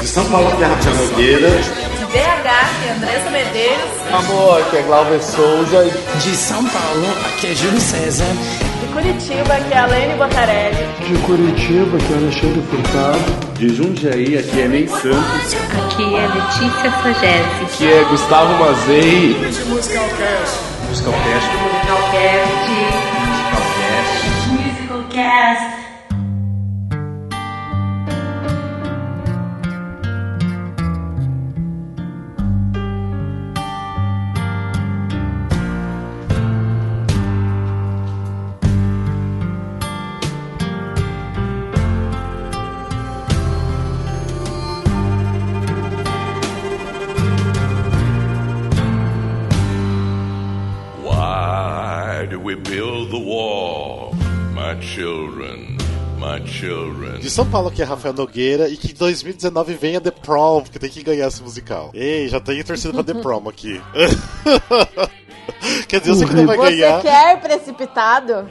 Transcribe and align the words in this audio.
De 0.00 0.06
São 0.06 0.24
Paulo, 0.30 0.56
que 0.56 0.62
é 0.62 0.66
Rafael 0.66 0.96
Nogueira. 0.96 1.50
De 1.50 2.04
BH, 2.06 2.10
que 2.10 2.88
é 2.88 2.92
Andressa 2.96 3.30
Medeiros. 3.30 3.90
Amor, 4.14 4.62
aqui 4.62 4.76
é 4.78 4.82
Glauber 4.82 5.22
Souza. 5.22 5.84
De 6.22 6.34
São 6.34 6.64
Paulo, 6.64 7.06
aqui 7.26 7.48
é 7.48 7.54
Júlio 7.54 7.78
César. 7.78 8.24
De 8.80 8.86
Curitiba, 8.94 9.56
que 9.56 9.74
é 9.74 9.78
Alene 9.78 10.14
Botarelli. 10.14 10.88
De 11.06 11.18
Curitiba, 11.18 11.98
que 11.98 12.12
é 12.14 12.16
Alexandre 12.16 12.62
Furtado. 12.70 13.52
De 13.58 13.68
Jundiaí, 13.76 14.38
aqui 14.38 14.60
é 14.62 14.68
Ney 14.68 14.88
Santos. 14.88 15.54
Aqui 15.84 16.14
é 16.16 16.26
Letícia 16.28 16.90
Sagese. 17.02 17.64
Aqui 17.64 17.92
é 17.92 18.04
Gustavo 18.04 18.54
Mazei. 18.54 19.36
Musicalcast. 19.68 20.60
Musicalcast. 20.88 21.46
Musicalcast. 21.46 23.19
Musicalcast. 25.20 25.79
Children? 56.60 57.18
De 57.18 57.30
São 57.30 57.48
Paulo, 57.48 57.70
que 57.70 57.82
é 57.82 57.84
Rafael 57.84 58.14
Nogueira, 58.14 58.68
e 58.68 58.76
que 58.76 58.92
em 58.92 58.94
2019 58.94 59.74
venha 59.74 60.00
The 60.00 60.10
Prom, 60.10 60.62
porque 60.62 60.78
tem 60.78 60.90
que 60.90 61.02
ganhar 61.02 61.28
esse 61.28 61.42
musical. 61.42 61.90
Ei, 61.94 62.28
já 62.28 62.40
tenho 62.40 62.64
torcido 62.64 62.94
pra 62.94 63.02
The 63.02 63.20
Prom 63.20 63.48
aqui. 63.48 63.80
Quer 65.88 66.00
dizer, 66.00 66.12
eu 66.12 66.14
sei 66.16 66.28
que 66.28 66.34
não 66.34 66.46
vai 66.46 66.56
Você 66.56 66.76
ganhar. 66.76 67.02
quer 67.02 67.40
precipitado? 67.40 68.48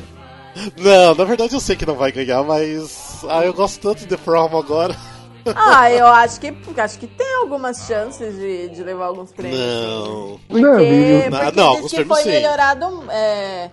Não, 0.78 1.16
na 1.16 1.24
verdade 1.24 1.54
eu 1.54 1.60
sei 1.60 1.76
que 1.76 1.86
não 1.86 1.96
vai 1.96 2.12
ganhar, 2.12 2.44
mas. 2.44 3.24
Ah, 3.28 3.46
eu 3.46 3.54
gosto 3.54 3.80
tanto 3.80 4.00
de 4.00 4.08
The 4.08 4.18
Prom 4.18 4.58
agora. 4.58 4.96
Ah, 5.56 5.90
eu 5.90 6.06
acho 6.06 6.40
que 6.40 6.54
acho 6.78 7.00
que 7.00 7.08
tem 7.08 7.36
algumas 7.38 7.88
chances 7.88 8.36
de, 8.36 8.70
de 8.70 8.84
levar 8.84 9.06
alguns 9.06 9.32
prêmios. 9.32 9.60
Não. 9.60 10.40
Porque, 10.48 10.62
Não. 10.62 10.72
Não, 10.72 10.78
porque 10.78 11.30
não, 11.30 11.52
diz 11.52 11.58
alguns 11.58 11.92
que 11.94 12.06
foi 12.06 12.24
sim. 12.24 12.30
melhorado. 12.30 13.04
é, 13.10 13.72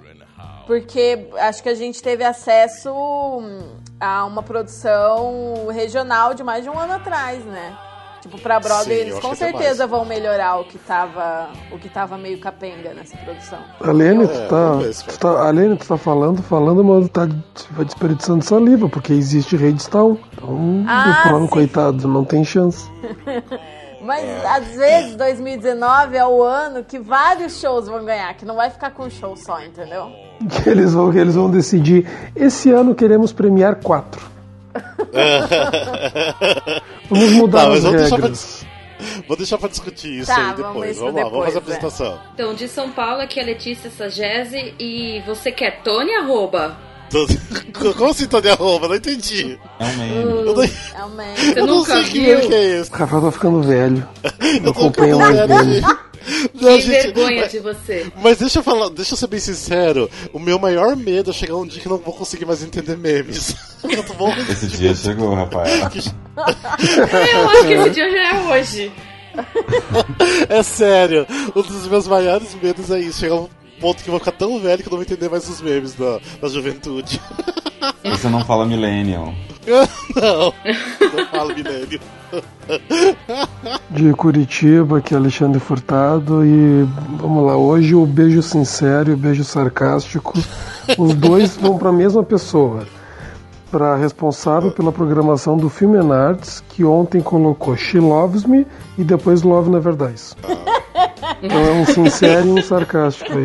porque 0.67 1.29
acho 1.39 1.63
que 1.63 1.69
a 1.69 1.75
gente 1.75 2.03
teve 2.03 2.25
acesso 2.25 2.91
hum, 2.93 3.77
a 4.01 4.25
uma 4.25 4.43
produção 4.43 5.67
regional 5.73 6.35
de 6.35 6.43
mais 6.43 6.65
de 6.65 6.71
um 6.71 6.79
ano 6.79 6.95
atrás, 6.95 7.45
né? 7.45 7.77
Tipo, 8.21 8.41
pra 8.41 8.59
Broadway, 8.59 8.97
Sim, 8.97 9.03
eu 9.03 9.09
eles 9.09 9.19
com 9.21 9.35
certeza 9.37 9.87
vão 9.87 10.05
melhorar 10.05 10.57
o 10.57 10.65
que 10.65 10.79
tava, 10.79 11.49
o 11.71 11.79
que 11.79 11.89
tava 11.89 12.19
meio 12.19 12.41
capenga 12.41 12.93
nessa 12.93 13.17
produção. 13.19 13.59
Alene, 13.81 14.25
É, 14.25 14.27
tu 14.27 14.49
tá, 14.49 14.93
se 14.93 15.05
tu 15.05 15.19
tá, 15.19 15.47
Alene, 15.47 15.77
tu 15.77 15.87
tá 15.87 15.97
falando, 15.97 16.43
falando, 16.43 16.83
mas 16.83 17.09
tá 17.11 17.29
vai 17.71 17.85
desperdiçando 17.85 18.45
saliva, 18.45 18.89
porque 18.89 19.13
existe 19.13 19.57
Redstone. 19.57 20.21
Então, 20.33 20.85
Ah, 20.89 21.21
o 21.25 21.29
Prom, 21.29 21.43
sim. 21.43 21.49
coitado, 21.49 22.09
não 22.09 22.25
tem 22.25 22.45
chance. 22.45 22.91
Mas 24.07 24.25
às 24.45 24.69
vezes 24.77 25.17
2019 25.17 26.17
é 26.17 26.27
o 26.27 26.43
ano 26.43 26.85
que 26.85 26.99
vários 26.99 27.61
shows 27.61 27.87
vão 27.89 28.05
ganhar, 28.05 28.33
que 28.35 28.45
não 28.45 28.55
vai 28.57 28.71
ficar 28.71 28.91
com 28.93 29.05
um 29.05 29.11
show 29.11 29.37
só, 29.37 29.61
entendeu? 29.63 30.11
Que 30.63 30.69
eles 30.71 30.95
vão, 30.95 31.11
que 31.13 31.19
eles 31.19 31.35
vão 31.35 31.51
decidir. 31.51 32.09
Esse 32.35 32.71
ano 32.71 32.95
queremos 32.95 33.33
premiar 33.33 33.77
quatro. 33.77 34.35
Vamos 37.09 37.31
mudar 37.33 37.67
Tá, 37.67 37.73
as 37.73 37.83
vamos 37.83 38.09
pra, 38.09 38.17
regras. 38.17 38.67
vou 39.29 39.37
deixar 39.37 39.59
pra 39.59 39.69
discutir 39.69 40.19
isso 40.21 40.27
Tá, 40.27 40.37
aí 40.37 40.43
vamos 40.55 40.67
depois. 40.67 40.91
isso 40.93 41.01
Vamos, 41.05 41.23
lá, 41.23 41.29
vamos 41.29 41.45
fazer 41.47 41.59
a 41.59 41.61
depois, 41.61 41.75
é. 41.75 41.77
apresentação. 41.77 42.19
Então, 42.35 42.55
de 42.55 42.69
São 42.69 42.91
Paulo, 42.91 43.21
aqui 43.23 43.41
é 43.41 43.43
Letícia 43.43 43.91
Sagese 43.91 44.75
e 44.79 45.23
você 45.27 45.51
quer 45.53 45.83
Tony 45.83 46.15
arroba? 46.15 46.77
Como 47.97 48.11
assim, 48.11 48.27
Tony 48.27 48.49
Arroba? 48.49 48.89
Não 48.89 48.95
entendi. 48.97 49.59
É 49.79 49.85
um 49.85 49.97
meme. 49.97 50.15
Eu 50.17 50.45
não, 50.55 50.63
É 50.63 51.05
o 51.05 51.11
man. 51.11 51.35
Você 51.37 51.61
eu 51.61 51.67
não 51.67 51.85
sei 51.85 52.05
que 52.05 52.21
meme 52.21 52.47
que 52.49 52.55
é 52.55 52.81
esse. 52.81 52.91
O 52.91 52.95
Rafael 52.95 53.23
tá 53.23 53.33
ficando 53.33 53.63
velho. 53.63 54.09
Não 54.63 54.71
acompanha 54.73 55.15
ficando 55.17 55.19
mais 55.49 55.67
dele. 55.67 55.81
Não, 56.61 56.77
Que 56.77 56.81
gente, 56.81 56.91
vergonha 57.13 57.43
mas- 57.43 57.53
de 57.53 57.59
você. 57.61 58.07
Mas 58.21 58.39
deixa 58.39 58.59
eu 58.59 58.63
falar, 58.65 58.89
deixa 58.91 59.15
eu 59.15 59.19
ser 59.19 59.29
bem 59.29 59.39
sincero. 59.39 60.11
O 60.33 60.41
meu 60.41 60.59
maior 60.59 60.97
medo 60.97 61.31
é 61.31 61.33
chegar 61.33 61.55
um 61.57 61.65
dia 61.67 61.81
que 61.81 61.89
não 61.89 61.99
vou 61.99 62.13
conseguir 62.13 62.45
mais 62.45 62.63
entender 62.65 62.97
memes. 62.97 63.55
Eu 63.89 64.03
tô 64.03 64.15
bom. 64.15 64.35
Esse 64.51 64.67
dia 64.67 64.93
chegou, 64.95 65.33
Rafael. 65.35 65.67
Eu 66.37 67.49
acho 67.51 67.67
que 67.69 67.73
esse 67.75 67.91
dia 67.91 68.11
já 68.11 68.37
é 68.37 68.41
hoje. 68.53 68.93
É 70.49 70.63
sério. 70.65 71.27
Um 71.55 71.63
dos 71.63 71.87
meus 71.87 72.09
maiores 72.09 72.49
medos 72.61 72.91
é 72.91 72.99
isso. 72.99 73.21
Chegar 73.21 73.37
um 73.37 73.49
ponto 73.81 74.03
que 74.03 74.09
eu 74.09 74.13
vou 74.13 74.19
ficar 74.19 74.33
tão 74.33 74.61
velho 74.61 74.83
que 74.83 74.89
eu 74.89 74.91
não 74.91 74.99
vou 74.99 75.05
entender 75.05 75.29
mais 75.29 75.49
os 75.49 75.61
memes 75.61 75.95
da, 75.95 76.19
da 76.41 76.49
juventude. 76.49 77.21
Você 78.05 78.29
não 78.29 78.45
fala 78.45 78.67
millennial. 78.67 79.35
não. 80.15 80.55
Não 81.13 81.27
falo 81.31 81.55
milênio. 81.55 82.01
De 83.91 84.13
Curitiba, 84.13 85.01
que 85.01 85.15
é 85.15 85.17
Alexandre 85.17 85.61
Furtado. 85.61 86.45
E 86.45 86.87
vamos 87.19 87.45
lá, 87.45 87.57
hoje 87.57 87.95
o 87.95 88.07
beijo 88.07 88.43
sincero 88.43 89.11
e 89.11 89.15
o 89.15 89.17
beijo 89.17 89.45
sarcástico, 89.45 90.33
os 90.97 91.15
dois 91.15 91.57
vão 91.57 91.79
para 91.79 91.91
a 91.91 91.93
mesma 91.93 92.23
pessoa. 92.23 92.87
Para 93.71 93.97
responsável 93.97 94.71
pela 94.71 94.93
programação 94.93 95.57
do 95.57 95.69
Film 95.69 95.97
and 95.97 96.15
Arts, 96.15 96.63
que 96.69 96.85
ontem 96.85 97.21
colocou 97.21 97.77
She 97.77 97.99
Loves 97.99 98.45
Me 98.45 98.67
e 98.97 99.03
depois 99.03 99.43
Love 99.43 99.71
Never 99.71 99.95
Dies. 99.97 100.37
Então 101.43 101.59
é 101.61 101.71
um 101.73 101.87
sincero 101.87 102.47
e 102.47 102.51
um 102.51 102.63
sarcástico 102.63 103.33
aí. 103.33 103.45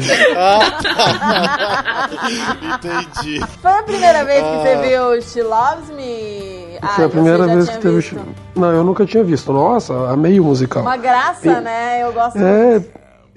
Entendi. 2.75 3.39
Foi 3.61 3.71
a 3.71 3.83
primeira 3.83 4.25
vez 4.25 4.43
que 4.43 4.57
você 4.57 4.75
viu 4.87 5.21
She 5.21 5.41
Loves 5.43 5.89
Me? 5.95 6.77
Ah, 6.81 6.87
Foi 6.89 7.05
a 7.05 7.09
primeira 7.09 7.47
vez 7.47 7.69
que 7.69 7.77
teve. 7.77 7.95
visto. 7.95 8.19
Não, 8.55 8.71
eu 8.71 8.83
nunca 8.83 9.05
tinha 9.05 9.23
visto. 9.23 9.51
Nossa, 9.53 9.93
amei 10.09 10.39
o 10.39 10.43
musical. 10.43 10.81
Uma 10.83 10.97
graça, 10.97 11.47
E- 11.47 11.61
né? 11.61 12.03
Eu 12.03 12.11
gosto 12.13 12.37
É, 12.39 12.83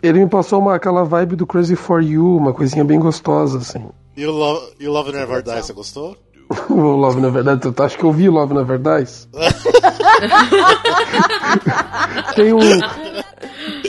ele 0.02 0.18
me 0.20 0.28
passou 0.28 0.58
uma, 0.60 0.74
aquela 0.74 1.04
vibe 1.04 1.36
do 1.36 1.46
Crazy 1.46 1.76
for 1.76 2.02
You, 2.02 2.36
uma 2.36 2.52
coisinha 2.52 2.84
bem 2.84 2.98
gostosa, 2.98 3.58
assim. 3.58 3.86
E 4.16 4.26
o 4.26 4.32
Love, 4.32 4.72
e 4.80 4.88
o 4.88 4.92
Love 4.92 5.12
Never 5.12 5.42
Die, 5.42 5.62
você 5.62 5.72
gostou? 5.72 6.16
O 6.68 6.74
Love 6.96 7.20
na 7.22 7.30
verdade, 7.30 7.72
tu 7.72 7.82
acha 7.82 7.96
que 7.96 8.04
eu 8.04 8.12
vi 8.12 8.28
Love 8.28 8.52
na 8.54 8.62
verdade? 8.62 9.10
tem 12.36 12.52
um. 12.52 12.58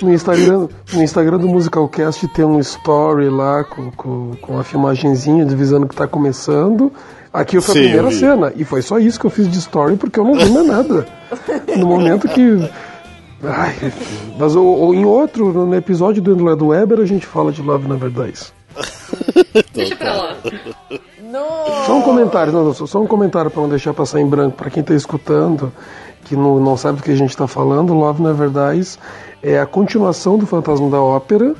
No 0.05 0.13
Instagram, 0.13 0.67
no 0.93 1.01
Instagram 1.03 1.37
do 1.39 1.47
Musicalcast 1.47 2.27
tem 2.29 2.45
um 2.45 2.59
story 2.59 3.27
lá 3.29 3.63
com, 3.63 3.89
com, 3.91 4.31
com 4.39 4.59
a 4.59 4.63
filmagenzinha 4.63 5.43
avisando 5.43 5.87
que 5.87 5.95
tá 5.95 6.07
começando. 6.07 6.91
Aqui 7.33 7.59
foi 7.59 7.73
Sim, 7.73 7.79
a 7.79 7.83
primeira 7.83 8.11
cena. 8.11 8.53
E 8.55 8.63
foi 8.63 8.81
só 8.81 8.99
isso 8.99 9.19
que 9.19 9.25
eu 9.25 9.31
fiz 9.31 9.49
de 9.49 9.57
story 9.57 9.95
porque 9.95 10.19
eu 10.19 10.23
não 10.23 10.35
vi 10.35 10.49
mais 10.49 10.67
nada. 10.67 11.07
No 11.75 11.87
momento 11.87 12.27
que. 12.27 12.69
Ai, 13.43 13.75
mas 14.39 14.55
o- 14.55 14.61
o- 14.63 14.93
em 14.93 15.05
outro, 15.05 15.51
no 15.65 15.75
episódio 15.75 16.21
do 16.21 16.55
do 16.55 16.67
Weber, 16.67 16.99
a 16.99 17.05
gente 17.05 17.25
fala 17.25 17.51
de 17.51 17.61
Love 17.61 17.87
na 17.87 17.95
verdade. 17.95 18.39
Deixa 19.73 19.95
pra 19.95 20.13
lá. 20.13 20.35
No... 21.21 21.85
Só 21.85 21.97
um 21.97 22.01
comentário, 22.03 22.53
não, 22.53 22.73
só 22.73 22.85
só 22.85 23.01
um 23.01 23.07
comentário 23.07 23.49
para 23.51 23.61
não 23.61 23.69
deixar 23.69 23.93
passar 23.93 24.21
em 24.21 24.25
branco. 24.27 24.55
Para 24.55 24.69
quem 24.69 24.81
está 24.81 24.93
escutando, 24.93 25.71
que 26.23 26.35
não, 26.35 26.59
não 26.59 26.77
sabe 26.77 26.97
do 26.99 27.03
que 27.03 27.11
a 27.11 27.15
gente 27.15 27.31
está 27.31 27.47
falando, 27.47 27.93
Love 27.93 28.21
Never 28.21 28.49
Dies 28.49 28.97
é 29.45 29.59
a 29.59 29.65
continuação 29.67 30.39
do 30.39 30.47
Fantasma 30.47 30.89
da 30.89 30.99
Ópera, 30.99 31.53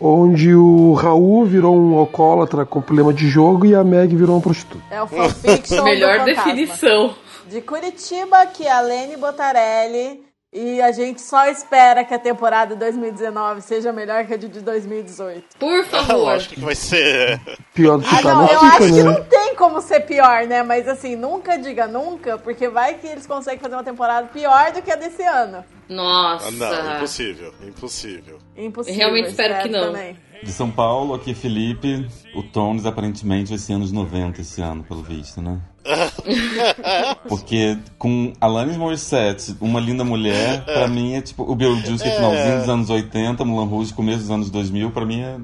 onde 0.00 0.52
o 0.52 0.94
Raul 0.94 1.44
virou 1.44 1.76
um 1.76 1.96
alcoólatra 1.96 2.66
com 2.66 2.80
problema 2.80 3.14
de 3.14 3.28
jogo 3.28 3.64
e 3.64 3.72
a 3.72 3.84
Meg 3.84 4.16
virou 4.16 4.34
uma 4.34 4.42
prostituta. 4.42 4.82
É 4.90 5.00
o 5.00 5.06
fanfiction 5.06 5.82
Melhor 5.84 6.24
definição. 6.24 7.14
De 7.48 7.60
Curitiba, 7.60 8.44
que 8.46 8.66
é 8.66 8.72
a 8.72 8.80
Lene 8.80 9.16
Botarelli. 9.16 10.27
E 10.50 10.80
a 10.80 10.90
gente 10.92 11.20
só 11.20 11.46
espera 11.46 12.02
que 12.04 12.14
a 12.14 12.18
temporada 12.18 12.74
2019 12.74 13.60
seja 13.60 13.92
melhor 13.92 14.24
que 14.26 14.32
a 14.32 14.36
de 14.38 14.48
2018. 14.60 15.58
Por 15.58 15.84
favor. 15.84 16.16
Lógico 16.16 16.54
que 16.54 16.60
vai 16.60 16.74
ser. 16.74 17.38
Pior 17.74 17.98
do 17.98 18.04
que 18.04 18.14
Ah, 18.14 18.22
tá, 18.22 18.34
não, 18.34 18.42
eu 18.42 18.48
fica, 18.48 18.66
acho 18.66 18.78
que 18.78 18.92
né? 18.92 19.02
não 19.02 19.24
tem 19.24 19.54
como 19.54 19.82
ser 19.82 20.00
pior, 20.00 20.46
né? 20.46 20.62
Mas 20.62 20.88
assim, 20.88 21.16
nunca 21.16 21.58
diga 21.58 21.86
nunca, 21.86 22.38
porque 22.38 22.66
vai 22.66 22.94
que 22.94 23.06
eles 23.06 23.26
conseguem 23.26 23.58
fazer 23.58 23.74
uma 23.74 23.84
temporada 23.84 24.28
pior 24.28 24.72
do 24.72 24.80
que 24.80 24.90
a 24.90 24.96
desse 24.96 25.22
ano. 25.22 25.62
Nossa. 25.86 26.48
Ah, 26.48 26.50
não, 26.50 26.96
impossível. 26.96 27.52
Impossível. 27.62 28.38
Impossível. 28.56 28.98
Realmente 28.98 29.28
espero 29.28 29.62
que 29.62 29.68
não. 29.68 29.92
Também. 29.92 30.16
De 30.42 30.52
São 30.52 30.70
Paulo, 30.70 31.14
aqui 31.14 31.32
é 31.32 31.34
Felipe. 31.34 32.06
O 32.34 32.42
Tones 32.42 32.86
aparentemente 32.86 33.50
vai 33.50 33.58
ser 33.58 33.72
anos 33.74 33.90
90 33.92 34.40
esse 34.40 34.60
ano, 34.62 34.84
pelo 34.84 35.02
visto, 35.02 35.40
né? 35.42 35.58
Porque 37.28 37.76
com 37.98 38.32
Alanis 38.40 38.76
Morissette, 38.76 39.56
Uma 39.60 39.80
Linda 39.80 40.04
Mulher, 40.04 40.64
pra 40.64 40.86
mim 40.88 41.14
é 41.14 41.20
tipo 41.20 41.42
o 41.50 41.54
Beetlejuice 41.54 42.02
que 42.04 42.10
é 42.10 42.14
finalzinho 42.16 42.58
dos 42.60 42.68
anos 42.68 42.90
80, 42.90 43.44
Mulan 43.44 43.66
Rouge 43.66 43.92
começo 43.92 44.20
dos 44.20 44.30
anos 44.30 44.50
2000, 44.50 44.90
pra 44.90 45.04
mim 45.04 45.20
é 45.20 45.36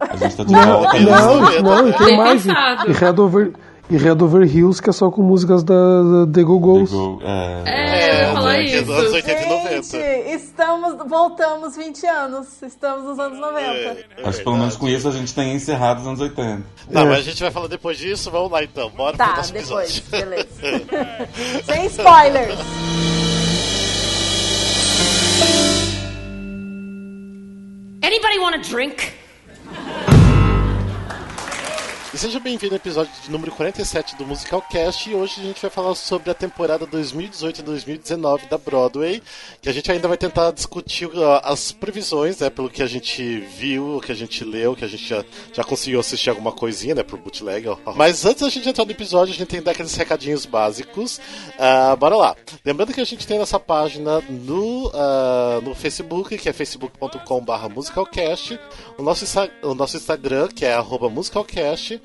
A 0.00 0.16
gente 0.16 0.36
tá 0.36 0.44
de 0.44 0.52
Não, 0.52 0.82
volta. 0.82 1.00
não, 1.00 1.62
não, 1.62 1.88
e 1.88 1.92
tem 1.92 2.16
mais. 2.16 2.44
E, 2.44 2.50
e 2.50 2.92
Red 2.92 3.20
Over, 3.20 3.52
e 3.88 3.96
Red 3.96 4.20
Over 4.22 4.42
Hills, 4.42 4.82
que 4.82 4.90
é 4.90 4.92
só 4.92 5.10
com 5.10 5.22
músicas 5.22 5.62
da, 5.62 5.74
da 6.24 6.32
The 6.32 6.42
Go 6.42 6.58
Go's. 6.58 6.90
Go, 6.90 7.20
é. 7.22 7.62
É, 7.66 8.10
eu 8.24 8.28
ia 8.28 8.32
falar 8.34 8.56
é 8.56 8.62
isso. 8.64 8.84
dos 8.84 8.96
anos 8.98 9.12
80 9.12 9.42
e 9.42 9.48
90. 9.48 9.82
Gente, 9.82 10.34
estamos, 10.34 11.08
voltamos 11.08 11.76
20 11.76 12.06
anos. 12.06 12.62
Estamos 12.62 13.04
nos 13.04 13.18
anos 13.18 13.38
90. 13.38 13.62
É, 13.62 14.06
é 14.18 14.28
Acho 14.28 14.38
que 14.38 14.44
pelo 14.44 14.56
menos 14.56 14.76
com 14.76 14.88
isso 14.88 15.08
a 15.08 15.12
gente 15.12 15.32
tem 15.34 15.54
encerrado 15.54 16.00
os 16.00 16.06
anos 16.06 16.20
80. 16.20 16.62
Tá, 16.92 17.00
É. 17.00 17.04
mas 17.04 17.18
a 17.18 17.22
gente 17.22 17.40
vai 17.42 17.50
falar 17.52 17.68
depois 17.68 17.96
disso. 17.96 18.30
Vamos 18.30 18.50
lá 18.50 18.64
então. 18.64 18.90
Bora 18.90 19.16
pro 19.16 19.26
Tá, 19.26 19.36
nosso 19.36 19.52
depois, 19.52 19.98
episódio. 19.98 20.10
beleza. 20.10 20.48
Sem 21.64 21.86
spoilers. 21.86 22.58
Anybody 28.02 28.38
want 28.38 28.54
a 28.54 28.58
drink? 28.58 29.12
E 32.16 32.18
seja 32.18 32.40
bem-vindo 32.40 32.72
ao 32.72 32.78
episódio 32.78 33.12
de 33.22 33.30
número 33.30 33.52
47 33.52 34.16
do 34.16 34.24
Musical 34.24 34.62
Cast. 34.62 35.10
E 35.10 35.14
hoje 35.14 35.38
a 35.38 35.44
gente 35.44 35.60
vai 35.60 35.70
falar 35.70 35.94
sobre 35.94 36.30
a 36.30 36.34
temporada 36.34 36.86
2018 36.86 37.58
e 37.58 37.62
2019 37.62 38.46
da 38.46 38.56
Broadway. 38.56 39.22
Que 39.60 39.68
a 39.68 39.72
gente 39.72 39.92
ainda 39.92 40.08
vai 40.08 40.16
tentar 40.16 40.50
discutir 40.50 41.04
uh, 41.04 41.40
as 41.42 41.72
previsões, 41.72 42.38
né? 42.38 42.48
Pelo 42.48 42.70
que 42.70 42.82
a 42.82 42.86
gente 42.86 43.40
viu, 43.40 43.98
o 43.98 44.00
que 44.00 44.12
a 44.12 44.14
gente 44.14 44.42
leu, 44.44 44.74
que 44.74 44.82
a 44.82 44.88
gente 44.88 45.06
já, 45.06 45.22
já 45.52 45.62
conseguiu 45.62 46.00
assistir 46.00 46.30
alguma 46.30 46.52
coisinha, 46.52 46.94
né? 46.94 47.02
Pro 47.02 47.18
bootleg. 47.18 47.68
ó. 47.68 47.76
Mas 47.94 48.24
antes 48.24 48.40
da 48.40 48.48
gente 48.48 48.66
entrar 48.66 48.86
no 48.86 48.92
episódio, 48.92 49.34
a 49.34 49.36
gente 49.36 49.48
tem 49.48 49.58
que 49.58 49.66
dar 49.66 49.72
aqueles 49.72 49.94
recadinhos 49.94 50.46
básicos. 50.46 51.20
Ah, 51.58 51.94
bora 51.96 52.16
lá. 52.16 52.34
Lembrando 52.64 52.94
que 52.94 53.00
a 53.02 53.04
gente 53.04 53.26
tem 53.26 53.38
nossa 53.38 53.60
página 53.60 54.22
no, 54.22 54.90
ah, 54.94 55.60
no 55.62 55.74
Facebook, 55.74 56.38
que 56.38 56.48
é 56.48 56.52
facebook.com.br 56.54 57.68
musicalcast. 57.74 58.58
O 58.96 59.02
nosso, 59.02 59.26
o 59.62 59.74
nosso 59.74 59.98
Instagram, 59.98 60.48
que 60.48 60.64
é 60.64 60.80
musicalcast. 61.10 62.00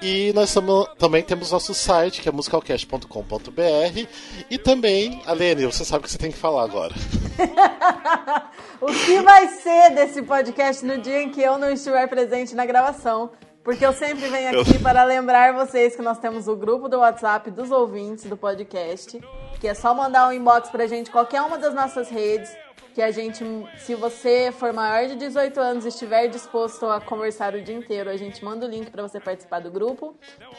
E 0.00 0.32
nós 0.32 0.52
tamo- 0.54 0.86
também 0.98 1.22
temos 1.22 1.50
nosso 1.50 1.74
site, 1.74 2.20
que 2.20 2.28
é 2.28 2.32
musicalcast.com.br. 2.32 4.06
E 4.50 4.58
também, 4.58 5.20
Alene, 5.26 5.66
você 5.66 5.84
sabe 5.84 6.00
o 6.00 6.02
que 6.04 6.10
você 6.10 6.18
tem 6.18 6.30
que 6.30 6.38
falar 6.38 6.62
agora. 6.64 6.94
o 8.80 8.86
que 8.86 9.20
vai 9.22 9.48
ser 9.48 9.90
desse 9.94 10.22
podcast 10.22 10.84
no 10.84 10.98
dia 10.98 11.22
em 11.22 11.30
que 11.30 11.42
eu 11.42 11.58
não 11.58 11.70
estiver 11.70 12.06
presente 12.08 12.54
na 12.54 12.64
gravação? 12.64 13.30
Porque 13.64 13.84
eu 13.84 13.92
sempre 13.92 14.28
venho 14.28 14.60
aqui 14.60 14.78
para 14.78 15.04
lembrar 15.04 15.52
vocês 15.52 15.94
que 15.94 16.00
nós 16.00 16.18
temos 16.18 16.48
o 16.48 16.56
grupo 16.56 16.88
do 16.88 16.98
WhatsApp 17.00 17.50
dos 17.50 17.70
ouvintes 17.70 18.24
do 18.24 18.36
podcast, 18.36 19.20
que 19.60 19.68
é 19.68 19.74
só 19.74 19.92
mandar 19.92 20.28
um 20.28 20.32
inbox 20.32 20.70
pra 20.70 20.86
gente 20.86 21.10
qualquer 21.10 21.42
uma 21.42 21.58
das 21.58 21.74
nossas 21.74 22.08
redes, 22.08 22.50
que 22.98 23.02
a 23.02 23.12
gente, 23.12 23.44
se 23.76 23.94
você 23.94 24.50
for 24.50 24.72
maior 24.72 25.06
de 25.06 25.14
18 25.14 25.60
anos 25.60 25.84
e 25.84 25.88
estiver 25.88 26.26
disposto 26.26 26.84
a 26.86 27.00
conversar 27.00 27.54
o 27.54 27.62
dia 27.62 27.76
inteiro, 27.76 28.10
a 28.10 28.16
gente 28.16 28.44
manda 28.44 28.66
o 28.66 28.68
link 28.68 28.90
para 28.90 29.04
você 29.04 29.20
participar 29.20 29.60
do 29.60 29.70
grupo. 29.70 30.16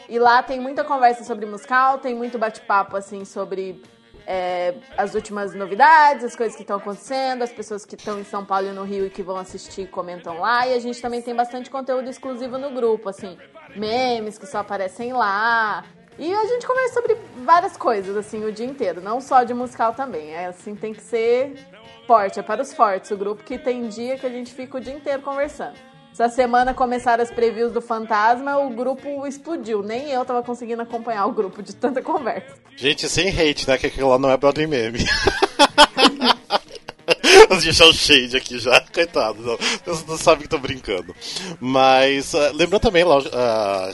E 0.08 0.18
lá 0.18 0.42
tem 0.42 0.58
muita 0.58 0.82
conversa 0.82 1.22
sobre 1.22 1.44
musical, 1.44 1.98
tem 1.98 2.14
muito 2.14 2.38
bate-papo 2.38 2.96
assim 2.96 3.26
sobre 3.26 3.82
é, 4.26 4.72
as 4.96 5.14
últimas 5.14 5.54
novidades, 5.54 6.24
as 6.24 6.34
coisas 6.34 6.56
que 6.56 6.62
estão 6.62 6.78
acontecendo, 6.78 7.42
as 7.42 7.52
pessoas 7.52 7.84
que 7.84 7.94
estão 7.94 8.18
em 8.18 8.24
São 8.24 8.42
Paulo 8.42 8.68
e 8.68 8.72
no 8.72 8.84
Rio 8.84 9.04
e 9.04 9.10
que 9.10 9.22
vão 9.22 9.36
assistir 9.36 9.90
comentam 9.90 10.40
lá. 10.40 10.66
E 10.66 10.72
a 10.72 10.78
gente 10.78 10.98
também 11.02 11.20
tem 11.20 11.34
bastante 11.34 11.68
conteúdo 11.68 12.08
exclusivo 12.08 12.56
no 12.56 12.70
grupo, 12.70 13.10
assim, 13.10 13.36
memes 13.76 14.38
que 14.38 14.46
só 14.46 14.60
aparecem 14.60 15.12
lá. 15.12 15.84
E 16.18 16.34
a 16.34 16.44
gente 16.46 16.66
conversa 16.66 16.94
sobre 16.94 17.16
várias 17.44 17.76
coisas, 17.76 18.16
assim, 18.16 18.44
o 18.44 18.52
dia 18.52 18.66
inteiro, 18.66 19.02
não 19.02 19.20
só 19.20 19.42
de 19.42 19.52
musical 19.52 19.94
também. 19.94 20.34
É 20.34 20.46
assim, 20.46 20.74
tem 20.74 20.94
que 20.94 21.02
ser 21.02 21.69
é 22.12 22.42
para 22.42 22.60
os 22.60 22.74
fortes, 22.74 23.10
o 23.12 23.16
grupo 23.16 23.44
que 23.44 23.56
tem 23.56 23.88
dia 23.88 24.18
que 24.18 24.26
a 24.26 24.30
gente 24.30 24.52
fica 24.52 24.78
o 24.78 24.80
dia 24.80 24.92
inteiro 24.92 25.22
conversando. 25.22 25.74
Essa 26.12 26.28
semana 26.28 26.74
começaram 26.74 27.22
as 27.22 27.30
previews 27.30 27.72
do 27.72 27.80
Fantasma, 27.80 28.58
o 28.58 28.70
grupo 28.70 29.26
explodiu. 29.28 29.80
Nem 29.80 30.10
eu 30.10 30.24
tava 30.24 30.42
conseguindo 30.42 30.82
acompanhar 30.82 31.24
o 31.26 31.32
grupo 31.32 31.62
de 31.62 31.74
tanta 31.74 32.02
conversa. 32.02 32.56
Gente, 32.76 33.08
sem 33.08 33.28
hate, 33.28 33.68
né? 33.68 33.78
Que 33.78 33.86
aquilo 33.86 34.08
lá 34.08 34.18
não 34.18 34.28
é 34.28 34.36
Broadway 34.36 34.66
meme. 34.66 34.98
Vamos 37.48 37.64
deixar 37.64 37.86
o 37.86 37.92
shade 37.92 38.36
aqui 38.36 38.58
já, 38.58 38.80
coitado. 38.92 39.42
Não, 39.42 39.56
vocês 39.84 40.06
não 40.06 40.16
sabem 40.16 40.42
que 40.42 40.48
tô 40.48 40.58
brincando. 40.58 41.14
Mas, 41.58 42.34
uh, 42.34 42.52
lembrando 42.54 42.82
também, 42.82 43.04
uh, 43.04 43.20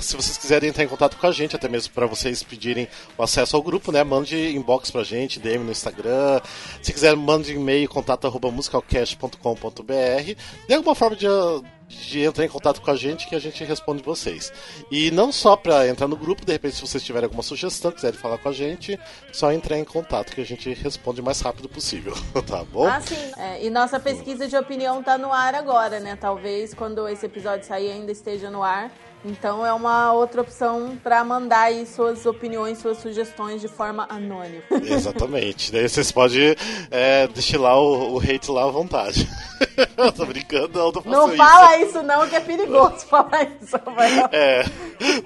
se 0.00 0.16
vocês 0.16 0.36
quiserem 0.36 0.68
entrar 0.68 0.84
em 0.84 0.88
contato 0.88 1.16
com 1.16 1.26
a 1.26 1.32
gente, 1.32 1.56
até 1.56 1.68
mesmo 1.68 1.92
para 1.92 2.06
vocês 2.06 2.42
pedirem 2.42 2.88
o 3.16 3.22
acesso 3.22 3.56
ao 3.56 3.62
grupo, 3.62 3.90
né? 3.92 4.04
Mande 4.04 4.36
inbox 4.54 4.90
pra 4.90 5.02
gente, 5.02 5.40
DM 5.40 5.64
no 5.64 5.72
Instagram. 5.72 6.40
Se 6.82 6.92
quiser, 6.92 7.16
mande 7.16 7.52
e-mail, 7.52 7.88
contato 7.88 8.26
arroba 8.26 8.50
musicalcast.com.br. 8.50 10.34
De 10.68 10.74
alguma 10.74 10.94
forma 10.94 11.16
de. 11.16 11.26
Uh, 11.26 11.64
de 11.88 12.20
entrar 12.20 12.44
em 12.44 12.48
contato 12.48 12.80
com 12.80 12.90
a 12.90 12.96
gente 12.96 13.28
que 13.28 13.34
a 13.34 13.38
gente 13.38 13.62
responde 13.64 14.02
vocês. 14.02 14.52
E 14.90 15.10
não 15.10 15.30
só 15.30 15.56
para 15.56 15.86
entrar 15.88 16.08
no 16.08 16.16
grupo, 16.16 16.44
de 16.44 16.52
repente, 16.52 16.76
se 16.76 16.80
vocês 16.80 17.02
tiverem 17.02 17.26
alguma 17.26 17.42
sugestão, 17.42 17.92
quiserem 17.92 18.18
falar 18.18 18.38
com 18.38 18.48
a 18.48 18.52
gente, 18.52 18.98
só 19.32 19.52
entrar 19.52 19.78
em 19.78 19.84
contato 19.84 20.32
que 20.32 20.40
a 20.40 20.44
gente 20.44 20.72
responde 20.74 21.20
o 21.20 21.24
mais 21.24 21.40
rápido 21.40 21.68
possível, 21.68 22.14
tá 22.46 22.64
bom? 22.64 22.86
Ah, 22.86 23.00
sim. 23.00 23.16
É, 23.36 23.64
e 23.64 23.70
nossa 23.70 24.00
pesquisa 24.00 24.48
de 24.48 24.56
opinião 24.56 25.02
tá 25.02 25.16
no 25.16 25.32
ar 25.32 25.54
agora, 25.54 26.00
né? 26.00 26.16
Talvez 26.16 26.74
quando 26.74 27.08
esse 27.08 27.26
episódio 27.26 27.66
sair 27.66 27.90
ainda 27.90 28.12
esteja 28.12 28.50
no 28.50 28.62
ar. 28.62 28.90
Então 29.24 29.66
é 29.66 29.72
uma 29.72 30.12
outra 30.12 30.40
opção 30.40 30.96
para 31.02 31.24
mandar 31.24 31.62
aí 31.62 31.84
suas 31.84 32.26
opiniões, 32.26 32.78
suas 32.78 32.98
sugestões 32.98 33.60
de 33.60 33.66
forma 33.66 34.06
anônima. 34.08 34.62
Exatamente. 34.70 35.72
Daí 35.72 35.88
vocês 35.88 36.12
podem 36.12 36.54
é, 36.90 37.26
destilar 37.26 37.76
o, 37.76 38.14
o 38.14 38.18
hate 38.20 38.50
lá 38.50 38.64
à 38.64 38.70
vontade. 38.70 39.28
tô 40.16 40.26
brincando, 40.26 40.78
não, 40.78 40.92
não 40.92 41.02
faço 41.02 41.08
Não 41.08 41.28
isso. 41.28 41.36
fala 41.36 41.76
isso 41.78 42.02
não, 42.02 42.28
que 42.28 42.36
é 42.36 42.40
perigoso 42.40 43.04
falar 43.06 43.48
isso. 43.62 43.76
Rafael. 43.76 44.28
É, 44.32 44.64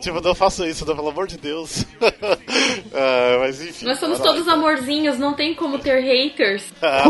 tipo, 0.01 0.21
não 0.21 0.35
faço 0.35 0.65
isso, 0.67 0.85
não, 0.87 0.97
pelo 0.97 1.09
amor 1.09 1.27
de 1.27 1.37
Deus. 1.39 1.85
Ah, 2.93 3.39
mas 3.41 3.61
enfim. 3.63 3.87
Nós 3.87 3.99
somos 3.99 4.19
bora 4.19 4.31
lá. 4.31 4.37
todos 4.37 4.49
amorzinhos, 4.53 5.19
não 5.19 5.35
tem 5.35 5.55
como 5.55 5.79
ter 5.79 6.01
haters. 6.01 6.65
Ah, 6.83 7.05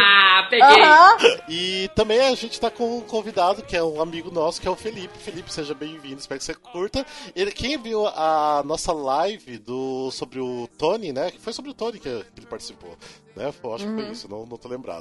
Ah, 0.00 0.46
peguei. 0.50 0.82
aham. 0.82 1.16
E 1.48 1.90
também 1.94 2.20
a 2.20 2.34
gente 2.34 2.60
tá 2.60 2.70
com 2.70 2.98
um 2.98 3.00
convidado 3.00 3.62
que 3.62 3.76
é 3.76 3.82
um 3.82 4.00
amigo 4.00 4.30
nosso, 4.30 4.60
que 4.60 4.68
é 4.68 4.70
o 4.70 4.76
Felipe. 4.76 5.18
Felipe, 5.18 5.52
seja 5.52 5.74
bem-vindo, 5.74 6.18
espero 6.20 6.38
que 6.38 6.44
você 6.44 6.54
curta. 6.54 7.04
Ele, 7.34 7.50
quem 7.50 7.76
viu 7.78 8.06
a 8.06 8.62
nossa 8.64 8.92
live 8.92 9.58
do, 9.58 10.10
sobre 10.10 10.40
o 10.40 10.68
Tony, 10.78 11.12
né? 11.12 11.30
Que 11.30 11.40
foi 11.40 11.52
sobre 11.52 11.70
o 11.70 11.74
Tony 11.74 11.98
que, 11.98 12.08
ele 12.08 12.46
participou. 12.48 12.96
Né? 13.36 13.52
Eu 13.62 13.74
acho 13.74 13.86
que 13.86 13.92
foi 13.94 14.10
isso, 14.12 14.28
não, 14.28 14.44
não 14.46 14.56
tô 14.56 14.68
lembrado. 14.68 14.97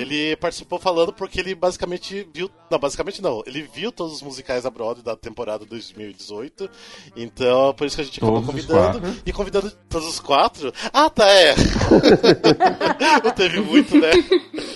Ele 0.00 0.36
participou 0.36 0.78
falando 0.78 1.12
porque 1.12 1.40
ele 1.40 1.54
basicamente 1.54 2.26
viu. 2.32 2.50
Não, 2.70 2.78
basicamente 2.78 3.20
não. 3.20 3.42
Ele 3.46 3.62
viu 3.62 3.90
todos 3.92 4.14
os 4.14 4.22
musicais 4.22 4.64
da 4.64 4.70
Broadway 4.70 5.02
da 5.02 5.16
temporada 5.16 5.64
2018. 5.64 6.68
Então, 7.16 7.74
por 7.74 7.86
isso 7.86 7.96
que 7.96 8.02
a 8.02 8.04
gente 8.04 8.18
acabou 8.18 8.42
Todos 8.42 8.46
convidando. 8.50 9.16
E 9.24 9.32
convidando 9.32 9.70
todos 9.88 10.08
os 10.08 10.20
quatro? 10.20 10.72
Ah, 10.92 11.10
tá, 11.10 11.28
é. 11.28 11.54
não 13.22 13.30
teve 13.34 13.60
muito, 13.60 13.96
né? 13.98 14.10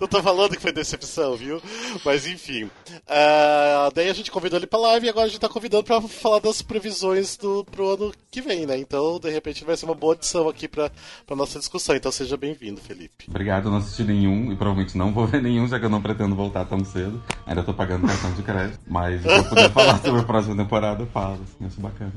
Não 0.00 0.06
tô 0.06 0.22
falando 0.22 0.54
que 0.56 0.62
foi 0.62 0.72
decepção, 0.72 1.36
viu? 1.36 1.60
Mas 2.04 2.26
enfim. 2.26 2.70
Ah, 3.06 3.90
daí 3.94 4.08
a 4.08 4.12
gente 4.14 4.30
convidou 4.30 4.58
ele 4.58 4.66
pra 4.66 4.78
live 4.78 5.06
e 5.06 5.10
agora 5.10 5.26
a 5.26 5.28
gente 5.28 5.40
tá 5.40 5.48
convidando 5.48 5.84
pra 5.84 6.00
falar 6.00 6.40
das 6.40 6.62
previsões 6.62 7.36
do, 7.36 7.64
pro 7.64 7.88
ano 7.94 8.12
que 8.30 8.40
vem, 8.40 8.66
né? 8.66 8.78
Então, 8.78 9.18
de 9.18 9.30
repente, 9.30 9.64
vai 9.64 9.76
ser 9.76 9.84
uma 9.86 9.94
boa 9.94 10.14
adição 10.14 10.48
aqui 10.48 10.68
pra, 10.68 10.90
pra 11.26 11.36
nossa 11.36 11.58
discussão. 11.58 11.96
Então, 11.96 12.12
seja 12.12 12.36
bem-vindo, 12.36 12.80
Felipe. 12.80 13.24
Obrigado, 13.28 13.66
eu 13.66 13.70
não 13.70 13.78
assisti 13.78 14.04
nenhum 14.04 14.52
e 14.52 14.56
provavelmente 14.56 14.96
não 14.96 15.12
vou 15.12 15.26
ver 15.26 15.42
nenhum, 15.42 15.66
já 15.68 15.78
que 15.78 15.84
eu 15.84 15.90
não 15.90 16.00
pretendo 16.02 16.34
voltar 16.36 16.64
tão 16.64 16.84
cedo. 16.84 17.22
Ainda 17.46 17.62
tô 17.62 17.74
pagando 17.74 18.06
cartão 18.06 18.32
de 18.32 18.42
crédito, 18.42 18.80
mas 18.86 19.20
se 19.22 19.28
eu 19.28 19.44
puder 19.44 19.70
falar 19.72 19.98
sobre 20.02 20.20
a 20.20 20.24
próxima 20.24 20.56
temporada, 20.56 21.02
eu 21.02 21.06
falo, 21.08 21.34
assim, 21.42 21.66
acho 21.66 21.80
bacana. 21.80 22.12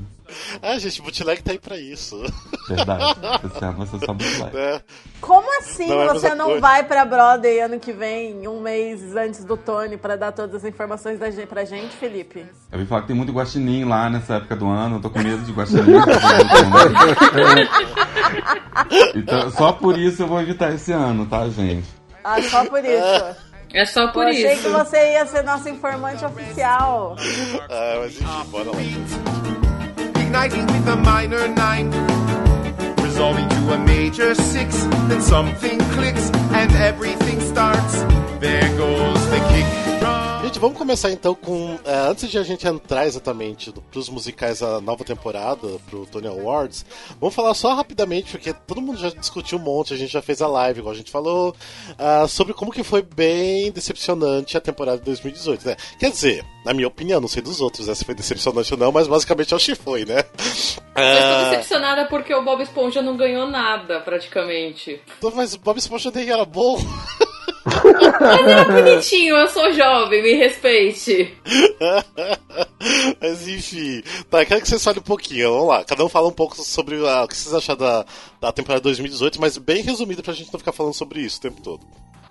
Ah, 0.62 0.78
gente, 0.80 1.02
o 1.02 1.04
bootleg 1.04 1.42
tá 1.44 1.52
aí 1.52 1.60
pra 1.60 1.78
isso. 1.78 2.22
Verdade, 2.68 3.04
esse 3.54 3.64
ano 3.66 3.78
vai 3.78 3.88
ser 3.88 4.06
só 4.06 4.14
bootleg. 4.14 4.54
né? 4.54 4.82
Como 5.20 5.60
assim 5.60 5.88
Não 5.88 6.02
é 6.02 6.08
você 6.08 6.22
mesma 6.30 6.36
não 6.36 6.46
coisa. 6.46 6.62
vai 6.62 6.84
pra 6.86 7.04
Broadway 7.06 7.41
ano 7.48 7.80
que 7.80 7.92
vem, 7.92 8.48
um 8.48 8.60
mês 8.60 9.16
antes 9.16 9.44
do 9.44 9.56
Tony, 9.58 9.98
pra 9.98 10.16
dar 10.16 10.32
todas 10.32 10.56
as 10.56 10.66
informações 10.66 11.20
da 11.20 11.30
gente, 11.30 11.48
pra 11.48 11.66
gente, 11.66 11.96
Felipe? 11.96 12.46
Eu 12.72 12.80
vi 12.80 12.86
falar 12.86 13.02
que 13.02 13.08
tem 13.08 13.16
muito 13.16 13.32
guaxinim 13.32 13.84
lá 13.86 14.10
nessa 14.10 14.36
época 14.36 14.56
do 14.56 14.68
ano, 14.68 14.98
eu 14.98 15.02
tô 15.02 15.10
com 15.10 15.20
medo 15.20 15.42
de 15.44 15.52
guaxinim. 15.52 15.94
tá 16.02 16.10
então, 19.16 19.52
só 19.52 19.72
por 19.72 19.98
isso 19.98 20.24
eu 20.24 20.28
vou 20.28 20.42
evitar 20.42 20.74
esse 20.74 20.92
ano, 20.92 21.26
tá, 21.26 21.48
gente? 21.50 21.88
Ah, 22.24 22.42
só 22.42 22.66
por 22.66 22.84
isso. 22.84 23.52
É 23.74 23.86
só 23.86 24.02
Eu 24.02 24.12
por 24.12 24.28
achei 24.28 24.54
isso. 24.54 24.64
que 24.64 24.70
você 24.70 25.14
ia 25.14 25.26
ser 25.26 25.44
nosso 25.44 25.70
informante 25.70 26.26
oficial. 26.26 27.16
Ah, 27.70 28.00
mas 28.02 28.14
enfim, 28.20 28.50
bora 28.50 28.66
lá. 28.66 28.82
Igniting 30.22 30.66
with 30.72 30.90
a 30.90 30.96
minor 30.96 31.48
nine. 31.48 31.90
Resolving 33.22 33.50
to 33.50 33.74
a 33.74 33.78
major 33.78 34.34
six. 34.34 34.76
Then 35.08 35.22
something 35.22 35.78
clicks 35.94 36.32
and 36.54 36.72
everything 36.72 37.40
starts. 37.40 38.02
There 38.40 38.76
goes 38.80 39.30
the 39.30 39.38
kick. 39.52 39.81
Gente, 40.52 40.60
vamos 40.60 40.78
começar 40.78 41.12
então 41.12 41.34
com. 41.34 41.80
é, 41.86 41.96
antes 42.10 42.30
de 42.30 42.38
a 42.38 42.44
gente 42.44 42.68
entrar 42.68 43.06
exatamente 43.06 43.72
do- 43.72 43.82
pros 43.82 44.10
musicais 44.10 44.60
da 44.60 44.82
nova 44.82 45.04
temporada, 45.04 45.68
pro 45.90 46.06
Tony 46.06 46.28
Awards, 46.28 46.86
vamos 47.20 47.34
falar 47.34 47.54
só 47.54 47.74
rapidamente, 47.74 48.32
porque 48.32 48.52
todo 48.54 48.82
mundo 48.82 49.00
já 49.00 49.10
discutiu 49.10 49.58
um 49.58 49.62
monte, 49.62 49.94
a 49.94 49.98
gente 49.98 50.12
já 50.12 50.22
fez 50.22 50.42
a 50.42 50.48
live, 50.48 50.80
igual 50.80 50.94
a 50.94 50.98
gente 50.98 51.10
falou, 51.12 51.56
ah, 51.98 52.28
sobre 52.28 52.54
como 52.54 52.72
que 52.72 52.84
foi 52.84 53.02
bem 53.02 53.72
decepcionante 53.72 54.58
a 54.58 54.62
temporada 54.62 54.98
de 54.98 55.06
2018, 55.06 55.66
né? 55.68 55.76
Quer 55.98 56.12
dizer, 56.12 56.46
na 56.66 56.74
minha 56.74 56.88
opinião, 56.88 57.22
não 57.22 57.28
sei 57.30 57.42
dos 57.42 57.62
outros, 57.62 57.88
né, 57.88 57.96
se 57.96 58.04
foi 58.04 58.14
decepcionante 58.16 58.74
ou 58.74 58.80
não, 58.80 58.92
mas 58.92 59.08
basicamente 59.08 59.56
acho 59.56 59.66
que 59.68 59.76
foi, 59.76 60.04
né? 60.06 60.20
Eu 60.20 60.24
tô 60.24 60.82
Ah, 60.96 61.50
decepcionada 61.52 62.06
porque 62.08 62.34
o 62.34 62.44
Bob 62.44 62.62
Esponja 62.62 63.02
não 63.02 63.16
ganhou 63.16 63.48
nada, 63.48 64.02
praticamente. 64.02 65.02
mas 65.34 65.56
Bob 65.56 65.78
Esponja 65.78 66.12
nem 66.14 66.30
era 66.30 66.44
bom. 66.44 66.78
Mas 67.66 68.48
era 68.48 68.66
bonitinho, 68.66 69.36
eu 69.36 69.48
sou 69.48 69.72
jovem, 69.72 70.24
me 70.24 70.34
respeite. 70.34 71.38
Mas 73.22 73.48
enfim, 73.48 74.02
tá, 74.30 74.44
quero 74.46 74.62
que 74.62 74.68
vocês 74.68 74.84
falem 74.84 75.00
um 75.00 75.04
pouquinho, 75.04 75.52
vamos 75.52 75.68
lá. 75.68 75.84
Cada 75.84 76.04
um 76.04 76.10
fala 76.10 76.28
um 76.28 76.34
pouco 76.34 76.56
sobre 76.64 76.96
ah, 77.08 77.24
o 77.24 77.28
que 77.28 77.38
vocês 77.38 77.54
acharam 77.54 77.80
da, 77.80 78.06
da 78.40 78.52
temporada 78.52 78.82
2018, 78.82 79.40
mas 79.40 79.58
bem 79.58 79.84
resumido 79.84 80.24
pra 80.24 80.34
gente 80.34 80.52
não 80.52 80.60
ficar 80.60 80.72
falando 80.72 80.94
sobre 80.94 81.22
isso 81.22 81.38
o 81.38 81.42
tempo 81.42 81.62
todo. 81.62 81.86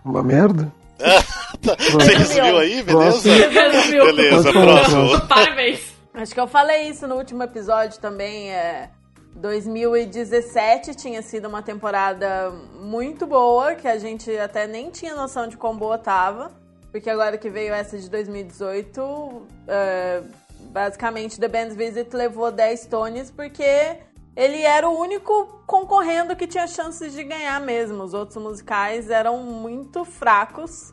Uma 0.05 0.23
merda? 0.23 0.73
Tá, 1.61 1.77
Você 1.79 2.15
resumiu 2.15 2.59
aí, 2.59 2.83
beleza? 2.83 3.29
Resumiu. 3.29 4.05
Beleza, 4.07 4.53
próximo. 4.53 5.21
Parabéns. 5.27 5.81
Acho 6.15 6.33
que 6.33 6.41
eu 6.41 6.47
falei 6.47 6.89
isso 6.89 7.07
no 7.07 7.17
último 7.17 7.43
episódio 7.43 7.99
também. 8.01 8.51
É, 8.51 8.89
2017 9.37 10.95
tinha 10.95 11.23
sido 11.23 11.49
uma 11.49 11.63
temporada 11.63 12.51
muito 12.75 13.27
boa, 13.27 13.75
que 13.75 13.89
a 13.89 13.99
gente 13.99 14.31
até 14.37 14.67
nem 14.67 14.91
tinha 14.91 15.15
noção 15.15 15.47
de 15.47 15.57
quão 15.57 15.77
boa 15.77 15.97
tava. 15.97 16.51
Porque 16.91 17.09
agora 17.09 17.39
que 17.39 17.49
veio 17.49 17.73
essa 17.73 17.97
de 17.97 18.11
2018, 18.11 19.43
é, 19.69 20.23
basicamente 20.71 21.39
The 21.39 21.49
Band's 21.49 21.77
Visit 21.77 22.15
levou 22.15 22.51
10 22.51 22.87
Tonys 22.87 23.31
porque 23.31 23.99
ele 24.35 24.63
era 24.63 24.89
o 24.89 24.99
único 24.99 25.63
concorrendo 25.67 26.35
que 26.35 26.47
tinha 26.47 26.67
chances 26.67 27.13
de 27.13 27.23
ganhar 27.23 27.61
mesmo. 27.61 28.03
Os 28.03 28.15
outros 28.15 28.43
musicais 28.43 29.09
eram 29.11 29.39
muito 29.39 30.05
fracos. 30.05 30.93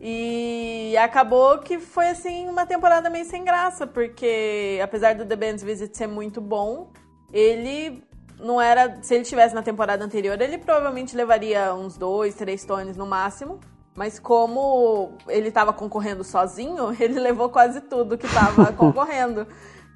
E 0.00 0.94
acabou 0.98 1.58
que 1.58 1.78
foi 1.78 2.08
assim 2.08 2.48
uma 2.48 2.66
temporada 2.66 3.08
meio 3.10 3.24
sem 3.24 3.44
graça, 3.44 3.86
porque 3.86 4.78
apesar 4.82 5.14
do 5.14 5.24
The 5.24 5.36
Band's 5.36 5.62
Visit 5.62 5.96
ser 5.96 6.06
muito 6.06 6.40
bom, 6.40 6.92
ele 7.32 8.02
não 8.38 8.60
era. 8.60 9.02
Se 9.02 9.14
ele 9.14 9.24
tivesse 9.24 9.54
na 9.54 9.62
temporada 9.62 10.04
anterior, 10.04 10.40
ele 10.40 10.58
provavelmente 10.58 11.16
levaria 11.16 11.74
uns 11.74 11.96
dois, 11.96 12.34
três 12.34 12.64
tones 12.64 12.96
no 12.96 13.06
máximo. 13.06 13.60
Mas 13.94 14.18
como 14.18 15.14
ele 15.26 15.48
estava 15.48 15.72
concorrendo 15.72 16.22
sozinho, 16.22 16.94
ele 17.00 17.18
levou 17.18 17.48
quase 17.48 17.80
tudo 17.80 18.18
que 18.18 18.26
estava 18.26 18.72
concorrendo. 18.74 19.46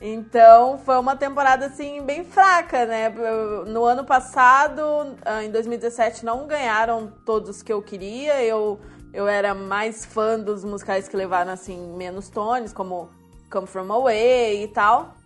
Então 0.01 0.79
foi 0.79 0.99
uma 0.99 1.15
temporada 1.15 1.67
assim 1.67 2.03
bem 2.03 2.25
fraca, 2.25 2.87
né? 2.87 3.11
No 3.67 3.85
ano 3.85 4.03
passado, 4.03 4.83
ah, 5.23 5.45
em 5.45 5.51
2017, 5.51 6.25
não 6.25 6.47
ganharam 6.47 7.13
todos 7.27 7.63
que 7.63 7.71
eu 7.71 7.83
queria. 7.83 8.43
Eu, 8.43 8.81
eu 9.13 9.29
era 9.29 9.55
mais 9.55 10.07
fã 10.07 10.41
dos 10.41 10.65
musicais 10.65 11.07
que 11.07 11.15
levaram 11.15 11.53
assim 11.53 11.95
menos 11.95 12.31
tones, 12.31 12.73
como 12.73 13.11
Come 13.51 13.67
From 13.67 13.93
Away 13.93 14.65
e 14.65 14.69
tal. 14.69 15.20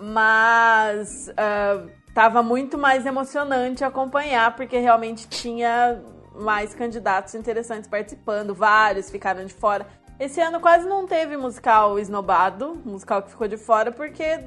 Mas 0.00 1.30
ah, 1.36 1.86
tava 2.14 2.42
muito 2.42 2.78
mais 2.78 3.04
emocionante 3.06 3.84
acompanhar, 3.84 4.54
porque 4.56 4.78
realmente 4.78 5.28
tinha 5.28 6.02
mais 6.34 6.74
candidatos 6.74 7.34
interessantes 7.34 7.88
participando, 7.88 8.54
vários 8.54 9.10
ficaram 9.10 9.44
de 9.44 9.52
fora. 9.52 9.86
Esse 10.18 10.40
ano 10.40 10.60
quase 10.60 10.86
não 10.88 11.06
teve 11.06 11.36
musical 11.36 11.98
esnobado, 11.98 12.80
musical 12.84 13.22
que 13.22 13.30
ficou 13.30 13.46
de 13.46 13.56
fora, 13.56 13.92
porque 13.92 14.40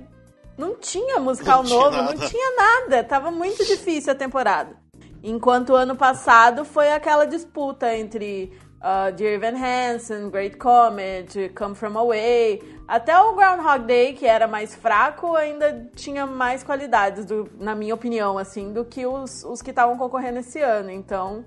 não 0.57 0.75
tinha 0.75 1.19
musical 1.19 1.59
Não 1.59 1.65
tinha 1.65 1.79
novo, 1.79 1.97
nada. 1.97 2.13
não 2.13 2.27
tinha 2.27 2.55
nada. 2.55 3.03
Tava 3.03 3.31
muito 3.31 3.65
difícil 3.65 4.11
a 4.11 4.15
temporada. 4.15 4.75
Enquanto 5.23 5.69
o 5.69 5.75
ano 5.75 5.95
passado 5.95 6.65
foi 6.65 6.91
aquela 6.91 7.25
disputa 7.25 7.95
entre 7.95 8.51
uh, 8.81 9.11
Dear 9.15 9.33
Evan 9.33 9.57
Hansen, 9.57 10.29
Great 10.29 10.57
Comet, 10.57 11.49
Come 11.55 11.75
From 11.75 11.97
Away. 11.97 12.61
Até 12.87 13.17
o 13.19 13.33
Groundhog 13.35 13.85
Day, 13.85 14.13
que 14.13 14.25
era 14.25 14.47
mais 14.47 14.75
fraco, 14.75 15.35
ainda 15.35 15.89
tinha 15.95 16.25
mais 16.25 16.63
qualidades, 16.63 17.25
do- 17.25 17.49
na 17.59 17.73
minha 17.73 17.93
opinião, 17.93 18.37
assim, 18.37 18.73
do 18.73 18.83
que 18.83 19.05
os, 19.05 19.43
os 19.45 19.61
que 19.61 19.69
estavam 19.69 19.97
concorrendo 19.97 20.39
esse 20.39 20.59
ano. 20.59 20.89
Então, 20.89 21.45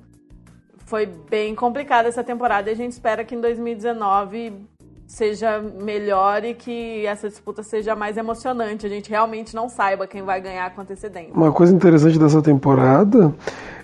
foi 0.87 1.07
bem 1.07 1.55
complicada 1.55 2.09
essa 2.09 2.25
temporada 2.25 2.71
e 2.71 2.73
a 2.73 2.77
gente 2.77 2.93
espera 2.93 3.25
que 3.25 3.35
em 3.35 3.41
2019 3.41 4.53
seja 5.07 5.61
melhor 5.61 6.45
e 6.45 6.55
que 6.55 7.05
essa 7.07 7.29
disputa 7.29 7.63
seja 7.63 7.95
mais 7.95 8.17
emocionante. 8.17 8.87
A 8.87 8.89
gente 8.89 9.11
realmente 9.11 9.55
não 9.55 9.69
saiba 9.69 10.07
quem 10.07 10.23
vai 10.23 10.41
ganhar 10.41 10.75
com 10.75 10.81
antecedência. 10.81 11.33
Uma 11.35 11.53
coisa 11.53 11.75
interessante 11.75 12.19
dessa 12.19 12.41
temporada 12.43 13.35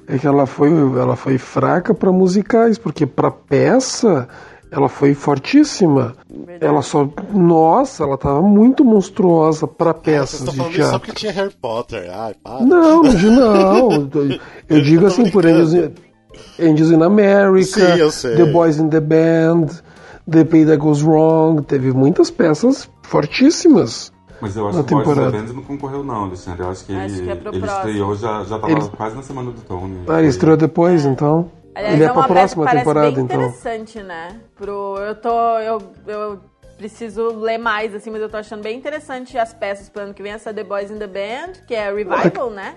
é 0.07 0.19
que 0.19 0.27
ela 0.27 0.47
foi, 0.47 0.71
ela 0.71 1.17
foi 1.17 1.39
fraca 1.39 1.95
para 1.95 2.11
musicais, 2.13 2.79
porque 2.79 3.07
para 3.07 3.31
peça 3.31 4.29
ela 4.71 4.89
foi 4.89 5.15
fortíssima. 5.15 6.15
Ela 6.61 6.81
só, 6.83 7.09
nossa, 7.33 8.05
ela 8.05 8.17
tava 8.17 8.41
muito 8.41 8.85
monstruosa 8.85 9.67
para 9.67 9.93
Vocês 9.93 10.05
peças 10.05 10.41
estão 10.41 10.55
de 10.55 10.61
isso 10.61 10.71
só 10.71 10.77
teatro. 10.77 11.01
porque 11.01 11.13
tinha 11.13 11.33
Harry 11.33 11.55
Potter. 11.61 12.09
Ai, 12.13 12.35
para. 12.43 12.65
Não, 12.65 13.03
não, 13.03 13.91
não. 13.91 14.11
Eu 14.69 14.81
digo 14.81 15.07
assim 15.07 15.29
por 15.31 15.45
Angels 15.45 15.75
in, 15.75 15.91
Angels 16.61 16.91
in 16.93 17.03
America, 17.03 17.65
Sim, 17.65 17.99
eu 17.99 18.11
sei. 18.13 18.37
The 18.37 18.45
Boys 18.45 18.79
in 18.79 18.89
the 18.89 19.01
Band, 19.01 19.67
The 20.31 20.45
Pay 20.45 20.67
That 20.67 20.77
Goes 20.79 21.03
Wrong. 21.03 21.63
Teve 21.63 21.93
muitas 21.93 22.31
peças 22.31 22.89
fortíssimas. 23.03 24.13
Mas 24.41 24.57
eu 24.57 24.69
acho 24.69 24.83
que 24.85 24.95
o 24.95 24.97
Boys 24.97 25.09
temporada. 25.09 25.31
Band 25.39 25.53
não 25.53 25.63
concorreu 25.63 26.03
não, 26.05 26.25
Alexandre. 26.25 26.63
Eu 26.63 26.71
acho 26.71 26.85
que 26.85 26.95
Acho 26.95 27.15
ele, 27.17 27.25
que 27.25 27.31
é 27.31 27.53
ele 27.53 27.67
estreou, 27.67 28.15
já, 28.17 28.45
já 28.45 28.59
tava 28.59 28.73
Ele- 28.73 28.89
quase 28.97 29.17
na 29.17 29.23
semana 29.23 29.51
do 29.51 29.61
Tony. 29.63 30.05
Ah, 30.09 30.19
ele 30.19 30.29
estreou 30.29 30.57
depois, 30.57 31.05
então. 31.05 31.51
Aliás, 31.75 31.95
ele 31.95 32.05
é, 32.05 32.13
uma 32.13 32.27
pra 32.27 32.35
peça 32.35 32.57
próxima 32.57 32.65
que 32.65 32.69
parece 32.71 32.85
temporada, 32.85 33.11
bem 33.13 33.25
então. 33.25 33.37
interessante, 33.43 34.03
né? 34.03 34.41
Pro, 34.57 34.97
eu 34.99 35.15
tô. 35.15 35.59
Eu, 35.59 35.83
eu 36.07 36.41
preciso 36.77 37.29
ler 37.39 37.59
mais, 37.59 37.95
assim, 37.95 38.11
mas 38.11 38.23
eu 38.23 38.29
tô 38.29 38.39
achando 38.39 38.63
bem 38.63 38.77
interessante 38.79 39.37
as 39.37 39.53
peças 39.53 39.89
pro 39.89 40.03
ano 40.03 40.15
que 40.15 40.23
vem. 40.23 40.33
Essa 40.33 40.53
The 40.53 40.65
Boys 40.65 40.91
in 40.91 40.99
the 40.99 41.07
Band, 41.07 41.53
que 41.67 41.75
é 41.75 41.93
Revival, 41.93 42.51
né? 42.51 42.77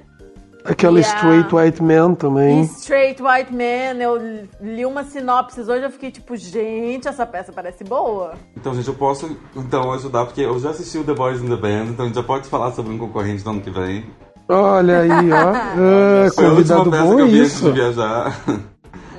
Aquela 0.66 1.00
E 1.00 1.04
a- 1.04 1.06
Straight 1.06 1.54
White 1.56 1.84
Man 1.84 2.14
também. 2.16 2.62
E 2.62 2.66
Straight 2.66 3.22
White 3.22 3.52
Man, 3.54 4.02
eu 4.02 4.48
li 4.62 4.86
uma 4.86 5.04
sinopse 5.04 5.60
hoje, 5.62 5.84
eu 5.84 5.90
fiquei 5.92 6.10
tipo, 6.12 6.36
gente, 6.38 7.08
essa 7.08 7.26
peça 7.26 7.52
parece 7.52 7.84
boa. 7.84 8.34
Então, 8.56 8.74
gente, 8.74 8.88
eu 8.88 8.94
posso 8.94 9.36
então 9.56 9.92
ajudar, 9.94 10.26
porque 10.26 10.42
eu 10.42 10.58
já 10.60 10.70
assisti 10.70 10.98
o 10.98 11.04
The 11.04 11.14
Boys 11.14 11.42
in 11.42 11.50
the 11.50 11.56
Band, 11.58 11.86
então 11.92 12.06
a 12.06 12.08
gente 12.08 12.16
já 12.16 12.24
pode 12.24 12.48
falar 12.48 12.72
sobre 12.72 12.94
um 12.94 12.98
concorrente 12.98 13.44
do 13.44 13.50
ano 13.50 13.62
que 13.62 13.70
vem. 13.70 14.06
Olha 14.48 15.00
aí, 15.02 15.32
ó. 15.32 15.54
Ah, 16.26 16.30
Foi 16.34 16.46
a 16.46 16.50
última 16.50 16.78
convidado 16.84 16.92
peça 16.92 17.04
bom 17.04 17.16
que 17.16 17.22
eu 17.22 17.28
vi 17.28 17.40
antes 17.42 17.62
de 17.62 17.72
viajar. 17.72 18.40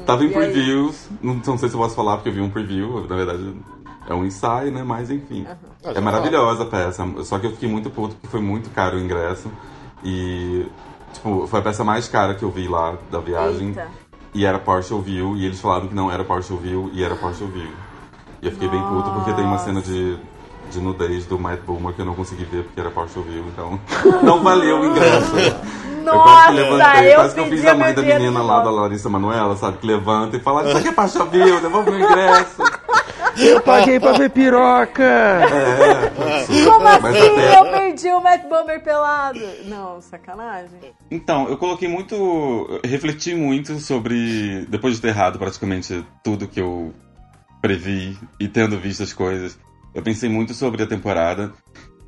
Tava 0.07 0.25
em 0.25 0.31
previews, 0.31 1.09
não, 1.23 1.35
não 1.47 1.59
sei 1.59 1.69
se 1.69 1.75
eu 1.75 1.81
posso 1.81 1.95
falar 1.95 2.17
porque 2.17 2.29
eu 2.29 2.33
vi 2.35 2.41
um 2.41 2.51
preview, 2.51 3.07
na 3.09 3.17
verdade 3.17 3.55
é 4.07 4.13
um 4.15 4.25
ensaio, 4.27 4.71
né? 4.71 4.83
Mas 4.83 5.11
enfim. 5.11 5.47
Já 5.83 5.93
É 5.93 6.01
maravilhosa 6.01 6.63
a 6.65 6.67
peça, 6.67 7.07
só 7.25 7.39
que 7.39 7.47
eu 7.47 7.53
fiquei 7.53 7.69
muito 7.69 7.89
puto 7.89 8.15
porque 8.17 8.29
foi 8.29 8.41
muito 8.41 8.69
caro 8.71 8.97
o 8.99 9.01
ingresso. 9.01 9.51
E, 10.05 10.67
tipo, 11.15 11.47
foi 11.47 11.61
a 11.61 11.63
peça 11.63 11.83
mais 11.85 12.07
cara 12.09 12.35
que 12.35 12.43
eu 12.43 12.51
vi 12.51 12.69
lá 12.69 12.95
da 13.11 13.19
viagem. 13.21 13.69
Eita. 13.69 13.87
E 14.35 14.45
era 14.45 14.59
partial 14.59 15.01
view, 15.01 15.37
e 15.37 15.47
eles 15.47 15.61
falaram 15.61 15.87
que 15.87 15.95
não 15.95 16.11
era 16.11 16.25
partial 16.25 16.59
view, 16.59 16.91
e 16.93 17.03
era 17.05 17.15
partial 17.15 17.49
view. 17.49 17.71
E 18.43 18.47
eu 18.47 18.53
fiquei 18.53 18.69
bem 18.69 18.83
puto 18.83 19.11
porque 19.11 19.33
tem 19.33 19.45
uma 19.45 19.59
cena 19.59 19.81
de, 19.81 20.17
de 20.71 20.81
nudez 20.81 21.25
do 21.25 21.39
Matt 21.39 21.61
Boomer 21.61 21.95
que 21.95 22.01
eu 22.03 22.05
não 22.05 22.15
consegui 22.15 22.45
ver 22.45 22.65
porque 22.65 22.81
era 22.81 22.91
partial 22.91 23.25
view, 23.25 23.45
então 23.53 23.79
não 24.23 24.43
valeu 24.43 24.81
o 24.81 24.87
ingresso. 24.87 25.37
eu 25.39 25.53
quase 25.53 26.05
Nossa, 26.05 26.47
que 26.49 26.53
levantei, 26.53 27.11
eu 27.13 27.15
quase 27.15 27.35
que 27.35 27.41
eu 27.41 27.47
fiz 27.47 27.65
a 27.67 27.75
mãe 27.75 27.95
da 27.95 28.03
menina 28.03 28.43
lá, 28.43 28.61
da. 28.61 28.71
Larissa 28.71 29.09
Manoela, 29.09 29.57
sabe, 29.57 29.79
que 29.79 29.87
levanta 29.87 30.37
e 30.37 30.41
fala, 30.41 30.65
isso 30.69 30.77
aqui 30.77 30.89
é 30.89 30.93
partial 30.93 31.27
view, 31.29 31.61
devolve 31.61 31.91
o 31.93 31.99
ingresso. 31.99 32.63
Eu 33.37 33.61
paguei 33.63 33.99
pra 33.99 34.13
ver 34.13 34.31
piroca! 34.31 35.03
É. 35.03 36.13
Como 36.65 36.81
Mas 36.85 37.05
assim? 37.05 37.39
até- 37.39 37.84
Perdi 37.95 38.09
o 38.09 38.21
Matt 38.21 38.49
Bomber 38.49 38.83
pelado. 38.83 39.39
Não, 39.67 40.01
sacanagem. 40.01 40.81
Então, 41.09 41.49
eu 41.49 41.57
coloquei 41.57 41.87
muito. 41.87 42.81
Refleti 42.85 43.37
muito 43.37 43.79
sobre. 43.79 44.67
Depois 44.69 44.97
de 44.97 45.01
ter 45.01 45.09
errado 45.09 45.39
praticamente 45.39 46.05
tudo 46.25 46.49
que 46.49 46.61
eu 46.61 46.93
previ 47.63 48.19
e 48.41 48.49
tendo 48.49 48.81
visto 48.81 49.05
as 49.05 49.13
coisas, 49.13 49.57
eu 49.95 50.03
pensei 50.03 50.29
muito 50.29 50.55
sobre 50.55 50.83
a 50.83 50.89
temporada. 50.89 51.53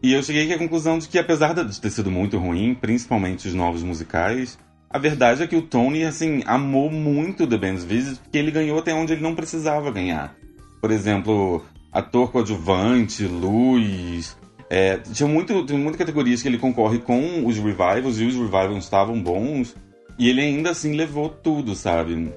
E 0.02 0.12
eu 0.12 0.22
cheguei 0.24 0.52
à 0.52 0.58
conclusão 0.58 0.98
de 0.98 1.06
que, 1.06 1.20
apesar 1.20 1.54
de 1.54 1.80
ter 1.80 1.90
sido 1.90 2.10
muito 2.10 2.36
ruim, 2.36 2.74
principalmente 2.74 3.46
os 3.46 3.54
novos 3.54 3.84
musicais, 3.84 4.58
a 4.90 4.98
verdade 4.98 5.44
é 5.44 5.46
que 5.46 5.56
o 5.56 5.62
Tony, 5.62 6.04
assim, 6.04 6.42
amou 6.46 6.90
muito 6.90 7.46
The 7.46 7.56
Band's 7.56 7.84
Visit, 7.84 8.18
porque 8.20 8.38
ele 8.38 8.50
ganhou 8.50 8.80
até 8.80 8.92
onde 8.92 9.12
ele 9.12 9.22
não 9.22 9.36
precisava 9.36 9.92
ganhar. 9.92 10.34
Por 10.80 10.90
exemplo, 10.90 11.64
ator 11.92 12.32
coadjuvante, 12.32 13.24
luz. 13.24 14.36
É, 14.68 14.98
tinha, 14.98 15.28
muito, 15.28 15.64
tinha 15.64 15.78
muitas 15.78 15.98
categorias 15.98 16.42
que 16.42 16.48
ele 16.48 16.58
concorre 16.58 16.98
com 16.98 17.46
os 17.46 17.56
revivals, 17.56 18.18
e 18.20 18.24
os 18.24 18.34
revivals 18.34 18.84
estavam 18.84 19.20
bons, 19.22 19.74
e 20.18 20.28
ele 20.28 20.40
ainda 20.40 20.70
assim 20.70 20.94
levou 20.94 21.28
tudo, 21.28 21.74
sabe? 21.74 22.32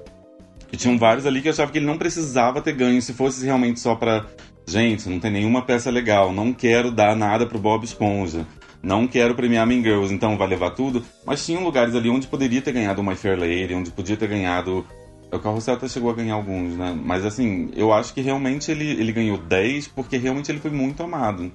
E 0.72 0.76
tinham 0.76 0.96
vários 0.96 1.26
ali 1.26 1.42
que 1.42 1.48
eu 1.48 1.52
achava 1.52 1.72
que 1.72 1.78
ele 1.78 1.86
não 1.86 1.98
precisava 1.98 2.62
ter 2.62 2.72
ganho, 2.72 3.02
se 3.02 3.12
fosse 3.12 3.44
realmente 3.44 3.80
só 3.80 3.94
pra 3.94 4.26
gente, 4.66 5.08
não 5.08 5.18
tem 5.18 5.30
nenhuma 5.30 5.62
peça 5.62 5.90
legal, 5.90 6.32
não 6.32 6.52
quero 6.52 6.92
dar 6.92 7.16
nada 7.16 7.46
pro 7.46 7.58
Bob 7.58 7.84
Esponja. 7.84 8.46
Não 8.82 9.06
quero 9.06 9.34
premiar 9.34 9.66
Mean 9.66 9.82
Girls, 9.82 10.14
então 10.14 10.38
vai 10.38 10.48
levar 10.48 10.70
tudo. 10.70 11.04
Mas 11.26 11.44
tinham 11.44 11.62
lugares 11.62 11.94
ali 11.94 12.08
onde 12.08 12.26
poderia 12.26 12.62
ter 12.62 12.72
ganhado 12.72 13.02
My 13.02 13.14
Fair 13.14 13.38
Lady, 13.38 13.74
onde 13.74 13.90
podia 13.90 14.16
ter 14.16 14.26
ganhado 14.26 14.86
o 15.32 15.38
Carrossel 15.38 15.74
até 15.74 15.88
chegou 15.88 16.10
a 16.10 16.14
ganhar 16.14 16.34
alguns, 16.34 16.76
né? 16.76 16.98
Mas 17.04 17.24
assim, 17.24 17.70
eu 17.76 17.92
acho 17.92 18.12
que 18.12 18.20
realmente 18.20 18.70
ele, 18.70 18.90
ele 18.90 19.12
ganhou 19.12 19.38
10 19.38 19.88
porque 19.88 20.16
realmente 20.16 20.50
ele 20.50 20.58
foi 20.58 20.70
muito 20.70 21.02
amado. 21.02 21.52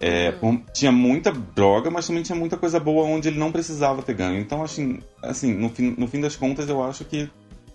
É, 0.00 0.30
por- 0.32 0.60
tinha 0.72 0.92
muita 0.92 1.32
droga, 1.32 1.90
mas 1.90 2.06
também 2.06 2.22
tinha 2.22 2.36
muita 2.38 2.56
coisa 2.56 2.78
boa 2.78 3.04
onde 3.04 3.28
ele 3.28 3.38
não 3.38 3.50
precisava 3.50 4.02
ter 4.02 4.14
ganho. 4.14 4.38
Então, 4.38 4.62
assim, 4.62 4.98
assim 5.22 5.52
no, 5.54 5.68
fim, 5.68 5.94
no 5.98 6.06
fim 6.06 6.20
das 6.20 6.36
contas, 6.36 6.68
eu 6.68 6.82
acho 6.82 7.04
que 7.04 7.28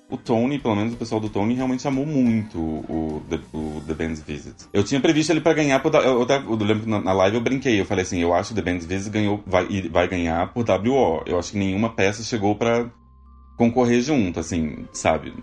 o 0.09 0.17
Tony, 0.17 0.59
pelo 0.59 0.75
menos 0.75 0.93
o 0.93 0.97
pessoal 0.97 1.19
do 1.19 1.27
Tony, 1.27 1.53
realmente 1.55 1.87
amou 1.87 2.05
muito 2.05 2.59
o, 2.59 3.21
The, 3.29 3.39
o 3.51 3.81
The 3.87 3.93
Band's 3.93 4.21
Visit. 4.21 4.55
Eu 4.71 4.83
tinha 4.83 5.01
previsto 5.01 5.31
ele 5.31 5.41
pra 5.41 5.53
ganhar 5.53 5.79
por. 5.81 5.93
Eu, 5.95 6.21
eu, 6.21 6.27
eu 6.29 6.55
lembro 6.55 6.83
que 6.83 6.89
na, 6.89 7.01
na 7.01 7.13
live 7.13 7.37
eu 7.37 7.41
brinquei, 7.41 7.79
eu 7.81 7.85
falei 7.85 8.03
assim: 8.03 8.19
eu 8.19 8.33
acho 8.33 8.53
que 8.53 8.61
The 8.61 8.71
Band's 8.71 8.85
Visit 8.85 9.09
ganhou, 9.11 9.43
vai, 9.45 9.65
vai 9.89 10.07
ganhar 10.07 10.53
por 10.53 10.63
WO. 10.69 11.23
Eu 11.25 11.39
acho 11.39 11.51
que 11.51 11.57
nenhuma 11.57 11.89
peça 11.89 12.23
chegou 12.23 12.55
pra 12.55 12.85
concorrer 13.57 14.01
junto, 14.01 14.39
assim, 14.39 14.85
sabe? 14.93 15.33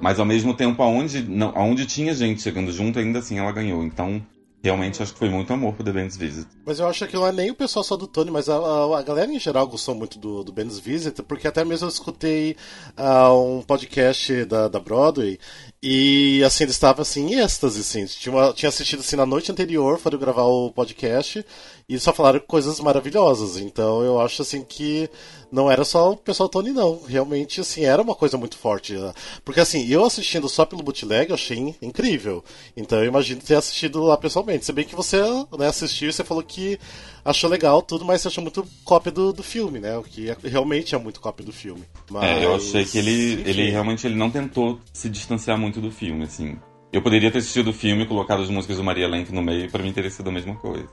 Mas 0.00 0.18
ao 0.18 0.26
mesmo 0.26 0.54
tempo, 0.54 0.82
aonde, 0.82 1.22
não, 1.22 1.52
aonde 1.54 1.86
tinha 1.86 2.14
gente 2.14 2.42
chegando 2.42 2.72
junto, 2.72 2.98
ainda 2.98 3.18
assim 3.18 3.38
ela 3.38 3.52
ganhou. 3.52 3.84
Então, 3.84 4.20
realmente 4.62 5.02
acho 5.02 5.12
que 5.12 5.18
foi 5.18 5.28
muito 5.28 5.52
amor 5.52 5.74
pro 5.74 5.84
The 5.84 5.92
Band's 5.92 6.16
Visit. 6.16 6.46
Mas 6.64 6.78
eu 6.78 6.86
acho 6.86 7.06
que 7.06 7.14
não 7.16 7.26
é 7.26 7.32
nem 7.32 7.50
o 7.50 7.54
pessoal 7.54 7.82
só 7.82 7.96
do 7.96 8.06
Tony, 8.06 8.30
mas 8.30 8.48
a, 8.48 8.56
a- 8.56 8.98
a 8.98 9.02
galera 9.02 9.32
em 9.32 9.38
geral 9.38 9.66
gostou 9.66 9.94
muito 9.94 10.18
do, 10.18 10.44
do 10.44 10.52
Ben's 10.52 10.78
Visit, 10.78 11.22
porque 11.22 11.48
até 11.48 11.64
mesmo 11.64 11.86
eu 11.86 11.90
escutei 11.90 12.56
ah, 12.96 13.32
um 13.34 13.60
podcast 13.62 14.44
da, 14.44 14.68
da 14.68 14.78
Broadway 14.78 15.38
e 15.82 16.42
assim, 16.44 16.62
eles 16.64 16.76
estavam 16.76 17.02
assim, 17.02 17.26
em 17.34 17.40
êxtase, 17.40 17.80
assim. 17.80 18.04
Tinha, 18.06 18.32
uma- 18.34 18.52
tinha 18.52 18.68
assistido 18.68 19.00
assim 19.00 19.16
na 19.16 19.26
noite 19.26 19.50
anterior, 19.50 19.98
foram 19.98 20.18
gravar 20.18 20.44
o 20.44 20.70
podcast 20.70 21.44
e 21.88 21.98
só 21.98 22.12
falaram 22.12 22.38
coisas 22.40 22.78
maravilhosas. 22.78 23.56
Então 23.56 24.02
eu 24.04 24.20
acho 24.20 24.42
assim 24.42 24.62
que 24.62 25.10
não 25.50 25.68
era 25.70 25.84
só 25.84 26.12
o 26.12 26.16
pessoal 26.16 26.48
Tony, 26.48 26.70
não. 26.70 27.02
Realmente, 27.06 27.60
assim, 27.60 27.84
era 27.84 28.00
uma 28.00 28.14
coisa 28.14 28.38
muito 28.38 28.56
forte. 28.56 28.92
né? 28.94 29.12
Porque 29.44 29.58
assim, 29.60 29.86
eu 29.88 30.04
assistindo 30.04 30.48
só 30.48 30.64
pelo 30.64 30.82
bootleg, 30.84 31.30
eu 31.30 31.34
achei 31.34 31.74
incrível. 31.82 32.44
Então 32.76 32.98
eu 33.00 33.06
imagino 33.06 33.40
ter 33.40 33.56
assistido 33.56 34.02
lá 34.04 34.16
pessoalmente. 34.16 34.64
Se 34.64 34.72
bem 34.72 34.84
que 34.84 34.94
você 34.94 35.20
né, 35.58 35.66
assistiu 35.66 36.08
e 36.08 36.12
você 36.12 36.22
falou 36.22 36.44
que 36.44 36.78
achou 37.24 37.48
legal 37.50 37.80
tudo, 37.82 38.04
mas 38.04 38.20
você 38.20 38.28
achou 38.28 38.42
muito 38.42 38.66
cópia 38.84 39.12
do, 39.12 39.32
do 39.32 39.42
filme, 39.42 39.78
né? 39.78 39.96
O 39.96 40.02
que 40.02 40.30
é- 40.30 40.36
realmente 40.44 40.94
é 40.94 40.98
muito 40.98 41.20
cópia 41.20 41.44
do 41.44 41.52
filme. 41.52 41.82
Mas, 42.10 42.24
É, 42.24 42.44
eu 42.44 42.54
achei 42.54 42.84
que 42.84 42.98
ele, 42.98 43.34
enfim. 43.34 43.42
ele 43.50 43.70
realmente 43.70 44.06
ele 44.06 44.14
não 44.16 44.30
tentou 44.30 44.78
se 44.92 45.08
distanciar 45.08 45.56
muito 45.58 45.80
do 45.80 45.90
filme, 45.90 46.24
assim. 46.24 46.56
Eu 46.92 47.00
poderia 47.02 47.30
ter 47.30 47.38
assistido 47.38 47.68
o 47.68 47.72
filme 47.72 48.02
e 48.02 48.06
colocado 48.06 48.42
as 48.42 48.50
músicas 48.50 48.76
do 48.76 48.84
Maria 48.84 49.08
Lenk 49.08 49.32
no 49.32 49.42
meio 49.42 49.64
e 49.64 49.70
pra 49.70 49.82
mim 49.82 49.92
teria 49.92 50.10
sido 50.10 50.28
a 50.28 50.32
mesma 50.32 50.54
coisa. 50.56 50.86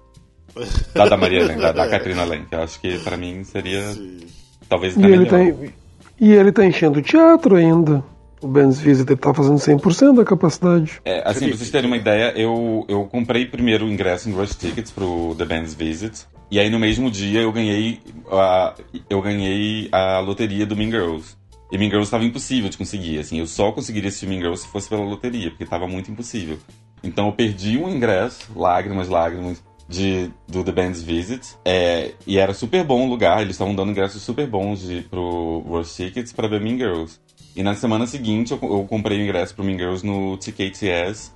Da, 0.95 1.07
da 1.09 1.17
Maria 1.17 1.45
Lenk, 1.45 1.59
da, 1.61 1.71
da 1.71 1.87
Katrina 1.87 2.23
Lenk. 2.25 2.47
Eu 2.51 2.63
acho 2.63 2.79
que 2.81 2.97
pra 2.99 3.15
mim 3.17 3.43
seria 3.43 3.83
talvez 4.67 4.95
E 4.95 4.99
até 4.99 5.07
ele, 5.07 5.17
melhor. 5.29 5.29
tá, 5.67 5.73
e 6.19 6.31
ele 6.31 6.51
tá 6.51 6.65
enchendo 6.65 6.99
o 6.99 7.01
teatro 7.01 7.55
ainda. 7.55 8.03
O 8.41 8.47
Ben's 8.47 8.79
Visit 8.79 9.09
ele 9.09 9.19
tá 9.19 9.33
fazendo 9.33 9.57
100% 9.57 10.15
da 10.15 10.23
capacidade. 10.23 11.01
É, 11.03 11.21
assim, 11.25 11.49
pra 11.49 11.57
vocês 11.57 11.69
terem 11.69 11.87
uma 11.89 11.97
ideia, 11.97 12.31
eu, 12.37 12.85
eu 12.87 13.05
comprei 13.05 13.45
primeiro 13.45 13.85
o 13.85 13.89
ingresso 13.89 14.29
em 14.29 14.33
Rush 14.33 14.55
Tickets 14.55 14.91
pro 14.91 15.35
The 15.37 15.45
Band's 15.45 15.73
Visit. 15.73 16.25
E 16.51 16.59
aí 16.59 16.69
no 16.69 16.79
mesmo 16.79 17.11
dia 17.11 17.41
eu 17.41 17.51
ganhei 17.51 17.99
a, 18.31 18.73
eu 19.09 19.21
ganhei 19.21 19.89
a 19.91 20.19
loteria 20.19 20.65
do 20.65 20.75
Mean 20.75 20.89
Girls. 20.89 21.37
E 21.71 21.77
Mean 21.77 21.89
Girls 21.89 22.07
estava 22.07 22.23
impossível 22.23 22.69
de 22.69 22.77
conseguir, 22.77 23.19
assim, 23.19 23.39
eu 23.39 23.45
só 23.45 23.71
conseguiria 23.71 24.09
assistir 24.09 24.25
Mean 24.25 24.39
Girls 24.39 24.63
se 24.63 24.67
fosse 24.69 24.89
pela 24.89 25.03
loteria, 25.03 25.49
porque 25.51 25.63
estava 25.63 25.87
muito 25.87 26.09
impossível. 26.09 26.57
Então 27.03 27.27
eu 27.27 27.33
perdi 27.33 27.77
um 27.77 27.89
ingresso, 27.89 28.51
lágrimas, 28.55 29.07
lágrimas, 29.07 29.61
de, 29.89 30.31
do 30.47 30.63
The 30.63 30.71
Band's 30.71 31.01
Visit. 31.01 31.55
É, 31.65 32.13
e 32.25 32.37
era 32.37 32.53
super 32.53 32.83
bom 32.83 33.05
o 33.05 33.09
lugar, 33.09 33.41
eles 33.41 33.55
estavam 33.55 33.75
dando 33.75 33.91
ingressos 33.91 34.21
super 34.21 34.47
bons 34.47 34.81
de, 34.81 35.01
pro 35.01 35.63
Rush 35.67 35.95
Tickets 35.95 36.31
para 36.31 36.47
ver 36.47 36.61
Mean 36.61 36.77
Girls. 36.77 37.19
E 37.59 37.63
na 37.63 37.75
semana 37.75 38.07
seguinte 38.07 38.53
eu, 38.53 38.59
eu 38.61 38.85
comprei 38.85 39.19
o 39.19 39.21
ingresso 39.21 39.53
pro 39.53 39.65
Mean 39.65 39.77
Girls 39.77 40.05
no 40.05 40.37
TKTS. 40.37 41.33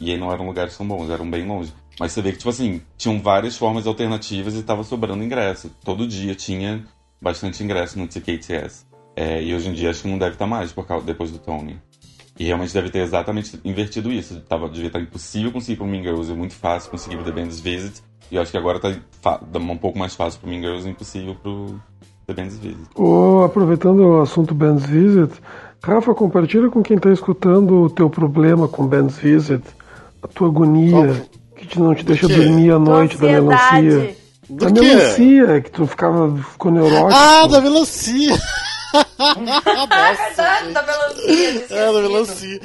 E 0.00 0.10
aí 0.10 0.16
não 0.16 0.32
eram 0.32 0.46
lugares 0.46 0.74
tão 0.74 0.88
bons, 0.88 1.10
eram 1.10 1.30
bem 1.30 1.46
longe. 1.46 1.74
Mas 2.00 2.12
você 2.12 2.22
vê 2.22 2.32
que, 2.32 2.38
tipo 2.38 2.48
assim, 2.48 2.80
tinham 2.96 3.20
várias 3.20 3.54
formas 3.54 3.86
alternativas 3.86 4.54
e 4.54 4.62
tava 4.62 4.82
sobrando 4.82 5.22
ingresso. 5.22 5.70
Todo 5.84 6.08
dia 6.08 6.34
tinha 6.34 6.86
bastante 7.20 7.62
ingresso 7.62 7.98
no 7.98 8.08
TKTS. 8.08 8.86
É, 9.14 9.42
e 9.42 9.54
hoje 9.54 9.68
em 9.68 9.74
dia 9.74 9.90
acho 9.90 10.00
que 10.00 10.08
não 10.08 10.16
deve 10.16 10.36
estar 10.36 10.46
mais 10.46 10.72
por 10.72 10.86
causa, 10.86 11.04
depois 11.04 11.30
do 11.30 11.38
Tony. 11.38 11.78
E 12.38 12.44
realmente 12.44 12.72
deve 12.72 12.88
ter 12.88 13.00
exatamente 13.00 13.60
invertido 13.62 14.10
isso. 14.10 14.40
Tava, 14.48 14.70
devia 14.70 14.86
estar 14.86 15.00
impossível 15.00 15.52
conseguir 15.52 15.76
pro 15.76 15.86
Mean 15.86 16.02
Girls, 16.02 16.32
é 16.32 16.34
muito 16.34 16.54
fácil 16.54 16.90
conseguir 16.90 17.16
pro 17.16 17.26
The 17.26 17.32
Band's 17.32 17.60
Visit. 17.60 18.00
E 18.30 18.36
eu 18.36 18.40
acho 18.40 18.50
que 18.50 18.56
agora 18.56 18.80
tá 18.80 19.38
um 19.54 19.76
pouco 19.76 19.98
mais 19.98 20.14
fácil 20.14 20.40
pro 20.40 20.48
Mean 20.48 20.62
Girls 20.62 20.88
e 20.88 20.92
impossível 20.92 21.34
pro 21.34 21.78
The 22.28 22.34
Band's 22.34 22.58
Visit. 22.58 22.78
Ô, 22.94 23.42
aproveitando 23.44 24.00
o 24.00 24.20
assunto 24.20 24.54
Ben's 24.54 24.84
Visit, 24.84 25.32
Rafa, 25.82 26.14
compartilha 26.14 26.68
com 26.68 26.82
quem 26.82 26.98
tá 26.98 27.10
escutando 27.10 27.82
o 27.84 27.90
teu 27.90 28.08
problema 28.10 28.68
com 28.68 28.86
Ben's 28.86 29.16
Visit, 29.16 29.62
a 30.22 30.28
tua 30.28 30.48
agonia, 30.48 31.26
que 31.56 31.66
te- 31.66 31.80
não 31.80 31.94
te 31.94 32.04
deixa 32.04 32.26
quê? 32.26 32.34
dormir 32.34 32.70
à 32.72 32.78
noite 32.78 33.16
da 33.16 33.26
melancia. 33.28 34.14
Do 34.48 34.64
Da 34.66 34.70
quê? 34.72 34.80
melancia, 34.80 35.60
que 35.62 35.70
tu 35.70 35.86
ficava, 35.86 36.36
ficou 36.36 36.70
neurótico. 36.70 37.12
Ah, 37.12 37.46
da 37.46 37.60
melancia! 37.60 38.36
Verdade, 39.36 40.72
da 40.72 40.82
melancia. 40.82 41.66
É, 41.76 41.92
da 41.92 42.00
melancia. 42.02 42.60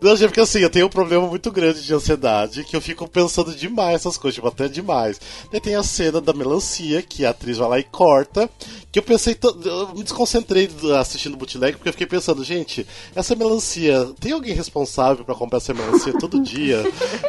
Não, 0.00 0.16
gente, 0.16 0.28
porque 0.28 0.40
assim, 0.40 0.60
eu 0.60 0.70
tenho 0.70 0.86
um 0.86 0.90
problema 0.90 1.26
muito 1.26 1.50
grande 1.50 1.82
de 1.82 1.94
ansiedade, 1.94 2.64
que 2.64 2.76
eu 2.76 2.80
fico 2.80 3.08
pensando 3.08 3.54
demais 3.54 3.96
essas 3.96 4.16
coisas, 4.16 4.34
tipo, 4.34 4.48
até 4.48 4.68
demais. 4.68 5.20
Daí 5.50 5.60
tem 5.60 5.74
a 5.74 5.82
cena 5.82 6.20
da 6.20 6.32
melancia, 6.32 7.02
que 7.02 7.24
a 7.24 7.30
atriz 7.30 7.58
vai 7.58 7.68
lá 7.68 7.78
e 7.78 7.84
corta, 7.84 8.48
que 8.92 8.98
eu 8.98 9.02
pensei, 9.02 9.36
eu 9.64 9.88
me 9.94 10.02
desconcentrei 10.02 10.68
assistindo 10.98 11.34
o 11.34 11.36
bootleg, 11.36 11.76
porque 11.76 11.88
eu 11.88 11.92
fiquei 11.92 12.06
pensando, 12.06 12.42
gente, 12.44 12.86
essa 13.14 13.34
melancia, 13.34 14.10
tem 14.20 14.32
alguém 14.32 14.54
responsável 14.54 15.24
pra 15.24 15.34
comprar 15.34 15.58
essa 15.58 15.72
melancia 15.72 16.12
todo 16.18 16.40
dia? 16.42 16.82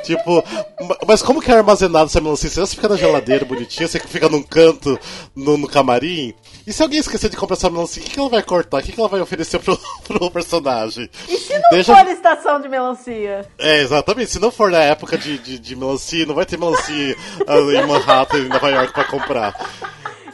tipo, 0.04 0.44
ma- 0.82 0.98
mas 1.08 1.22
como 1.22 1.42
que 1.42 1.52
é 1.52 1.56
armazenado 1.56 2.06
essa 2.06 2.20
melancia? 2.22 2.50
Será 2.50 2.66
que 2.68 2.76
fica 2.76 2.90
na 2.90 2.96
geladeira 2.98 3.46
bonitinha? 3.46 3.88
Você 3.88 4.00
que 4.00 4.08
fica 4.08 4.28
num 4.28 4.42
canto, 4.44 5.00
no, 5.36 5.58
no 5.58 5.68
camarim? 5.68 6.34
E 6.66 6.74
se 6.74 6.82
alguém 6.84 7.00
esquecer 7.00 7.30
de 7.30 7.38
comprar 7.38 7.56
essa 7.56 7.70
melancia, 7.70 8.02
o 8.02 8.06
que, 8.06 8.12
que 8.12 8.20
ela 8.20 8.30
vai 8.30 8.44
cortar? 8.44 8.80
O 8.80 8.84
que, 8.84 8.92
que 8.92 9.00
ela 9.00 9.10
vai 9.10 9.22
oferecer 9.22 9.60
pro, 9.60 9.78
pro 10.08 10.32
personagem? 10.32 11.10
E 11.30 11.38
se 11.38 11.54
não 11.54 11.70
Deixa- 11.72 11.96
for 11.96 12.06
de 12.62 12.68
melancia? 12.70 13.46
é, 13.58 13.82
exatamente. 13.82 14.32
Se 14.32 14.40
não 14.40 14.52
for 14.52 14.70
na 14.72 14.80
época 14.80 15.18
de, 15.18 15.38
de, 15.38 15.60
de 15.60 15.76
melancia, 15.76 16.26
não 16.26 16.36
vai 16.36 16.46
ter 16.46 16.58
melancia 16.58 17.16
em 17.74 17.86
Manhattan, 17.86 18.38
em 18.40 18.48
Nova 18.50 18.70
York, 18.70 18.94
pra 18.94 19.04
comprar. 19.06 19.56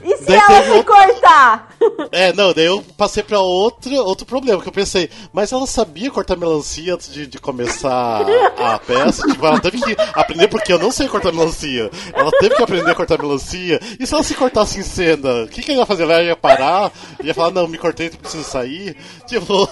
E 0.03 0.15
se 0.17 0.25
Daí 0.25 0.37
ela 0.37 0.63
se 0.63 0.69
outro- 0.71 0.93
cortar? 0.95 1.66
É, 2.11 2.33
não, 2.33 2.53
daí 2.53 2.65
eu 2.65 2.83
passei 2.97 3.21
pra 3.21 3.39
outro, 3.39 3.93
outro 3.95 4.25
problema, 4.25 4.61
que 4.61 4.67
eu 4.67 4.73
pensei, 4.73 5.09
mas 5.31 5.51
ela 5.51 5.67
sabia 5.67 6.09
cortar 6.09 6.35
melancia 6.35 6.93
antes 6.95 7.11
de, 7.11 7.27
de 7.27 7.37
começar 7.39 8.21
a 8.57 8.79
peça? 8.79 9.27
Tipo, 9.27 9.45
ela 9.45 9.59
teve 9.59 9.79
que 9.81 9.95
aprender 10.13 10.47
porque 10.47 10.71
eu 10.73 10.79
não 10.79 10.91
sei 10.91 11.07
cortar 11.07 11.31
melancia. 11.31 11.89
Ela 12.13 12.31
teve 12.39 12.55
que 12.55 12.63
aprender 12.63 12.89
a 12.91 12.95
cortar 12.95 13.21
melancia. 13.21 13.79
E 13.99 14.05
se 14.07 14.13
ela 14.13 14.23
se 14.23 14.33
cortasse 14.35 14.79
em 14.79 14.83
cena, 14.83 15.43
o 15.43 15.47
que, 15.47 15.61
que 15.61 15.71
ela 15.71 15.81
ia 15.81 15.85
fazer? 15.85 16.03
Ela 16.03 16.23
ia 16.23 16.35
parar? 16.35 16.91
Ia 17.23 17.33
falar, 17.33 17.51
não, 17.51 17.67
me 17.67 17.77
cortei, 17.77 18.09
preciso 18.09 18.43
sair? 18.43 18.95
Tipo, 19.27 19.69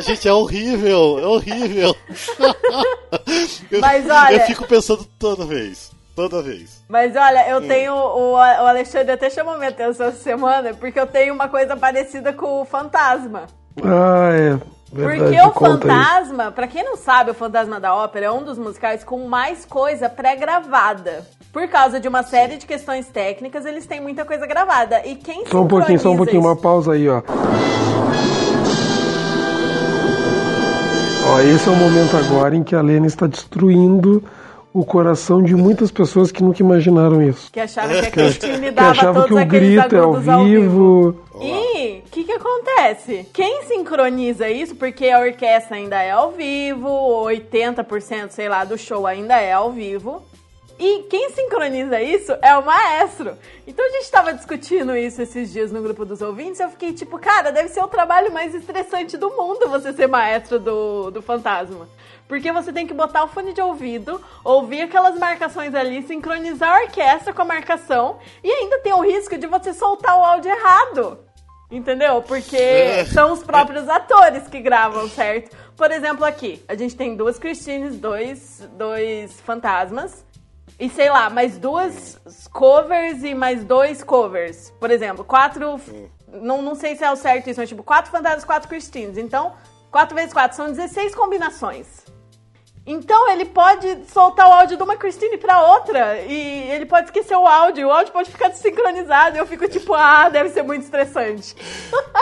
gente, 0.00 0.26
é 0.28 0.32
horrível, 0.32 1.18
é 1.20 1.26
horrível. 1.26 1.96
Mas 3.80 4.04
olha- 4.08 4.32
eu 4.36 4.40
fico 4.46 4.66
pensando 4.66 5.06
toda 5.18 5.44
vez, 5.44 5.90
toda 6.18 6.42
vez. 6.42 6.82
Mas 6.88 7.14
olha, 7.14 7.48
eu 7.48 7.58
Hum. 7.58 7.68
tenho. 7.68 7.94
O, 7.94 8.32
o 8.32 8.36
Alexandre 8.36 9.12
até 9.12 9.30
chamou 9.30 9.56
minha 9.56 9.70
atenção 9.70 10.08
essa 10.08 10.18
semana, 10.18 10.74
porque 10.74 10.98
eu 10.98 11.06
tenho 11.06 11.32
uma 11.32 11.48
coisa 11.48 11.76
parecida 11.76 12.32
com 12.32 12.60
o 12.60 12.64
Fantasma. 12.64 13.44
Ah, 13.84 14.30
é. 14.32 14.58
Verdade, 14.90 15.36
Porque 15.36 15.40
o. 15.40 15.52
Fantasma, 15.52 16.50
pra 16.50 16.66
quem 16.66 16.82
não 16.82 16.96
sabe, 16.96 17.30
o 17.30 17.34
Fantasma 17.34 17.78
da 17.78 17.94
Ópera 17.94 18.26
é 18.26 18.30
um 18.32 18.42
dos 18.42 18.58
musicais 18.58 19.04
com 19.04 19.28
mais 19.28 19.64
coisa 19.64 20.08
pré-gravada. 20.08 21.24
Por 21.52 21.68
causa 21.68 22.00
de 22.00 22.08
uma 22.08 22.22
série 22.24 22.56
de 22.56 22.66
questões 22.66 23.06
técnicas, 23.08 23.64
eles 23.64 23.86
têm 23.86 24.00
muita 24.00 24.24
coisa 24.24 24.46
gravada. 24.46 25.02
E 25.06 25.14
quem 25.14 25.46
Só 25.46 25.60
um 25.62 25.68
pouquinho, 25.68 25.98
só 26.00 26.10
um 26.10 26.16
pouquinho, 26.16 26.40
uma 26.42 26.52
isso? 26.54 26.62
pausa 26.62 26.92
aí, 26.94 27.08
ó. 27.08 27.22
Ó, 31.26 31.40
esse 31.40 31.68
é 31.68 31.72
o 31.72 31.76
momento 31.76 32.16
agora 32.16 32.56
em 32.56 32.62
que 32.64 32.74
a 32.74 32.80
Lena 32.80 33.06
está 33.06 33.26
destruindo 33.26 34.22
o 34.72 34.84
coração 34.84 35.42
de 35.42 35.54
muitas 35.54 35.90
pessoas 35.90 36.30
que 36.30 36.42
nunca 36.42 36.62
imaginaram 36.62 37.22
isso. 37.22 37.50
Que 37.50 37.60
achava 37.60 37.88
que 37.88 37.98
a 37.98 38.02
Que, 38.02 38.10
Cristina 38.10 38.58
que 38.68 38.70
dava 38.70 38.90
achavam 38.90 39.14
todos 39.14 39.28
que 39.28 39.34
o 39.34 39.38
aqueles 39.38 39.68
grito 39.80 39.96
é 39.96 39.98
ao 39.98 40.04
agudos 40.10 40.28
ao 40.28 40.44
vivo. 40.44 41.12
vivo. 41.12 41.24
E 41.40 42.02
o 42.06 42.10
que, 42.10 42.24
que 42.24 42.32
acontece? 42.32 43.26
Quem 43.32 43.62
sincroniza 43.62 44.48
isso, 44.48 44.74
porque 44.74 45.08
a 45.08 45.20
orquestra 45.20 45.76
ainda 45.76 46.02
é 46.02 46.10
ao 46.10 46.32
vivo, 46.32 46.88
80%, 47.24 48.30
sei 48.30 48.48
lá, 48.48 48.64
do 48.64 48.76
show 48.76 49.06
ainda 49.06 49.40
é 49.40 49.52
ao 49.52 49.70
vivo. 49.70 50.22
E 50.78 51.02
quem 51.10 51.30
sincroniza 51.30 52.00
isso 52.00 52.32
é 52.40 52.56
o 52.56 52.64
maestro. 52.64 53.36
Então 53.66 53.84
a 53.84 53.88
gente 53.88 54.04
estava 54.04 54.32
discutindo 54.32 54.96
isso 54.96 55.20
esses 55.20 55.52
dias 55.52 55.72
no 55.72 55.82
grupo 55.82 56.04
dos 56.04 56.22
ouvintes. 56.22 56.60
Eu 56.60 56.70
fiquei 56.70 56.92
tipo, 56.92 57.18
cara, 57.18 57.50
deve 57.50 57.68
ser 57.68 57.82
o 57.82 57.88
trabalho 57.88 58.32
mais 58.32 58.54
estressante 58.54 59.16
do 59.16 59.30
mundo 59.30 59.68
você 59.68 59.92
ser 59.92 60.06
maestro 60.06 60.60
do, 60.60 61.10
do 61.10 61.20
fantasma. 61.20 61.88
Porque 62.28 62.52
você 62.52 62.72
tem 62.72 62.86
que 62.86 62.94
botar 62.94 63.24
o 63.24 63.28
fone 63.28 63.52
de 63.52 63.60
ouvido, 63.60 64.22
ouvir 64.44 64.82
aquelas 64.82 65.18
marcações 65.18 65.74
ali, 65.74 66.02
sincronizar 66.02 66.76
a 66.76 66.82
orquestra 66.82 67.32
com 67.32 67.42
a 67.42 67.46
marcação 67.46 68.18
e 68.44 68.50
ainda 68.50 68.78
tem 68.78 68.92
o 68.92 69.00
risco 69.00 69.36
de 69.36 69.46
você 69.46 69.72
soltar 69.72 70.16
o 70.16 70.24
áudio 70.24 70.50
errado. 70.50 71.18
Entendeu? 71.70 72.22
Porque 72.22 73.04
são 73.12 73.32
os 73.32 73.42
próprios 73.42 73.88
atores 73.88 74.46
que 74.46 74.60
gravam, 74.60 75.08
certo? 75.08 75.54
Por 75.76 75.90
exemplo, 75.90 76.24
aqui, 76.24 76.62
a 76.66 76.74
gente 76.74 76.96
tem 76.96 77.14
duas 77.14 77.38
Christines, 77.38 77.98
dois, 77.98 78.66
dois 78.72 79.38
fantasmas. 79.40 80.24
E 80.78 80.88
sei 80.88 81.10
lá, 81.10 81.28
mais 81.28 81.58
duas 81.58 82.20
covers 82.52 83.24
e 83.24 83.34
mais 83.34 83.64
dois 83.64 84.04
covers. 84.04 84.72
Por 84.78 84.90
exemplo, 84.90 85.24
quatro. 85.24 85.80
Não, 86.28 86.62
não 86.62 86.74
sei 86.74 86.94
se 86.94 87.02
é 87.02 87.10
o 87.10 87.16
certo 87.16 87.50
isso, 87.50 87.58
mas 87.58 87.68
tipo, 87.68 87.82
quatro 87.82 88.10
fantasmas, 88.10 88.44
quatro 88.44 88.68
Christines. 88.68 89.18
Então, 89.18 89.54
quatro 89.90 90.14
vezes 90.14 90.32
quatro 90.32 90.56
são 90.56 90.66
16 90.66 91.14
combinações. 91.14 92.04
Então 92.90 93.30
ele 93.30 93.44
pode 93.44 93.98
soltar 94.10 94.48
o 94.48 94.52
áudio 94.52 94.78
de 94.78 94.82
uma 94.82 94.96
Christine 94.96 95.36
pra 95.36 95.60
outra 95.60 96.22
e 96.22 96.70
ele 96.70 96.86
pode 96.86 97.08
esquecer 97.08 97.36
o 97.36 97.46
áudio, 97.46 97.86
o 97.86 97.92
áudio 97.92 98.10
pode 98.10 98.30
ficar 98.30 98.48
desincronizado. 98.48 99.36
Eu 99.36 99.46
fico 99.46 99.68
tipo, 99.68 99.92
ah, 99.92 100.30
deve 100.30 100.48
ser 100.48 100.62
muito 100.62 100.84
estressante. 100.84 101.54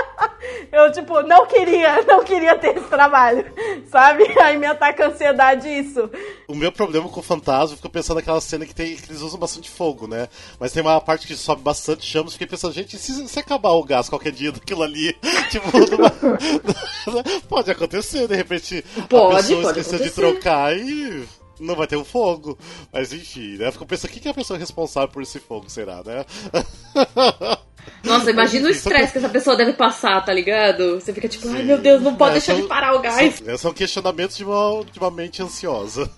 eu, 0.72 0.90
tipo, 0.90 1.22
não 1.22 1.46
queria, 1.46 2.02
não 2.02 2.24
queria 2.24 2.58
ter 2.58 2.78
esse 2.78 2.88
trabalho, 2.88 3.46
sabe? 3.86 4.24
Aí 4.40 4.58
me 4.58 4.66
ataca 4.66 5.04
a 5.04 5.08
ansiedade 5.08 5.68
isso. 5.68 6.10
O 6.48 6.54
meu 6.56 6.72
problema 6.72 7.08
com 7.08 7.20
o 7.20 7.22
fantasma, 7.22 7.74
eu 7.74 7.76
fico 7.76 7.88
pensando 7.88 8.16
naquela 8.16 8.40
cena 8.40 8.66
que, 8.66 8.74
tem, 8.74 8.96
que 8.96 9.08
eles 9.08 9.22
usam 9.22 9.38
bastante 9.38 9.70
fogo, 9.70 10.08
né? 10.08 10.28
Mas 10.58 10.72
tem 10.72 10.82
uma 10.82 11.00
parte 11.00 11.28
que 11.28 11.36
sobe 11.36 11.62
bastante 11.62 12.04
chamas, 12.04 12.32
fiquei 12.32 12.48
pensando, 12.48 12.74
gente, 12.74 12.98
se, 12.98 13.28
se 13.28 13.38
acabar 13.38 13.70
o 13.70 13.84
gás 13.84 14.08
qualquer 14.08 14.32
dia 14.32 14.50
daquilo 14.50 14.82
ali, 14.82 15.16
tipo, 15.48 15.70
numa... 15.78 16.10
pode 17.48 17.70
acontecer, 17.70 18.26
de 18.26 18.34
repente 18.34 18.84
Pode, 19.08 19.34
a 19.34 19.36
pessoa 19.36 19.62
pode 19.62 19.78
esqueceu 19.78 20.04
de 20.04 20.10
trocar 20.10 20.55
e 20.74 21.24
não 21.60 21.74
vai 21.74 21.86
ter 21.86 21.96
um 21.96 22.04
fogo. 22.04 22.58
Mas 22.92 23.12
enfim, 23.12 23.56
né? 23.56 23.70
Fico 23.70 23.86
pensando, 23.86 24.10
quem 24.10 24.20
que 24.22 24.28
é 24.28 24.30
a 24.30 24.34
pessoa 24.34 24.58
responsável 24.58 25.08
por 25.08 25.22
esse 25.22 25.38
fogo, 25.38 25.68
será, 25.68 26.02
né? 26.04 26.24
Nossa, 28.02 28.30
imagina 28.30 28.66
o 28.66 28.70
estresse 28.70 29.12
que 29.12 29.18
essa 29.18 29.28
pessoa 29.28 29.56
deve 29.56 29.72
passar, 29.72 30.20
tá 30.24 30.32
ligado? 30.32 31.00
Você 31.00 31.12
fica 31.12 31.28
tipo, 31.28 31.48
ai 31.48 31.62
meu 31.62 31.78
Deus, 31.78 32.02
não 32.02 32.16
pode 32.16 32.30
É, 32.30 32.32
deixar 32.34 32.52
são- 32.54 32.62
de 32.62 32.68
parar 32.68 32.94
o 32.94 33.00
gás. 33.00 33.34
São, 33.36 33.58
são 33.58 33.72
questionamentos 33.72 34.36
de 34.36 34.44
uma, 34.44 34.84
de 34.92 34.98
uma 34.98 35.10
mente 35.10 35.40
ansiosa. 35.42 36.10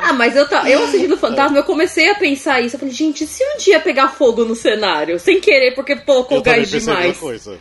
Ah, 0.00 0.12
mas 0.14 0.34
eu, 0.34 0.46
eu 0.66 0.84
assistindo 0.84 1.12
o 1.14 1.18
Fantasma, 1.18 1.58
eu 1.58 1.64
comecei 1.64 2.08
a 2.10 2.14
pensar 2.14 2.60
isso. 2.62 2.76
Eu 2.76 2.80
falei, 2.80 2.94
gente, 2.94 3.24
e 3.24 3.26
se 3.26 3.42
um 3.44 3.58
dia 3.58 3.80
pegar 3.80 4.08
fogo 4.08 4.44
no 4.44 4.54
cenário? 4.54 5.18
Sem 5.20 5.40
querer, 5.40 5.74
porque 5.74 5.94
colocou 5.96 6.38
Eu 6.38 6.42
também 6.42 6.60
gás 6.60 6.70
pensei 6.70 6.92
a 6.92 6.96
mesma 6.96 7.12
demais. 7.12 7.18
coisa. 7.20 7.58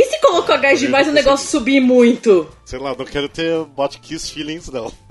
E 0.00 0.04
se 0.06 0.18
colocou 0.22 0.58
gás 0.58 0.80
demais 0.80 1.06
o 1.08 1.12
negócio 1.12 1.46
subir 1.46 1.78
muito? 1.78 2.46
Sei 2.64 2.78
lá, 2.78 2.94
não 2.98 3.04
quero 3.04 3.28
ter 3.28 3.54
bot 3.76 3.98
kiss 4.00 4.32
feelings, 4.32 4.70
não. 4.70 4.90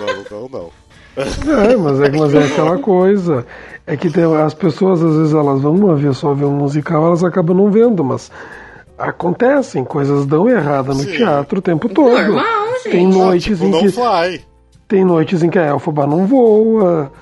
não, 0.00 0.40
não, 0.40 0.48
não. 0.48 0.70
É, 1.16 1.76
mas 1.76 2.00
é, 2.00 2.10
mas 2.10 2.34
é 2.34 2.44
aquela 2.44 2.78
coisa. 2.78 3.44
É 3.86 3.96
que 3.98 4.08
tem, 4.08 4.24
as 4.36 4.54
pessoas, 4.54 5.02
às 5.02 5.14
vezes, 5.14 5.34
elas 5.34 5.60
vão 5.60 5.74
uma 5.74 5.94
vez 5.94 6.16
só 6.16 6.32
ver 6.32 6.46
um 6.46 6.52
musical, 6.54 7.04
elas 7.06 7.22
acabam 7.22 7.54
não 7.54 7.70
vendo, 7.70 8.02
mas 8.02 8.30
acontecem, 8.96 9.84
coisas 9.84 10.24
dão 10.24 10.48
errada 10.48 10.94
no 10.94 11.00
Sim. 11.00 11.16
teatro 11.16 11.58
o 11.58 11.62
tempo 11.62 11.86
todo. 11.88 12.10
Normal, 12.12 12.66
gente. 12.84 12.90
Tem 12.92 13.06
noites 13.06 13.58
Tipo, 13.58 13.64
em 13.64 13.70
não 13.70 13.80
que 13.80 13.88
fly. 13.90 14.40
tem 14.88 15.04
noites 15.04 15.42
em 15.42 15.50
que 15.50 15.58
a 15.58 15.66
Elfaba 15.66 16.06
não 16.06 16.26
voa. 16.26 17.12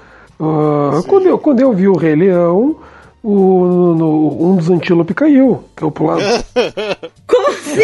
Ah, 0.40 1.02
quando, 1.08 1.26
eu, 1.26 1.36
quando 1.38 1.60
eu 1.60 1.72
vi 1.72 1.88
o 1.88 1.96
Rei 1.96 2.14
Leão, 2.14 2.76
o, 3.22 3.94
no- 3.94 4.42
um 4.50 4.56
dos 4.56 4.70
antílopes 4.70 5.14
caiu, 5.16 5.64
que 5.76 5.82
eu 5.82 5.90
pulava. 5.90 6.20
Como 7.26 7.48
assim? 7.48 7.82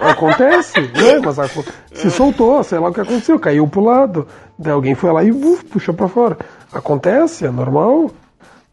Acontece, 0.00 0.80
né? 0.80 1.18
Mas 1.24 1.38
aco- 1.38 1.64
se 1.92 2.10
soltou, 2.10 2.62
sei 2.62 2.78
lá 2.78 2.88
o 2.88 2.94
que 2.94 3.00
aconteceu, 3.00 3.38
caiu 3.38 3.66
pro 3.68 3.82
lado. 3.84 4.26
Daí 4.58 4.72
alguém 4.72 4.94
foi 4.94 5.12
lá 5.12 5.24
e 5.24 5.30
uf, 5.32 5.64
puxou 5.64 5.94
pra 5.94 6.08
fora. 6.08 6.36
Acontece, 6.72 7.46
é 7.46 7.50
normal. 7.50 8.10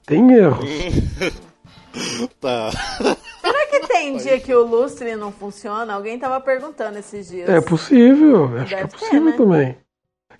Tem 0.05 0.34
erros. 0.34 0.65
Tá. 2.39 2.71
Será 2.71 3.65
que 3.69 3.79
tem 3.88 4.15
dia 4.15 4.39
que 4.39 4.55
o 4.55 4.65
lustre 4.65 5.13
não 5.17 5.29
funciona? 5.29 5.93
Alguém 5.93 6.17
tava 6.17 6.39
perguntando 6.39 6.97
esses 6.97 7.27
dias. 7.27 7.49
É 7.49 7.60
possível, 7.60 8.45
acho 8.60 8.67
que 8.67 8.73
é 8.75 8.77
Deve 8.77 8.88
ter, 8.89 8.97
possível 8.97 9.25
né? 9.25 9.31
também. 9.34 9.77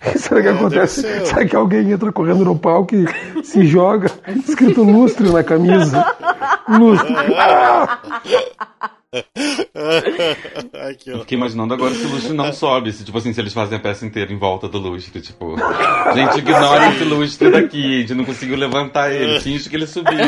Será 0.16 0.42
que 0.42 0.48
É, 0.48 0.50
acontece? 0.52 1.02
Será 1.26 1.44
que 1.46 1.54
alguém 1.56 1.90
entra 1.92 2.10
correndo 2.12 2.44
no 2.44 2.58
palco 2.58 2.94
e 2.94 3.44
se 3.44 3.66
joga, 3.66 4.10
escrito 4.48 4.82
lustre 4.82 5.30
na 5.30 5.42
camisa? 5.44 6.04
Lustre. 6.68 7.14
Ai, 10.74 10.94
que 10.94 11.10
Eu 11.10 11.16
ó. 11.16 11.20
fiquei 11.20 11.36
imaginando 11.36 11.74
agora 11.74 11.94
se 11.94 12.04
o 12.04 12.08
lustre 12.10 12.32
não 12.32 12.52
sobe, 12.52 12.92
se, 12.92 13.04
tipo 13.04 13.16
assim, 13.18 13.32
se 13.32 13.40
eles 13.40 13.52
fazem 13.52 13.76
a 13.78 13.80
peça 13.80 14.06
inteira 14.06 14.32
em 14.32 14.38
volta 14.38 14.68
do 14.68 14.78
lustre, 14.78 15.20
tipo, 15.20 15.54
gente, 16.14 16.38
ignora 16.38 16.90
esse 16.90 17.04
lustre 17.04 17.50
daqui, 17.50 17.96
a 17.96 18.00
gente 18.00 18.14
não 18.14 18.24
conseguiu 18.24 18.56
levantar 18.56 19.12
ele, 19.12 19.40
finge 19.40 19.68
que 19.68 19.76
ele 19.76 19.86
subiu. 19.86 20.18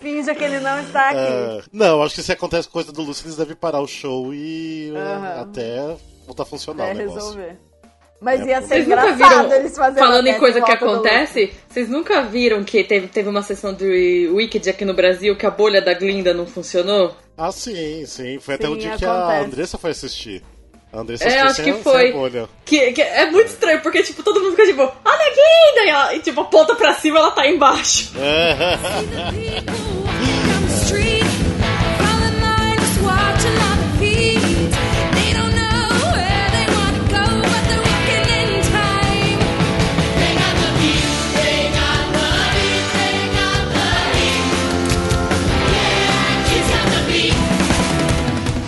Finja 0.00 0.34
que 0.34 0.44
ele 0.44 0.60
não 0.60 0.78
está 0.80 1.10
aqui. 1.10 1.18
Ah, 1.18 1.62
não, 1.72 2.02
acho 2.02 2.14
que 2.16 2.22
se 2.22 2.32
acontece 2.32 2.68
coisa 2.68 2.92
do 2.92 3.02
Lúcio, 3.02 3.24
eles 3.26 3.36
devem 3.36 3.56
parar 3.56 3.80
o 3.80 3.86
show 3.86 4.34
e 4.34 4.92
uh, 4.92 5.40
até 5.42 5.96
voltar 6.24 6.42
a 6.44 6.46
funcionar 6.46 6.88
É 6.88 6.92
o 6.92 6.94
negócio. 6.94 7.20
resolver. 7.20 7.56
Mas 8.20 8.40
É, 8.40 8.44
ia 8.46 8.62
ser 8.62 8.80
engraçado 8.80 9.16
viram, 9.16 9.52
eles 9.52 9.76
fazendo 9.76 9.98
falando 9.98 10.26
em 10.26 10.38
coisa 10.38 10.62
que 10.62 10.70
acontece, 10.70 11.52
vocês 11.68 11.88
nunca 11.90 12.22
viram 12.22 12.64
que 12.64 12.82
teve, 12.84 13.06
teve 13.08 13.28
uma 13.28 13.42
sessão 13.42 13.74
do 13.74 13.84
Wicked 13.84 14.70
aqui 14.70 14.84
no 14.84 14.94
Brasil 14.94 15.36
que 15.36 15.44
a 15.44 15.50
bolha 15.50 15.82
da 15.82 15.92
Glinda 15.92 16.32
não 16.32 16.46
funcionou? 16.46 17.14
Ah, 17.36 17.52
sim, 17.52 18.06
sim. 18.06 18.38
Foi 18.38 18.54
até 18.54 18.66
Sim, 18.66 18.72
o 18.72 18.76
dia 18.78 18.96
que 18.96 19.04
a 19.04 19.12
acontece. 19.12 19.44
Andressa 19.44 19.76
foi 19.78 19.90
assistir. 19.90 20.42
A 20.92 21.00
Andressa 21.00 21.24
É, 21.24 21.40
assistiu 21.40 21.44
acho 21.46 21.54
sem 21.56 21.64
que 21.64 21.72
sem 21.72 21.82
foi. 21.82 22.08
a 22.10 22.12
bolha. 22.12 22.48
Que, 22.64 22.92
que 22.92 23.02
é 23.02 23.28
muito 23.30 23.48
estranho, 23.48 23.82
porque 23.82 24.02
tipo, 24.04 24.22
todo 24.22 24.40
mundo 24.40 24.52
fica 24.52 24.64
tipo, 24.68 24.82
olha 24.82 24.92
a 25.04 25.30
Glinda! 25.30 25.84
E, 25.84 25.88
ela, 25.90 26.14
e 26.14 26.20
tipo, 26.20 26.40
aponta 26.40 26.74
pra 26.76 26.94
cima 26.94 27.18
ela 27.18 27.32
tá 27.32 27.46
embaixo. 27.46 28.12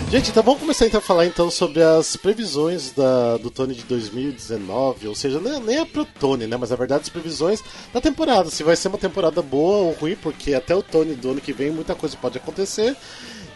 Gente, 0.09 0.29
então 0.29 0.41
vamos 0.41 0.61
começar 0.61 0.85
então 0.85 0.99
a 0.99 1.03
falar 1.03 1.25
então 1.25 1.51
sobre 1.51 1.83
as 1.83 2.15
previsões 2.15 2.91
da, 2.91 3.35
do 3.35 3.51
Tony 3.51 3.75
de 3.75 3.83
2019, 3.83 5.05
ou 5.05 5.13
seja, 5.13 5.37
nem, 5.37 5.59
nem 5.59 5.79
é 5.79 5.85
pro 5.85 6.05
Tony, 6.05 6.47
né? 6.47 6.55
Mas 6.55 6.69
na 6.69 6.77
verdade 6.77 7.01
as 7.01 7.09
previsões 7.09 7.61
da 7.93 7.99
temporada, 7.99 8.49
se 8.49 8.63
vai 8.63 8.77
ser 8.77 8.87
uma 8.87 8.97
temporada 8.97 9.41
boa 9.41 9.79
ou 9.79 9.91
ruim, 9.91 10.15
porque 10.15 10.53
até 10.53 10.73
o 10.73 10.81
Tony 10.81 11.13
do 11.13 11.31
ano 11.31 11.41
que 11.41 11.51
vem 11.51 11.71
muita 11.71 11.93
coisa 11.93 12.15
pode 12.15 12.37
acontecer. 12.37 12.95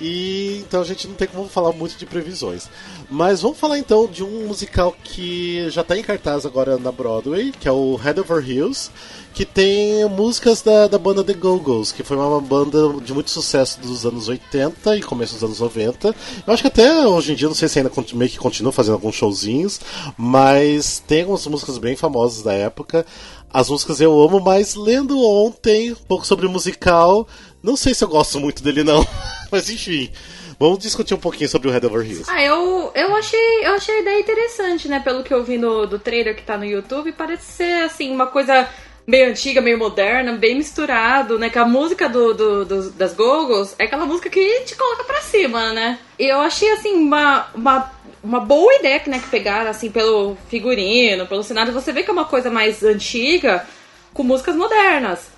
E 0.01 0.63
então 0.67 0.81
a 0.81 0.83
gente 0.83 1.07
não 1.07 1.13
tem 1.13 1.27
como 1.27 1.47
falar 1.47 1.71
muito 1.71 1.95
de 1.95 2.07
previsões. 2.07 2.67
Mas 3.09 3.41
vamos 3.41 3.59
falar 3.59 3.77
então 3.77 4.07
de 4.07 4.23
um 4.23 4.47
musical 4.47 4.95
que 5.03 5.69
já 5.69 5.81
está 5.81 5.95
em 5.95 6.01
cartaz 6.01 6.43
agora 6.45 6.77
na 6.77 6.91
Broadway, 6.91 7.51
que 7.51 7.67
é 7.67 7.71
o 7.71 7.95
Head 7.95 8.19
Over 8.19 8.49
Heels, 8.49 8.89
que 9.33 9.45
tem 9.45 10.03
músicas 10.09 10.61
da, 10.61 10.87
da 10.87 10.97
banda 10.97 11.23
The 11.23 11.33
Go-Go's, 11.33 11.91
que 11.91 12.03
foi 12.03 12.17
uma 12.17 12.41
banda 12.41 12.79
de 13.03 13.13
muito 13.13 13.29
sucesso 13.29 13.79
dos 13.79 14.05
anos 14.05 14.27
80 14.27 14.97
e 14.97 15.03
começo 15.03 15.33
dos 15.35 15.43
anos 15.43 15.59
90. 15.59 16.15
Eu 16.47 16.53
acho 16.53 16.63
que 16.63 16.67
até 16.67 17.05
hoje 17.05 17.33
em 17.33 17.35
dia, 17.35 17.47
não 17.47 17.55
sei 17.55 17.67
se 17.67 17.77
ainda 17.77 17.91
meio 18.13 18.31
que 18.31 18.39
continua 18.39 18.71
fazendo 18.71 18.95
alguns 18.95 19.15
showzinhos, 19.15 19.79
mas 20.17 20.99
tem 21.05 21.21
algumas 21.21 21.45
músicas 21.45 21.77
bem 21.77 21.95
famosas 21.95 22.41
da 22.41 22.53
época. 22.53 23.05
As 23.53 23.69
músicas 23.69 23.99
eu 23.99 24.21
amo, 24.21 24.39
mas 24.39 24.75
lendo 24.75 25.19
ontem 25.21 25.91
um 25.91 25.95
pouco 26.07 26.25
sobre 26.25 26.47
o 26.47 26.49
musical, 26.49 27.27
não 27.63 27.75
sei 27.75 27.93
se 27.93 28.03
eu 28.03 28.07
gosto 28.07 28.39
muito 28.39 28.63
dele 28.63 28.83
não. 28.83 29.05
mas 29.51 29.69
enfim, 29.69 30.11
vamos 30.59 30.79
discutir 30.79 31.13
um 31.13 31.17
pouquinho 31.19 31.49
sobre 31.49 31.67
o 31.67 31.71
Head 31.71 31.85
Over 31.85 32.05
Heels. 32.09 32.27
Ah, 32.29 32.41
eu, 32.43 32.91
eu 32.95 33.15
achei 33.15 33.65
eu 33.65 33.73
achei 33.73 33.95
a 33.95 33.99
ideia 34.01 34.19
interessante, 34.19 34.87
né? 34.87 34.99
Pelo 34.99 35.23
que 35.23 35.33
eu 35.33 35.43
vi 35.43 35.57
no, 35.57 35.85
do 35.85 35.99
trailer 35.99 36.35
que 36.35 36.43
tá 36.43 36.57
no 36.57 36.65
YouTube, 36.65 37.11
parece 37.11 37.43
ser 37.51 37.83
assim, 37.83 38.11
uma 38.11 38.27
coisa 38.27 38.67
meio 39.07 39.29
antiga, 39.29 39.59
meio 39.61 39.77
moderna, 39.79 40.33
bem 40.33 40.55
misturado, 40.55 41.37
né? 41.39 41.49
Que 41.49 41.57
a 41.59 41.65
música 41.65 42.07
do, 42.07 42.33
do- 42.33 42.65
dos- 42.65 42.91
das 42.91 43.13
Gogos 43.13 43.75
é 43.79 43.85
aquela 43.85 44.05
música 44.05 44.29
que 44.29 44.61
te 44.61 44.75
coloca 44.75 45.03
pra 45.03 45.21
cima, 45.21 45.73
né? 45.73 45.97
E 46.19 46.25
eu 46.31 46.39
achei 46.39 46.71
assim 46.71 46.93
uma. 46.93 47.47
uma 47.55 48.01
uma 48.23 48.39
boa 48.39 48.71
ideia 48.75 49.01
né, 49.07 49.17
que 49.17 49.29
pegaram, 49.29 49.71
assim, 49.71 49.89
pelo 49.89 50.37
figurino, 50.47 51.25
pelo 51.25 51.41
cenário. 51.41 51.73
Você 51.73 51.91
vê 51.91 52.03
que 52.03 52.09
é 52.11 52.13
uma 52.13 52.25
coisa 52.25 52.51
mais 52.51 52.83
antiga 52.83 53.65
com 54.13 54.21
músicas 54.21 54.55
modernas. 54.55 55.30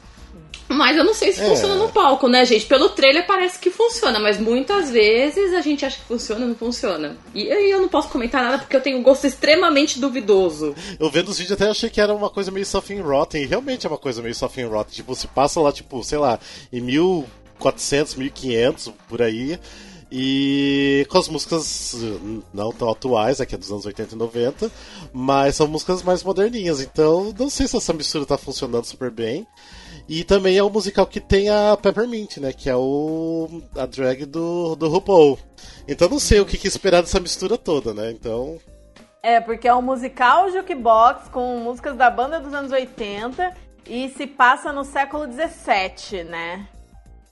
Mas 0.68 0.96
eu 0.98 1.04
não 1.04 1.14
sei 1.14 1.34
se 1.34 1.42
É. 1.42 1.48
funciona 1.48 1.76
no 1.76 1.90
palco, 1.90 2.28
né, 2.28 2.46
gente? 2.46 2.66
Pelo 2.66 2.90
trailer 2.90 3.28
parece 3.28 3.60
que 3.60 3.70
funciona, 3.70 4.20
mas 4.20 4.40
muitas 4.40 4.90
vezes 4.90 5.54
a 5.54 5.62
gente 5.62 5.86
acha 5.86 5.98
que 5.98 6.06
funciona 6.06 6.46
e 6.46 6.48
não 6.48 6.56
funciona. 6.56 7.18
E 7.36 7.52
aí 7.52 7.70
eu 7.70 7.82
não 7.82 7.90
posso 7.90 8.10
comentar 8.10 8.44
nada 8.44 8.58
porque 8.60 8.76
eu 8.76 8.82
tenho 8.82 8.98
um 8.98 9.04
gosto 9.04 9.28
extremamente 9.28 10.00
duvidoso. 10.00 10.74
Eu 11.00 11.10
vendo 11.10 11.30
os 11.30 11.38
vídeos 11.38 11.60
até 11.60 11.70
achei 11.70 11.90
que 11.90 12.02
era 12.02 12.14
uma 12.14 12.30
coisa 12.30 12.50
meio 12.50 12.66
Something 12.66 13.02
Rotten, 13.02 13.44
e 13.44 13.46
realmente 13.46 13.86
é 13.86 13.90
uma 13.90 13.98
coisa 13.98 14.22
meio 14.22 14.34
Something 14.34 14.64
Rotten. 14.66 14.96
Tipo, 14.96 15.16
se 15.16 15.28
passa 15.28 15.60
lá, 15.60 15.72
tipo, 15.72 16.04
sei 16.04 16.18
lá, 16.18 16.40
em 16.72 16.82
1400, 16.82 18.16
1500, 18.16 18.92
por 19.08 19.22
aí, 19.22 19.60
e 20.12 21.06
com 21.10 21.18
as 21.18 21.28
músicas 21.28 21.96
eh, 21.96 22.40
não 22.54 22.72
tão 22.72 22.90
atuais, 22.90 23.42
aqui 23.42 23.56
é 23.56 23.58
dos 23.58 23.72
anos 23.72 23.86
80 23.86 24.14
e 24.14 24.18
90, 24.18 24.72
mas 25.12 25.56
são 25.56 25.68
músicas 25.68 26.04
mais 26.04 26.24
moderninhas, 26.24 26.82
então 26.82 27.34
não 27.38 27.50
sei 27.50 27.68
se 27.68 27.76
essa 27.76 27.94
mistura 27.94 28.26
tá 28.26 28.38
funcionando 28.38 28.86
super 28.86 29.10
bem. 29.12 29.46
E 30.08 30.24
também 30.24 30.58
é 30.58 30.64
o 30.64 30.70
musical 30.70 31.08
que 31.08 31.20
tem 31.20 31.50
a 31.50 31.78
Peppermint, 31.78 32.38
né, 32.38 32.52
que 32.52 32.70
é 32.70 32.76
o 32.76 33.62
a 33.76 33.86
drag 33.86 34.26
do, 34.26 34.76
do 34.76 34.90
RuPaul. 34.90 35.40
Então 35.88 36.10
não 36.10 36.20
sei 36.20 36.40
o 36.40 36.46
que, 36.46 36.58
que 36.58 36.68
esperar 36.68 37.02
dessa 37.02 37.20
mistura 37.20 37.58
toda, 37.58 37.94
né, 37.94 38.12
então... 38.12 38.60
É, 39.22 39.40
porque 39.40 39.70
é 39.70 39.74
um 39.74 39.82
musical 39.82 40.52
jukebox 40.52 41.30
com 41.30 41.58
músicas 41.60 41.96
da 41.96 42.10
banda 42.10 42.42
dos 42.42 42.54
anos 42.54 42.74
80 42.74 43.56
e 43.88 44.10
se 44.10 44.28
passa 44.28 44.74
no 44.74 44.84
século 44.84 45.26
17, 45.26 46.26
né? 46.26 46.68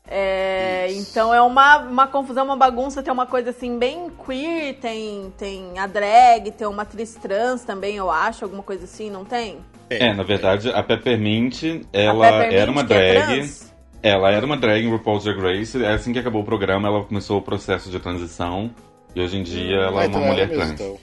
É, 0.08 0.92
então 0.92 1.34
é 1.34 1.42
uma, 1.42 1.78
uma 1.78 2.08
confusão, 2.08 2.44
uma 2.44 2.58
bagunça, 2.58 3.04
tem 3.04 3.14
uma 3.14 3.26
coisa 3.26 3.52
assim 3.52 3.78
bem 3.78 4.10
queer, 4.26 4.78
tem, 4.80 5.34
tem 5.38 5.78
a 5.80 5.88
drag, 5.88 6.52
tem 6.52 6.68
uma 6.68 6.84
atriz 6.84 7.16
trans 7.16 7.64
também, 7.64 7.96
eu 7.96 8.10
acho, 8.10 8.44
alguma 8.44 8.64
coisa 8.64 8.86
assim, 8.86 9.10
não 9.10 9.24
tem? 9.24 9.60
É, 10.00 10.14
na 10.14 10.24
verdade, 10.24 10.70
a 10.70 10.82
Peppermint, 10.84 11.64
ela 11.92 12.26
Peppermint 12.32 12.54
era 12.54 12.72
uma 12.72 12.82
é 12.82 12.84
drag. 12.86 13.26
trans? 13.26 13.72
ela 14.04 14.32
era 14.32 14.46
uma 14.46 14.58
drag 14.58 14.84
em 14.86 14.90
RuPaul's 14.90 15.24
Drag 15.24 15.40
Race. 15.40 15.84
É 15.84 15.92
Assim 15.94 16.12
que 16.14 16.20
acabou 16.20 16.42
o 16.42 16.46
programa, 16.46 16.88
ela 16.88 17.04
começou 17.04 17.38
o 17.38 17.42
processo 17.42 17.90
de 17.90 18.00
transição. 18.00 18.72
E 19.16 19.22
hoje 19.22 19.38
em 19.38 19.44
dia 19.44 19.76
ela 19.76 20.04
é 20.04 20.08
uma 20.08 20.20
mulher 20.20 20.48
mesmo, 20.48 20.64
trans. 20.64 20.72
então. 20.72 20.98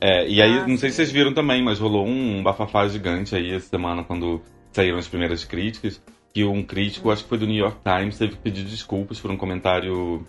É, 0.00 0.28
e 0.28 0.40
aí, 0.42 0.58
Ah, 0.58 0.66
não 0.66 0.76
sei 0.76 0.90
se 0.90 0.96
vocês 0.96 1.10
viram 1.10 1.32
também, 1.34 1.62
mas 1.62 1.78
rolou 1.78 2.06
um 2.06 2.42
bafafá 2.42 2.86
gigante 2.88 3.34
aí 3.34 3.52
essa 3.54 3.68
semana 3.68 4.04
quando 4.04 4.40
saíram 4.72 4.98
as 4.98 5.08
primeiras 5.08 5.44
críticas. 5.44 6.00
Que 6.34 6.44
um 6.44 6.62
crítico, 6.62 7.10
acho 7.10 7.22
que 7.22 7.28
foi 7.28 7.38
do 7.38 7.46
New 7.46 7.56
York 7.56 7.78
Times, 7.82 8.18
teve 8.18 8.32
que 8.34 8.38
pedir 8.38 8.62
desculpas 8.64 9.18
por 9.18 9.30
um 9.30 9.36
comentário 9.36 10.24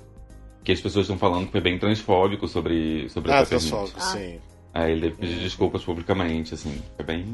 que 0.63 0.71
as 0.71 0.80
pessoas 0.82 1.06
estão 1.06 1.17
falando 1.17 1.45
que 1.47 1.52
foi 1.52 1.62
bem 1.62 1.78
transfóbico 1.78 2.47
sobre, 2.47 3.10
sobre 3.10 3.32
a 3.32 3.39
Ah, 3.39 3.43
Peppermint. 3.43 3.69
transfóbico, 3.69 4.02
sim. 4.02 4.39
Aí 4.73 4.91
ele 4.91 5.02
teve 5.02 5.13
que 5.15 5.21
pedir 5.21 5.39
desculpas 5.39 5.84
publicamente, 5.84 6.54
assim. 6.54 6.73
Foi 6.95 7.06
bem, 7.06 7.25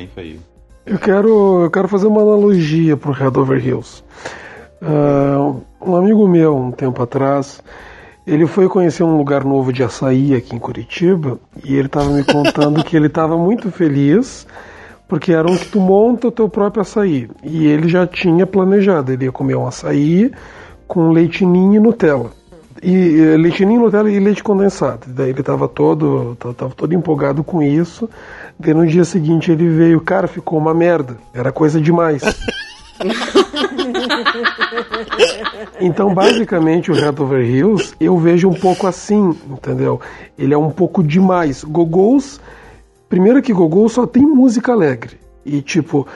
bem 0.00 0.08
feio. 0.08 0.40
Eu 0.86 0.98
quero, 0.98 1.64
eu 1.64 1.70
quero 1.70 1.86
fazer 1.86 2.06
uma 2.06 2.22
analogia 2.22 2.96
pro 2.96 3.12
Red 3.12 3.38
Over 3.38 3.64
Hills. 3.64 4.02
Ah, 4.80 5.54
um 5.80 5.96
amigo 5.96 6.26
meu, 6.26 6.56
um 6.56 6.72
tempo 6.72 7.02
atrás, 7.02 7.62
ele 8.26 8.46
foi 8.46 8.68
conhecer 8.68 9.02
um 9.02 9.16
lugar 9.16 9.44
novo 9.44 9.72
de 9.72 9.82
açaí 9.82 10.34
aqui 10.34 10.56
em 10.56 10.58
Curitiba 10.58 11.38
e 11.64 11.74
ele 11.74 11.86
estava 11.86 12.08
me 12.10 12.24
contando 12.24 12.82
que 12.82 12.96
ele 12.96 13.08
estava 13.08 13.36
muito 13.36 13.70
feliz 13.70 14.46
porque 15.06 15.32
era 15.32 15.50
um 15.50 15.56
que 15.56 15.66
tu 15.66 15.80
monta 15.80 16.28
o 16.28 16.32
teu 16.32 16.48
próprio 16.48 16.82
açaí. 16.82 17.28
E 17.42 17.66
ele 17.66 17.88
já 17.88 18.06
tinha 18.06 18.46
planejado, 18.46 19.12
ele 19.12 19.24
ia 19.24 19.32
comer 19.32 19.56
um 19.56 19.66
açaí 19.66 20.30
com 20.86 21.10
leite 21.10 21.44
ninho 21.44 21.74
e 21.74 21.80
Nutella. 21.80 22.30
E 22.82 23.36
leite 23.36 23.64
ninho, 23.64 23.82
Nutella 23.82 24.10
e 24.10 24.18
leite 24.18 24.42
condensado. 24.42 25.06
Daí 25.08 25.30
ele 25.30 25.40
estava 25.40 25.68
todo, 25.68 26.36
tava 26.56 26.74
todo 26.74 26.94
empolgado 26.94 27.44
com 27.44 27.62
isso. 27.62 28.08
Daí 28.58 28.72
no 28.72 28.86
dia 28.86 29.04
seguinte 29.04 29.52
ele 29.52 29.68
veio, 29.68 30.00
cara, 30.00 30.26
ficou 30.26 30.58
uma 30.58 30.72
merda. 30.72 31.18
Era 31.34 31.52
coisa 31.52 31.80
demais. 31.80 32.22
Então, 35.80 36.12
basicamente, 36.12 36.90
o 36.90 36.94
Red 36.94 37.22
Over 37.22 37.42
Hills 37.42 37.94
eu 37.98 38.16
vejo 38.18 38.48
um 38.48 38.54
pouco 38.54 38.86
assim, 38.86 39.34
entendeu? 39.48 40.00
Ele 40.38 40.52
é 40.52 40.58
um 40.58 40.70
pouco 40.70 41.02
demais. 41.02 41.64
Gogos, 41.64 42.40
primeiro 43.08 43.40
que 43.40 43.52
Gogol 43.52 43.88
só 43.88 44.06
tem 44.06 44.22
música 44.22 44.72
alegre. 44.72 45.18
E, 45.44 45.62
tipo, 45.62 46.06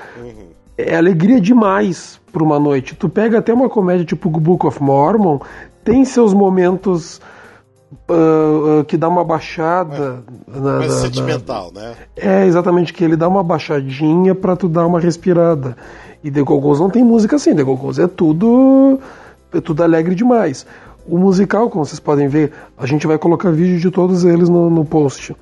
é 0.77 0.97
alegria 0.97 1.41
demais 1.41 2.21
pra 2.31 2.43
uma 2.43 2.59
noite. 2.59 2.95
Tu 2.95 3.09
pega 3.09 3.39
até 3.39 3.55
uma 3.55 3.69
comédia 3.69 4.05
tipo 4.05 4.29
Book 4.29 4.67
of 4.67 4.83
Mormon, 4.83 5.41
tem 5.85 6.05
seus 6.05 6.33
momentos 6.33 7.21
ah, 8.09 8.85
que 8.87 8.97
dá 8.97 9.09
uma 9.09 9.25
baixada. 9.25 10.23
na- 10.47 10.61
Mais 10.79 10.89
na- 10.91 10.95
na- 10.97 11.01
sentimental, 11.03 11.71
né? 11.75 11.95
é, 12.17 12.47
exatamente, 12.47 12.93
que 12.93 13.05
ele 13.05 13.17
dá 13.17 13.29
uma 13.29 13.43
baixadinha 13.43 14.35
pra 14.35 14.57
tu 14.57 14.69
dar 14.69 14.87
uma 14.87 15.01
respirada. 15.01 15.77
E 16.23 16.31
The 16.31 16.43
Go-Go's 16.43 16.81
não 16.81 16.89
tem 16.91 17.05
música 17.05 17.37
assim, 17.37 17.55
The 17.55 17.63
Go-Go's 17.63 17.99
é 17.99 18.07
tudo 18.07 18.99
é 19.53 19.61
tudo 19.61 19.83
alegre 19.83 20.15
demais. 20.15 20.67
O 21.07 21.19
musical, 21.19 21.69
como 21.69 21.85
vocês 21.85 22.01
podem 22.01 22.27
ver, 22.29 22.51
a 22.79 22.87
gente 22.87 23.07
vai 23.07 23.19
colocar 23.19 23.51
vídeo 23.51 23.79
de 23.79 23.91
todos 23.91 24.25
eles 24.25 24.49
no, 24.49 24.71
no 24.71 24.85
post. 24.85 25.37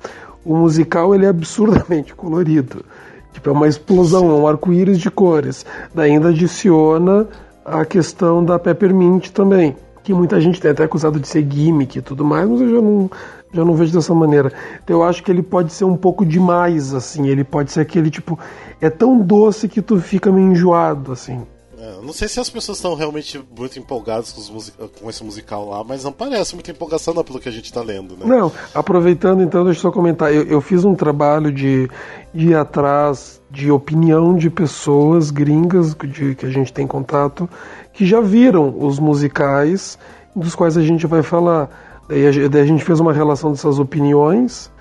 O 0.45 0.55
musical 0.57 1.15
ele 1.15 1.25
é 1.25 1.29
absurdamente 1.29 2.13
colorido. 2.15 2.83
Tipo, 3.31 3.49
é 3.49 3.53
uma 3.53 3.67
explosão, 3.67 4.29
é 4.29 4.33
um 4.33 4.45
arco-íris 4.47 4.99
de 4.99 5.09
cores. 5.09 5.65
Daí 5.95 6.11
ainda 6.11 6.29
adiciona 6.29 7.27
a 7.65 7.83
questão 7.85 8.43
da 8.43 8.59
Peppermint 8.59 9.29
também. 9.29 9.75
Que 10.03 10.13
muita 10.13 10.39
gente 10.41 10.59
tem 10.59 10.71
até 10.71 10.83
acusado 10.83 11.19
de 11.19 11.27
ser 11.27 11.47
gimmick 11.49 11.97
e 11.97 12.01
tudo 12.01 12.25
mais, 12.25 12.47
mas 12.49 12.61
eu 12.61 12.69
já 12.69 12.81
não, 12.81 13.09
já 13.53 13.65
não 13.65 13.73
vejo 13.73 13.93
dessa 13.93 14.13
maneira. 14.13 14.51
Então 14.83 14.97
eu 14.97 15.03
acho 15.03 15.23
que 15.23 15.31
ele 15.31 15.41
pode 15.41 15.71
ser 15.71 15.85
um 15.85 15.95
pouco 15.95 16.25
demais, 16.25 16.93
assim. 16.93 17.27
Ele 17.27 17.43
pode 17.43 17.71
ser 17.71 17.81
aquele 17.81 18.09
tipo. 18.09 18.37
É 18.81 18.89
tão 18.89 19.17
doce 19.17 19.69
que 19.69 19.81
tu 19.81 19.99
fica 19.99 20.31
meio 20.31 20.51
enjoado, 20.51 21.11
assim. 21.11 21.41
É, 21.83 22.01
não 22.01 22.13
sei 22.13 22.29
se 22.29 22.39
as 22.39 22.49
pessoas 22.49 22.77
estão 22.77 22.95
realmente 22.95 23.43
muito 23.57 23.77
empolgadas 23.77 24.31
com, 24.31 24.87
com 24.87 25.09
esse 25.09 25.21
musical 25.21 25.67
lá, 25.67 25.83
mas 25.83 26.05
não 26.05 26.13
parece 26.13 26.55
muita 26.55 26.71
empolgação 26.71 27.13
não, 27.13 27.25
pelo 27.25 27.41
que 27.41 27.49
a 27.49 27.51
gente 27.51 27.73
tá 27.73 27.81
lendo, 27.81 28.15
né? 28.15 28.25
Não, 28.25 28.49
aproveitando 28.73 29.43
então, 29.43 29.65
deixa 29.65 29.79
eu 29.79 29.81
só 29.81 29.91
comentar. 29.91 30.33
Eu, 30.33 30.43
eu 30.43 30.61
fiz 30.61 30.85
um 30.85 30.95
trabalho 30.95 31.51
de, 31.51 31.89
de 32.33 32.51
ir 32.51 32.55
atrás 32.55 33.41
de 33.51 33.69
opinião 33.69 34.33
de 34.33 34.49
pessoas 34.49 35.29
gringas 35.29 35.93
de, 35.93 36.35
que 36.35 36.45
a 36.45 36.49
gente 36.49 36.71
tem 36.71 36.87
contato 36.87 37.49
que 37.93 38.05
já 38.05 38.19
viram 38.19 38.75
os 38.77 38.99
musicais 38.99 39.97
dos 40.35 40.55
quais 40.55 40.77
a 40.77 40.81
gente 40.81 41.07
vai 41.07 41.21
falar. 41.21 41.69
Daí 42.09 42.25
a, 42.25 42.29
a 42.29 42.65
gente 42.65 42.83
fez 42.83 42.99
uma 42.99 43.13
relação 43.13 43.51
dessas 43.51 43.79
opiniões 43.79 44.71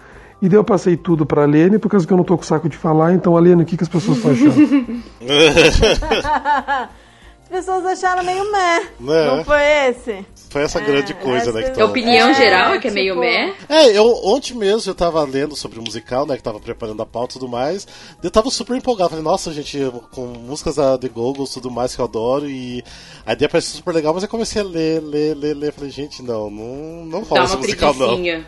e 0.43 0.49
daí 0.49 0.59
eu 0.59 0.65
passei 0.65 0.97
tudo 0.97 1.25
pra 1.25 1.45
Lene, 1.45 1.79
por 1.79 1.89
causa 1.89 2.05
que 2.05 2.13
eu 2.13 2.17
não 2.17 2.25
tô 2.25 2.37
com 2.37 2.43
saco 2.43 2.69
de 2.69 2.77
falar. 2.77 3.15
Então, 3.15 3.33
Lene, 3.37 3.63
o 3.63 3.65
que, 3.65 3.77
que 3.77 3.85
as 3.85 3.89
pessoas 3.89 4.17
estão 4.17 4.33
achando? 4.33 4.53
As 7.53 7.67
pessoas 7.67 7.85
acharam 7.85 8.25
meio 8.25 8.51
meh. 8.51 8.81
Né? 8.99 9.27
Não 9.27 9.45
foi 9.45 9.61
esse? 9.91 10.25
Foi 10.49 10.63
essa 10.63 10.81
grande 10.81 11.13
coisa, 11.13 11.53
né? 11.53 11.63
Que 11.65 11.69
A 11.69 11.75
tava... 11.75 11.91
opinião 11.91 12.31
É, 12.31 12.35
geral 12.35 12.73
é 12.75 12.79
que 12.79 12.89
é 12.89 12.91
meio 12.91 13.13
tipo- 13.15 13.21
meh. 13.21 13.55
É, 13.69 13.97
eu 13.97 14.07
ontem 14.25 14.55
mesmo 14.55 14.91
eu 14.91 14.95
tava 14.95 15.23
lendo 15.25 15.55
sobre 15.55 15.79
o 15.79 15.83
musical, 15.83 16.25
né? 16.27 16.37
Que 16.37 16.43
tava 16.43 16.59
preparando 16.59 17.03
a 17.03 17.07
pauta 17.07 17.33
e 17.35 17.39
tudo 17.39 17.49
mais. 17.51 17.87
Eu 18.23 18.31
tava 18.31 18.49
super 18.51 18.75
empolgado. 18.75 19.11
Falei, 19.11 19.25
nossa, 19.25 19.53
gente, 19.53 19.79
com 20.15 20.23
músicas 20.29 20.77
da 20.77 20.97
The 20.97 21.09
Googles 21.09 21.51
e 21.51 21.55
tudo 21.55 21.71
mais 21.71 21.95
que 21.95 22.01
eu 22.01 22.07
adoro. 22.07 22.49
E 22.49 22.83
a 23.27 23.35
ideia 23.35 23.49
parece 23.51 23.69
super 23.77 23.93
legal, 23.95 24.15
mas 24.15 24.23
eu 24.23 24.29
comecei 24.31 24.63
a 24.63 24.65
ler, 24.65 25.03
ler, 25.03 25.35
ler, 25.37 25.55
ler. 25.55 25.73
Falei, 25.75 25.91
gente, 25.91 26.23
não, 26.23 26.51
não, 26.51 27.05
não 27.05 27.21
rola 27.23 27.45
esse 27.45 27.53
uma 27.55 27.61
musical, 27.61 27.93
não. 27.95 28.17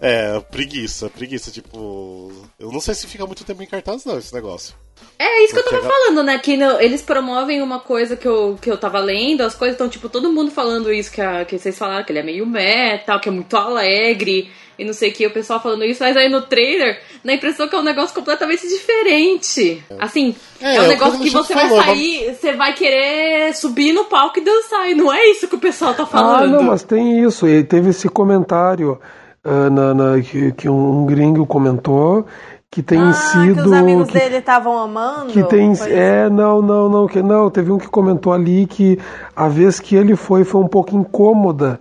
É, 0.00 0.38
preguiça, 0.50 1.08
preguiça, 1.10 1.50
tipo. 1.50 2.30
Eu 2.58 2.70
não 2.70 2.80
sei 2.80 2.94
se 2.94 3.06
fica 3.06 3.26
muito 3.26 3.42
tempo 3.44 3.62
em 3.62 3.66
cartaz, 3.66 4.04
não, 4.04 4.16
esse 4.18 4.32
negócio. 4.34 4.74
É 5.18 5.44
isso 5.44 5.52
que 5.52 5.60
eu 5.60 5.64
tava 5.64 5.78
Porque 5.78 5.92
falando, 5.92 6.22
né? 6.22 6.38
Que 6.38 6.56
no- 6.56 6.80
eles 6.80 7.00
promovem 7.02 7.62
uma 7.62 7.78
coisa 7.80 8.16
que 8.16 8.26
eu, 8.26 8.43
que 8.60 8.70
eu 8.70 8.76
tava 8.76 8.98
lendo, 9.00 9.42
as 9.42 9.54
coisas 9.54 9.74
estão, 9.74 9.88
tipo, 9.88 10.08
todo 10.08 10.32
mundo 10.32 10.50
falando 10.50 10.92
isso, 10.92 11.10
que, 11.10 11.20
a- 11.20 11.44
que 11.44 11.58
vocês 11.58 11.76
falaram, 11.78 12.04
que 12.04 12.12
ele 12.12 12.18
é 12.20 12.22
meio 12.22 12.46
metal, 12.46 13.18
que 13.20 13.28
é 13.28 13.32
muito 13.32 13.56
alegre, 13.56 14.50
e 14.78 14.84
não 14.84 14.92
sei 14.92 15.10
o 15.10 15.12
que, 15.12 15.26
o 15.26 15.30
pessoal 15.30 15.60
falando 15.62 15.84
isso, 15.84 16.02
mas 16.02 16.16
aí 16.16 16.28
no 16.28 16.42
trailer, 16.42 17.00
dá 17.24 17.32
a 17.32 17.34
impressão 17.34 17.68
que 17.68 17.74
é 17.76 17.78
um 17.78 17.82
negócio 17.82 18.14
completamente 18.14 18.66
diferente. 18.68 19.82
Assim, 19.98 20.34
É, 20.60 20.74
é, 20.74 20.76
é 20.76 20.80
um 20.82 20.84
o 20.84 20.88
negócio 20.88 21.20
que 21.20 21.30
você 21.30 21.54
vai 21.54 21.68
falou, 21.68 21.84
sair, 21.84 22.34
você 22.34 22.52
vai 22.54 22.72
querer 22.74 23.54
subir 23.54 23.92
no 23.92 24.04
palco 24.06 24.38
e 24.38 24.42
dançar, 24.44 24.90
e 24.90 24.94
não 24.94 25.12
é 25.12 25.24
isso 25.30 25.46
que 25.48 25.54
o 25.54 25.60
pessoal 25.60 25.94
tá 25.94 26.02
Ah, 26.02 26.06
falando. 26.06 26.50
não, 26.50 26.62
mas 26.62 26.82
tem 26.82 27.22
isso. 27.22 27.46
E 27.46 27.62
teve 27.62 27.90
esse 27.90 28.08
comentário 28.08 28.98
ah, 29.44 29.70
na, 29.70 29.94
na- 29.94 30.20
que, 30.22 30.52
que 30.52 30.68
um 30.68 31.06
gringo 31.06 31.46
comentou 31.46 32.26
que 32.74 32.82
tem 32.82 33.00
ah, 33.00 33.12
sido. 33.12 33.54
que 33.54 33.68
os 33.68 33.72
amigos 33.72 34.08
que- 34.08 34.18
dele 34.18 34.38
estavam 34.38 34.76
amando? 34.76 35.32
Que 35.32 35.44
tem. 35.44 35.72
É, 35.86 36.28
não, 36.28 36.60
não, 36.60 36.88
não, 36.88 37.06
que 37.06 37.22
não. 37.22 37.48
Teve 37.48 37.70
um 37.70 37.78
que 37.78 37.86
comentou 37.86 38.32
ali 38.32 38.66
que 38.66 38.98
a 39.36 39.46
vez 39.46 39.78
que 39.78 39.94
ele 39.94 40.16
foi 40.16 40.42
foi 40.42 40.60
um 40.60 40.66
pouco 40.66 40.92
incômoda, 40.96 41.78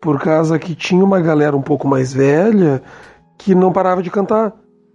por 0.00 0.20
causa 0.20 0.56
que 0.56 0.76
tinha 0.76 1.04
uma 1.04 1.20
galera 1.20 1.56
um 1.56 1.62
pouco 1.62 1.88
mais 1.88 2.12
velha 2.12 2.80
que 3.36 3.56
não 3.56 3.72
parava 3.72 4.00
de 4.04 4.08
cantar. 4.08 4.52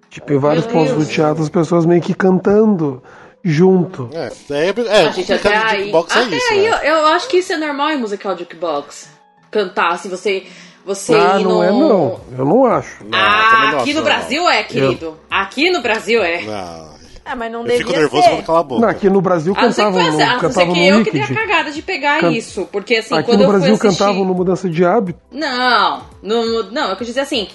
Tipo, 0.10 0.32
em 0.32 0.38
vários 0.38 0.66
Meu 0.68 0.74
pontos 0.74 0.94
Deus. 0.94 1.08
do 1.08 1.14
teatro, 1.14 1.44
as 1.44 1.50
pessoas 1.50 1.86
meio 1.86 2.02
que 2.02 2.14
cantando 2.14 3.04
junto. 3.44 4.10
É, 4.14 4.32
é, 4.52 4.68
é, 4.70 5.08
A 5.08 5.12
gente 5.12 5.34
o 5.34 5.36
até 5.36 5.58
aí, 5.58 5.80
jukebox 5.80 6.16
é 6.16 6.20
até 6.20 6.36
isso, 6.38 6.54
aí 6.54 6.62
né? 6.62 6.80
eu, 6.82 6.96
eu 6.96 7.06
acho 7.08 7.28
que 7.28 7.38
isso 7.40 7.52
é 7.52 7.58
normal 7.58 7.90
em 7.92 7.98
musical 7.98 8.38
jukebox. 8.38 9.10
Cantar, 9.52 9.96
assim, 9.96 10.08
você, 10.08 10.46
você 10.86 11.14
ah, 11.14 11.40
ir 11.40 11.44
não 11.44 11.52
no... 11.58 11.64
é 11.64 11.72
não. 11.72 12.20
Eu 12.38 12.46
não 12.46 12.66
acho. 12.66 13.04
Não, 13.04 13.18
Ah, 13.20 13.70
não 13.72 13.80
aqui 13.80 13.90
acho, 13.92 13.94
no 13.94 13.96
não. 13.96 14.04
Brasil 14.04 14.50
é, 14.50 14.64
querido. 14.64 15.18
Aqui 15.30 15.70
no 15.70 15.82
Brasil 15.82 16.24
é. 16.24 16.42
Não. 16.42 16.92
É, 17.24 17.36
mas 17.36 17.52
não 17.52 17.60
Eu 17.62 17.66
devia 17.68 17.78
fico 17.86 17.92
nervoso 17.92 18.24
ser. 18.24 18.30
quando 18.32 18.46
cala 18.46 18.60
a 18.60 18.64
boca. 18.64 18.82
Não, 18.82 18.90
aqui 18.90 19.10
no 19.10 19.22
Brasil 19.22 19.54
não 19.54 19.62
cantavam 19.62 19.92
no, 19.94 20.00
a 20.00 20.12
não 20.12 20.18
ser 20.20 20.40
cantavam 20.40 20.74
que 20.74 20.80
no 20.80 20.86
eu 20.98 21.04
que 21.04 21.12
dei 21.12 21.22
a 21.22 21.28
cagada 21.28 21.72
de 21.72 21.82
pegar 21.84 22.20
Can- 22.22 22.32
isso. 22.32 22.68
Porque 22.72 22.96
assim, 22.96 23.14
Aqui 23.16 23.26
quando 23.26 23.38
no 23.40 23.44
eu 23.44 23.50
fui 23.50 23.60
Brasil 23.60 23.76
assistir... 23.76 23.98
cantavam 24.00 24.26
no 24.26 24.34
Mudança 24.34 24.68
de 24.68 24.84
Hábito. 24.84 25.20
Não, 25.32 26.02
no, 26.24 26.64
não, 26.72 26.90
eu 26.90 26.96
quis 26.96 27.08
dizer 27.08 27.20
assim, 27.22 27.48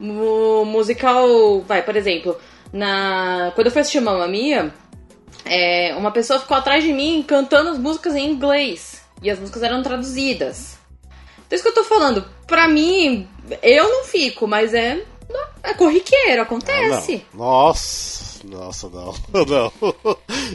o 0.00 0.64
musical, 0.64 1.60
vai, 1.62 1.82
por 1.82 1.94
exemplo, 1.94 2.36
na 2.72 3.52
quando 3.54 3.68
eu 3.68 3.70
fui 3.72 3.80
assistir 3.80 4.00
Mamma 4.00 4.26
Mia, 4.26 4.74
é, 5.44 5.94
uma 5.96 6.10
pessoa 6.10 6.40
ficou 6.40 6.56
atrás 6.56 6.82
de 6.82 6.92
mim 6.92 7.24
cantando 7.26 7.70
as 7.70 7.78
músicas 7.78 8.16
em 8.16 8.28
inglês 8.28 9.02
e 9.22 9.30
as 9.30 9.38
músicas 9.38 9.62
eram 9.62 9.82
traduzidas. 9.84 10.78
Então 11.46 11.54
isso 11.56 11.62
que 11.62 11.68
eu 11.70 11.74
tô 11.74 11.84
falando, 11.84 12.24
pra 12.52 12.68
mim, 12.68 13.26
eu 13.62 13.88
não 13.88 14.04
fico, 14.04 14.46
mas 14.46 14.74
é 14.74 15.02
é 15.62 15.72
corriqueiro, 15.72 16.42
acontece. 16.42 17.24
Não. 17.32 17.46
Nossa, 17.46 18.46
nossa, 18.46 18.90
não. 18.90 19.14
Não. 19.32 19.72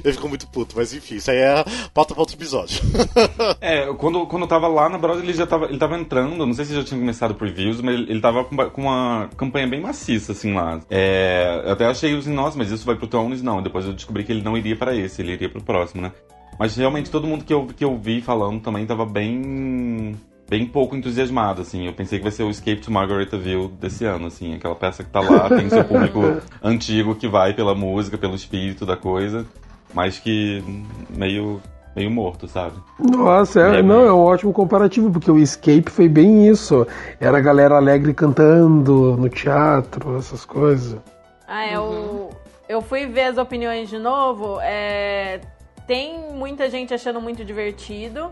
Eu 0.04 0.14
fico 0.14 0.30
muito 0.30 0.46
puto, 0.48 0.76
mas 0.78 0.94
enfim, 0.94 1.16
isso 1.16 1.32
aí 1.32 1.38
é 1.38 1.66
pauta 1.94 2.14
pra 2.14 2.22
outro 2.22 2.36
episódio. 2.36 2.82
É, 3.60 3.92
quando, 3.94 4.28
quando 4.28 4.44
eu 4.44 4.48
tava 4.48 4.68
lá 4.68 4.88
na 4.90 4.98
Broadway, 4.98 5.26
ele 5.26 5.34
já 5.34 5.48
tava, 5.48 5.66
ele 5.66 5.78
tava 5.78 5.98
entrando, 5.98 6.46
não 6.46 6.54
sei 6.54 6.66
se 6.66 6.76
já 6.76 6.84
tinha 6.84 7.00
começado 7.00 7.34
previews, 7.34 7.82
mas 7.82 7.96
ele, 7.96 8.12
ele 8.12 8.22
tava 8.22 8.44
com, 8.44 8.82
uma 8.82 9.30
campanha 9.36 9.68
bem 9.68 9.82
maciça, 9.82 10.34
assim, 10.34 10.54
lá. 10.54 10.80
É, 10.90 11.64
eu 11.66 11.72
até 11.72 11.86
achei 11.86 12.16
assim, 12.16 12.34
nossa, 12.34 12.58
mas 12.58 12.70
isso 12.70 12.86
vai 12.86 12.96
pro 12.96 13.08
Tones? 13.08 13.42
Não, 13.42 13.64
depois 13.64 13.86
eu 13.86 13.94
descobri 13.94 14.24
que 14.24 14.32
ele 14.32 14.44
não 14.44 14.58
iria 14.58 14.76
pra 14.76 14.96
esse, 14.96 15.22
ele 15.22 15.32
iria 15.34 15.50
pro 15.50 15.64
próximo, 15.64 16.02
né? 16.02 16.12
Mas 16.60 16.76
realmente 16.76 17.10
todo 17.10 17.28
mundo 17.28 17.46
que 17.46 17.54
eu, 17.54 17.66
que 17.66 17.84
eu 17.84 17.98
vi 17.98 18.22
falando 18.22 18.62
também 18.62 18.86
tava 18.86 19.06
bem 19.06 20.16
bem 20.50 20.66
pouco 20.66 20.96
entusiasmado, 20.96 21.62
assim. 21.62 21.86
Eu 21.86 21.94
pensei 21.94 22.20
que 22.20 22.24
vai 22.24 22.32
ser 22.32 22.44
o 22.44 22.50
Escape 22.50 22.82
to 22.82 22.92
Margaretaville 22.92 23.68
desse 23.68 24.06
ano, 24.06 24.28
assim. 24.28 24.56
Aquela 24.56 24.76
peça 24.76 25.04
que 25.04 25.10
tá 25.10 25.20
lá, 25.20 25.50
tem 25.56 25.70
seu 25.70 25.84
público 25.84 26.22
antigo 26.64 27.16
que 27.16 27.28
vai 27.28 27.54
pela 27.54 27.76
música, 27.76 28.18
pelo 28.18 28.36
espírito 28.36 28.86
da 28.86 28.96
coisa, 28.96 29.46
mas 29.94 30.20
que 30.20 30.64
meio, 31.10 31.62
meio 31.96 32.10
morto, 32.10 32.48
sabe? 32.48 32.76
Nossa, 33.00 33.62
é, 33.62 33.80
É, 33.80 33.84
não, 33.84 34.06
é 34.06 34.14
um 34.14 34.20
ótimo 34.20 34.54
comparativo, 34.54 35.12
porque 35.12 35.30
o 35.30 35.38
Escape 35.38 35.90
foi 35.90 36.08
bem 36.08 36.48
isso. 36.48 36.88
Era 37.20 37.38
a 37.38 37.42
galera 37.42 37.76
alegre 37.76 38.14
cantando 38.14 39.18
no 39.18 39.30
teatro, 39.30 40.18
essas 40.18 40.46
coisas. 40.46 41.00
Ah, 41.48 41.68
eu, 41.68 42.30
eu 42.68 42.82
fui 42.82 43.06
ver 43.06 43.24
as 43.24 43.38
opiniões 43.38 43.90
de 43.90 43.98
novo. 43.98 44.60
é, 44.62 45.40
tem 45.88 46.34
muita 46.34 46.70
gente 46.70 46.94
achando 46.94 47.22
muito 47.22 47.46
divertido, 47.46 48.30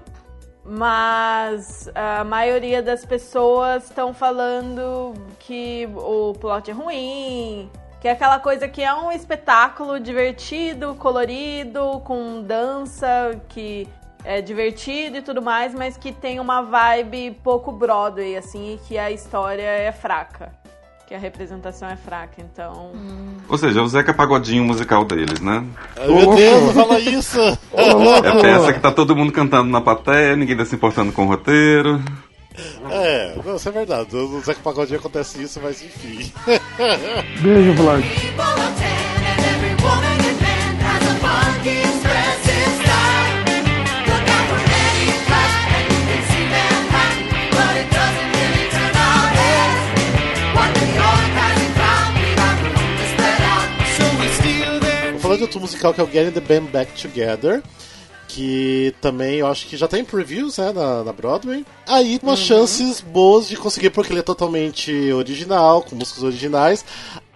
mas 0.65 1.89
a 1.93 2.23
maioria 2.23 2.81
das 2.81 3.05
pessoas 3.05 3.83
estão 3.85 4.13
falando 4.13 5.13
que 5.39 5.87
o 5.95 6.33
plot 6.33 6.71
é 6.71 6.73
ruim, 6.73 7.69
que 8.01 8.07
é 8.07 8.11
aquela 8.11 8.39
coisa 8.39 8.67
que 8.67 8.81
é 8.81 8.93
um 8.93 9.11
espetáculo 9.11 9.99
divertido, 9.99 10.95
colorido, 10.95 12.01
com 12.03 12.41
dança, 12.41 13.39
que 13.47 13.87
é 14.23 14.41
divertido 14.41 15.17
e 15.17 15.21
tudo 15.21 15.41
mais, 15.41 15.75
mas 15.75 15.95
que 15.97 16.11
tem 16.11 16.39
uma 16.39 16.63
vibe 16.63 17.39
pouco 17.43 17.71
Broadway, 17.71 18.35
assim, 18.35 18.73
e 18.73 18.77
que 18.79 18.97
a 18.97 19.11
história 19.11 19.61
é 19.61 19.91
fraca. 19.91 20.51
Que 21.07 21.13
a 21.13 21.19
representação 21.19 21.87
é 21.87 21.95
fraca, 21.95 22.41
então. 22.41 22.91
Ou 23.47 23.57
seja, 23.57 23.79
é 23.79 23.83
o 23.83 23.87
Zeca 23.87 24.11
Pagodinho 24.11 24.63
musical 24.63 25.05
deles, 25.05 25.39
né? 25.39 25.63
Ai, 25.95 26.07
Meu 26.07 26.35
Deus, 26.35 26.73
fala 26.73 26.99
isso! 26.99 27.39
É 27.75 28.29
a 28.29 28.41
peça 28.41 28.73
que 28.73 28.79
tá 28.79 28.91
todo 28.91 29.15
mundo 29.15 29.31
cantando 29.31 29.69
na 29.69 29.81
plateia, 29.81 30.35
ninguém 30.35 30.57
tá 30.57 30.65
se 30.65 30.75
importando 30.75 31.11
com 31.11 31.25
o 31.25 31.27
roteiro. 31.27 32.01
É, 32.89 33.35
não, 33.45 33.55
isso 33.55 33.69
é 33.69 33.71
verdade. 33.71 34.15
No 34.15 34.39
Zeca 34.41 34.61
Pagodinho 34.63 34.99
acontece 34.99 35.43
isso, 35.43 35.59
mas 35.61 35.81
enfim. 35.83 36.31
Beijo, 37.41 37.73
Vlad. 37.73 38.03
Outro 55.43 55.59
musical 55.59 55.93
que 55.93 56.01
é 56.01 56.03
o 56.03 56.11
Getting 56.11 56.31
the 56.31 56.41
Band 56.41 56.65
Back 56.65 57.01
Together. 57.01 57.61
Que 58.27 58.93
também 59.01 59.35
eu 59.35 59.47
acho 59.47 59.67
que 59.67 59.77
já 59.77 59.87
tem 59.87 60.03
previews 60.03 60.57
né, 60.57 60.71
na, 60.73 61.03
na 61.03 61.13
Broadway. 61.13 61.65
Aí 61.87 62.19
umas 62.21 62.39
chances 62.39 62.99
boas 62.99 63.47
de 63.47 63.55
conseguir, 63.55 63.91
porque 63.91 64.11
ele 64.11 64.19
é 64.19 64.23
totalmente 64.23 65.13
original, 65.13 65.83
com 65.83 65.95
músicas 65.95 66.23
originais. 66.23 66.83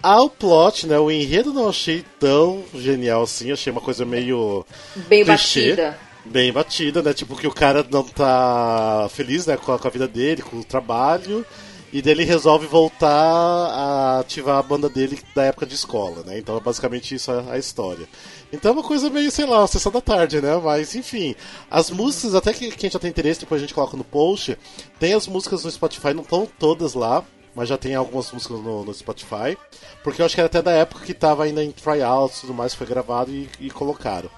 Ao 0.01 0.29
plot, 0.29 0.87
né? 0.87 0.97
O 0.99 1.11
enredo 1.11 1.53
não 1.53 1.69
achei 1.69 2.03
tão 2.19 2.63
genial 2.73 3.23
assim, 3.23 3.51
achei 3.51 3.71
uma 3.71 3.81
coisa 3.81 4.03
meio. 4.03 4.65
Bem 5.07 5.23
clichê. 5.23 5.75
batida. 5.75 5.99
Bem 6.25 6.51
batida, 6.51 7.01
né? 7.01 7.13
Tipo, 7.13 7.35
que 7.35 7.47
o 7.47 7.53
cara 7.53 7.85
não 7.89 8.03
tá 8.03 9.07
feliz 9.09 9.45
né, 9.45 9.57
com, 9.57 9.71
a, 9.71 9.79
com 9.79 9.87
a 9.87 9.91
vida 9.91 10.07
dele, 10.07 10.41
com 10.41 10.57
o 10.57 10.63
trabalho. 10.63 11.45
E 11.91 12.01
daí 12.03 12.13
ele 12.13 12.23
resolve 12.23 12.67
voltar 12.67 13.09
a 13.09 14.19
ativar 14.19 14.57
a 14.57 14.63
banda 14.63 14.87
dele 14.87 15.19
da 15.33 15.43
época 15.43 15.65
de 15.65 15.73
escola, 15.73 16.23
né? 16.23 16.37
Então 16.37 16.55
é 16.55 16.59
basicamente 16.59 17.15
isso 17.15 17.31
a, 17.31 17.53
a 17.53 17.57
história. 17.57 18.07
Então 18.53 18.69
é 18.69 18.73
uma 18.73 18.83
coisa 18.83 19.09
meio, 19.09 19.31
sei 19.31 19.45
lá, 19.45 19.59
uma 19.59 19.67
sessão 19.67 19.91
da 19.91 19.99
tarde, 19.99 20.39
né? 20.39 20.55
Mas 20.63 20.93
enfim, 20.93 21.35
as 21.69 21.89
músicas, 21.89 22.35
até 22.35 22.53
que 22.53 22.69
quem 22.71 22.91
já 22.91 22.99
tem 22.99 23.09
interesse, 23.09 23.39
depois 23.39 23.59
a 23.59 23.63
gente 23.63 23.73
coloca 23.73 23.97
no 23.97 24.03
post. 24.03 24.55
Tem 24.99 25.13
as 25.13 25.27
músicas 25.27 25.63
no 25.63 25.71
Spotify, 25.71 26.13
não 26.13 26.21
estão 26.21 26.47
todas 26.59 26.93
lá, 26.93 27.23
mas 27.55 27.67
já 27.67 27.77
tem 27.77 27.95
algumas 27.95 28.31
músicas 28.31 28.59
no, 28.59 28.85
no 28.85 28.93
Spotify. 28.93 29.57
Porque 30.03 30.21
eu 30.21 30.27
acho 30.27 30.35
que 30.35 30.41
era 30.41 30.47
até 30.47 30.61
da 30.61 30.71
época 30.71 31.03
que 31.03 31.13
tava 31.13 31.43
ainda 31.43 31.63
em 31.63 31.71
tryouts 31.71 32.37
e 32.37 32.41
tudo 32.41 32.53
mais, 32.53 32.75
foi 32.75 32.85
gravado 32.85 33.31
e, 33.31 33.49
e 33.59 33.71
colocaram. 33.71 34.29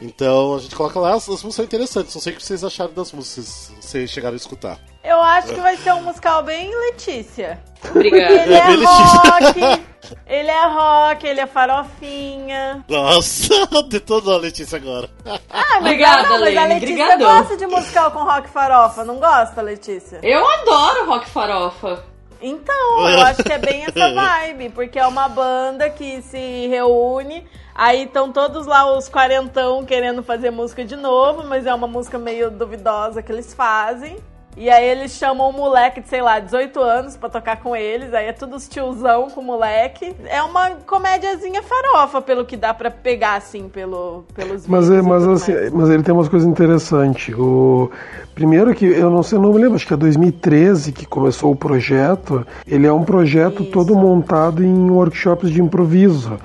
Então 0.00 0.56
a 0.56 0.58
gente 0.58 0.74
coloca 0.74 0.98
lá, 0.98 1.14
as, 1.14 1.22
as 1.22 1.42
músicas 1.42 1.54
são 1.54 1.64
interessantes. 1.64 2.14
Não 2.14 2.22
sei 2.22 2.32
o 2.32 2.36
que 2.36 2.44
vocês 2.44 2.64
acharam 2.64 2.92
das 2.92 3.12
músicas, 3.12 3.72
se 3.80 4.08
chegaram 4.08 4.34
a 4.34 4.36
escutar. 4.36 4.80
Eu 5.06 5.20
acho 5.22 5.54
que 5.54 5.60
vai 5.60 5.76
ser 5.76 5.92
um 5.94 6.02
musical 6.02 6.42
bem 6.42 6.68
Letícia. 6.90 7.60
Obrigada. 7.90 8.26
Porque 8.26 8.42
ele 8.42 8.54
é, 8.54 8.58
É 8.58 8.74
rock, 8.84 9.86
ele 10.26 10.50
é 10.50 10.66
rock, 10.66 11.26
ele 11.26 11.40
é 11.40 11.46
farofinha. 11.46 12.84
Nossa, 12.88 13.54
detonou 13.88 14.34
a 14.34 14.38
Letícia 14.38 14.76
agora. 14.76 15.08
Ah, 15.48 15.78
Obrigada, 15.78 16.24
não, 16.24 16.40
mas 16.40 16.56
a 16.56 16.66
Letícia 16.66 16.94
brigadão. 16.96 17.38
gosta 17.38 17.56
de 17.56 17.66
musical 17.68 18.10
com 18.10 18.24
rock 18.24 18.48
farofa, 18.48 19.04
não 19.04 19.20
gosta, 19.20 19.62
Letícia? 19.62 20.18
Eu 20.24 20.44
adoro 20.44 21.06
rock 21.06 21.30
farofa. 21.30 22.02
Então, 22.42 23.08
eu 23.08 23.20
acho 23.22 23.44
que 23.44 23.52
é 23.52 23.58
bem 23.58 23.84
essa 23.86 24.12
vibe, 24.12 24.70
porque 24.70 24.98
é 24.98 25.06
uma 25.06 25.28
banda 25.28 25.88
que 25.88 26.20
se 26.22 26.66
reúne, 26.66 27.46
aí 27.74 28.02
estão 28.02 28.32
todos 28.32 28.66
lá 28.66 28.92
os 28.96 29.08
quarentão 29.08 29.84
querendo 29.84 30.22
fazer 30.22 30.50
música 30.50 30.84
de 30.84 30.96
novo, 30.96 31.44
mas 31.44 31.64
é 31.64 31.72
uma 31.72 31.86
música 31.86 32.18
meio 32.18 32.50
duvidosa 32.50 33.22
que 33.22 33.30
eles 33.30 33.54
fazem. 33.54 34.16
E 34.56 34.70
aí 34.70 34.88
eles 34.88 35.12
chamam 35.12 35.50
um 35.50 35.52
moleque 35.52 36.00
de, 36.00 36.08
sei 36.08 36.22
lá, 36.22 36.40
18 36.40 36.80
anos 36.80 37.16
pra 37.16 37.28
tocar 37.28 37.58
com 37.58 37.76
eles, 37.76 38.14
aí 38.14 38.26
é 38.26 38.32
tudo 38.32 38.56
os 38.56 38.66
tiozão 38.66 39.28
com 39.28 39.42
o 39.42 39.44
moleque. 39.44 40.16
É 40.24 40.42
uma 40.42 40.70
comédiazinha 40.86 41.62
farofa, 41.62 42.22
pelo 42.22 42.44
que 42.46 42.56
dá 42.56 42.72
pra 42.72 42.90
pegar, 42.90 43.34
assim, 43.34 43.68
pelo, 43.68 44.24
pelos 44.34 44.66
Mas, 44.66 44.88
vídeos 44.88 45.04
é, 45.04 45.08
mas, 45.08 45.28
assim, 45.28 45.52
mais. 45.52 45.72
mas 45.72 45.90
ele 45.90 46.02
tem 46.02 46.14
umas 46.14 46.28
coisas 46.28 46.48
interessantes. 46.48 47.34
O 47.36 47.90
primeiro 48.34 48.74
que 48.74 48.86
eu 48.86 49.10
não 49.10 49.22
sei, 49.22 49.38
não 49.38 49.52
me 49.52 49.58
lembro, 49.58 49.74
acho 49.74 49.86
que 49.86 49.92
é 49.92 49.96
2013 49.96 50.90
que 50.90 51.04
começou 51.04 51.52
o 51.52 51.56
projeto. 51.56 52.46
Ele 52.66 52.86
é 52.86 52.92
um 52.92 53.04
projeto 53.04 53.62
Isso. 53.62 53.72
todo 53.72 53.94
montado 53.94 54.64
em 54.64 54.90
workshops 54.90 55.50
de 55.50 55.60
improviso. 55.60 56.38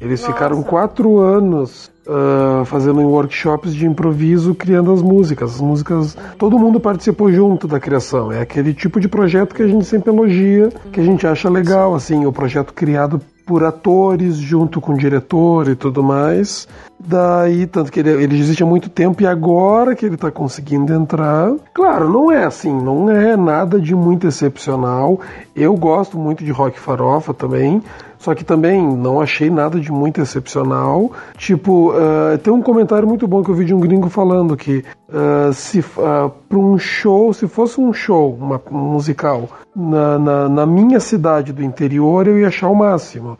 Eles 0.00 0.20
Nossa. 0.20 0.32
ficaram 0.32 0.62
quatro 0.62 1.18
anos 1.18 1.90
ah, 2.08 2.62
fazendo 2.64 3.00
workshops 3.00 3.74
de 3.74 3.86
improviso, 3.86 4.54
criando 4.54 4.92
as 4.92 5.02
músicas. 5.02 5.54
As 5.54 5.60
músicas, 5.60 6.16
todo 6.38 6.58
mundo 6.58 6.78
participou 6.78 7.32
junto 7.32 7.66
da 7.66 7.80
criação. 7.80 8.30
É 8.30 8.40
aquele 8.40 8.72
tipo 8.72 9.00
de 9.00 9.08
projeto 9.08 9.54
que 9.54 9.62
a 9.62 9.66
gente 9.66 9.84
sempre 9.84 10.10
elogia, 10.10 10.70
que 10.92 11.00
a 11.00 11.04
gente 11.04 11.26
acha 11.26 11.48
legal, 11.48 11.94
assim, 11.94 12.24
o 12.24 12.32
projeto 12.32 12.72
criado 12.72 13.20
por 13.46 13.62
atores 13.62 14.36
junto 14.36 14.80
com 14.80 14.92
o 14.92 14.98
diretor 14.98 15.68
e 15.68 15.76
tudo 15.76 16.02
mais. 16.02 16.66
Daí, 16.98 17.66
tanto 17.66 17.92
que 17.92 18.00
ele, 18.00 18.10
ele 18.10 18.38
existe 18.38 18.62
há 18.62 18.66
muito 18.66 18.90
tempo 18.90 19.22
e 19.22 19.26
agora 19.26 19.94
que 19.94 20.04
ele 20.04 20.16
está 20.16 20.30
conseguindo 20.30 20.92
entrar. 20.92 21.54
Claro, 21.72 22.10
não 22.12 22.32
é 22.32 22.44
assim, 22.44 22.72
não 22.72 23.08
é 23.08 23.36
nada 23.36 23.78
de 23.78 23.94
muito 23.94 24.26
excepcional. 24.26 25.20
Eu 25.54 25.74
gosto 25.76 26.18
muito 26.18 26.44
de 26.44 26.50
rock 26.50 26.80
farofa 26.80 27.32
também. 27.32 27.80
Só 28.18 28.34
que 28.34 28.44
também 28.44 28.82
não 28.82 29.20
achei 29.20 29.50
nada 29.50 29.78
de 29.78 29.92
muito 29.92 30.20
excepcional. 30.20 31.12
Tipo, 31.36 31.92
ah, 31.92 32.38
tem 32.38 32.52
um 32.52 32.62
comentário 32.62 33.06
muito 33.06 33.28
bom 33.28 33.44
que 33.44 33.50
eu 33.50 33.54
vi 33.54 33.64
de 33.64 33.74
um 33.74 33.78
gringo 33.78 34.08
falando 34.08 34.56
que 34.56 34.84
ah, 35.12 35.50
se 35.52 35.82
para 35.82 36.58
um 36.58 36.78
show, 36.78 37.32
se 37.32 37.46
fosse 37.46 37.80
um 37.80 37.92
show, 37.92 38.34
uma, 38.34 38.60
um 38.70 38.78
musical, 38.78 39.48
na, 39.76 40.18
na, 40.18 40.48
na 40.48 40.66
minha 40.66 40.98
cidade 40.98 41.52
do 41.52 41.62
interior, 41.62 42.26
eu 42.26 42.38
ia 42.38 42.48
achar 42.48 42.68
o 42.68 42.74
máximo. 42.74 43.38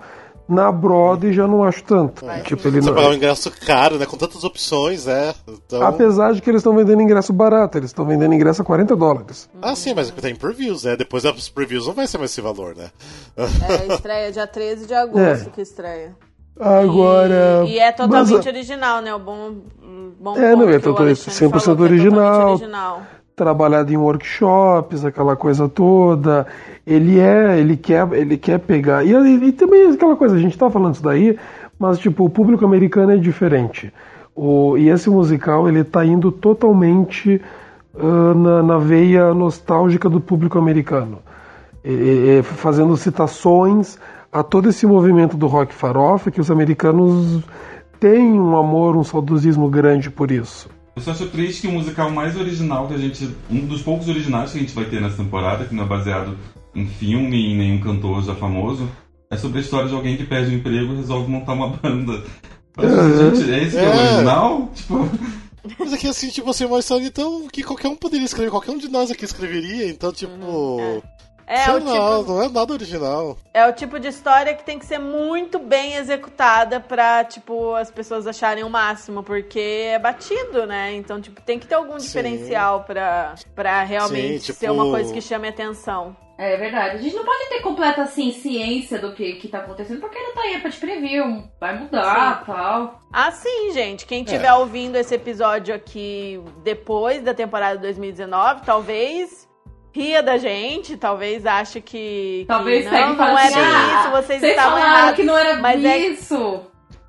Na 0.49 0.71
Broadway 0.71 1.33
já 1.33 1.45
não 1.49 1.65
acho 1.65 1.83
tanto. 1.83 2.25
tipo, 2.45 2.69
ele 2.69 2.81
Você 2.81 2.89
não, 2.89 2.95
pagar 2.95 3.09
um 3.09 3.15
ingresso 3.15 3.51
caro, 3.67 3.99
né? 3.99 4.07
Com 4.07 4.17
tantas 4.17 4.45
opções, 4.45 5.09
é. 5.09 5.35
Então... 5.49 5.83
Apesar 5.83 6.33
de 6.35 6.41
que 6.41 6.49
eles 6.49 6.61
estão 6.61 6.73
vendendo 6.77 7.03
ingresso 7.03 7.33
barato, 7.33 7.79
eles 7.79 7.91
estão 7.91 8.05
vendendo 8.05 8.33
ingresso 8.33 8.63
a 8.63 8.65
40 8.65 8.95
dólares. 8.95 9.49
Ah, 9.61 9.75
sim, 9.75 9.93
mas 9.93 10.09
tem 10.13 10.37
previews, 10.37 10.85
né? 10.85 10.95
Depois 10.95 11.25
das 11.25 11.49
previews 11.49 11.89
não 11.89 11.95
vai 11.95 12.07
ser 12.07 12.19
mais 12.19 12.31
esse 12.31 12.41
valor, 12.41 12.77
né? 12.77 12.91
É, 13.37 13.93
estreia 13.93 14.31
dia 14.31 14.47
13 14.47 14.87
de 14.87 14.95
agosto 14.95 15.49
É. 15.49 15.51
que 15.53 15.63
estreia. 15.63 16.15
Agora. 16.61 17.65
E, 17.67 17.73
e 17.73 17.79
é 17.79 17.91
totalmente 17.91 18.37
mas, 18.37 18.47
original, 18.47 19.03
né? 19.03 19.15
O 19.15 19.19
bom, 19.19 19.57
bom 20.21 20.37
É, 20.37 20.55
não, 20.55 20.69
é 20.71 20.79
total- 20.79 21.07
100% 21.07 21.45
é 21.45 21.49
totalmente 21.49 21.81
original. 21.83 22.51
original. 22.51 23.03
Trabalhado 23.37 23.93
em 23.93 23.97
workshops, 23.99 25.05
aquela 25.05 25.37
coisa 25.37 25.69
toda. 25.69 26.47
Ele 26.87 27.21
é, 27.21 27.61
ele 27.61 27.77
quer, 27.77 28.11
ele 28.15 28.39
quer 28.39 28.59
pegar. 28.59 29.05
E, 29.05 29.11
e 29.13 29.53
também 29.53 29.91
aquela 29.91 30.17
coisa, 30.17 30.35
a 30.35 30.39
gente 30.39 30.57
tá 30.57 30.71
falando 30.71 30.95
isso 30.95 31.03
daí, 31.03 31.39
mas 31.79 31.99
tipo, 31.99 32.25
o 32.25 32.31
público 32.31 32.65
americano 32.65 33.13
é 33.13 33.19
diferente. 33.19 33.93
O, 34.35 34.79
e 34.79 34.89
esse 34.89 35.11
musical, 35.11 35.69
ele 35.69 35.85
tá 35.85 36.05
indo 36.05 36.33
totalmente 36.33 37.41
ah, 37.95 38.35
na, 38.35 38.63
na 38.63 38.79
veia 38.79 39.35
nostálgica 39.35 40.09
do 40.09 40.21
público 40.21 40.59
americano. 40.59 41.19
E- 41.85 41.91
e- 41.93 42.39
e 42.39 42.43
fazendo 42.43 42.97
citações 42.97 43.99
a 44.33 44.43
todo 44.43 44.71
esse 44.71 44.87
movimento 44.87 45.37
do 45.37 45.47
rock 45.47 45.75
farofa 45.75 46.31
que 46.31 46.41
os 46.41 46.51
americanos 46.51 47.43
têm 48.01 48.41
um 48.41 48.57
amor, 48.57 48.97
um 48.97 49.05
saudosismo 49.05 49.69
grande 49.69 50.11
por 50.11 50.31
isso. 50.31 50.69
Eu 50.97 51.03
só 51.03 51.11
acho 51.11 51.27
triste 51.29 51.61
que 51.61 51.69
o 51.69 51.73
musical 51.73 52.11
mais 52.11 52.37
original 52.37 52.89
que 52.89 52.95
a 52.95 52.99
gente. 52.99 53.29
Um 53.51 53.67
dos 53.67 53.83
poucos 53.83 54.09
originais 54.09 54.51
que 54.51 54.59
a 54.59 54.61
gente 54.63 54.73
vai 54.75 54.87
ter 54.87 55.01
nessa 55.01 55.19
temporada, 55.19 55.67
que 55.67 55.75
não 55.75 55.85
é 55.85 55.87
baseado 55.87 56.37
em 56.75 56.87
filme 56.87 57.37
e 57.37 57.53
em 57.53 57.57
nenhum 57.57 57.81
cantor 57.81 58.23
já 58.25 58.35
famoso, 58.35 58.89
é 59.31 59.37
sobre 59.37 59.59
a 59.59 59.61
história 59.61 59.89
de 59.89 59.95
alguém 59.95 60.17
que 60.17 60.25
perde 60.25 60.51
o 60.51 60.55
emprego 60.59 60.95
e 60.95 60.97
resolve 60.97 61.31
montar 61.31 61.53
uma 61.53 61.69
banda. 61.69 62.25
Mas, 62.77 62.91
gente, 63.37 63.51
é 63.53 63.63
esse 63.63 63.71
que 63.73 63.79
é 63.79 63.89
o 63.89 63.93
É. 63.93 64.13
original? 64.13 64.71
Tipo. 64.75 65.11
Mas 65.79 65.93
aqui, 65.93 66.07
assim, 66.09 66.29
tipo 66.31 66.49
assim, 66.49 66.65
uma 66.65 66.79
história 66.79 67.05
então 67.07 67.47
que 67.53 67.63
qualquer 67.63 67.89
um 67.89 67.97
poderia 67.97 68.25
escrever, 68.25 68.51
qualquer 68.51 68.71
um 68.71 68.79
de 68.79 68.89
nós 68.89 69.11
aqui 69.11 69.25
escreveria, 69.25 69.89
então, 69.91 70.13
tipo. 70.13 70.31
É, 71.47 71.59
sei 71.65 71.75
o 71.75 71.79
tipo- 71.81 71.93
não 72.33 72.43
é 72.43 72.49
nada 72.49 72.73
original. 72.73 73.39
É 73.55 73.67
o 73.69 73.73
tipo 73.73 74.01
de 74.01 74.09
história 74.09 74.53
que 74.55 74.65
tem 74.65 74.79
que 74.79 74.85
ser 74.87 74.99
muito 74.99 75.59
bem 75.59 75.95
executada 75.95 76.81
pra, 76.81 77.25
tipo, 77.25 77.75
as 77.75 77.91
pessoas 77.91 78.27
acharem 78.27 78.65
o 78.65 78.71
máximo, 78.71 79.23
porque 79.23 79.61
é 79.87 79.99
batido, 79.99 80.67
né? 80.67 80.95
Então, 80.95 81.21
tipo, 81.21 81.41
tem 81.41 81.59
que 81.59 81.67
ter 81.67 81.77
algum 81.77 81.99
Sim. 82.01 82.07
diferencial 82.07 82.83
pra, 82.83 83.35
pra 83.55 83.83
realmente 83.85 84.41
Sim, 84.41 84.47
tipo- 84.47 84.59
ser 84.59 84.71
uma 84.71 84.85
coisa 84.91 85.13
que 85.13 85.21
chame 85.21 85.47
atenção. 85.49 86.17
É 86.39 86.55
verdade. 86.59 86.97
A 86.97 87.01
gente 87.01 87.17
não 87.17 87.25
pode 87.25 87.49
ter 87.49 87.61
completa 87.63 88.03
assim, 88.03 88.31
ciência 88.31 88.99
do 88.99 89.15
que, 89.15 89.35
que 89.37 89.49
tá 89.49 89.61
acontecendo, 89.61 90.01
porque 90.01 90.19
ele 90.19 90.33
tá 90.33 90.41
aí 90.43 90.61
pra 90.61 90.71
te 90.71 90.79
prever, 90.79 91.23
um- 91.23 91.49
vai 91.59 91.79
mudar 91.79 92.41
Sim. 92.41 92.53
tal. 92.53 93.01
Ah, 93.11 93.31
sim, 93.31 93.71
gente. 93.73 94.05
Quem 94.05 94.19
É. 94.21 94.23
estiver 94.25 94.53
ouvindo 94.53 94.97
esse 94.97 95.15
episódio 95.15 95.75
aqui 95.75 96.39
depois 96.63 97.23
da 97.23 97.33
temporada 97.33 97.79
2019, 97.79 98.61
talvez 98.67 99.46
ria 99.97 100.23
da 100.23 100.37
gente, 100.37 100.97
talvez 100.97 101.47
ache 101.47 101.81
que, 101.81 102.41
que 102.41 102.45
Talvez 102.47 102.85
não, 102.85 103.15
não 103.15 103.39
é 103.39 103.45
assim, 103.47 103.55
bem 103.55 103.65
"Ah, 103.65 104.01
isso, 104.01 104.11
vocês, 104.11 104.41
Vocês 104.41 104.53
estavam 104.53 104.79
falaram 104.79 104.99
errados. 104.99 105.17
que 105.17 105.23
não 105.23 105.37
era 105.39 105.55
Mas 105.59 105.85
é- 105.85 105.99
isso. 105.99 106.61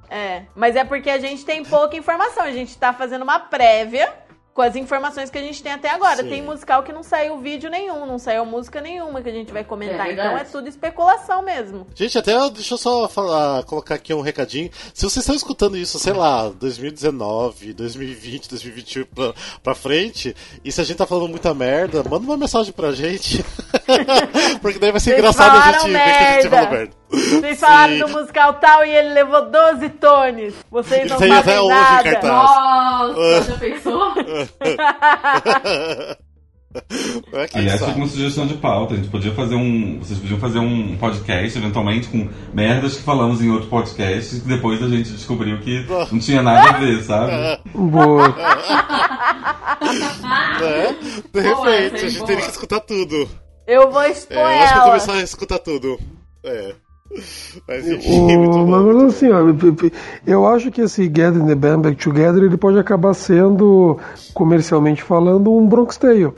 É, 0.09 0.43
mas 0.55 0.75
é 0.77 0.85
porque 0.85 1.09
a 1.09 1.19
gente 1.19 1.43
tem 1.43 1.63
pouca 1.65 1.97
informação. 1.97 2.43
A 2.43 2.51
gente 2.51 2.77
tá 2.77 2.93
fazendo 2.93 3.23
uma 3.23 3.39
prévia 3.39 4.11
com 4.57 4.63
as 4.63 4.75
informações 4.75 5.29
que 5.29 5.37
a 5.37 5.41
gente 5.41 5.61
tem 5.61 5.71
até 5.71 5.91
agora. 5.91 6.23
Sim. 6.23 6.29
Tem 6.29 6.41
musical 6.41 6.81
que 6.81 6.91
não 6.91 7.03
saiu 7.03 7.37
vídeo 7.37 7.69
nenhum, 7.69 8.07
não 8.07 8.17
saiu 8.17 8.43
música 8.43 8.81
nenhuma 8.81 9.21
que 9.21 9.29
a 9.29 9.31
gente 9.31 9.53
vai 9.53 9.63
comentar. 9.63 10.07
É 10.07 10.13
então 10.13 10.35
é 10.35 10.43
tudo 10.43 10.67
especulação 10.67 11.43
mesmo. 11.43 11.85
Gente, 11.93 12.17
até 12.17 12.33
deixa 12.49 12.73
eu 12.73 12.77
só 12.79 13.07
falar, 13.07 13.63
colocar 13.65 13.93
aqui 13.93 14.11
um 14.15 14.21
recadinho. 14.21 14.71
Se 14.95 15.03
vocês 15.03 15.17
estão 15.17 15.35
escutando 15.35 15.77
isso, 15.77 15.99
sei 15.99 16.13
lá, 16.13 16.49
2019, 16.49 17.71
2020, 17.73 18.49
2021 18.49 19.05
pra, 19.05 19.33
pra 19.61 19.75
frente, 19.75 20.35
e 20.65 20.71
se 20.71 20.81
a 20.81 20.83
gente 20.83 20.97
tá 20.97 21.05
falando 21.05 21.29
muita 21.29 21.53
merda, 21.53 22.01
manda 22.01 22.25
uma 22.25 22.35
mensagem 22.35 22.73
pra 22.73 22.93
gente. 22.93 23.45
Porque 24.59 24.79
daí 24.79 24.91
vai 24.91 24.99
ser 24.99 25.11
Vocês 25.11 25.19
engraçado 25.19 25.55
a 25.55 25.71
gente 25.71 25.91
ver 25.91 26.03
que 26.03 26.09
a 26.09 26.33
gente 26.33 26.49
merda. 26.49 26.49
falou 26.49 26.71
merda. 26.71 26.96
Vocês 27.09 27.59
falaram 27.59 27.93
Sim. 27.93 27.99
do 27.99 28.07
musical 28.09 28.53
tal 28.55 28.85
e 28.85 28.89
ele 28.89 29.13
levou 29.13 29.49
12 29.49 29.89
tones. 29.91 30.53
Vocês 30.69 31.09
não 31.09 31.17
tem 31.17 31.29
sabem 31.29 31.39
até 31.53 31.61
hoje 31.61 31.71
em 31.71 31.81
nada. 31.81 32.03
cartaz. 32.03 32.31
Nossa, 33.15 33.41
já 33.43 33.57
pensou? 33.57 34.13
É, 37.33 37.47
Aliás, 37.55 37.79
sabe? 37.79 37.91
fica 37.93 38.03
uma 38.03 38.07
sugestão 38.07 38.45
de 38.45 38.53
pauta. 38.55 38.93
A 38.93 38.97
gente 38.97 39.09
podia 39.09 39.33
fazer 39.33 39.55
um. 39.55 39.97
Vocês 39.97 40.19
podiam 40.19 40.39
fazer 40.39 40.59
um 40.59 40.95
podcast, 40.97 41.57
eventualmente, 41.57 42.07
com 42.07 42.29
merdas 42.53 42.97
que 42.97 43.01
falamos 43.03 43.41
em 43.41 43.49
outro 43.49 43.67
podcast, 43.67 44.41
que 44.41 44.47
depois 44.47 44.83
a 44.83 44.87
gente 44.87 45.09
descobriu 45.11 45.57
que 45.59 45.83
não 46.11 46.19
tinha 46.19 46.43
nada 46.43 46.69
a 46.69 46.73
ver, 46.79 47.01
sabe? 47.01 47.31
Boa. 47.73 48.27
Né? 50.59 50.95
De 51.33 51.41
repente, 51.41 51.67
é 51.67 51.95
a 51.95 51.97
gente 52.09 52.17
boa. 52.17 52.27
teria 52.27 52.43
que 52.45 52.51
escutar 52.51 52.79
tudo. 52.81 53.27
Eu 53.65 53.89
vou 53.91 54.03
expor 54.03 54.37
É, 54.37 54.59
eu 54.59 54.63
acho 54.63 54.73
que 54.73 54.77
eu 54.77 54.81
vou 54.81 54.89
começar 54.91 55.13
a 55.13 55.21
escutar 55.23 55.59
tudo. 55.59 55.99
É. 56.43 56.75
Mas 57.67 57.85
muito 57.87 58.57
mas 58.67 58.83
bom. 58.83 58.93
mas 58.93 59.03
assim, 59.03 59.27
eu 60.25 60.45
acho 60.45 60.71
que 60.71 60.81
esse 60.81 61.03
Get 61.03 61.35
in 61.35 61.45
the 61.45 61.55
Band 61.55 61.79
Back 61.79 62.03
Together 62.03 62.43
ele 62.43 62.57
pode 62.57 62.77
acabar 62.77 63.13
sendo, 63.13 63.97
comercialmente 64.33 65.01
falando, 65.03 65.53
um 65.53 65.65
Bronx 65.65 65.97
Tale. 65.97 66.33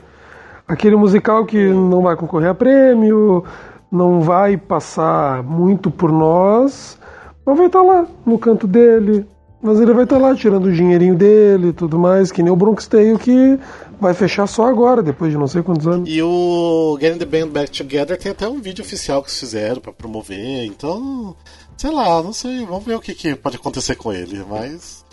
Aquele 0.66 0.96
musical 0.96 1.44
que 1.44 1.68
não 1.68 2.02
vai 2.02 2.16
concorrer 2.16 2.50
a 2.50 2.54
prêmio, 2.54 3.44
não 3.90 4.20
vai 4.20 4.56
passar 4.56 5.42
muito 5.42 5.90
por 5.90 6.12
nós, 6.12 6.96
mas 7.44 7.56
vai 7.56 7.66
estar 7.66 7.82
lá 7.82 8.06
no 8.24 8.38
canto 8.38 8.66
dele. 8.66 9.26
Mas 9.62 9.78
ele 9.78 9.92
vai 9.92 10.04
estar 10.04 10.16
lá 10.16 10.34
tirando 10.34 10.66
o 10.66 10.72
dinheirinho 10.72 11.14
dele 11.14 11.68
e 11.68 11.72
tudo 11.72 11.98
mais, 11.98 12.32
que 12.32 12.42
nem 12.42 12.52
o 12.52 12.56
Bronx 12.56 12.86
Tale 12.86 13.18
que 13.18 13.58
vai 14.00 14.14
fechar 14.14 14.46
só 14.46 14.66
agora, 14.66 15.02
depois 15.02 15.30
de 15.32 15.38
não 15.38 15.46
sei 15.46 15.62
quantos 15.62 15.86
anos. 15.86 16.08
E 16.08 16.22
o 16.22 16.96
Getting 17.00 17.18
the 17.18 17.24
Band 17.24 17.48
Back 17.48 17.70
Together 17.70 18.18
tem 18.18 18.32
até 18.32 18.48
um 18.48 18.60
vídeo 18.60 18.84
oficial 18.84 19.22
que 19.22 19.28
eles 19.28 19.38
fizeram 19.40 19.80
pra 19.80 19.92
promover, 19.92 20.64
então. 20.64 21.36
Sei 21.76 21.90
lá, 21.90 22.22
não 22.22 22.32
sei, 22.32 22.64
vamos 22.66 22.84
ver 22.84 22.94
o 22.96 23.00
que, 23.00 23.14
que 23.14 23.34
pode 23.34 23.56
acontecer 23.56 23.94
com 23.94 24.12
ele, 24.12 24.44
mas. 24.48 25.04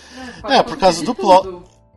Pode 0.42 0.54
É, 0.54 0.64
por 0.64 0.78
causa 0.78 1.04
do 1.04 1.14
plot. 1.16 1.48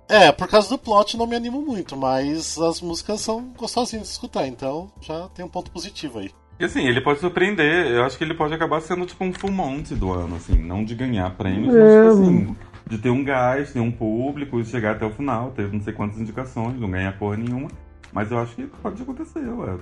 É, 0.08 0.32
por 0.32 0.48
causa 0.48 0.68
do 0.68 0.78
plot 0.78 1.16
não 1.16 1.26
me 1.26 1.36
animo 1.36 1.62
muito, 1.62 1.96
mas 1.96 2.58
as 2.58 2.80
músicas 2.80 3.20
são 3.20 3.52
gostosinhas 3.56 4.06
de 4.06 4.12
escutar, 4.12 4.46
então 4.48 4.90
já 5.00 5.28
tem 5.28 5.44
um 5.44 5.48
ponto 5.48 5.70
positivo 5.70 6.18
aí. 6.18 6.30
E 6.58 6.64
assim, 6.64 6.86
ele 6.86 7.00
pode 7.00 7.20
surpreender. 7.20 7.86
Eu 7.86 8.04
acho 8.04 8.18
que 8.18 8.24
ele 8.24 8.34
pode 8.34 8.52
acabar 8.52 8.80
sendo 8.82 9.06
tipo 9.06 9.24
um 9.24 9.32
full 9.32 9.50
monte 9.50 9.94
do 9.94 10.12
ano, 10.12 10.36
assim. 10.36 10.58
Não 10.58 10.84
de 10.84 10.94
ganhar 10.94 11.30
prêmios, 11.36 11.74
É. 11.74 11.78
mas 11.78 11.92
tipo 12.16 12.22
assim, 12.22 12.56
de 12.90 12.98
ter 12.98 13.08
um 13.10 13.24
gás, 13.24 13.72
ter 13.72 13.80
um 13.80 13.90
público 13.90 14.60
e 14.60 14.64
chegar 14.64 14.92
até 14.96 15.06
o 15.06 15.10
final. 15.10 15.52
Ter 15.56 15.72
não 15.72 15.80
sei 15.80 15.92
quantas 15.94 16.20
indicações, 16.20 16.78
não 16.78 16.90
ganhar 16.90 17.16
porra 17.18 17.36
nenhuma. 17.36 17.68
Mas 18.12 18.30
eu 18.30 18.38
acho 18.38 18.54
que 18.56 18.66
pode 18.82 19.00
acontecer, 19.00 19.38
ué. 19.48 19.76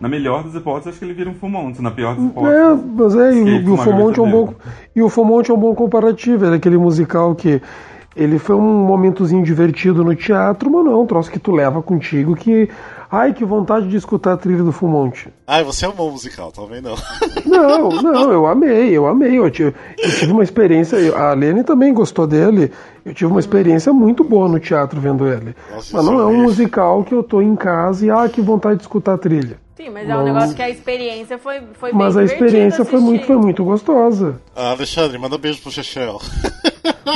Na 0.00 0.08
melhor 0.08 0.42
das 0.44 0.54
hipóteses, 0.54 0.88
acho 0.88 0.98
que 1.00 1.04
ele 1.04 1.12
vira 1.12 1.28
um 1.28 1.34
full 1.34 1.50
monte. 1.50 1.82
Na 1.82 1.90
pior 1.90 2.14
das 2.14 2.24
É, 2.24 2.28
hipóteses. 2.28 2.84
mas 2.96 3.14
é, 3.16 3.34
e 3.34 3.68
o, 3.68 3.74
e 3.74 3.76
Fomont 3.76 4.18
é 4.18 4.22
um 4.22 4.30
bom 4.30 4.54
e 4.96 5.02
o 5.02 5.08
Fomont 5.10 5.50
é 5.50 5.54
um 5.54 5.58
bom 5.58 5.74
comparativo, 5.74 6.46
era 6.46 6.56
aquele 6.56 6.78
musical 6.78 7.34
que 7.34 7.60
ele 8.16 8.38
foi 8.38 8.56
um 8.56 8.84
momentozinho 8.86 9.42
divertido 9.42 10.04
no 10.04 10.14
teatro, 10.14 10.70
mas 10.70 10.84
não 10.84 10.92
é 10.92 10.96
um 10.96 11.06
troço 11.06 11.30
que 11.30 11.38
tu 11.38 11.50
leva 11.52 11.82
contigo 11.82 12.34
que 12.36 12.68
ai 13.12 13.34
que 13.34 13.44
vontade 13.44 13.88
de 13.88 13.96
escutar 13.96 14.32
a 14.32 14.36
trilha 14.38 14.62
do 14.62 14.72
Fomont. 14.72 15.28
Ai, 15.46 15.62
você 15.62 15.84
é 15.84 15.88
um 15.88 15.92
bom 15.92 16.10
musical, 16.10 16.50
também 16.50 16.80
não. 16.80 16.96
Não, 17.44 17.90
não, 17.90 18.32
eu 18.32 18.46
amei, 18.46 18.96
eu 18.96 19.06
amei. 19.06 19.38
Eu 19.38 19.50
tive, 19.50 19.74
eu 19.98 20.10
tive 20.10 20.32
uma 20.32 20.42
experiência. 20.42 20.96
A 21.14 21.34
Lene 21.34 21.62
também 21.62 21.92
gostou 21.92 22.26
dele. 22.26 22.72
Eu 23.04 23.12
tive 23.12 23.30
uma 23.30 23.40
experiência 23.40 23.92
muito 23.92 24.24
boa 24.24 24.48
no 24.48 24.58
teatro 24.58 24.98
vendo 24.98 25.26
ele. 25.26 25.54
Nossa, 25.70 25.96
Mas 25.96 26.06
não 26.06 26.18
é 26.20 26.24
um 26.24 26.32
isso 26.34 26.42
musical 26.44 27.04
que 27.04 27.14
eu 27.14 27.22
tô 27.22 27.42
em 27.42 27.54
casa 27.54 28.06
e 28.06 28.10
ah, 28.10 28.26
que 28.28 28.40
vontade 28.40 28.76
de 28.76 28.82
escutar 28.82 29.14
a 29.14 29.18
trilha. 29.18 29.58
Sim, 29.76 29.90
mas 29.90 30.08
é 30.08 30.16
um 30.16 30.24
negócio 30.24 30.54
que 30.54 30.62
a 30.62 30.70
experiência 30.70 31.36
foi, 31.36 31.60
foi 31.74 31.92
Mas 31.92 32.16
a 32.16 32.20
bem 32.20 32.26
experiência 32.26 32.84
foi 32.84 33.00
muito, 33.00 33.26
foi 33.26 33.36
muito 33.36 33.64
gostosa. 33.64 34.40
Ah, 34.56 34.70
Alexandre, 34.70 35.18
manda 35.18 35.36
um 35.36 35.38
beijo 35.38 35.60
pro 35.60 35.70
Chechel. 35.70 36.20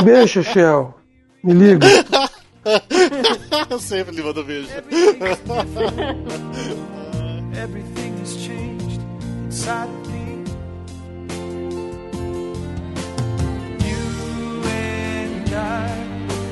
Beijo, 0.02 0.42
Shell. 0.42 0.94
Me 1.42 1.52
liga. 1.54 1.86
Sempre 3.80 4.14
lhe 4.14 4.22
mando 4.22 4.42
beijo. 4.42 4.68
Everything 7.54 8.18
has 8.18 8.36
changed 8.36 9.00
inside 9.44 9.88
of 9.88 10.08
me. 10.10 10.44
You 13.86 14.62
and 14.66 15.54
I, 15.54 15.88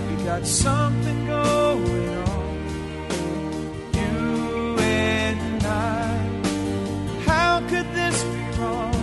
we 0.09 0.25
got 0.25 0.47
something 0.47 1.27
going 1.27 2.09
on. 2.09 2.55
You 3.95 4.77
and 4.79 5.67
I, 5.67 6.17
how 7.27 7.61
could 7.69 7.87
this 7.93 8.23
be 8.23 8.61
wrong? 8.61 8.95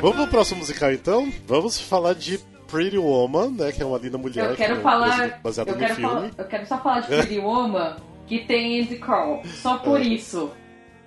Vamos 0.00 0.16
pro 0.16 0.26
próximo 0.28 0.60
musical 0.60 0.92
então? 0.92 1.32
Vamos 1.44 1.80
falar 1.80 2.14
de 2.14 2.38
Pretty 2.70 2.98
Woman, 2.98 3.50
né? 3.52 3.72
Que 3.72 3.82
é 3.82 3.86
uma 3.86 3.98
linda 3.98 4.18
mulher. 4.18 4.44
Eu 4.44 4.50
que 4.50 4.56
quero 4.58 4.74
é 4.74 4.80
falar. 4.80 5.40
Baseado 5.42 5.68
Eu 5.68 5.74
no 5.74 5.80
quero, 5.80 5.94
filme. 5.94 6.30
eu 6.36 6.44
quero 6.44 6.66
só 6.66 6.78
falar 6.78 7.00
de 7.00 7.06
Pretty 7.08 7.38
Woman 7.38 7.96
que 8.26 8.40
tem 8.44 8.80
Andy 8.82 8.96
Cole. 8.98 9.46
Só 9.48 9.78
por 9.78 10.00
isso. 10.00 10.52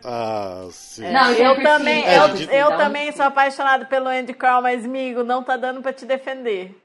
Ah, 0.04 0.66
sim. 0.72 1.10
Não, 1.12 1.30
Eu 1.32 1.56
Perfil, 1.56 1.64
também, 1.64 2.04
é, 2.06 2.18
eu, 2.18 2.30
de- 2.30 2.44
eu 2.56 2.68
um- 2.70 2.78
também 2.78 3.12
sou 3.12 3.24
apaixonado 3.26 3.86
pelo 3.86 4.08
Andy 4.08 4.34
Carl, 4.34 4.62
mas, 4.62 4.84
amigo, 4.84 5.24
não 5.24 5.44
tá 5.44 5.56
dando 5.58 5.82
pra 5.82 5.94
te 5.94 6.06
defender. 6.06 6.76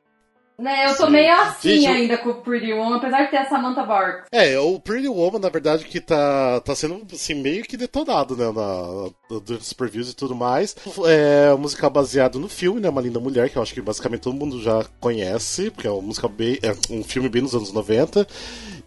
Né, 0.58 0.86
eu 0.90 0.96
tô 0.96 1.04
Sim. 1.04 1.12
meio 1.12 1.32
assim 1.34 1.68
Gente, 1.80 1.84
eu- 1.86 1.92
ainda 1.92 2.16
com 2.18 2.30
o 2.30 2.34
Pretty 2.36 2.72
Woman, 2.72 2.96
apesar 2.96 3.24
de 3.24 3.30
ter 3.30 3.36
a 3.36 3.46
Samantha 3.48 3.82
Barks. 3.84 4.24
É, 4.32 4.58
o 4.58 4.80
Pretty 4.80 5.06
Woman, 5.06 5.38
na 5.38 5.50
verdade, 5.50 5.84
que 5.84 6.00
tá, 6.00 6.60
tá 6.60 6.74
sendo 6.74 7.02
assim, 7.12 7.34
meio 7.34 7.62
que 7.62 7.76
detonado, 7.76 8.34
né? 8.34 8.46
Na, 8.50 9.10
durante 9.28 9.60
os 9.62 9.72
previews 9.74 10.10
e 10.10 10.16
tudo 10.16 10.34
mais. 10.34 10.74
É 11.06 11.52
um 11.52 11.58
musical 11.58 11.90
baseado 11.90 12.38
no 12.38 12.48
filme, 12.48 12.80
né? 12.80 12.88
Uma 12.88 13.02
Linda 13.02 13.20
Mulher, 13.20 13.50
que 13.50 13.56
eu 13.58 13.62
acho 13.62 13.74
que 13.74 13.82
basicamente 13.82 14.20
todo 14.22 14.34
mundo 14.34 14.62
já 14.62 14.82
conhece, 14.98 15.70
porque 15.70 15.86
é 15.86 15.90
um 15.92 16.00
musical 16.00 16.30
bem. 16.30 16.58
É 16.62 16.74
um 16.90 17.04
filme 17.04 17.28
bem 17.28 17.42
nos 17.42 17.54
anos 17.54 17.70
90. 17.70 18.26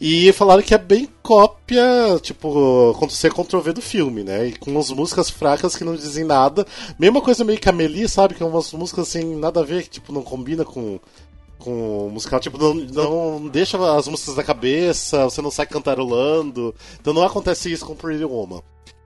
E 0.02 0.32
falaram 0.34 0.64
que 0.64 0.74
é 0.74 0.78
bem 0.78 1.08
cópia, 1.22 1.84
tipo, 2.22 2.94
Ctrl-C, 3.00 3.30
Ctrl-V 3.30 3.74
do 3.74 3.82
filme, 3.82 4.24
né? 4.24 4.48
E 4.48 4.58
com 4.58 4.72
umas 4.72 4.90
músicas 4.90 5.30
fracas 5.30 5.76
que 5.76 5.84
não 5.84 5.94
dizem 5.96 6.24
nada. 6.24 6.66
Mesma 6.98 7.22
coisa 7.22 7.44
meio 7.44 7.60
que 7.60 7.70
Amelie, 7.70 8.08
sabe? 8.10 8.34
Que 8.34 8.42
é 8.42 8.46
umas 8.46 8.72
músicas 8.74 9.08
assim, 9.10 9.36
nada 9.36 9.60
a 9.60 9.64
ver, 9.64 9.84
que 9.84 9.90
tipo, 9.90 10.12
não 10.12 10.24
combina 10.24 10.64
com 10.66 11.00
com 11.60 12.10
musical, 12.10 12.40
tipo, 12.40 12.58
não, 12.58 12.74
não 12.74 13.48
deixa 13.48 13.78
as 13.96 14.08
músicas 14.08 14.36
na 14.36 14.44
cabeça, 14.44 15.26
você 15.26 15.42
não 15.42 15.52
sai 15.52 15.68
cantarolando. 15.68 16.74
Então 17.00 17.14
não 17.14 17.24
acontece 17.24 17.72
isso 17.72 17.86
com 17.86 17.96
Pretty 17.96 18.24
Woman. 18.26 18.62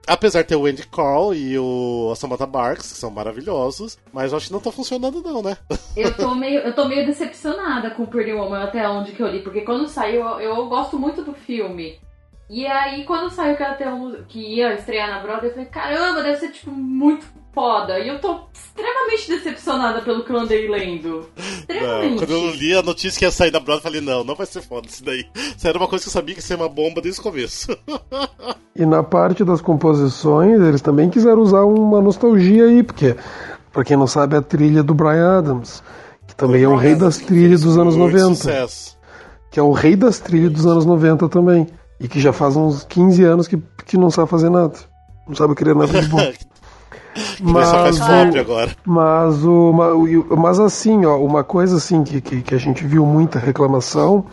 Apesar 0.06 0.42
de 0.42 0.48
ter 0.48 0.56
o 0.56 0.66
Andy 0.66 0.86
Carl 0.86 1.34
e 1.34 1.58
o 1.58 2.14
Samantha 2.14 2.46
Barks, 2.46 2.92
que 2.92 2.98
são 2.98 3.10
maravilhosos, 3.10 3.98
mas 4.12 4.32
eu 4.32 4.36
acho 4.36 4.48
que 4.48 4.52
não 4.52 4.60
tá 4.60 4.70
funcionando 4.70 5.22
não, 5.22 5.42
né? 5.42 5.56
Eu 5.96 6.14
tô 6.14 6.34
meio, 6.34 6.58
eu 6.60 6.74
tô 6.74 6.86
meio 6.86 7.06
decepcionada 7.06 7.90
com 7.90 8.04
Pretty 8.04 8.32
Woman 8.32 8.64
até 8.64 8.86
onde 8.88 9.12
que 9.12 9.22
eu 9.22 9.28
li, 9.28 9.40
porque 9.42 9.60
quando 9.60 9.86
saiu, 9.88 10.22
eu, 10.22 10.40
eu 10.40 10.68
gosto 10.68 10.98
muito 10.98 11.22
do 11.22 11.32
filme. 11.32 12.00
E 12.50 12.66
aí, 12.66 13.04
quando 13.04 13.30
saiu 13.30 13.56
que, 13.56 13.62
ela 13.62 13.74
tem 13.74 13.88
um, 13.88 14.24
que 14.24 14.40
ia 14.40 14.74
estrear 14.74 15.08
na 15.08 15.20
Broadway, 15.20 15.50
eu 15.50 15.54
falei, 15.54 15.68
caramba, 15.68 16.22
deve 16.22 16.38
ser, 16.38 16.50
tipo, 16.50 16.70
muito 16.72 17.26
foda. 17.54 17.98
E 17.98 18.08
eu 18.08 18.18
tô 18.20 18.40
extremamente 18.52 19.28
decepcionada 19.28 20.00
pelo 20.02 20.24
que 20.24 20.30
eu 20.32 20.36
andei 20.38 20.68
lendo. 20.68 21.28
Não, 21.36 21.44
Extremamente. 21.46 22.18
quando 22.18 22.30
eu 22.32 22.50
li 22.50 22.74
a 22.74 22.82
notícia 22.82 23.18
que 23.18 23.24
ia 23.24 23.30
sair 23.30 23.50
da 23.50 23.60
Broadway, 23.60 23.78
eu 23.78 23.82
falei, 23.82 24.00
não, 24.00 24.24
não 24.24 24.34
vai 24.34 24.46
ser 24.46 24.62
foda 24.62 24.86
isso 24.88 25.04
daí. 25.04 25.24
Isso 25.56 25.68
era 25.68 25.78
uma 25.78 25.86
coisa 25.88 26.04
que 26.04 26.08
eu 26.08 26.12
sabia 26.12 26.34
que 26.34 26.40
ia 26.40 26.46
ser 26.46 26.56
uma 26.56 26.68
bomba 26.68 27.00
desde 27.00 27.20
o 27.20 27.22
começo. 27.22 27.68
E 28.76 28.84
na 28.84 29.04
parte 29.04 29.44
das 29.44 29.60
composições, 29.60 30.60
eles 30.60 30.80
também 30.80 31.08
quiseram 31.08 31.40
usar 31.40 31.62
uma 31.62 32.00
nostalgia 32.00 32.64
aí, 32.64 32.82
porque, 32.82 33.14
pra 33.72 33.84
quem 33.84 33.96
não 33.96 34.08
sabe, 34.08 34.34
é 34.34 34.38
a 34.38 34.42
trilha 34.42 34.82
do 34.82 34.92
Brian 34.92 35.38
Adams, 35.38 35.80
que 36.26 36.34
também 36.34 36.64
é 36.64 36.68
o 36.68 36.74
rei 36.74 36.96
das 36.96 37.18
trilhas 37.18 37.60
dos 37.60 37.78
anos 37.78 37.94
Muito 37.96 38.16
90. 38.16 38.34
sucesso. 38.34 38.98
Que 39.52 39.60
é 39.60 39.62
o 39.62 39.70
rei 39.70 39.94
das 39.94 40.18
trilhas 40.18 40.50
dos 40.50 40.66
anos 40.66 40.84
90 40.84 41.28
também. 41.28 41.68
E 42.00 42.08
que 42.08 42.18
já 42.20 42.32
faz 42.32 42.56
uns 42.56 42.82
15 42.82 43.22
anos 43.22 43.46
que, 43.46 43.62
que 43.86 43.96
não 43.96 44.10
sabe 44.10 44.28
fazer 44.28 44.50
nada. 44.50 44.74
Não 45.28 45.36
sabe 45.36 45.54
criar 45.54 45.76
nada 45.76 46.02
de 46.02 46.08
bom. 46.08 46.18
Só 47.16 47.70
faz 47.84 47.98
pop 47.98 48.38
agora. 48.38 48.70
Mas, 48.84 49.44
o, 49.44 49.72
ma- 49.72 49.92
o- 49.92 50.36
mas 50.36 50.58
assim, 50.58 51.04
ó, 51.06 51.16
uma 51.18 51.44
coisa 51.44 51.76
assim 51.76 52.02
que, 52.04 52.20
que, 52.20 52.42
que 52.42 52.54
a 52.54 52.58
gente 52.58 52.84
viu 52.84 53.04
muita 53.06 53.38
reclamação, 53.38 54.24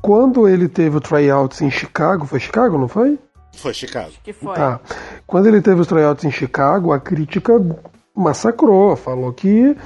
quando 0.00 0.48
ele 0.48 0.68
teve 0.68 0.96
o 0.96 1.00
tryouts 1.00 1.60
em 1.62 1.70
Chicago, 1.70 2.26
foi 2.26 2.40
Chicago, 2.40 2.78
não 2.78 2.88
foi? 2.88 3.18
Foi 3.56 3.72
Chicago. 3.74 4.10
Que 4.22 4.32
foi. 4.32 4.54
Tá. 4.54 4.80
Quando 5.26 5.46
ele 5.46 5.60
teve 5.62 5.80
os 5.80 5.86
tryouts 5.86 6.24
em 6.24 6.30
Chicago, 6.30 6.92
a 6.92 6.98
crítica 7.00 7.52
massacrou, 8.16 8.96
falou 8.96 9.32
que 9.32 9.76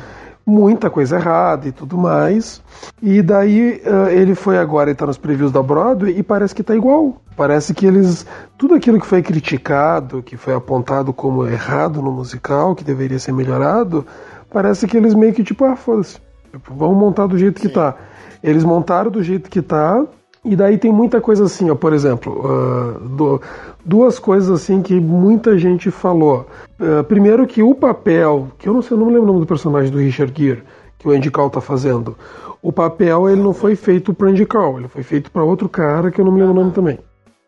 muita 0.49 0.89
coisa 0.89 1.17
errada 1.17 1.69
e 1.69 1.73
tudo 1.73 1.99
mais. 1.99 2.63
E 3.03 3.21
daí 3.21 3.83
eh, 3.85 4.15
ele 4.15 4.35
foi 4.35 4.57
agora 4.57 4.91
e 4.91 4.95
tá 4.95 5.07
nos 5.07 5.19
previews 5.19 5.53
da 5.53 5.63
Broadway 5.63 6.19
e 6.19 6.23
parece 6.23 6.55
que 6.55 6.63
tá 6.63 6.75
igual. 6.75 7.21
Parece 7.37 7.75
que 7.75 7.87
eles. 7.87 8.27
Tudo 8.57 8.75
aquilo 8.75 8.99
que 8.99 9.07
foi 9.07 9.23
criticado, 9.23 10.23
que 10.23 10.39
foi 10.39 10.55
apontado 10.55 11.13
como 11.13 11.47
errado 11.47 12.01
no 12.01 12.11
musical, 12.11 12.75
que 12.75 12.83
deveria 12.83 13.19
ser 13.19 13.33
melhorado, 13.33 14.07
parece 14.51 14.87
que 14.87 14.97
eles 14.97 15.13
meio 15.13 15.35
que 15.35 15.45
tipo, 15.45 15.67
ah, 15.67 15.77
foda-se. 15.77 16.19
Tipo, 16.51 16.75
Vamos 16.75 16.97
montar 16.97 17.27
do 17.27 17.37
jeito 17.37 17.61
que 17.61 17.69
tá. 17.69 17.95
Eles 18.43 18.65
montaram 18.65 19.11
do 19.11 19.23
jeito 19.23 19.51
que 19.51 19.61
tá. 19.61 20.03
E 20.51 20.57
daí 20.57 20.79
tem 20.79 20.91
muita 20.91 21.21
coisa 21.21 21.45
assim, 21.45 21.69
ó, 21.71 21.75
por 21.75 21.93
exemplo, 21.93 22.43
ah, 22.47 22.99
do- 23.03 23.41
duas 23.85 24.19
coisas 24.19 24.49
assim 24.51 24.81
que 24.81 24.99
muita 24.99 25.59
gente 25.59 25.91
falou. 25.91 26.47
Ah, 26.81 27.05
primeiro 27.05 27.47
que 27.47 27.63
o 27.63 27.75
papel, 27.75 28.49
que 28.59 28.69
eu 28.69 28.73
não 28.73 28.81
sei, 28.81 28.97
eu 28.97 28.99
não 29.01 29.07
me 29.07 29.13
lembro 29.13 29.25
o 29.25 29.33
nome 29.33 29.41
do 29.41 29.47
personagem 29.47 29.91
do 29.91 29.99
Richard 29.99 30.33
Gere, 30.35 30.63
que 30.99 31.07
o 31.07 31.11
Andy 31.11 31.31
Call 31.31 31.51
tá 31.51 31.61
fazendo. 31.61 32.17
O 32.63 32.73
papel 32.73 33.29
ele 33.29 33.43
não 33.43 33.53
foi 33.53 33.77
feito 33.77 34.15
pro 34.15 34.29
Andy 34.29 34.47
Call, 34.47 34.79
ele 34.79 34.89
foi 34.89 35.03
feito 35.03 35.31
para 35.31 35.45
outro 35.45 35.69
cara 35.69 36.11
que 36.11 36.21
eu 36.21 36.25
não 36.25 36.33
me 36.33 36.41
lembro 36.41 36.55
o 36.55 36.59
nome 36.61 36.73
também. 36.73 36.99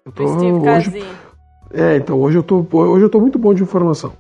Eu 0.05 0.13
tô, 0.13 0.27
Steve 0.29 0.69
hoje, 0.69 1.05
é, 1.73 1.97
então 1.97 2.21
hoje 2.21 2.37
eu 2.39 2.43
tô, 2.43 2.65
hoje 2.73 3.05
eu 3.05 3.09
tô 3.11 3.19
muito 3.19 3.39
bom 3.39 3.55
de 3.55 3.63
informação. 3.63 4.13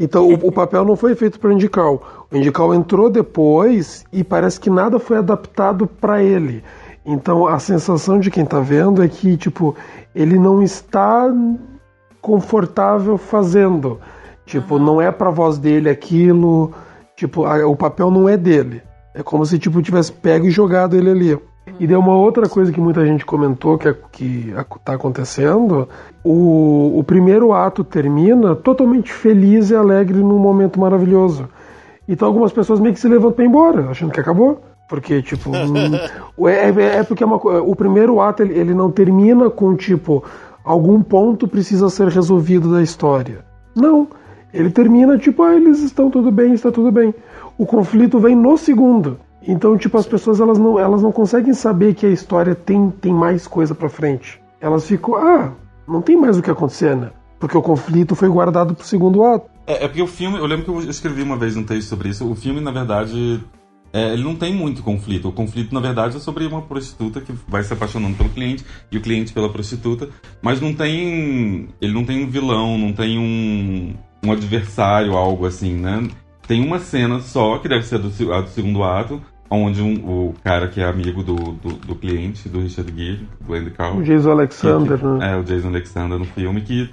Então 0.00 0.28
o, 0.28 0.34
o 0.48 0.52
papel 0.52 0.84
não 0.84 0.96
foi 0.96 1.14
feito 1.14 1.40
para 1.40 1.52
Indical. 1.52 2.26
O 2.30 2.36
Indical 2.36 2.74
entrou 2.74 3.08
depois 3.10 4.04
e 4.12 4.22
parece 4.22 4.60
que 4.60 4.70
nada 4.70 4.98
foi 4.98 5.16
adaptado 5.18 5.86
para 5.86 6.22
ele. 6.22 6.62
Então 7.10 7.46
a 7.46 7.58
sensação 7.58 8.20
de 8.20 8.30
quem 8.30 8.44
tá 8.44 8.60
vendo 8.60 9.02
é 9.02 9.08
que 9.08 9.34
tipo 9.36 9.74
ele 10.14 10.38
não 10.38 10.62
está 10.62 11.26
confortável 12.20 13.16
fazendo. 13.16 13.98
Tipo, 14.44 14.78
não 14.78 15.00
é 15.00 15.10
pra 15.10 15.30
voz 15.30 15.58
dele 15.58 15.88
aquilo. 15.88 16.72
Tipo, 17.16 17.44
a- 17.44 17.66
o 17.66 17.76
papel 17.76 18.10
não 18.10 18.28
é 18.28 18.36
dele. 18.36 18.82
É 19.14 19.22
como 19.22 19.44
se 19.44 19.58
tipo 19.58 19.82
tivesse 19.82 20.12
pego 20.12 20.46
e 20.46 20.50
jogado 20.50 20.96
ele 20.96 21.10
ali. 21.10 21.38
E 21.78 21.86
deu 21.86 22.00
uma 22.00 22.14
outra 22.14 22.48
coisa 22.48 22.72
que 22.72 22.80
muita 22.80 23.04
gente 23.06 23.24
comentou 23.26 23.76
que, 23.78 23.88
é- 23.88 23.96
que 24.12 24.54
tá 24.84 24.94
acontecendo. 24.94 25.88
O, 26.24 26.98
o 26.98 27.04
primeiro 27.04 27.52
ato 27.52 27.84
termina 27.84 28.54
totalmente 28.56 29.12
feliz 29.12 29.70
e 29.70 29.76
alegre 29.76 30.18
num 30.18 30.38
momento 30.38 30.80
maravilhoso. 30.80 31.48
Então 32.08 32.26
algumas 32.26 32.52
pessoas 32.52 32.80
meio 32.80 32.94
que 32.94 33.00
se 33.00 33.08
levantam 33.08 33.32
pra 33.32 33.44
ir 33.44 33.48
embora, 33.48 33.90
achando 33.90 34.10
que 34.12 34.20
acabou. 34.20 34.60
Porque, 34.88 35.20
tipo, 35.22 35.50
hum, 35.54 36.46
é, 36.48 36.98
é- 36.98 37.02
porque 37.04 37.22
é 37.22 37.26
uma, 37.26 37.36
o 37.36 37.76
primeiro 37.76 38.20
ato 38.20 38.42
ele, 38.42 38.58
ele 38.58 38.74
não 38.74 38.90
termina 38.90 39.50
com, 39.50 39.76
tipo, 39.76 40.24
algum 40.64 41.02
ponto 41.02 41.46
precisa 41.46 41.88
ser 41.90 42.08
resolvido 42.08 42.72
da 42.72 42.82
história. 42.82 43.44
Não. 43.76 44.08
Ele 44.52 44.70
termina, 44.70 45.18
tipo, 45.18 45.42
ah, 45.42 45.54
eles 45.54 45.80
estão 45.82 46.10
tudo 46.10 46.30
bem, 46.32 46.54
está 46.54 46.72
tudo 46.72 46.90
bem. 46.90 47.14
O 47.58 47.66
conflito 47.66 48.18
vem 48.18 48.34
no 48.34 48.56
segundo. 48.56 49.18
Então, 49.46 49.76
tipo, 49.76 49.96
as 49.96 50.06
pessoas 50.06 50.40
elas 50.40 50.58
não, 50.58 50.78
elas 50.78 51.02
não 51.02 51.12
conseguem 51.12 51.54
saber 51.54 51.94
que 51.94 52.06
a 52.06 52.10
história 52.10 52.54
tem, 52.54 52.90
tem 52.90 53.12
mais 53.12 53.46
coisa 53.46 53.74
pra 53.74 53.88
frente. 53.88 54.40
Elas 54.60 54.86
ficam, 54.86 55.14
ah, 55.16 55.52
não 55.86 56.00
tem 56.02 56.16
mais 56.16 56.38
o 56.38 56.42
que 56.42 56.50
acontecer, 56.50 56.96
né? 56.96 57.10
Porque 57.38 57.56
o 57.56 57.62
conflito 57.62 58.16
foi 58.16 58.28
guardado 58.28 58.74
pro 58.74 58.84
segundo 58.84 59.22
ato. 59.22 59.48
É, 59.66 59.84
é 59.84 59.88
porque 59.88 60.02
o 60.02 60.06
filme, 60.06 60.38
eu 60.38 60.46
lembro 60.46 60.64
que 60.64 60.70
eu 60.70 60.90
escrevi 60.90 61.22
uma 61.22 61.36
vez 61.36 61.56
um 61.56 61.62
texto 61.62 61.88
sobre 61.88 62.08
isso. 62.08 62.28
O 62.28 62.34
filme, 62.34 62.60
na 62.60 62.70
verdade, 62.70 63.40
é, 63.92 64.12
ele 64.12 64.22
não 64.22 64.34
tem 64.36 64.52
muito 64.54 64.82
conflito. 64.82 65.28
O 65.28 65.32
conflito, 65.32 65.72
na 65.74 65.80
verdade, 65.80 66.16
é 66.16 66.20
sobre 66.20 66.44
uma 66.46 66.62
prostituta 66.62 67.20
que 67.20 67.32
vai 67.48 67.62
se 67.62 67.72
apaixonando 67.72 68.16
pelo 68.16 68.28
cliente 68.30 68.64
e 68.92 68.96
o 68.98 69.00
cliente 69.00 69.32
pela 69.32 69.48
prostituta. 69.48 70.08
Mas 70.42 70.60
não 70.60 70.72
tem. 70.74 71.68
Ele 71.80 71.92
não 71.92 72.04
tem 72.04 72.24
um 72.24 72.28
vilão, 72.28 72.76
não 72.78 72.92
tem 72.92 73.18
um, 73.18 73.94
um 74.24 74.32
adversário, 74.32 75.14
algo 75.16 75.46
assim, 75.46 75.74
né? 75.74 76.06
Tem 76.46 76.64
uma 76.64 76.78
cena 76.78 77.20
só, 77.20 77.58
que 77.58 77.68
deve 77.68 77.84
ser 77.84 77.96
a 77.96 77.98
do, 77.98 78.32
a 78.32 78.40
do 78.40 78.48
segundo 78.48 78.82
ato, 78.82 79.20
onde 79.50 79.82
um- 79.82 80.28
o 80.28 80.34
cara 80.44 80.68
que 80.68 80.80
é 80.80 80.84
amigo 80.84 81.22
do, 81.22 81.34
do, 81.34 81.72
do 81.74 81.94
cliente, 81.94 82.48
do 82.48 82.60
Richard 82.60 82.90
Gere, 82.96 83.26
do 83.46 83.54
Andy 83.54 83.70
Carl. 83.70 83.98
O 83.98 84.02
Jason 84.02 84.30
Alexander, 84.30 84.98
que- 84.98 85.04
né? 85.06 85.32
É, 85.32 85.36
o 85.36 85.42
Jason 85.42 85.68
Alexander 85.68 86.18
no 86.18 86.24
filme, 86.24 86.60
que 86.62 86.90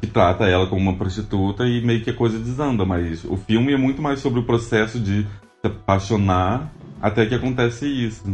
que 0.00 0.06
trata 0.06 0.44
ela 0.46 0.68
como 0.68 0.80
uma 0.80 0.94
prostituta 0.94 1.66
e 1.66 1.84
meio 1.84 2.00
que 2.00 2.10
a 2.10 2.14
coisa 2.14 2.38
desanda, 2.38 2.84
mas 2.84 3.24
o 3.24 3.36
filme 3.36 3.72
é 3.72 3.76
muito 3.76 4.00
mais 4.00 4.20
sobre 4.20 4.38
o 4.38 4.44
processo 4.44 4.96
de 5.00 5.26
se 5.60 5.66
apaixonar 5.66 6.72
até 7.00 7.26
que 7.26 7.34
acontece 7.34 7.86
isso. 7.86 8.24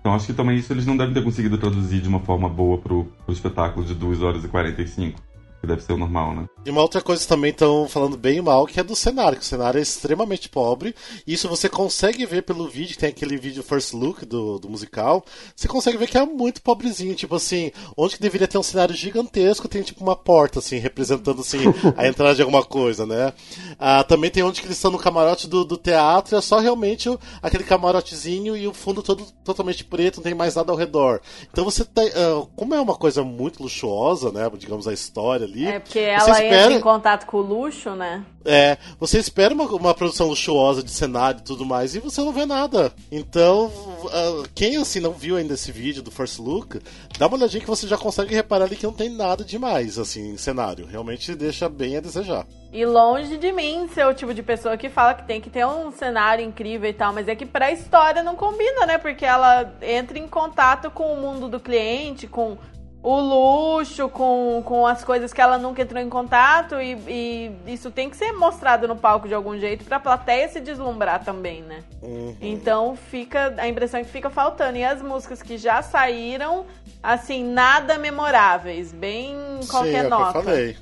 Então 0.00 0.14
acho 0.14 0.26
que 0.26 0.32
também 0.32 0.56
isso 0.56 0.72
eles 0.72 0.86
não 0.86 0.96
devem 0.96 1.14
ter 1.14 1.22
conseguido 1.22 1.56
traduzir 1.58 2.00
de 2.00 2.08
uma 2.08 2.20
forma 2.20 2.48
boa 2.48 2.78
pro, 2.78 3.04
pro 3.24 3.32
espetáculo 3.32 3.86
de 3.86 3.94
2 3.94 4.22
horas 4.22 4.44
e 4.44 4.48
45, 4.48 5.20
que 5.20 5.31
deve 5.66 5.82
ser 5.82 5.92
o 5.92 5.96
normal, 5.98 6.34
né? 6.34 6.48
E 6.64 6.70
uma 6.70 6.80
outra 6.82 7.00
coisa 7.00 7.26
também 7.26 7.50
estão 7.50 7.88
falando 7.88 8.16
bem 8.16 8.40
mal, 8.40 8.66
que 8.66 8.78
é 8.78 8.82
do 8.82 8.94
cenário, 8.96 9.38
que 9.38 9.44
o 9.44 9.46
cenário 9.46 9.78
é 9.78 9.82
extremamente 9.82 10.48
pobre. 10.48 10.94
Isso 11.26 11.48
você 11.48 11.68
consegue 11.68 12.24
ver 12.26 12.42
pelo 12.42 12.68
vídeo, 12.68 12.96
tem 12.98 13.08
aquele 13.08 13.36
vídeo 13.36 13.62
first 13.62 13.92
look 13.94 14.24
do, 14.24 14.58
do 14.58 14.68
musical. 14.68 15.24
Você 15.56 15.66
consegue 15.68 15.96
ver 15.98 16.06
que 16.08 16.18
é 16.18 16.24
muito 16.24 16.62
pobrezinho, 16.62 17.14
tipo 17.14 17.34
assim, 17.34 17.70
onde 17.96 18.16
que 18.16 18.22
deveria 18.22 18.46
ter 18.48 18.58
um 18.58 18.62
cenário 18.62 18.94
gigantesco, 18.94 19.68
tem 19.68 19.82
tipo 19.82 20.02
uma 20.02 20.14
porta, 20.16 20.58
assim, 20.60 20.78
representando 20.78 21.40
assim, 21.40 21.58
a 21.96 22.06
entrada 22.06 22.34
de 22.34 22.42
alguma 22.42 22.64
coisa, 22.64 23.04
né? 23.06 23.32
Ah, 23.78 24.04
também 24.04 24.30
tem 24.30 24.42
onde 24.42 24.60
que 24.60 24.66
eles 24.66 24.76
estão 24.76 24.90
no 24.90 24.98
camarote 24.98 25.48
do, 25.48 25.64
do 25.64 25.76
teatro, 25.76 26.36
é 26.36 26.40
só 26.40 26.58
realmente 26.58 27.08
o- 27.08 27.18
aquele 27.42 27.64
camarotezinho 27.64 28.56
e 28.56 28.66
o 28.68 28.74
fundo 28.74 29.02
todo 29.02 29.24
totalmente 29.44 29.84
preto, 29.84 30.16
não 30.16 30.22
tem 30.24 30.34
mais 30.34 30.54
nada 30.54 30.70
ao 30.72 30.78
redor. 30.78 31.20
Então 31.50 31.64
você 31.64 31.82
ah, 31.82 32.46
como 32.56 32.74
é 32.74 32.80
uma 32.80 32.94
coisa 32.96 33.22
muito 33.24 33.62
luxuosa, 33.62 34.30
né? 34.30 34.50
Digamos 34.58 34.86
a 34.86 34.92
história 34.92 35.46
ali. 35.52 35.66
É 35.66 35.78
porque 35.78 35.98
Você 36.00 36.04
ela 36.08 36.44
entra 36.44 36.56
espera- 36.56 36.72
em 36.74 36.80
contato 36.80 37.26
com 37.26 37.36
o 37.36 37.40
luxo, 37.42 37.90
né? 37.90 38.24
É, 38.44 38.76
você 38.98 39.18
espera 39.18 39.54
uma, 39.54 39.64
uma 39.66 39.94
produção 39.94 40.26
luxuosa 40.28 40.82
de 40.82 40.90
cenário 40.90 41.38
e 41.38 41.44
tudo 41.44 41.64
mais 41.64 41.94
e 41.94 42.00
você 42.00 42.20
não 42.22 42.32
vê 42.32 42.44
nada. 42.44 42.92
Então, 43.10 43.70
ah, 44.12 44.42
quem 44.52 44.76
assim 44.78 44.98
não 44.98 45.12
viu 45.12 45.36
ainda 45.36 45.54
esse 45.54 45.70
vídeo 45.70 46.02
do 46.02 46.10
First 46.10 46.40
Look, 46.40 46.80
dá 47.18 47.28
uma 47.28 47.36
olhadinha 47.36 47.60
que 47.60 47.68
você 47.68 47.86
já 47.86 47.96
consegue 47.96 48.34
reparar 48.34 48.64
ali 48.64 48.74
que 48.74 48.84
não 48.84 48.92
tem 48.92 49.08
nada 49.08 49.44
demais 49.44 49.96
assim 49.96 50.30
em 50.32 50.36
cenário. 50.36 50.86
Realmente 50.86 51.36
deixa 51.36 51.68
bem 51.68 51.96
a 51.96 52.00
desejar. 52.00 52.44
E 52.72 52.84
longe 52.84 53.36
de 53.36 53.52
mim 53.52 53.86
ser 53.94 54.06
o 54.06 54.14
tipo 54.14 54.32
de 54.34 54.42
pessoa 54.42 54.76
que 54.76 54.88
fala 54.88 55.14
que 55.14 55.26
tem 55.26 55.40
que 55.40 55.50
ter 55.50 55.64
um 55.64 55.92
cenário 55.92 56.44
incrível 56.44 56.88
e 56.88 56.92
tal, 56.94 57.12
mas 57.12 57.28
é 57.28 57.36
que 57.36 57.44
pra 57.46 57.70
história 57.70 58.22
não 58.24 58.34
combina, 58.34 58.86
né? 58.86 58.98
Porque 58.98 59.24
ela 59.26 59.72
entra 59.82 60.18
em 60.18 60.26
contato 60.26 60.90
com 60.90 61.12
o 61.12 61.20
mundo 61.20 61.48
do 61.48 61.60
cliente, 61.60 62.26
com 62.26 62.56
o 63.02 63.20
luxo, 63.20 64.08
com, 64.08 64.62
com 64.64 64.86
as 64.86 65.02
coisas 65.02 65.32
que 65.32 65.40
ela 65.40 65.58
nunca 65.58 65.82
entrou 65.82 66.00
em 66.00 66.08
contato, 66.08 66.76
e, 66.80 66.92
e 67.08 67.72
isso 67.72 67.90
tem 67.90 68.08
que 68.08 68.16
ser 68.16 68.32
mostrado 68.32 68.86
no 68.86 68.94
palco 68.94 69.26
de 69.26 69.34
algum 69.34 69.58
jeito 69.58 69.84
pra 69.84 69.98
plateia 69.98 70.48
se 70.48 70.60
deslumbrar 70.60 71.24
também, 71.24 71.62
né? 71.62 71.82
Uhum. 72.00 72.36
Então 72.40 72.96
fica 72.96 73.54
a 73.58 73.66
impressão 73.66 73.98
é 73.98 74.04
que 74.04 74.10
fica 74.10 74.30
faltando. 74.30 74.78
E 74.78 74.84
as 74.84 75.02
músicas 75.02 75.42
que 75.42 75.58
já 75.58 75.82
saíram, 75.82 76.64
assim, 77.02 77.44
nada 77.44 77.98
memoráveis, 77.98 78.92
bem 78.92 79.34
Sim, 79.60 79.68
qualquer 79.68 80.04
é 80.04 80.06
o 80.06 80.08
que 80.08 80.12
eu 80.14 80.18
nota. 80.18 80.42
falei. 80.42 80.76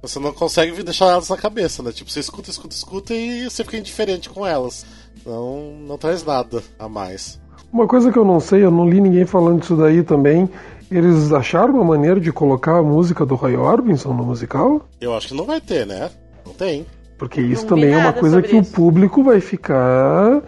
Você 0.00 0.18
não 0.18 0.32
consegue 0.32 0.82
deixar 0.82 1.06
elas 1.06 1.28
na 1.28 1.36
cabeça, 1.36 1.82
né? 1.82 1.92
Tipo, 1.92 2.10
você 2.10 2.20
escuta, 2.20 2.50
escuta, 2.50 2.74
escuta 2.74 3.14
e 3.14 3.44
você 3.44 3.64
fica 3.64 3.76
indiferente 3.76 4.28
com 4.28 4.46
elas. 4.46 4.84
Não, 5.24 5.72
não 5.80 5.98
traz 5.98 6.22
nada 6.24 6.62
a 6.78 6.88
mais. 6.88 7.40
Uma 7.72 7.88
coisa 7.88 8.12
que 8.12 8.18
eu 8.18 8.24
não 8.24 8.38
sei, 8.38 8.62
eu 8.62 8.70
não 8.70 8.88
li 8.88 9.00
ninguém 9.00 9.26
falando 9.26 9.60
disso 9.60 9.76
daí 9.76 10.02
também. 10.02 10.48
Eles 10.90 11.32
acharam 11.32 11.74
uma 11.74 11.84
maneira 11.84 12.20
de 12.20 12.30
colocar 12.32 12.78
a 12.78 12.82
música 12.82 13.24
do 13.26 13.34
Roy 13.34 13.56
Orbison 13.56 14.12
no 14.12 14.24
musical? 14.24 14.86
Eu 15.00 15.14
acho 15.14 15.28
que 15.28 15.34
não 15.34 15.44
vai 15.44 15.60
ter, 15.60 15.86
né? 15.86 16.10
Não 16.46 16.52
tem. 16.52 16.86
Porque 17.18 17.40
isso 17.40 17.62
Não 17.62 17.70
também 17.70 17.92
é 17.92 17.96
uma 17.98 18.12
coisa 18.12 18.42
que 18.42 18.56
isso. 18.56 18.70
o 18.70 18.74
público 18.74 19.22
vai 19.22 19.40
ficar. 19.40 20.42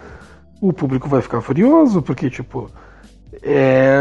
O 0.61 0.73
público 0.73 1.09
vai 1.09 1.23
ficar 1.23 1.41
furioso, 1.41 2.03
porque, 2.03 2.29
tipo. 2.31 2.71
É. 3.43 4.01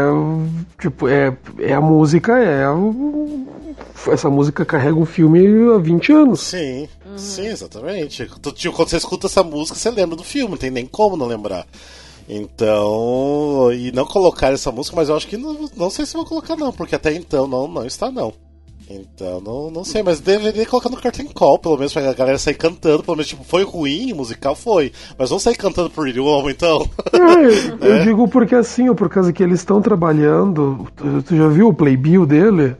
Tipo, 0.80 1.08
é, 1.08 1.36
é 1.60 1.72
a 1.74 1.80
música, 1.80 2.38
é. 2.38 2.68
o- 2.68 3.46
Essa 4.08 4.28
música 4.30 4.64
carrega 4.64 4.96
um 4.98 5.04
filme 5.06 5.40
há 5.74 5.78
20 5.78 6.12
anos. 6.12 6.40
Sim, 6.40 6.88
Uhum. 7.04 7.18
sim, 7.18 7.46
exatamente. 7.46 8.24
Tipo, 8.26 8.72
Quando 8.72 8.88
você 8.88 8.96
escuta 8.96 9.26
essa 9.26 9.42
música, 9.42 9.76
você 9.78 9.90
lembra 9.90 10.16
do 10.16 10.22
filme, 10.24 10.50
não 10.50 10.56
tem 10.58 10.70
nem 10.70 10.86
como 10.86 11.16
não 11.16 11.26
lembrar. 11.26 11.66
Então, 12.28 13.70
e 13.72 13.92
não 13.92 14.04
colocar 14.04 14.52
essa 14.52 14.72
música, 14.72 14.96
mas 14.96 15.08
eu 15.08 15.16
acho 15.16 15.28
que 15.28 15.36
não, 15.36 15.68
não 15.76 15.90
sei 15.90 16.04
se 16.04 16.14
vou 16.14 16.26
colocar 16.26 16.56
não, 16.56 16.72
porque 16.72 16.94
até 16.94 17.14
então 17.14 17.46
não, 17.46 17.68
não 17.68 17.86
está 17.86 18.10
não. 18.10 18.32
Então, 18.88 19.40
não, 19.40 19.70
não 19.70 19.84
sei, 19.84 20.02
mas 20.02 20.20
deveria 20.20 20.64
colocar 20.64 20.88
no 20.88 21.00
Curtain 21.00 21.26
Call, 21.26 21.58
pelo 21.58 21.76
menos 21.76 21.92
pra 21.92 22.12
galera 22.12 22.38
sair 22.38 22.54
cantando, 22.54 23.02
pelo 23.02 23.16
menos, 23.16 23.28
tipo, 23.28 23.42
foi 23.42 23.64
ruim, 23.64 24.12
musical 24.12 24.54
foi, 24.54 24.92
mas 25.18 25.28
vamos 25.28 25.42
sair 25.42 25.56
cantando 25.56 25.90
Pretty 25.90 26.20
Woman, 26.20 26.50
então. 26.52 26.88
É, 27.12 27.88
eu 27.88 28.02
digo 28.06 28.28
porque 28.28 28.54
assim, 28.54 28.92
por 28.94 29.08
causa 29.08 29.32
que 29.32 29.42
eles 29.42 29.58
estão 29.58 29.82
trabalhando. 29.82 30.86
Tu, 30.94 31.22
tu 31.22 31.36
já 31.36 31.48
viu 31.48 31.68
o 31.68 31.74
playbill 31.74 32.24
dele? 32.24 32.76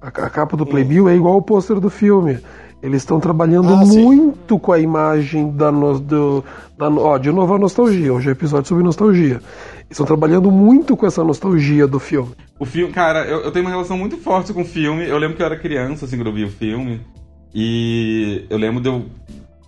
A, 0.00 0.08
a 0.08 0.30
capa 0.30 0.56
do 0.56 0.66
playbill 0.66 1.08
é 1.08 1.14
igual 1.14 1.36
o 1.36 1.42
pôster 1.42 1.78
do 1.78 1.90
filme. 1.90 2.40
Eles 2.82 3.02
estão 3.02 3.18
trabalhando 3.18 3.72
Ah, 3.74 3.84
sim. 3.86 4.02
muito 4.04 4.58
com 4.58 4.70
a 4.72 4.78
imagem 4.78 5.50
da, 5.50 5.72
no, 5.72 5.98
do, 5.98 6.44
da. 6.78 6.88
Ó, 6.88 7.16
de 7.18 7.32
novo 7.32 7.54
a 7.54 7.58
nostalgia. 7.58 8.12
Hoje 8.12 8.28
é 8.28 8.32
episódio 8.32 8.68
sobre 8.68 8.84
nostalgia. 8.84 9.40
Eles 9.76 9.90
estão 9.92 10.06
trabalhando 10.06 10.50
muito 10.50 10.96
com 10.96 11.06
essa 11.06 11.24
nostalgia 11.24 11.86
do 11.86 11.98
filme. 11.98 12.32
O 12.58 12.64
filme, 12.64 12.92
cara, 12.92 13.24
eu, 13.24 13.40
eu 13.40 13.50
tenho 13.52 13.64
uma 13.64 13.70
relação 13.70 13.96
muito 13.96 14.16
forte 14.18 14.52
com 14.52 14.62
o 14.62 14.64
filme. 14.64 15.08
Eu 15.08 15.18
lembro 15.18 15.36
que 15.36 15.42
eu 15.42 15.46
era 15.46 15.56
criança, 15.58 16.04
assim, 16.04 16.16
quando 16.16 16.28
eu 16.28 16.34
vi 16.34 16.44
o 16.44 16.50
filme. 16.50 17.00
E 17.54 18.44
eu 18.50 18.58
lembro 18.58 18.82
de 18.82 18.88
eu. 18.88 19.04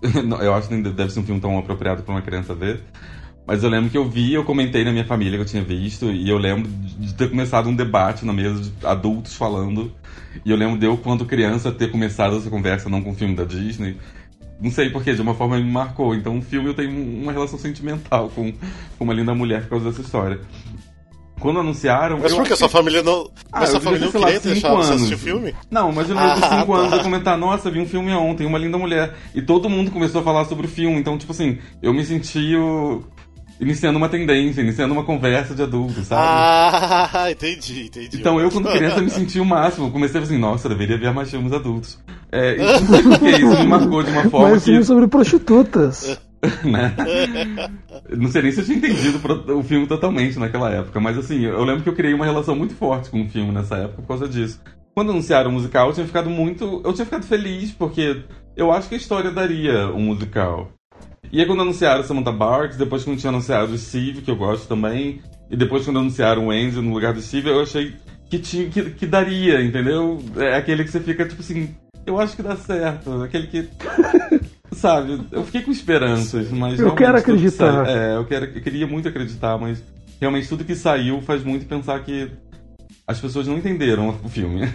Eu 0.41 0.55
acho 0.55 0.69
que 0.69 0.75
nem 0.75 0.83
deve 0.93 1.11
ser 1.13 1.19
um 1.19 1.25
filme 1.25 1.41
tão 1.41 1.59
apropriado 1.59 2.05
pra 2.05 2.15
uma 2.15 2.23
criança 2.23 2.55
ver. 2.55 2.81
Mas 3.49 3.65
eu 3.65 3.71
lembro 3.71 3.89
que 3.89 3.97
eu 3.97 4.07
vi, 4.07 4.35
eu 4.35 4.45
comentei 4.45 4.85
na 4.85 4.93
minha 4.93 5.07
família 5.07 5.39
que 5.39 5.43
eu 5.43 5.47
tinha 5.47 5.63
visto. 5.65 6.11
E 6.11 6.29
eu 6.29 6.37
lembro 6.37 6.69
de 6.71 7.15
ter 7.15 7.31
começado 7.31 7.67
um 7.67 7.75
debate 7.75 8.27
na 8.27 8.33
mesa 8.35 8.61
de 8.61 8.87
adultos 8.87 9.35
falando. 9.35 9.91
E 10.45 10.51
eu 10.51 10.57
lembro 10.57 10.79
de 10.79 10.85
eu, 10.85 10.99
quando 10.99 11.25
criança, 11.25 11.73
ter 11.73 11.91
começado 11.91 12.37
essa 12.37 12.51
conversa 12.51 12.91
não 12.91 13.01
com 13.03 13.13
o 13.13 13.15
filme 13.15 13.35
da 13.35 13.45
Disney. 13.45 13.97
Não 14.61 14.71
sei 14.71 14.91
porquê, 14.91 15.15
de 15.15 15.23
uma 15.23 15.33
forma 15.33 15.57
me 15.57 15.65
marcou. 15.65 16.15
Então 16.15 16.37
o 16.37 16.43
filme 16.43 16.69
eu 16.69 16.75
tenho 16.75 16.91
uma 16.91 17.33
relação 17.33 17.59
sentimental 17.59 18.29
com, 18.29 18.53
com 18.53 19.05
uma 19.05 19.15
linda 19.15 19.35
mulher 19.35 19.63
por 19.63 19.71
causa 19.71 19.87
dessa 19.87 20.03
história. 20.03 20.41
Quando 21.41 21.61
anunciaram. 21.61 22.19
Mas 22.19 22.35
por 22.35 22.47
que 22.47 22.55
sua 22.55 22.69
família 22.69 23.03
não. 23.03 23.31
Ah, 23.51 23.61
mas 23.61 23.71
sua 23.71 23.81
família 23.81 24.05
não 24.05 24.13
queria 24.13 24.41
deixar 24.41 24.69
você 24.75 24.91
anos. 24.91 24.91
assistir 24.91 25.15
o 25.15 25.19
filme? 25.19 25.55
Não, 25.71 25.91
mas 25.91 26.11
eu 26.11 26.17
lembro 26.17 26.39
com 26.39 26.47
Ah, 26.47 26.61
5 26.61 26.75
anos 26.75 26.91
tá. 26.91 26.97
eu 26.97 27.03
comentar, 27.03 27.39
nossa, 27.39 27.71
vi 27.71 27.81
um 27.81 27.87
filme 27.87 28.13
ontem, 28.13 28.47
uma 28.47 28.59
linda 28.59 28.77
mulher. 28.77 29.15
E 29.35 29.41
todo 29.41 29.71
mundo 29.71 29.91
começou 29.91 30.21
a 30.21 30.25
falar 30.25 30.45
sobre 30.45 30.67
o 30.67 30.69
filme. 30.69 30.99
Então, 30.99 31.17
tipo 31.17 31.33
assim, 31.33 31.57
eu 31.81 31.95
me 31.95 32.05
senti 32.05 32.55
o... 32.55 33.03
iniciando 33.61 33.99
uma 33.99 34.09
tendência, 34.09 34.61
iniciando 34.61 34.95
uma 34.95 35.05
conversa 35.05 35.55
de 35.55 35.63
adulto, 35.63 36.03
sabe? 36.05 36.23
Ah, 36.25 37.27
entendi, 37.31 37.87
entendi. 37.87 38.17
Então 38.17 38.41
eu, 38.41 38.51
quando 38.51 38.71
criança, 38.71 39.01
me 39.01 39.11
senti 39.11 39.41
o 39.41 39.45
máximo. 39.45 39.91
Comecei 39.91 40.21
a 40.21 40.23
falar 40.23 40.33
assim, 40.33 40.41
nossa, 40.41 40.67
eu 40.67 40.71
deveria 40.71 40.99
ver 40.99 41.13
mais 41.13 41.31
filmes 41.31 41.53
adultos. 41.53 41.99
É, 42.31 42.57
e 42.57 42.59
não 42.63 42.87
sei 42.87 43.03
por 43.03 43.19
que 43.19 43.31
isso 43.31 43.59
me 43.59 43.67
marcou 43.67 44.03
de 44.03 44.11
uma 44.11 44.25
forma 44.25 44.51
Mas 44.51 44.65
que... 44.65 44.71
filme 44.71 44.85
sobre 44.85 45.09
prostitutas. 45.09 46.21
né? 46.65 46.95
Não 48.17 48.29
sei 48.31 48.43
nem 48.43 48.53
se 48.53 48.61
eu 48.61 48.65
tinha 48.65 48.79
entendido 48.79 49.21
o 49.57 49.63
filme 49.63 49.87
totalmente 49.87 50.39
naquela 50.39 50.71
época, 50.71 51.01
mas 51.01 51.19
assim, 51.19 51.45
eu 51.45 51.65
lembro 51.65 51.83
que 51.83 51.89
eu 51.89 51.95
criei 51.95 52.15
uma 52.15 52.25
relação 52.25 52.55
muito 52.55 52.75
forte 52.75 53.11
com 53.11 53.23
o 53.23 53.29
filme 53.29 53.51
nessa 53.51 53.77
época 53.77 54.03
por 54.03 54.09
causa 54.09 54.29
disso. 54.29 54.61
Quando 54.95 55.11
anunciaram 55.11 55.51
o 55.51 55.53
musical, 55.53 55.89
eu 55.89 55.95
tinha 55.95 56.07
ficado 56.07 56.29
muito. 56.29 56.83
Eu 56.85 56.93
tinha 56.93 57.05
ficado 57.05 57.25
feliz, 57.25 57.71
porque 57.71 58.23
eu 58.57 58.73
acho 58.73 58.89
que 58.89 58.97
a 58.97 58.99
história 58.99 59.31
daria 59.31 59.87
um 59.89 60.01
musical. 60.01 60.73
E 61.33 61.41
aí 61.41 61.47
quando 61.47 61.63
anunciaram 61.63 62.03
Samantha 62.03 62.33
Barks, 62.33 62.77
depois 62.77 63.05
quando 63.05 63.19
tinha 63.19 63.31
anunciado 63.31 63.73
o 63.73 63.79
Steve, 63.79 64.23
que 64.23 64.31
eu 64.31 64.37
gosto 64.37 64.67
também, 64.67 65.21
e 65.51 65.57
depois 65.57 65.85
quando 65.85 65.99
anunciaram 65.99 66.47
o 66.47 66.51
Andrew 66.51 66.83
no 66.83 66.93
lugar 66.95 67.13
do 67.13 67.21
Steve, 67.21 67.49
eu 67.49 67.61
achei 67.63 67.95
que, 68.31 68.39
tinha, 68.39 68.69
que, 68.69 68.91
que 68.91 69.07
daria, 69.07 69.61
entendeu? 69.63 70.23
É 70.37 70.57
aquele 70.57 70.85
que 70.85 70.91
você 70.91 71.01
fica 71.01 71.27
tipo 71.27 71.41
assim, 71.41 71.75
eu 72.07 72.19
acho 72.19 72.35
que 72.37 72.43
dá 72.43 72.57
certo, 72.57 73.23
aquele 73.23 73.47
que. 73.47 73.69
Sabe, 74.73 75.21
eu 75.33 75.43
fiquei 75.45 75.63
com 75.63 75.71
esperanças, 75.71 76.51
mas. 76.51 76.79
Eu 76.79 76.95
quero 76.95 77.15
que 77.15 77.21
acreditar. 77.21 77.87
sai- 77.87 77.95
é, 78.13 78.17
eu, 78.17 78.25
quero, 78.27 78.45
eu 78.47 78.63
queria 78.63 78.87
muito 78.87 79.09
acreditar, 79.09 79.57
mas 79.59 79.83
realmente 80.21 80.49
tudo 80.49 80.65
que 80.65 80.75
saiu 80.75 81.23
faz 81.23 81.43
muito 81.43 81.65
pensar 81.67 81.99
que 82.05 82.31
as 83.09 83.19
pessoas 83.19 83.47
não 83.47 83.57
entenderam 83.57 84.15
o 84.23 84.29
filme. 84.29 84.71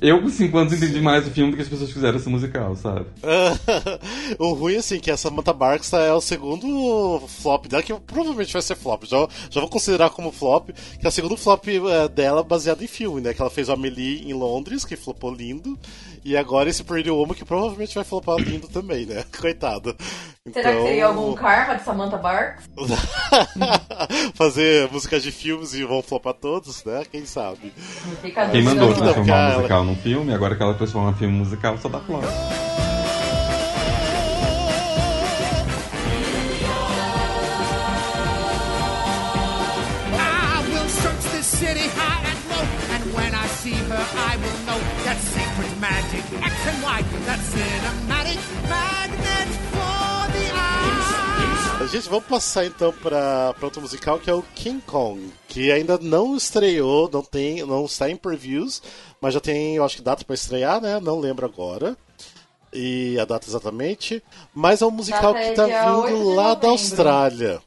Eu, 0.00 0.20
com 0.20 0.28
5 0.28 0.58
anos, 0.58 0.72
entendi 0.72 1.00
mais 1.00 1.24
o 1.28 1.30
filme 1.30 1.52
do 1.52 1.56
que 1.56 1.62
as 1.62 1.68
pessoas 1.68 1.92
fizeram 1.92 2.16
esse 2.16 2.28
musical, 2.28 2.74
sabe? 2.74 3.06
o 4.40 4.54
ruim, 4.54 4.76
assim, 4.76 4.98
que 4.98 5.10
a 5.10 5.16
Samantha 5.16 5.52
Barks 5.52 5.92
é 5.92 6.12
o 6.12 6.20
segundo 6.20 7.20
flop 7.28 7.66
dela, 7.66 7.82
que 7.82 7.94
provavelmente 7.94 8.52
vai 8.52 8.62
ser 8.62 8.74
flop. 8.74 9.04
Já, 9.04 9.28
já 9.50 9.60
vou 9.60 9.70
considerar 9.70 10.10
como 10.10 10.32
flop, 10.32 10.70
que 10.98 11.06
é 11.06 11.08
o 11.08 11.12
segundo 11.12 11.36
flop 11.36 11.68
é, 11.68 12.08
dela 12.08 12.42
baseado 12.42 12.82
em 12.82 12.88
filme, 12.88 13.20
né? 13.20 13.32
Que 13.32 13.40
ela 13.40 13.50
fez 13.50 13.68
o 13.68 13.72
Amelie 13.72 14.28
em 14.28 14.32
Londres, 14.32 14.84
que 14.84 14.96
flopou 14.96 15.32
lindo. 15.32 15.78
E 16.24 16.36
agora 16.36 16.68
esse 16.68 16.84
Pretty 16.84 17.10
Woman, 17.10 17.34
que 17.34 17.44
provavelmente 17.44 17.94
vai 17.94 18.04
flopar 18.04 18.36
lindo 18.36 18.68
também, 18.68 19.06
né? 19.06 19.24
Coitado. 19.40 19.96
Será 20.52 20.70
que 20.70 20.76
Então- 20.76 20.86
seria 20.86 21.06
algum 21.06 21.32
karma 21.34 21.74
de 21.76 21.84
Samantha 21.84 22.16
Barks? 22.16 22.68
Fazer 24.34 24.90
músicas 24.90 25.22
de 25.22 25.30
filmes 25.32 25.74
e 25.74 25.84
vão 25.84 26.02
flopar 26.02 26.34
todos, 26.34 26.84
né? 26.84 27.02
Quem 27.10 27.24
sabe? 27.24 27.72
Quem 28.52 28.62
mandou 28.62 28.92
transformar 28.94 29.50
um 29.52 29.56
musical 29.56 29.84
num 29.84 29.96
filme, 29.96 30.32
agora 30.34 30.56
que 30.56 30.62
ela 30.62 30.74
transforma 30.74 31.10
um 31.10 31.14
filme 31.14 31.34
musical, 31.36 31.78
só 31.78 31.88
dá 31.88 32.00
flop. 32.00 32.24
Magic, 45.80 46.22
X 46.42 46.66
and 46.68 46.82
Y, 46.82 47.04
that 47.24 47.40
cinematic 47.40 48.38
magnet 48.68 49.48
for 49.72 50.28
the 50.32 50.46
eye. 50.52 51.88
Gente, 51.88 52.08
vamos 52.08 52.26
passar 52.26 52.66
então 52.66 52.92
para 52.92 53.54
outro 53.62 53.80
musical 53.80 54.18
que 54.18 54.28
é 54.28 54.34
o 54.34 54.42
King 54.54 54.82
Kong, 54.86 55.32
que 55.48 55.72
ainda 55.72 55.98
não 55.98 56.36
estreou, 56.36 57.08
não 57.10 57.22
tem, 57.22 57.64
não 57.64 57.86
está 57.86 58.10
em 58.10 58.16
previews, 58.16 58.82
mas 59.20 59.32
já 59.32 59.40
tem, 59.40 59.76
eu 59.76 59.84
acho 59.84 59.96
que 59.96 60.02
data 60.02 60.22
para 60.22 60.34
estrear, 60.34 60.80
né? 60.80 61.00
Não 61.00 61.18
lembro 61.18 61.46
agora. 61.46 61.96
E 62.72 63.18
a 63.18 63.24
data 63.24 63.48
exatamente, 63.48 64.22
mas 64.54 64.82
é 64.82 64.86
um 64.86 64.92
musical 64.92 65.32
Data 65.32 65.44
é 65.44 65.50
que 65.50 65.56
tá 65.56 65.66
dia 65.66 65.96
8 65.96 66.06
de 66.06 66.12
vindo 66.14 66.34
lá 66.34 66.54
da. 66.54 66.68
Austrália. 66.68 67.60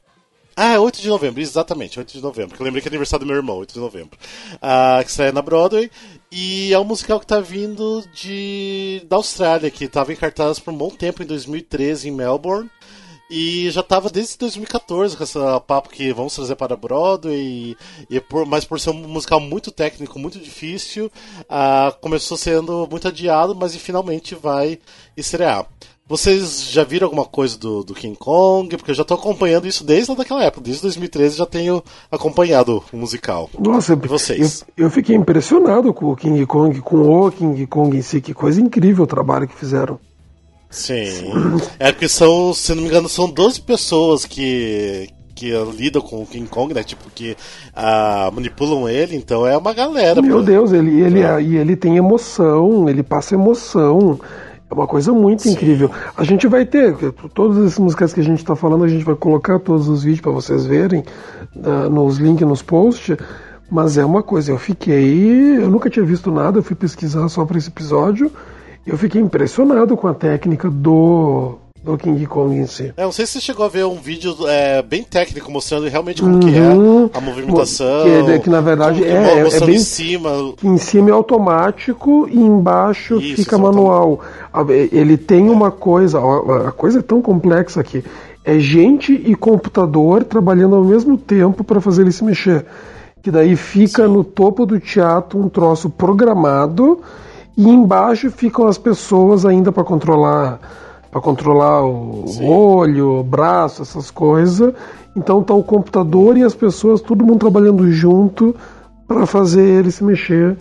Ah, 0.56 0.74
é 0.74 0.78
8 0.78 1.02
de 1.02 1.08
novembro, 1.08 1.40
exatamente, 1.40 1.98
8 1.98 2.12
de 2.12 2.22
novembro. 2.22 2.56
Que 2.56 2.62
eu 2.62 2.64
lembrei 2.64 2.80
que 2.80 2.86
é 2.86 2.90
aniversário 2.90 3.26
do 3.26 3.28
meu 3.28 3.36
irmão, 3.36 3.56
8 3.56 3.74
de 3.74 3.80
novembro. 3.80 4.16
Ah, 4.62 5.02
que 5.04 5.10
sai 5.10 5.32
na 5.32 5.42
Broadway. 5.42 5.90
E 6.36 6.72
é 6.72 6.78
um 6.80 6.84
musical 6.84 7.20
que 7.20 7.28
tá 7.28 7.38
vindo 7.38 8.02
de 8.12 9.06
da 9.08 9.14
Austrália, 9.14 9.70
que 9.70 9.84
estava 9.84 10.12
em 10.12 10.16
cartaz 10.16 10.58
por 10.58 10.74
um 10.74 10.76
bom 10.76 10.90
tempo, 10.90 11.22
em 11.22 11.26
2013, 11.26 12.08
em 12.08 12.10
Melbourne. 12.10 12.68
E 13.30 13.70
já 13.70 13.84
tava 13.84 14.10
desde 14.10 14.36
2014 14.38 15.16
com 15.16 15.22
essa 15.22 15.60
papo 15.60 15.88
que 15.88 16.12
vamos 16.12 16.34
trazer 16.34 16.56
para 16.56 16.76
Broadway. 16.76 17.76
E, 18.10 18.16
e 18.16 18.20
por, 18.20 18.44
mas 18.46 18.64
por 18.64 18.80
ser 18.80 18.90
um 18.90 19.06
musical 19.06 19.38
muito 19.38 19.70
técnico, 19.70 20.18
muito 20.18 20.40
difícil, 20.40 21.08
ah, 21.48 21.96
começou 22.00 22.36
sendo 22.36 22.84
muito 22.90 23.06
adiado, 23.06 23.54
mas 23.54 23.76
finalmente 23.76 24.34
vai 24.34 24.80
estrear. 25.16 25.68
Vocês 26.06 26.70
já 26.70 26.84
viram 26.84 27.06
alguma 27.06 27.24
coisa 27.24 27.56
do, 27.56 27.82
do 27.82 27.94
King 27.94 28.16
Kong? 28.16 28.76
Porque 28.76 28.90
eu 28.90 28.94
já 28.94 29.04
tô 29.04 29.14
acompanhando 29.14 29.66
isso 29.66 29.82
desde 29.82 30.10
lá 30.10 30.18
daquela 30.18 30.44
época. 30.44 30.60
Desde 30.60 30.82
2013 30.82 31.38
já 31.38 31.46
tenho 31.46 31.82
acompanhado 32.12 32.84
o 32.92 32.96
musical. 32.96 33.48
Nossa, 33.58 33.94
E 33.94 34.08
vocês? 34.08 34.64
Eu, 34.76 34.84
eu 34.84 34.90
fiquei 34.90 35.16
impressionado 35.16 35.94
com 35.94 36.12
o 36.12 36.16
King 36.16 36.44
Kong, 36.44 36.78
com 36.82 36.96
o 36.98 37.32
King 37.32 37.66
Kong 37.66 37.96
em 37.96 38.02
si. 38.02 38.20
Que 38.20 38.34
coisa 38.34 38.60
incrível 38.60 39.04
o 39.04 39.06
trabalho 39.06 39.48
que 39.48 39.54
fizeram. 39.54 39.98
Sim. 40.68 41.22
É 41.78 41.90
porque 41.90 42.08
são, 42.08 42.52
se 42.52 42.74
não 42.74 42.82
me 42.82 42.88
engano, 42.88 43.08
são 43.08 43.30
12 43.30 43.62
pessoas 43.62 44.26
que, 44.26 45.08
que 45.34 45.52
lidam 45.74 46.02
com 46.02 46.22
o 46.22 46.26
King 46.26 46.48
Kong, 46.48 46.74
né? 46.74 46.82
Tipo, 46.82 47.08
que 47.14 47.34
ah, 47.74 48.30
manipulam 48.30 48.86
ele, 48.90 49.16
então 49.16 49.46
é 49.46 49.56
uma 49.56 49.72
galera. 49.72 50.20
Meu 50.20 50.40
pô. 50.40 50.42
Deus, 50.42 50.70
ele, 50.70 51.00
ele, 51.00 51.20
e 51.20 51.56
ele 51.56 51.76
tem 51.76 51.96
emoção, 51.96 52.90
ele 52.90 53.02
passa 53.02 53.34
emoção. 53.34 54.20
É 54.70 54.74
uma 54.74 54.86
coisa 54.86 55.12
muito 55.12 55.46
incrível. 55.48 55.90
A 56.16 56.24
gente 56.24 56.46
vai 56.46 56.64
ter, 56.64 56.96
todas 57.34 57.58
as 57.58 57.78
músicas 57.78 58.12
que 58.12 58.20
a 58.20 58.24
gente 58.24 58.38
está 58.38 58.56
falando, 58.56 58.84
a 58.84 58.88
gente 58.88 59.04
vai 59.04 59.14
colocar 59.14 59.58
todos 59.58 59.88
os 59.88 60.02
vídeos 60.02 60.22
para 60.22 60.32
vocês 60.32 60.64
verem 60.64 61.04
ah, 61.62 61.88
nos 61.88 62.18
links, 62.18 62.46
nos 62.46 62.62
posts. 62.62 63.16
Mas 63.70 63.98
é 63.98 64.04
uma 64.04 64.22
coisa, 64.22 64.52
eu 64.52 64.58
fiquei. 64.58 65.56
Eu 65.58 65.70
nunca 65.70 65.90
tinha 65.90 66.04
visto 66.04 66.30
nada, 66.30 66.58
eu 66.58 66.62
fui 66.62 66.76
pesquisar 66.76 67.28
só 67.28 67.44
para 67.44 67.58
esse 67.58 67.68
episódio. 67.68 68.30
Eu 68.86 68.98
fiquei 68.98 69.20
impressionado 69.20 69.96
com 69.96 70.06
a 70.06 70.14
técnica 70.14 70.68
do, 70.70 71.58
do 71.84 71.98
King 71.98 72.26
Kong 72.26 72.56
em 72.56 72.66
si. 72.66 72.92
É, 72.96 73.04
não 73.04 73.12
sei 73.12 73.26
se 73.26 73.32
você 73.34 73.40
chegou 73.42 73.66
a 73.66 73.68
ver 73.68 73.84
um 73.84 73.96
vídeo 74.00 74.34
é, 74.48 74.80
bem 74.80 75.02
técnico 75.02 75.52
mostrando 75.52 75.86
realmente 75.86 76.22
como 76.22 76.40
que 76.40 76.46
Uhum. 76.46 77.10
é 77.12 77.18
a 77.18 77.20
movimentação. 77.20 78.04
Que, 78.24 78.38
que 78.40 78.50
na 78.50 78.62
verdade 78.62 79.02
que 79.02 79.06
é, 79.06 79.38
é, 79.40 79.44
mostrando 79.44 79.66
bem 79.66 79.74
em 79.76 79.78
cima. 79.78 80.30
em 80.62 80.78
cima 80.78 81.10
é 81.10 81.12
automático 81.12 82.26
e 82.30 82.38
embaixo 82.38 83.16
Isso, 83.20 83.36
fica 83.36 83.58
manual. 83.58 84.20
A- 84.52 84.64
Ele 84.72 85.16
tem 85.18 85.50
uma 85.50 85.70
coisa, 85.70 86.18
a 86.66 86.72
coisa 86.72 87.00
é 87.00 87.02
tão 87.02 87.20
complexa 87.20 87.80
aqui. 87.80 88.02
É 88.42 88.58
gente 88.58 89.12
e 89.12 89.34
computador 89.34 90.24
trabalhando 90.24 90.76
ao 90.76 90.84
mesmo 90.84 91.16
tempo 91.18 91.62
para 91.62 91.80
fazer 91.80 92.02
ele 92.02 92.12
se 92.12 92.24
mexer. 92.24 92.64
Que 93.22 93.30
daí 93.30 93.56
fica 93.56 94.06
no 94.08 94.22
topo 94.24 94.64
do 94.66 94.78
teatro 94.80 95.38
um 95.38 95.48
troço 95.48 95.88
programado 95.90 97.00
e 97.56 97.68
embaixo 97.68 98.30
ficam 98.30 98.66
as 98.66 98.76
pessoas 98.78 99.46
ainda 99.46 99.70
para 99.72 99.84
controlar 99.84 100.60
para 101.14 101.22
controlar 101.22 101.84
o 101.84 102.24
olho, 102.44 103.20
o 103.20 103.22
braço, 103.22 103.82
essas 103.82 104.10
coisas. 104.10 104.74
Então 105.14 105.44
tá 105.44 105.54
o 105.54 105.62
computador 105.62 106.36
e 106.36 106.42
as 106.42 106.56
pessoas, 106.56 107.00
todo 107.00 107.24
mundo 107.24 107.38
trabalhando 107.38 107.88
junto 107.92 108.52
para 109.06 109.24
fazer 109.24 109.62
ele 109.62 109.92
se 109.92 110.02
mexer 110.02 110.56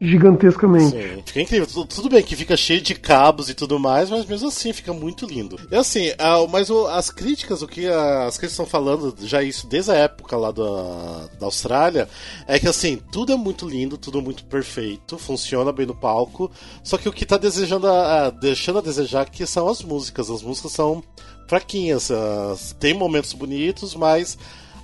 gigantescamente. 0.00 0.90
Sim, 0.90 1.22
fica 1.26 1.40
incrível. 1.42 1.86
Tudo, 1.86 2.08
bem 2.08 2.22
que 2.22 2.36
fica 2.36 2.56
cheio 2.56 2.80
de 2.80 2.94
cabos 2.94 3.48
e 3.50 3.54
tudo 3.54 3.78
mais, 3.78 4.08
mas 4.10 4.24
mesmo 4.26 4.48
assim 4.48 4.72
fica 4.72 4.92
muito 4.92 5.26
lindo. 5.26 5.58
E 5.70 5.76
assim, 5.76 6.12
ah, 6.18 6.46
mas 6.48 6.70
o- 6.70 6.86
as 6.86 7.10
críticas, 7.10 7.62
o 7.62 7.66
que 7.68 7.86
as 7.86 8.36
críticas 8.36 8.52
estão 8.52 8.66
falando, 8.66 9.14
já 9.22 9.42
isso 9.42 9.66
desde 9.66 9.90
a 9.90 9.94
época 9.94 10.36
lá 10.36 10.50
da, 10.52 11.28
da 11.38 11.46
Austrália, 11.46 12.08
é 12.46 12.58
que 12.58 12.68
assim, 12.68 13.00
tudo 13.10 13.32
é 13.32 13.36
muito 13.36 13.68
lindo, 13.68 13.98
tudo 13.98 14.22
muito 14.22 14.44
perfeito, 14.44 15.18
funciona 15.18 15.72
bem 15.72 15.86
no 15.86 15.94
palco, 15.94 16.50
só 16.84 16.96
que 16.96 17.08
o 17.08 17.12
que 17.12 17.26
tá 17.26 17.36
desejando 17.36 17.86
a- 17.88 18.26
a- 18.26 18.30
deixando 18.30 18.78
a 18.78 18.82
desejar 18.82 19.28
que 19.28 19.44
são 19.46 19.68
as 19.68 19.82
músicas. 19.82 20.30
As 20.30 20.42
músicas 20.42 20.72
são 20.72 21.02
fraquinhas, 21.48 22.10
as- 22.10 22.72
tem 22.78 22.94
momentos 22.94 23.32
bonitos, 23.32 23.94
mas 23.94 24.38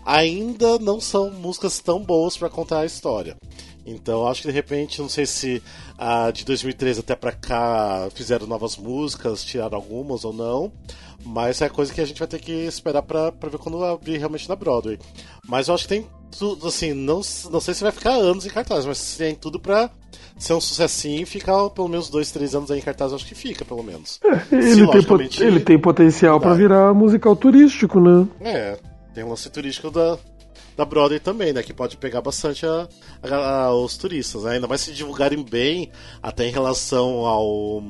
ainda 0.05 0.79
não 0.79 1.01
são 1.01 1.31
músicas 1.31 1.79
tão 1.81 2.01
boas 2.01 2.37
para 2.37 2.51
contar 2.51 2.81
a 2.81 2.87
história. 2.87 3.37
Então 3.87 4.27
acho 4.27 4.43
que 4.43 4.49
de 4.49 4.55
repente, 4.55 5.01
não 5.03 5.09
sei 5.09 5.27
se 5.27 5.63
ah, 5.99 6.31
de 6.31 6.45
2013 6.45 7.01
até 7.01 7.15
pra 7.15 7.33
cá 7.33 8.09
fizeram 8.15 8.47
novas 8.47 8.77
músicas, 8.77 9.45
tiraram 9.45 9.77
algumas 9.77 10.25
ou 10.25 10.33
não, 10.33 10.73
mas 11.25 11.61
é 11.61 11.69
coisa 11.69 11.93
que 11.93 12.01
a 12.01 12.05
gente 12.07 12.19
vai 12.19 12.29
ter 12.29 12.39
que 12.41 12.53
esperar 12.53 13.03
pra, 13.03 13.31
pra 13.31 13.49
ver 13.51 13.59
quando 13.59 13.83
abrir 13.85 14.17
realmente 14.19 14.49
na 14.49 14.57
Broadway. 14.57 14.99
Mas 15.47 15.69
eu 15.69 15.75
acho 15.75 15.85
que 15.85 15.89
tem 15.91 16.07
tudo, 16.39 16.67
assim, 16.67 16.93
não, 16.95 17.21
não 17.51 17.61
sei 17.61 17.75
se 17.75 17.83
vai 17.83 17.93
ficar 17.93 18.13
anos 18.15 18.45
em 18.47 18.51
cartaz, 18.51 18.85
mas 18.87 19.17
tem 19.17 19.35
tudo 19.35 19.61
pra 19.61 19.91
ser 20.39 20.53
um 20.55 20.61
sucessinho 20.61 21.23
e 21.23 21.27
ficar 21.27 21.71
pelo 21.71 21.87
menos 21.89 22.09
dois, 22.09 22.33
três 22.33 22.55
anos 22.55 22.71
aí 22.71 22.79
em 22.79 22.83
cartaz, 22.83 23.13
eu 23.13 23.17
acho 23.17 23.27
que 23.27 23.35
fica, 23.37 23.65
pelo 23.65 23.83
menos. 23.85 24.19
Se, 24.49 24.55
Ele 24.57 24.75
tem, 24.75 24.87
pot- 24.87 24.95
logicamente, 24.97 25.43
ele 25.45 25.61
tem 25.61 25.79
potencial 25.79 26.41
para 26.41 26.55
virar 26.55 26.93
musical 26.95 27.37
turístico, 27.37 28.01
né? 28.01 28.27
É, 28.41 28.79
tem 29.15 29.23
um 29.23 29.29
lance 29.29 29.49
turístico 29.49 29.91
da, 29.93 30.19
da 30.77 30.85
Broadway 30.85 31.21
também, 31.21 31.53
né? 31.53 31.63
Que 31.63 31.73
pode 31.73 31.97
pegar 31.97 32.21
bastante 32.21 32.65
a, 32.67 32.89
a- 33.23 33.35
a- 33.67 33.75
os 33.75 33.97
turistas, 33.97 34.43
né? 34.45 34.53
Ainda 34.55 34.67
mais 34.67 34.81
se 34.81 34.93
divulgarem 34.93 35.43
bem, 35.43 35.91
até 36.23 36.47
em 36.49 36.53
relação 36.53 37.27
ao, 37.27 37.83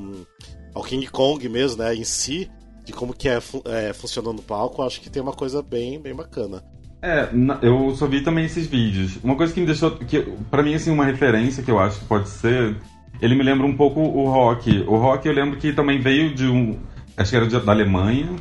ao 0.73 0.83
King 0.83 1.07
Kong 1.07 1.47
mesmo, 1.49 1.81
né? 1.83 1.95
Em 1.95 2.03
si, 2.03 2.49
de 2.83 2.93
como 2.93 3.13
que 3.13 3.27
é, 3.29 3.39
é 3.65 3.93
funcionando 3.93 4.37
no 4.37 4.43
palco, 4.43 4.81
acho 4.83 5.01
que 5.01 5.09
tem 5.09 5.21
uma 5.21 5.33
coisa 5.33 5.61
bem, 5.61 5.99
bem 5.99 6.13
bacana. 6.15 6.63
É, 7.01 7.29
eu 7.61 7.93
só 7.95 8.07
vi 8.07 8.21
também 8.21 8.45
esses 8.45 8.65
vídeos. 8.65 9.17
Uma 9.23 9.35
coisa 9.35 9.53
que 9.53 9.59
me 9.59 9.65
deixou. 9.67 9.91
Que, 9.91 10.21
pra 10.49 10.63
mim, 10.63 10.73
assim, 10.73 10.89
uma 10.91 11.05
referência 11.05 11.61
que 11.61 11.69
eu 11.69 11.77
acho 11.79 11.99
que 11.99 12.05
pode 12.05 12.27
ser. 12.29 12.75
Ele 13.21 13.35
me 13.35 13.43
lembra 13.43 13.65
um 13.67 13.75
pouco 13.77 13.99
o 13.99 14.27
rock. 14.29 14.79
O 14.87 14.97
rock 14.97 15.27
eu 15.27 15.33
lembro 15.33 15.57
que 15.59 15.71
também 15.71 15.99
veio 16.01 16.33
de 16.33 16.47
um. 16.47 16.79
Acho 17.15 17.29
que 17.31 17.37
era 17.37 17.45
da 17.47 17.71
Alemanha, 17.71 18.35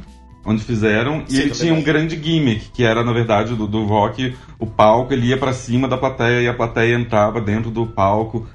onde 0.44 0.62
fizeram. 0.62 1.24
E 1.28 1.32
Sim, 1.32 1.40
ele 1.40 1.50
tinha 1.50 1.74
um 1.74 1.82
grande 1.82 2.20
gimmick, 2.22 2.70
que 2.70 2.84
era, 2.84 3.02
na 3.02 3.12
verdade, 3.12 3.54
do, 3.54 3.66
do 3.66 3.84
rock. 3.84 4.34
O 4.58 4.66
palco, 4.66 5.12
ele 5.12 5.28
ia 5.28 5.38
pra 5.38 5.52
cima 5.52 5.88
da 5.88 5.96
plateia 5.96 6.42
e 6.42 6.48
a 6.48 6.54
plateia 6.54 6.94
entrava 6.94 7.40
dentro 7.40 7.70
do 7.70 7.86
palco. 7.86 8.46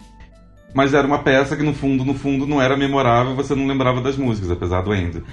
Mas 0.73 0.93
era 0.93 1.07
uma 1.07 1.19
peça 1.19 1.55
que, 1.55 1.63
no 1.63 1.73
fundo, 1.73 2.05
no 2.05 2.13
fundo, 2.13 2.45
não 2.45 2.61
era 2.61 2.77
memorável, 2.77 3.35
você 3.35 3.55
não 3.55 3.65
lembrava 3.65 4.01
das 4.01 4.17
músicas, 4.17 4.51
apesar 4.51 4.81
do 4.81 4.91
Andy. 4.91 5.23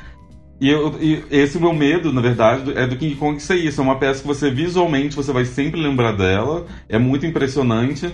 E, 0.59 0.71
eu, 0.71 0.95
e 1.01 1.23
esse 1.31 1.59
meu 1.59 1.75
medo, 1.75 2.13
na 2.13 2.23
verdade, 2.23 2.73
é 2.75 2.87
do 2.87 2.97
King 2.97 3.15
Kong 3.17 3.41
ser 3.41 3.57
isso. 3.57 3.81
É 3.81 3.85
uma 3.85 3.99
peça 3.99 4.23
que 4.23 4.27
você 4.27 4.51
visualmente 4.51 5.15
você 5.15 5.33
vai 5.33 5.45
sempre 5.45 5.81
lembrar 5.81 6.13
dela. 6.13 6.67
É 6.89 6.99
muito 6.99 7.27
impressionante. 7.27 8.11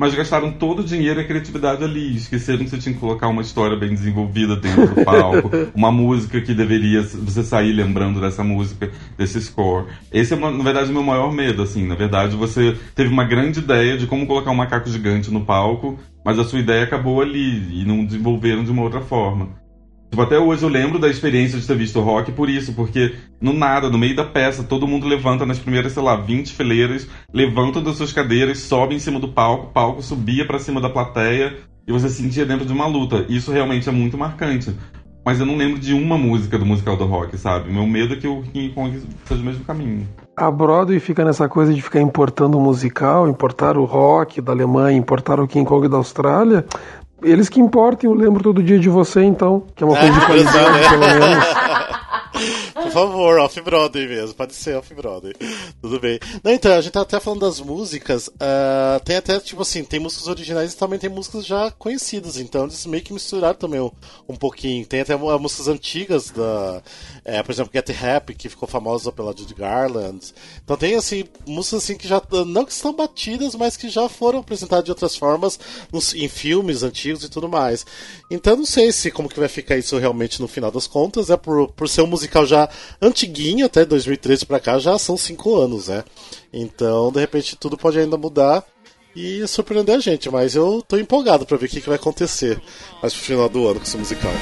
Mas 0.00 0.14
gastaram 0.14 0.50
todo 0.50 0.80
o 0.80 0.82
dinheiro 0.82 1.20
e 1.20 1.22
a 1.24 1.26
criatividade 1.26 1.84
ali. 1.84 2.16
Esqueceram 2.16 2.64
que 2.64 2.70
você 2.70 2.78
tinha 2.78 2.94
que 2.94 2.98
colocar 2.98 3.28
uma 3.28 3.42
história 3.42 3.76
bem 3.76 3.90
desenvolvida 3.90 4.56
dentro 4.56 4.94
do 4.94 5.04
palco. 5.04 5.50
uma 5.76 5.92
música 5.92 6.40
que 6.40 6.54
deveria 6.54 7.02
você 7.02 7.42
sair 7.42 7.74
lembrando 7.74 8.18
dessa 8.18 8.42
música, 8.42 8.90
desse 9.18 9.38
score. 9.42 9.88
Esse 10.10 10.32
é, 10.32 10.38
na 10.38 10.64
verdade, 10.64 10.88
o 10.88 10.94
meu 10.94 11.02
maior 11.02 11.30
medo. 11.30 11.62
Assim, 11.62 11.86
na 11.86 11.94
verdade, 11.94 12.34
você 12.34 12.74
teve 12.94 13.10
uma 13.10 13.24
grande 13.24 13.58
ideia 13.58 13.98
de 13.98 14.06
como 14.06 14.26
colocar 14.26 14.50
um 14.50 14.54
macaco 14.54 14.88
gigante 14.88 15.30
no 15.30 15.44
palco. 15.44 15.98
Mas 16.24 16.38
a 16.38 16.44
sua 16.44 16.60
ideia 16.60 16.84
acabou 16.84 17.20
ali 17.20 17.82
e 17.82 17.84
não 17.84 18.02
desenvolveram 18.02 18.64
de 18.64 18.70
uma 18.70 18.80
outra 18.80 19.02
forma. 19.02 19.50
Tipo, 20.10 20.22
até 20.22 20.38
hoje 20.38 20.64
eu 20.64 20.68
lembro 20.68 20.98
da 20.98 21.08
experiência 21.08 21.58
de 21.58 21.64
ter 21.64 21.76
visto 21.76 22.00
rock 22.00 22.32
por 22.32 22.50
isso, 22.50 22.72
porque 22.72 23.14
no 23.40 23.52
nada, 23.52 23.88
no 23.88 23.96
meio 23.96 24.16
da 24.16 24.24
peça, 24.24 24.64
todo 24.64 24.86
mundo 24.86 25.06
levanta 25.06 25.46
nas 25.46 25.60
primeiras, 25.60 25.92
sei 25.92 26.02
lá, 26.02 26.16
20 26.16 26.52
fileiras, 26.52 27.08
levanta 27.32 27.80
das 27.80 27.96
suas 27.96 28.12
cadeiras, 28.12 28.58
sobe 28.58 28.96
em 28.96 28.98
cima 28.98 29.20
do 29.20 29.28
palco, 29.28 29.68
o 29.68 29.70
palco 29.70 30.02
subia 30.02 30.44
pra 30.44 30.58
cima 30.58 30.80
da 30.80 30.90
plateia 30.90 31.58
e 31.86 31.92
você 31.92 32.08
se 32.08 32.22
sentia 32.22 32.44
dentro 32.44 32.66
de 32.66 32.72
uma 32.72 32.88
luta. 32.88 33.24
Isso 33.28 33.52
realmente 33.52 33.88
é 33.88 33.92
muito 33.92 34.18
marcante. 34.18 34.74
Mas 35.24 35.38
eu 35.38 35.46
não 35.46 35.56
lembro 35.56 35.78
de 35.78 35.94
uma 35.94 36.18
música 36.18 36.58
do 36.58 36.66
musical 36.66 36.96
do 36.96 37.04
rock, 37.04 37.38
sabe? 37.38 37.70
Meu 37.70 37.86
medo 37.86 38.14
é 38.14 38.16
que 38.16 38.26
o 38.26 38.42
King 38.42 38.70
Kong 38.74 39.00
seja 39.26 39.40
o 39.40 39.44
mesmo 39.44 39.64
caminho. 39.64 40.08
A 40.40 40.50
Broadway 40.50 40.98
fica 40.98 41.22
nessa 41.22 41.50
coisa 41.50 41.74
de 41.74 41.82
ficar 41.82 42.00
importando 42.00 42.56
o 42.56 42.60
musical, 42.62 43.28
importar 43.28 43.76
o 43.76 43.84
rock 43.84 44.40
da 44.40 44.52
Alemanha, 44.52 44.96
importar 44.96 45.38
o 45.38 45.46
King 45.46 45.68
Kong 45.68 45.86
da 45.86 45.98
Austrália. 45.98 46.64
Eles 47.22 47.50
que 47.50 47.60
importem, 47.60 48.08
eu 48.08 48.16
lembro 48.16 48.42
todo 48.42 48.62
dia 48.62 48.78
de 48.78 48.88
você, 48.88 49.22
então, 49.22 49.64
que 49.76 49.84
é 49.84 49.86
uma 49.86 49.94
coisa 49.94 50.14
de 50.14 50.24
qualidade, 50.24 50.88
pelo 50.88 51.00
menos. 51.00 51.44
Por 52.82 52.90
favor, 52.92 53.38
off-Broadway 53.38 54.06
mesmo, 54.08 54.34
pode 54.34 54.54
ser 54.54 54.76
off-Broadway. 54.76 55.34
Tudo 55.80 56.00
bem. 56.00 56.18
Não, 56.42 56.52
então, 56.52 56.72
a 56.72 56.80
gente 56.80 56.92
tá 56.92 57.02
até 57.02 57.20
falando 57.20 57.40
das 57.40 57.60
músicas. 57.60 58.30
ah, 58.40 59.00
tem 59.04 59.16
até, 59.16 59.38
tipo 59.40 59.62
assim, 59.62 59.84
tem 59.84 60.00
músicas 60.00 60.26
originais 60.28 60.72
e 60.72 60.76
também 60.76 60.98
tem 60.98 61.10
músicas 61.10 61.44
já 61.46 61.70
conhecidas. 61.72 62.36
Então 62.38 62.64
eles 62.64 62.86
meio 62.86 63.02
que 63.02 63.12
misturaram 63.12 63.54
também 63.54 63.80
um, 63.80 63.90
um 64.28 64.34
pouquinho. 64.36 64.86
Tem 64.86 65.00
até 65.00 65.14
músicas 65.16 65.68
antigas 65.68 66.30
da. 66.30 66.82
é, 67.24 67.42
por 67.42 67.52
exemplo, 67.52 67.70
Get 67.74 67.90
Happy, 68.02 68.34
que 68.34 68.48
ficou 68.48 68.68
famosa 68.68 69.12
pela 69.12 69.36
Judy 69.36 69.54
Garland. 69.54 70.32
Então 70.64 70.76
tem, 70.76 70.94
assim, 70.94 71.24
músicas 71.46 71.84
assim 71.84 71.96
que 71.96 72.08
já. 72.08 72.20
Não 72.46 72.64
que 72.64 72.72
estão 72.72 72.94
batidas, 72.94 73.54
mas 73.54 73.76
que 73.76 73.88
já 73.88 74.08
foram 74.08 74.38
apresentadas 74.40 74.84
de 74.84 74.90
outras 74.90 75.16
formas 75.16 75.58
nos- 75.92 76.14
em 76.14 76.28
filmes 76.28 76.82
antigos 76.82 77.24
e 77.24 77.28
tudo 77.28 77.48
mais. 77.48 77.84
Então 78.30 78.56
não 78.56 78.64
sei 78.66 78.92
se 78.92 79.10
como 79.10 79.28
que 79.28 79.38
vai 79.38 79.48
ficar 79.48 79.76
isso 79.76 79.98
realmente 79.98 80.40
no 80.40 80.48
final 80.48 80.70
das 80.70 80.86
contas, 80.86 81.28
é 81.30 81.36
por, 81.36 81.68
por 81.72 81.88
ser 81.88 82.02
um 82.02 82.06
musical 82.06 82.46
já 82.46 82.69
antiguinho, 83.00 83.66
até 83.66 83.84
2013 83.84 84.46
pra 84.46 84.60
cá, 84.60 84.78
já 84.78 84.98
são 84.98 85.16
cinco 85.16 85.56
anos, 85.56 85.88
né? 85.88 86.04
Então, 86.52 87.10
de 87.12 87.20
repente, 87.20 87.56
tudo 87.56 87.76
pode 87.76 87.98
ainda 87.98 88.16
mudar 88.16 88.64
e 89.14 89.46
surpreender 89.46 89.96
a 89.96 90.00
gente, 90.00 90.30
mas 90.30 90.54
eu 90.54 90.82
tô 90.86 90.96
empolgado 90.96 91.44
pra 91.44 91.56
ver 91.56 91.66
o 91.66 91.68
que, 91.68 91.80
que 91.80 91.88
vai 91.88 91.96
acontecer 91.96 92.60
mais 93.02 93.12
pro 93.12 93.22
final 93.22 93.48
do 93.48 93.66
ano 93.66 93.80
com 93.80 93.86
esse 93.86 93.96
musical. 93.96 94.32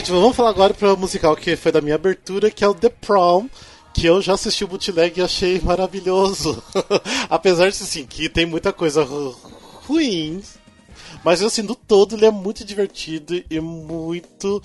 Gente, 0.00 0.12
vamos 0.12 0.34
falar 0.34 0.48
agora 0.48 0.72
para 0.72 0.94
o 0.94 0.96
musical 0.96 1.36
que 1.36 1.54
foi 1.56 1.70
da 1.70 1.82
minha 1.82 1.94
abertura, 1.94 2.50
que 2.50 2.64
é 2.64 2.68
o 2.68 2.72
The 2.72 2.88
Prom. 2.88 3.48
Que 3.92 4.06
eu 4.06 4.22
já 4.22 4.32
assisti 4.32 4.64
o 4.64 4.68
bootleg 4.68 5.20
e 5.20 5.22
achei 5.22 5.60
maravilhoso. 5.62 6.62
Apesar 7.28 7.64
de 7.64 7.82
assim, 7.82 8.06
que 8.06 8.26
tem 8.30 8.46
muita 8.46 8.72
coisa 8.72 9.04
ru- 9.04 9.36
ruim. 9.86 10.40
Mas 11.22 11.42
assim, 11.42 11.60
no 11.60 11.74
todo 11.74 12.14
ele 12.16 12.24
é 12.24 12.30
muito 12.30 12.64
divertido 12.64 13.42
e 13.50 13.60
muito 13.60 14.62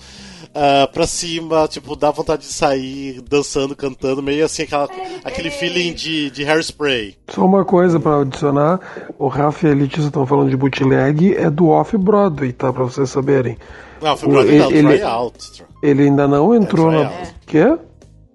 ah, 0.54 0.88
pra 0.90 1.06
cima, 1.06 1.68
tipo, 1.68 1.94
dá 1.94 2.10
vontade 2.10 2.40
de 2.46 2.52
sair 2.54 3.20
dançando, 3.20 3.76
cantando, 3.76 4.22
meio 4.22 4.42
assim, 4.42 4.62
aquela, 4.62 4.88
aquele 5.22 5.50
feeling 5.50 5.92
de, 5.92 6.30
de 6.30 6.44
hairspray. 6.44 7.14
Só 7.28 7.44
uma 7.44 7.62
coisa 7.62 8.00
pra 8.00 8.22
adicionar: 8.22 8.80
o 9.18 9.28
Rafa 9.28 9.68
e 9.68 9.72
a 9.72 9.74
Letícia 9.74 10.06
estão 10.06 10.26
falando 10.26 10.48
de 10.48 10.56
bootleg, 10.56 11.34
é 11.36 11.50
do 11.50 11.68
Off-Broadway, 11.68 12.54
tá? 12.54 12.72
Pra 12.72 12.84
vocês 12.84 13.10
saberem. 13.10 13.58
Não, 14.00 14.16
foi 14.16 14.28
O- 14.28 14.32
Broadway 14.32 14.58
não, 14.58 14.70
ele- 14.70 14.88
tryout. 14.98 15.64
Ele 15.82 16.02
ainda 16.04 16.26
não 16.28 16.54
entrou 16.54 16.90
na. 16.90 17.06
tryout. 17.08 17.34
Quê? 17.46 17.78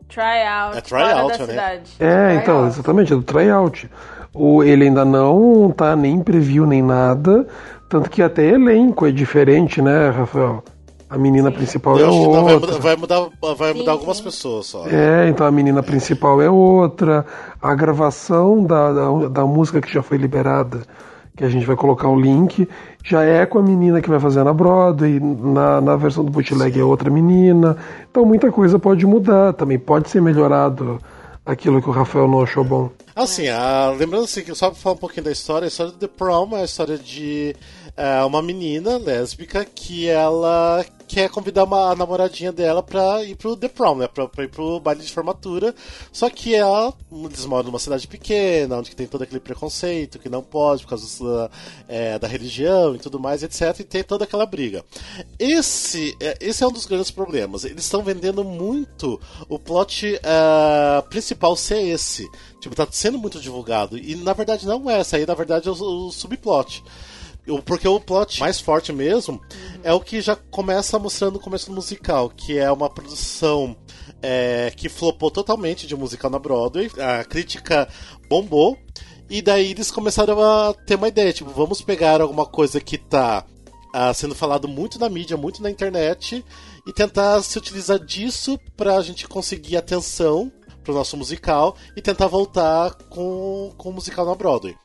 Tryout, 0.10 0.78
É 0.78 0.82
fora 0.82 1.06
tryout, 1.10 1.32
da 1.32 1.38
né? 1.38 1.46
cidade. 1.52 1.92
É, 2.00 2.36
então, 2.36 2.68
exatamente, 2.68 3.14
é 3.14 3.16
do 3.16 3.24
tryout. 3.24 3.90
O, 4.34 4.64
ele 4.64 4.86
ainda 4.86 5.06
não 5.06 5.72
tá 5.76 5.96
nem 5.96 6.20
preview 6.22 6.66
nem 6.66 6.82
nada, 6.82 7.46
tanto 7.90 8.10
que 8.10 8.22
até 8.22 8.46
elenco 8.50 9.06
é 9.06 9.12
diferente, 9.12 9.82
né, 9.82 10.10
Rafael? 10.10 10.64
A 11.10 11.18
menina 11.18 11.52
principal 11.52 11.98
é 12.00 12.04
Eu 12.04 12.10
acho 12.10 12.20
que 12.20 12.26
não, 12.28 12.32
vai 12.46 12.54
outra. 12.54 12.68
mudar, 12.72 12.80
vai 12.82 12.96
mudar, 12.96 13.28
vai 13.58 13.72
Sim, 13.74 13.80
mudar 13.80 13.92
algumas 13.92 14.18
sim. 14.18 14.24
pessoas 14.24 14.66
só. 14.68 14.86
É, 14.88 15.28
então 15.28 15.46
a 15.46 15.52
menina 15.52 15.84
principal 15.84 16.42
é 16.42 16.50
outra. 16.50 17.26
A 17.62 17.76
gravação 17.76 18.64
da, 18.64 18.94
da, 18.94 19.28
da 19.30 19.46
música 19.46 19.82
que 19.82 19.94
já 19.94 20.02
foi 20.02 20.18
liberada, 20.18 20.84
que 21.42 21.46
a 21.46 21.50
gente 21.50 21.66
vai 21.66 21.76
colocar 21.76 22.08
o 22.08 22.20
link, 22.20 22.68
já 23.04 23.24
é 23.24 23.46
com 23.46 23.58
a 23.58 23.64
menina 23.64 24.00
que 24.00 24.10
vai 24.10 24.20
fazer 24.20 24.44
na 24.44 24.54
Broadway. 24.54 25.20
Na, 25.20 25.82
na 25.82 25.96
versão 25.96 26.24
do 26.24 26.32
bootleg 26.32 26.80
é 26.80 26.84
outra 26.84 27.10
menina. 27.10 27.76
Então 28.10 28.24
muita 28.24 28.52
coisa 28.52 28.78
pode 28.78 29.06
mudar. 29.06 29.54
Também 29.54 29.80
pode 29.80 30.10
ser 30.10 30.22
melhorado 30.22 31.02
aquilo 31.46 31.82
que 31.82 31.90
o 31.90 31.92
Rafael 31.92 32.28
não 32.28 32.44
achou 32.44 32.64
bom. 32.64 32.92
Assim, 33.16 33.50
a, 33.50 33.90
lembrando 33.98 34.26
assim, 34.26 34.44
que 34.44 34.54
só 34.54 34.70
pra 34.70 34.80
falar 34.80 34.96
um 34.96 35.00
pouquinho 35.00 35.26
da 35.26 35.32
história, 35.32 35.66
a 35.66 35.68
história 35.68 35.92
do 35.92 35.98
The 35.98 36.08
Prom 36.08 36.56
é 36.56 36.62
a 36.62 36.66
história 36.66 36.98
de 36.98 37.56
é, 37.96 38.24
uma 38.24 38.42
menina 38.42 38.98
lésbica 38.98 39.66
que 39.66 40.08
ela 40.08 40.86
quer 41.12 41.30
convidar 41.30 41.66
uma 41.66 41.94
namoradinha 41.94 42.54
dela 42.54 42.82
pra 42.82 43.22
ir 43.24 43.36
pro 43.36 43.58
The 43.58 43.68
Prom, 43.68 43.96
né? 43.96 44.08
Pra, 44.08 44.30
pra 44.30 44.46
ir 44.46 44.48
pro 44.48 44.80
baile 44.80 45.02
de 45.02 45.12
formatura. 45.12 45.76
Só 46.12 46.30
que 46.30 46.56
ela, 46.56 46.94
eles 47.12 47.46
moram 47.46 47.66
numa 47.66 47.80
cidade 47.80 48.08
pequena, 48.08 48.78
onde 48.78 48.96
tem 48.96 49.08
todo 49.08 49.24
aquele 49.24 49.42
preconceito, 49.42 50.20
que 50.20 50.30
não 50.30 50.42
pode 50.42 50.84
por 50.84 50.90
causa 50.90 51.24
da, 51.24 51.50
é, 51.88 52.18
da 52.18 52.28
religião 52.28 52.96
e 52.96 52.98
tudo 52.98 53.20
mais, 53.20 53.44
etc. 53.44 53.78
E 53.82 53.84
tem 53.84 54.04
toda 54.04 54.24
aquela 54.24 54.46
briga. 54.46 54.86
Esse 55.38 56.16
é, 56.22 56.38
esse 56.40 56.64
é 56.64 56.68
um 56.68 56.72
dos 56.72 56.86
grandes 56.86 57.12
problemas. 57.12 57.66
Eles 57.66 57.84
estão 57.84 58.02
vendendo 58.02 58.44
muito 58.46 59.20
o 59.50 59.60
plot 59.60 60.16
é, 60.16 61.02
principal 61.10 61.58
ser 61.58 61.82
esse. 61.82 62.26
Tipo, 62.62 62.74
tá 62.74 62.88
sendo 62.90 63.18
muito 63.18 63.40
divulgado. 63.40 63.98
E 63.98 64.16
na 64.16 64.32
verdade 64.32 64.66
não 64.66 64.90
é. 64.90 65.02
Essa 65.02 65.18
aí, 65.18 65.26
na 65.26 65.34
verdade, 65.34 65.68
é 65.68 65.72
o, 65.72 65.74
o 65.74 66.12
subplot. 66.12 66.84
O- 67.48 67.62
Porque 67.62 67.88
o 67.88 68.00
plot 68.00 68.40
mais 68.40 68.60
forte 68.60 68.94
mesmo 68.94 69.42
é 69.84 69.92
o 69.94 70.00
que 70.00 70.22
já 70.22 70.36
começa 70.36 70.98
mostrando 71.00 71.34
no 71.34 71.40
começo 71.40 71.68
do 71.68 71.76
musical, 71.76 72.30
que 72.30 72.58
é 72.58 72.72
uma 72.72 72.90
produção 72.90 73.76
é, 74.22 74.72
que 74.76 74.88
flopou 74.90 75.32
totalmente 75.32 75.88
de 75.88 75.96
musical 75.96 76.30
na 76.30 76.38
Broadway. 76.40 76.90
A 77.00 77.24
crítica 77.24 77.88
bombou. 78.30 78.78
E 79.30 79.42
daí 79.42 79.72
eles 79.72 79.90
começaram 79.90 80.42
a 80.42 80.74
ter 80.74 80.96
uma 80.96 81.08
ideia, 81.08 81.32
tipo, 81.32 81.50
vamos 81.52 81.82
pegar 81.82 82.20
alguma 82.20 82.46
coisa 82.46 82.82
que 82.82 82.98
tá 82.98 83.46
ah, 83.94 84.14
sendo 84.14 84.36
falado 84.36 84.68
muito 84.68 85.00
na 85.00 85.08
mídia, 85.08 85.38
muito 85.38 85.64
na 85.64 85.70
internet, 85.72 86.44
e 86.86 86.92
tentar 86.94 87.42
se 87.42 87.58
utilizar 87.58 87.98
disso 87.98 88.60
pra 88.76 89.02
gente 89.02 89.28
conseguir 89.30 89.78
atenção 89.78 90.52
pro 90.84 90.94
nosso 90.94 91.16
musical 91.16 91.78
e 91.96 92.02
tentar 92.02 92.28
voltar 92.28 92.94
com, 93.10 93.72
com 93.78 93.90
o 93.90 93.94
musical 93.94 94.26
na 94.26 94.36
Broadway. 94.36 94.76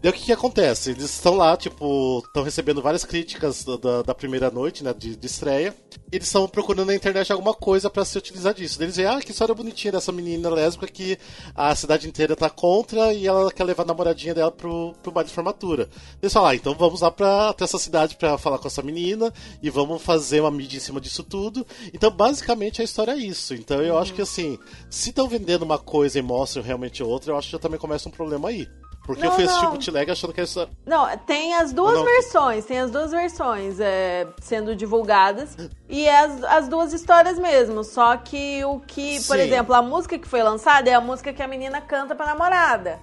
Daí 0.00 0.10
o 0.10 0.14
que, 0.14 0.24
que 0.24 0.32
acontece? 0.32 0.90
Eles 0.90 1.04
estão 1.04 1.36
lá, 1.36 1.56
tipo, 1.56 2.20
estão 2.26 2.42
recebendo 2.42 2.82
várias 2.82 3.04
críticas 3.04 3.64
da- 3.64 4.02
da, 4.02 4.14
primeira 4.14 4.50
noite, 4.50 4.82
né, 4.82 4.92
de, 4.92 5.14
de 5.14 5.26
estreia. 5.26 5.72
Eles 6.10 6.26
estão 6.26 6.48
procurando 6.48 6.88
na 6.88 6.94
internet 6.94 7.30
alguma 7.32 7.54
coisa 7.54 7.88
pra 7.88 8.04
se 8.04 8.18
utilizar 8.18 8.52
disso. 8.52 8.78
Daí 8.78 8.86
eles 8.86 8.96
veem, 8.96 9.08
ah, 9.08 9.20
que 9.20 9.30
história 9.30 9.54
bonitinha 9.54 9.92
dessa 9.92 10.10
menina 10.10 10.50
lésbica 10.50 10.88
que 10.88 11.16
a 11.54 11.72
cidade 11.76 12.08
inteira 12.08 12.34
tá 12.34 12.50
contra 12.50 13.12
e 13.14 13.28
ela 13.28 13.52
quer 13.52 13.62
levar 13.62 13.84
a 13.84 13.86
namoradinha 13.86 14.34
dela 14.34 14.50
pro, 14.50 14.92
pro 15.02 15.12
baile 15.12 15.28
de 15.28 15.34
formatura. 15.34 15.88
Eles 16.20 16.32
falam, 16.32 16.48
ah, 16.48 16.54
então 16.56 16.74
vamos 16.74 17.00
lá 17.00 17.10
pra, 17.12 17.50
até 17.50 17.62
essa 17.62 17.78
cidade 17.78 18.16
pra 18.16 18.36
falar 18.36 18.58
com 18.58 18.66
essa 18.66 18.82
menina 18.82 19.32
e 19.62 19.70
vamos 19.70 20.02
fazer 20.02 20.40
uma 20.40 20.50
mídia 20.50 20.78
em 20.78 20.80
cima 20.80 21.00
disso 21.00 21.22
tudo. 21.22 21.64
Então, 21.94 22.10
basicamente, 22.10 22.80
a 22.82 22.84
história 22.84 23.12
é 23.12 23.16
isso. 23.18 23.54
Então, 23.54 23.80
eu 23.80 23.96
acho 23.96 24.12
que, 24.14 24.22
assim, 24.22 24.58
se 24.90 25.10
estão 25.10 25.28
vendendo 25.28 25.62
uma 25.62 25.78
coisa 25.78 26.18
e 26.18 26.22
mostram 26.22 26.60
realmente 26.64 27.04
outra, 27.04 27.30
eu 27.32 27.38
acho 27.38 27.46
que 27.46 27.52
já 27.52 27.58
também 27.60 27.78
começa 27.78 28.08
um 28.08 28.12
problema 28.12 28.48
aí. 28.48 28.66
Porque 29.04 29.22
eu 29.24 29.30
Não, 29.30 29.34
fui 29.34 29.44
assistir 29.44 29.64
não. 29.64 29.72
bootleg 29.72 30.10
achando 30.12 30.32
que 30.32 30.40
essa... 30.40 30.68
Não, 30.86 31.16
tem 31.18 31.54
as 31.56 31.72
duas 31.72 31.94
Não. 31.94 32.04
versões, 32.04 32.64
tem 32.64 32.78
as 32.78 32.88
duas 32.90 33.10
versões 33.10 33.80
é, 33.80 34.28
sendo 34.40 34.76
divulgadas 34.76 35.56
e 35.88 36.06
é 36.06 36.20
as, 36.20 36.44
as 36.44 36.68
duas 36.68 36.92
histórias 36.92 37.36
mesmo. 37.38 37.82
Só 37.82 38.16
que 38.16 38.64
o 38.64 38.78
que, 38.78 39.16
por 39.26 39.36
Sim. 39.36 39.42
exemplo, 39.42 39.74
a 39.74 39.82
música 39.82 40.16
que 40.18 40.28
foi 40.28 40.40
lançada 40.42 40.88
é 40.88 40.94
a 40.94 41.00
música 41.00 41.32
que 41.32 41.42
a 41.42 41.48
menina 41.48 41.80
canta 41.80 42.14
pra 42.14 42.26
namorada. 42.26 43.00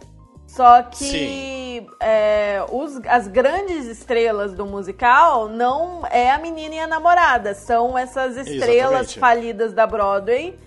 Só 0.47 0.82
que 0.84 1.86
é, 2.02 2.64
os- 2.72 3.00
as 3.06 3.28
grandes 3.28 3.86
estrelas 3.86 4.54
do 4.54 4.66
musical 4.66 5.47
não 5.50 6.04
é 6.10 6.32
a 6.32 6.38
menina 6.39 6.76
e 6.76 6.80
a 6.80 6.88
namorada, 6.88 7.54
são 7.54 7.95
essas 7.97 8.36
estrelas 8.36 8.70
Exatamente. 9.12 9.20
falidas 9.20 9.74
da 9.74 9.86
Broadway 9.86 10.58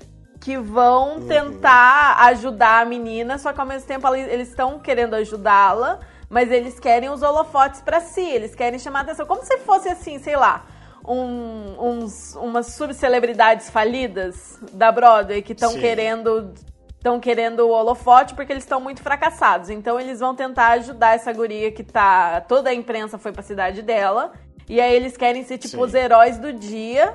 que 0.43 0.57
vão 0.59 1.18
Uhum. 1.18 1.26
tentar 1.28 2.16
ajudar 2.26 2.82
a 2.82 2.84
menina, 2.84 3.38
só 3.38 3.53
que 3.53 3.61
ao 3.61 3.66
mesmo 3.66 3.86
tempo 3.86 4.07
eles 4.14 4.49
estão 4.49 4.78
querendo 4.80 5.14
ajudá-la, 5.14 6.01
mas 6.28 6.51
eles 6.51 6.80
querem 6.80 7.09
os 7.11 7.22
holofotes 7.22 7.80
pra 7.80 8.01
si, 8.01 8.20
eles 8.22 8.53
querem 8.55 8.78
chamar 8.78 8.99
a 8.99 9.03
atenção, 9.03 9.24
como 9.24 9.45
se 9.45 9.57
fosse 9.59 9.88
assim, 9.88 10.18
sei 10.18 10.34
lá, 10.36 10.66
um- 11.07 11.76
uns, 11.78 12.34
umas 12.34 12.66
subcelebridades 12.74 13.70
falidas 13.70 14.59
da 14.72 14.90
Broadway 14.90 15.43
que 15.43 15.53
estão 15.53 15.72
querendo 15.74 16.53
estão 16.97 17.18
querendo 17.18 17.61
o 17.66 17.70
holofote 17.70 18.32
porque 18.34 18.53
eles 18.53 18.62
estão 18.62 18.80
muito 18.80 19.03
fracassados. 19.03 19.70
Então 19.70 19.99
eles 19.99 20.20
vão 20.20 20.36
tentar 20.36 20.68
ajudar 20.74 21.16
essa 21.16 21.32
guria 21.32 21.72
que 21.72 21.82
tá. 21.82 22.40
Toda 22.43 22.70
a 22.70 22.74
imprensa 22.74 23.18
foi 23.18 23.32
pra 23.32 23.43
cidade 23.43 23.82
dela. 23.82 24.32
E 24.68 24.80
aí 24.80 24.95
eles 24.95 25.16
querem 25.16 25.43
ser 25.43 25.59
tipo 25.59 25.76
Sim. 25.78 25.82
os 25.82 25.95
heróis 25.95 26.38
do 26.38 26.53
dia. 26.53 27.12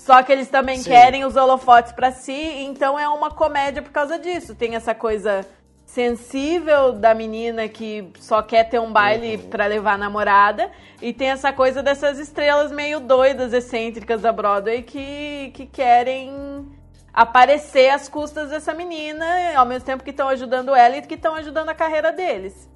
Só 0.00 0.22
que 0.22 0.32
eles 0.32 0.48
também 0.48 0.78
Sim. 0.78 0.90
querem 0.90 1.24
os 1.26 1.36
holofotes 1.36 1.92
pra 1.92 2.10
si, 2.10 2.32
então 2.32 2.98
é 2.98 3.06
uma 3.06 3.30
comédia 3.30 3.82
por 3.82 3.92
causa 3.92 4.18
disso. 4.18 4.54
Tem 4.54 4.74
essa 4.74 4.94
coisa 4.94 5.46
sensível 5.84 6.92
da 6.92 7.12
menina 7.14 7.68
que 7.68 8.10
só 8.18 8.40
quer 8.40 8.64
ter 8.64 8.80
um 8.80 8.90
baile 8.90 9.36
Uhum. 9.36 9.50
pra 9.50 9.66
levar 9.66 9.92
a 9.94 9.98
namorada, 9.98 10.70
e 11.02 11.12
tem 11.12 11.28
essa 11.30 11.52
coisa 11.52 11.82
dessas 11.82 12.18
estrelas 12.18 12.72
meio 12.72 12.98
doidas, 12.98 13.52
excêntricas 13.52 14.22
da 14.22 14.32
Broadway 14.32 14.82
que, 14.82 15.50
que 15.52 15.66
querem 15.66 16.66
aparecer 17.12 17.90
às 17.90 18.08
custas 18.08 18.48
dessa 18.48 18.72
menina, 18.72 19.26
ao 19.54 19.66
mesmo 19.66 19.84
tempo 19.84 20.02
que 20.02 20.10
estão 20.10 20.28
ajudando 20.28 20.74
ela 20.74 20.96
e 20.96 21.02
que 21.02 21.14
estão 21.14 21.34
ajudando 21.34 21.68
a 21.68 21.74
carreira 21.74 22.10
deles. 22.10 22.66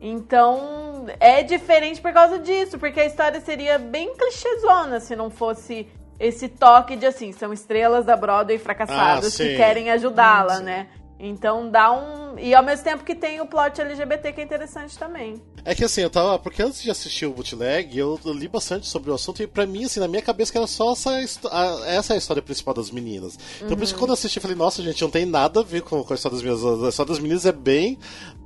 Então, 0.00 1.06
é 1.18 1.42
diferente 1.42 2.00
por 2.00 2.12
causa 2.12 2.38
disso, 2.38 2.78
porque 2.78 3.00
a 3.00 3.04
história 3.06 3.40
seria 3.40 3.78
bem 3.78 4.14
clichêzona 4.14 5.00
se 5.00 5.16
não 5.16 5.28
fosse 5.28 5.88
esse 6.18 6.48
toque 6.48 6.96
de 6.96 7.06
assim, 7.06 7.32
são 7.32 7.52
estrelas 7.52 8.04
da 8.04 8.16
Broadway 8.16 8.58
fracassadas 8.58 9.34
Ah, 9.34 9.44
que 9.44 9.56
querem 9.56 9.90
ajudá-la, 9.90 10.60
né? 10.60 10.88
Então 11.20 11.68
dá 11.68 11.90
um. 11.90 12.38
E 12.38 12.54
ao 12.54 12.62
mesmo 12.62 12.84
tempo 12.84 13.02
que 13.02 13.12
tem 13.12 13.40
o 13.40 13.46
plot 13.46 13.80
LGBT 13.80 14.32
que 14.32 14.40
é 14.40 14.44
interessante 14.44 14.96
também. 14.96 15.42
É 15.64 15.74
que 15.74 15.82
assim, 15.82 16.00
eu 16.02 16.08
tava. 16.10 16.38
Porque 16.38 16.62
antes 16.62 16.80
de 16.80 16.92
assistir 16.92 17.26
o 17.26 17.32
bootleg, 17.32 17.98
eu 17.98 18.20
li 18.26 18.46
bastante 18.46 18.86
sobre 18.86 19.10
o 19.10 19.14
assunto 19.14 19.42
e 19.42 19.46
pra 19.48 19.66
mim, 19.66 19.84
assim, 19.84 19.98
na 19.98 20.06
minha 20.06 20.22
cabeça 20.22 20.52
que 20.52 20.58
era 20.58 20.66
só 20.68 20.92
essa, 20.92 21.10
a- 21.50 21.82
essa 21.88 22.12
é 22.12 22.14
a 22.14 22.18
história 22.18 22.40
principal 22.40 22.72
das 22.72 22.92
meninas. 22.92 23.36
Então 23.60 23.76
por 23.76 23.82
isso 23.82 23.94
que 23.94 23.98
quando 23.98 24.10
eu 24.10 24.14
assisti, 24.14 24.36
eu 24.38 24.42
falei, 24.42 24.56
nossa, 24.56 24.80
gente, 24.80 25.02
não 25.02 25.10
tem 25.10 25.26
nada 25.26 25.58
a 25.58 25.64
ver 25.64 25.82
com, 25.82 26.04
com 26.04 26.12
a 26.12 26.14
história 26.14 26.36
das 26.36 26.44
meninas. 26.44 26.84
A 26.84 26.88
história 26.88 27.10
das 27.10 27.18
meninas 27.18 27.46
é 27.46 27.52
bem. 27.52 27.98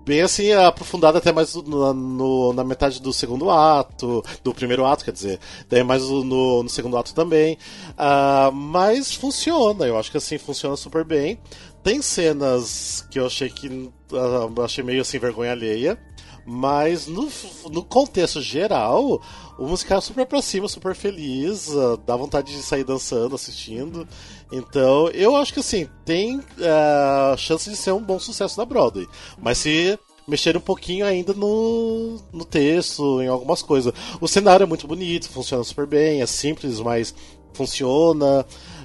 Bem 0.05 0.21
assim, 0.21 0.51
aprofundada 0.53 1.19
até 1.19 1.31
mais 1.31 1.55
no, 1.55 1.95
no- 1.95 2.53
na 2.53 2.65
metade 2.65 3.01
do 3.01 3.13
segundo 3.13 3.49
ato, 3.51 4.23
do 4.43 4.53
primeiro 4.53 4.85
ato, 4.85 5.05
quer 5.05 5.13
dizer, 5.13 5.39
daí 5.69 5.85
mais 5.85 6.03
no, 6.03 6.63
no 6.65 6.69
segundo 6.69 6.97
ato 6.97 7.15
também. 7.15 7.57
Ah, 7.97 8.51
mas 8.53 9.15
funciona, 9.15 9.87
eu 9.87 9.97
acho 9.97 10.11
que 10.11 10.17
assim, 10.17 10.39
funciona 10.39 10.77
super 10.77 11.05
bem. 11.05 11.39
Tem 11.85 12.03
cenas 12.03 13.07
que 13.11 13.19
eu 13.21 13.27
achei 13.27 13.49
que 13.49 13.91
ah, 14.13 14.63
achei 14.65 14.83
meio 14.83 15.03
assim 15.03 15.19
vergonha 15.21 15.53
alheia, 15.53 15.97
mas 16.45 17.07
no, 17.07 17.29
no 17.71 17.85
contexto 17.85 18.41
geral, 18.41 19.23
o 19.59 19.67
musical 19.67 19.99
é 19.99 20.01
super 20.01 20.27
pra 20.27 20.43
cima, 20.43 20.69
super 20.69 20.95
feliz, 20.95 21.69
ah, 21.77 21.99
dá 22.07 22.17
vontade 22.17 22.53
de 22.53 22.63
sair 22.63 22.85
dançando, 22.85 23.35
assistindo. 23.35 24.07
Então, 24.51 25.09
eu 25.11 25.37
acho 25.37 25.53
que 25.53 25.61
assim, 25.61 25.89
tem 26.05 26.41
ah, 26.61 27.35
chance 27.37 27.69
de 27.69 27.77
ser 27.77 27.93
um 27.93 28.03
bom 28.03 28.19
sucesso 28.19 28.59
na 28.59 28.65
Broadway. 28.65 29.07
Mas 29.39 29.59
se 29.59 29.99
mexer 30.27 30.57
um 30.57 30.61
pouquinho 30.61 31.05
ainda 31.05 31.33
no, 31.33 32.19
no 32.33 32.45
texto, 32.45 33.21
em 33.21 33.29
algumas 33.29 33.63
coisas. 33.63 33.93
O 34.21 34.29
cenário 34.29 34.65
é 34.65 34.67
muito 34.67 34.87
bonito, 34.87 35.29
funciona 35.29 35.65
super 35.65 35.87
bem, 35.87 36.23
é 36.23 36.27
simples, 36.27 36.81
mas 36.81 37.15
funciona. 37.55 38.45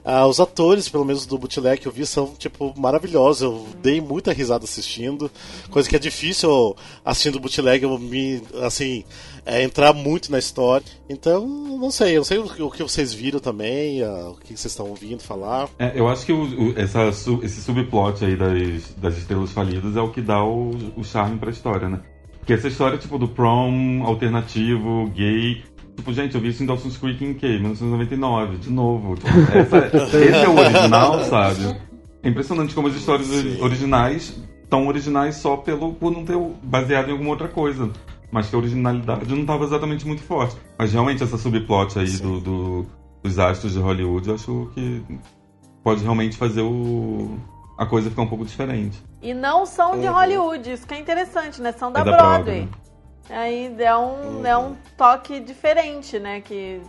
Ah, 0.09 0.26
os 0.26 0.39
atores, 0.39 0.88
pelo 0.88 1.03
menos 1.03 1.26
do 1.26 1.38
bootleg 1.38 1.82
que 1.82 1.88
eu 1.88 1.91
vi, 1.91 2.05
são, 2.05 2.28
tipo, 2.38 2.74
maravilhosos. 2.78 3.41
Eu 3.41 3.68
dei 3.82 3.99
muita 3.99 4.32
risada 4.32 4.63
assistindo. 4.63 5.30
Coisa 5.70 5.89
que 5.89 5.97
é 5.97 5.99
difícil 5.99 6.76
assistindo 7.03 7.41
bootleg, 7.41 7.84
eu 7.84 7.99
me, 7.99 8.41
assim, 8.63 9.03
é, 9.45 9.61
entrar 9.63 9.91
muito 9.91 10.32
na 10.32 10.39
história. 10.39 10.86
Então, 11.09 11.45
não 11.45 11.91
sei, 11.91 12.13
eu 12.13 12.20
não 12.20 12.24
sei 12.24 12.38
o, 12.38 12.72
que- 12.72 12.84
vocês 12.84 13.13
viram 13.13 13.41
também, 13.41 14.01
ah, 14.01 14.30
o 14.30 14.36
que 14.36 14.47
vocês 14.57 14.65
estão 14.72 14.88
ouvindo 14.88 15.22
falar. 15.22 15.68
É, 15.78 15.91
eu 15.93 16.07
acho 16.07 16.26
que 16.26 16.32
o- 16.32 16.70
o- 16.70 16.80
essa, 16.80 17.09
esse 17.43 17.61
subplot 17.61 18.24
aí 18.24 18.38
das, 18.38 18.93
das 18.95 19.18
estrelas 19.18 19.51
falidas 19.51 19.97
é 19.97 19.99
o 20.01 20.09
que 20.09 20.22
dá 20.22 20.41
o, 20.41 20.72
o 20.95 21.03
charme 21.03 21.38
pra 21.38 21.51
história, 21.51 21.89
né? 21.89 21.99
Porque 22.39 22.53
essa 22.53 22.70
história, 22.70 22.97
tipo, 22.97 23.18
do 23.18 23.28
prom 23.28 24.05
alternativo, 24.05 25.09
gay. 25.13 25.63
Tipo, 25.98 26.14
gente, 26.14 26.36
eu 26.36 26.39
vi 26.41 26.50
isso 26.50 26.64
em 26.64 26.66
Dawson's 26.66 26.95
Creek 26.95 27.26
em 27.26 27.34
que? 27.34 27.48
1999, 27.48 28.58
de 28.58 28.70
novo. 28.70 29.16
Essa- 29.54 29.88
esse 30.18 30.36
é 30.36 30.48
o 30.48 30.58
original, 30.58 31.20
sabe? 31.26 31.76
É 32.24 32.30
impressionante 32.30 32.74
como 32.74 32.88
as 32.88 32.95
histórias 32.95 33.30
originais 33.60 34.34
tão 34.70 34.88
originais 34.88 35.36
só 35.36 35.58
pelo, 35.58 35.93
por 35.93 36.12
não 36.12 36.24
ter 36.26 36.38
baseado 36.64 37.10
em 37.10 37.12
alguma 37.12 37.32
outra 37.32 37.48
coisa. 37.48 37.89
Mas 38.32 38.50
que 38.50 38.56
a 38.56 38.60
originalidade 38.60 39.34
não 39.34 39.41
estava 39.41 39.64
exatamente 39.64 40.06
muito 40.06 40.22
forte. 40.22 40.56
Mas 40.78 40.91
realmente 40.91 41.24
essa 41.24 41.38
subplot 41.38 41.98
aí 41.98 42.10
do, 42.18 42.39
do- 42.41 42.86
dos 43.24 43.39
astros 43.39 43.74
de 43.74 43.80
Hollywood, 43.80 44.28
eu 44.28 44.36
acho 44.36 44.70
que 44.76 45.02
pode 45.84 46.04
realmente 46.04 46.36
fazer 46.38 46.62
o, 46.62 47.38
a 47.78 47.86
coisa 47.86 48.10
ficar 48.10 48.22
um 48.24 48.28
pouco 48.28 48.43
diferente. 48.45 49.02
E 49.22 49.34
não 49.34 49.66
são 49.66 50.00
de 50.00 50.06
Uhum. 50.08 50.14
Hollywood, 50.14 50.70
isso 50.72 50.86
que 50.86 50.93
é 50.93 51.00
interessante, 51.00 51.62
né? 51.62 51.72
São 51.72 51.89
da, 51.91 52.02
É 52.02 52.04
da 52.04 52.12
Broadway. 52.12 52.43
Broadway. 52.43 52.70
Uhum. 53.30 53.36
Aí 53.36 53.76
é 53.80 53.96
um, 53.98 54.46
é 54.46 54.58
um 54.58 54.76
toque 54.98 55.40
diferente, 55.40 56.18
né? 56.20 56.42
Que 56.42 56.82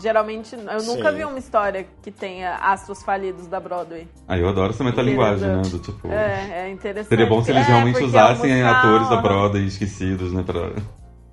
geralmente 0.00 0.54
eu 0.54 0.82
nunca 0.84 1.10
Sim. 1.10 1.16
vi 1.16 1.24
uma 1.24 1.38
história 1.38 1.86
que 2.02 2.10
tenha 2.10 2.56
astros 2.56 3.02
falidos 3.02 3.46
da 3.46 3.58
Broadway. 3.58 4.06
Ah, 4.28 4.38
eu 4.38 4.48
adoro 4.48 4.72
essa 4.72 4.84
metalinguagem, 4.84 5.48
né? 5.48 5.62
Do 5.62 5.78
tipo. 5.78 6.08
É, 6.08 6.66
é 6.66 6.70
interessante. 6.70 7.08
Seria 7.08 7.26
bom 7.26 7.42
se 7.42 7.50
eles 7.50 7.64
É, 7.64 7.66
realmente 7.66 8.00
é 8.00 8.04
usassem 8.04 8.50
musical, 8.50 8.74
atores 8.74 9.08
da 9.08 9.14
aham. 9.16 9.22
Broadway 9.22 9.66
esquecidos, 9.66 10.32
né? 10.32 10.42
Pra, 10.44 10.70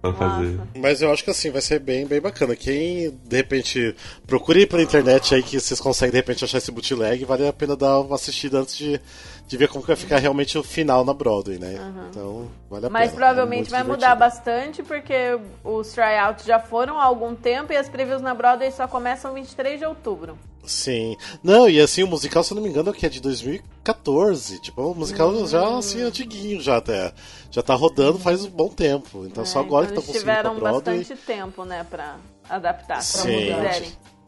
pra 0.02 0.14
fazer. 0.14 0.60
Mas 0.76 1.02
eu 1.02 1.12
acho 1.12 1.24
que 1.24 1.30
assim, 1.30 1.52
vai 1.52 1.62
ser 1.62 1.80
bem, 1.80 2.08
bem 2.08 2.20
bacana. 2.22 2.56
Quem, 2.56 3.12
de 3.12 3.36
repente, 3.36 3.96
procure 4.26 4.66
pela 4.66 4.82
internet 4.82 5.36
aí 5.36 5.44
que 5.44 5.60
vocês 5.60 5.80
conseguem, 5.80 6.12
de 6.12 6.18
repente, 6.18 6.44
achar 6.44 6.58
esse 6.58 6.72
bootleg, 6.72 7.26
vale 7.26 7.48
a 7.48 7.54
pena 7.54 7.76
dar 7.76 8.00
uma 8.00 8.16
assistida 8.16 8.60
antes 8.60 8.76
de, 8.78 9.00
de 9.48 9.56
ver 9.58 9.70
como 9.70 9.82
que 9.82 9.88
vai 9.88 9.96
ficar 9.96 10.18
realmente 10.18 10.58
o 10.58 10.64
final 10.64 11.06
na 11.06 11.14
Broadway, 11.14 11.58
né? 11.58 11.76
Então, 12.10 12.48
vale 12.70 12.86
a 12.86 12.90
Mas 12.90 13.12
pena. 13.12 13.16
provavelmente 13.18 13.68
É 13.68 13.72
vai 13.72 13.84
muito 13.84 13.94
mudar 13.96 14.14
bastante, 14.16 14.84
porque 14.84 15.40
os 15.64 15.92
tryouts 15.94 16.46
já 16.46 16.60
foram 16.60 17.00
há 17.00 17.04
algum 17.06 17.34
tempo 17.34 17.72
e 17.72 17.78
as 17.78 17.88
previews 17.88 18.22
na 18.22 18.34
Broadway 18.34 18.72
só 18.72 18.88
começam 18.88 19.34
23 19.34 19.80
de 19.80 19.86
outubro. 19.86 20.38
Sim. 20.66 21.16
Não, 21.42 21.70
e 21.70 21.80
assim, 21.80 22.04
o 22.04 22.08
musical, 22.08 22.44
se 22.44 22.52
eu 22.52 22.56
não 22.56 22.62
me 22.62 22.68
engano, 22.70 22.90
é 22.90 22.94
que 22.94 23.06
é 23.06 23.10
de 23.10 23.22
2014. 23.22 24.60
Tipo, 24.60 24.82
é 24.82 24.86
um 24.86 24.94
musical 24.94 25.30
Hum. 25.30 25.48
já, 25.48 25.78
assim, 25.78 26.02
antiguinho 26.02 26.60
já 26.62 26.76
até. 26.78 27.14
Já 27.50 27.64
tá 27.64 27.74
rodando 27.74 28.20
faz 28.20 28.44
um 28.44 28.50
bom 28.50 28.68
tempo. 28.68 29.26
Então, 29.26 29.46
só 29.46 29.60
agora 29.62 29.86
Então 29.86 30.04
que 30.04 30.10
eles 30.12 30.18
estão 30.20 30.34
conseguindo 30.34 30.42
pra 30.42 30.50
tiveram 30.52 30.60
Broadway. 30.60 30.98
bastante 31.00 31.22
tempo, 31.26 31.64
né, 31.64 31.86
pra 31.90 32.18
adaptar, 32.50 32.96
pra 32.96 33.02
Sim. 33.02 33.30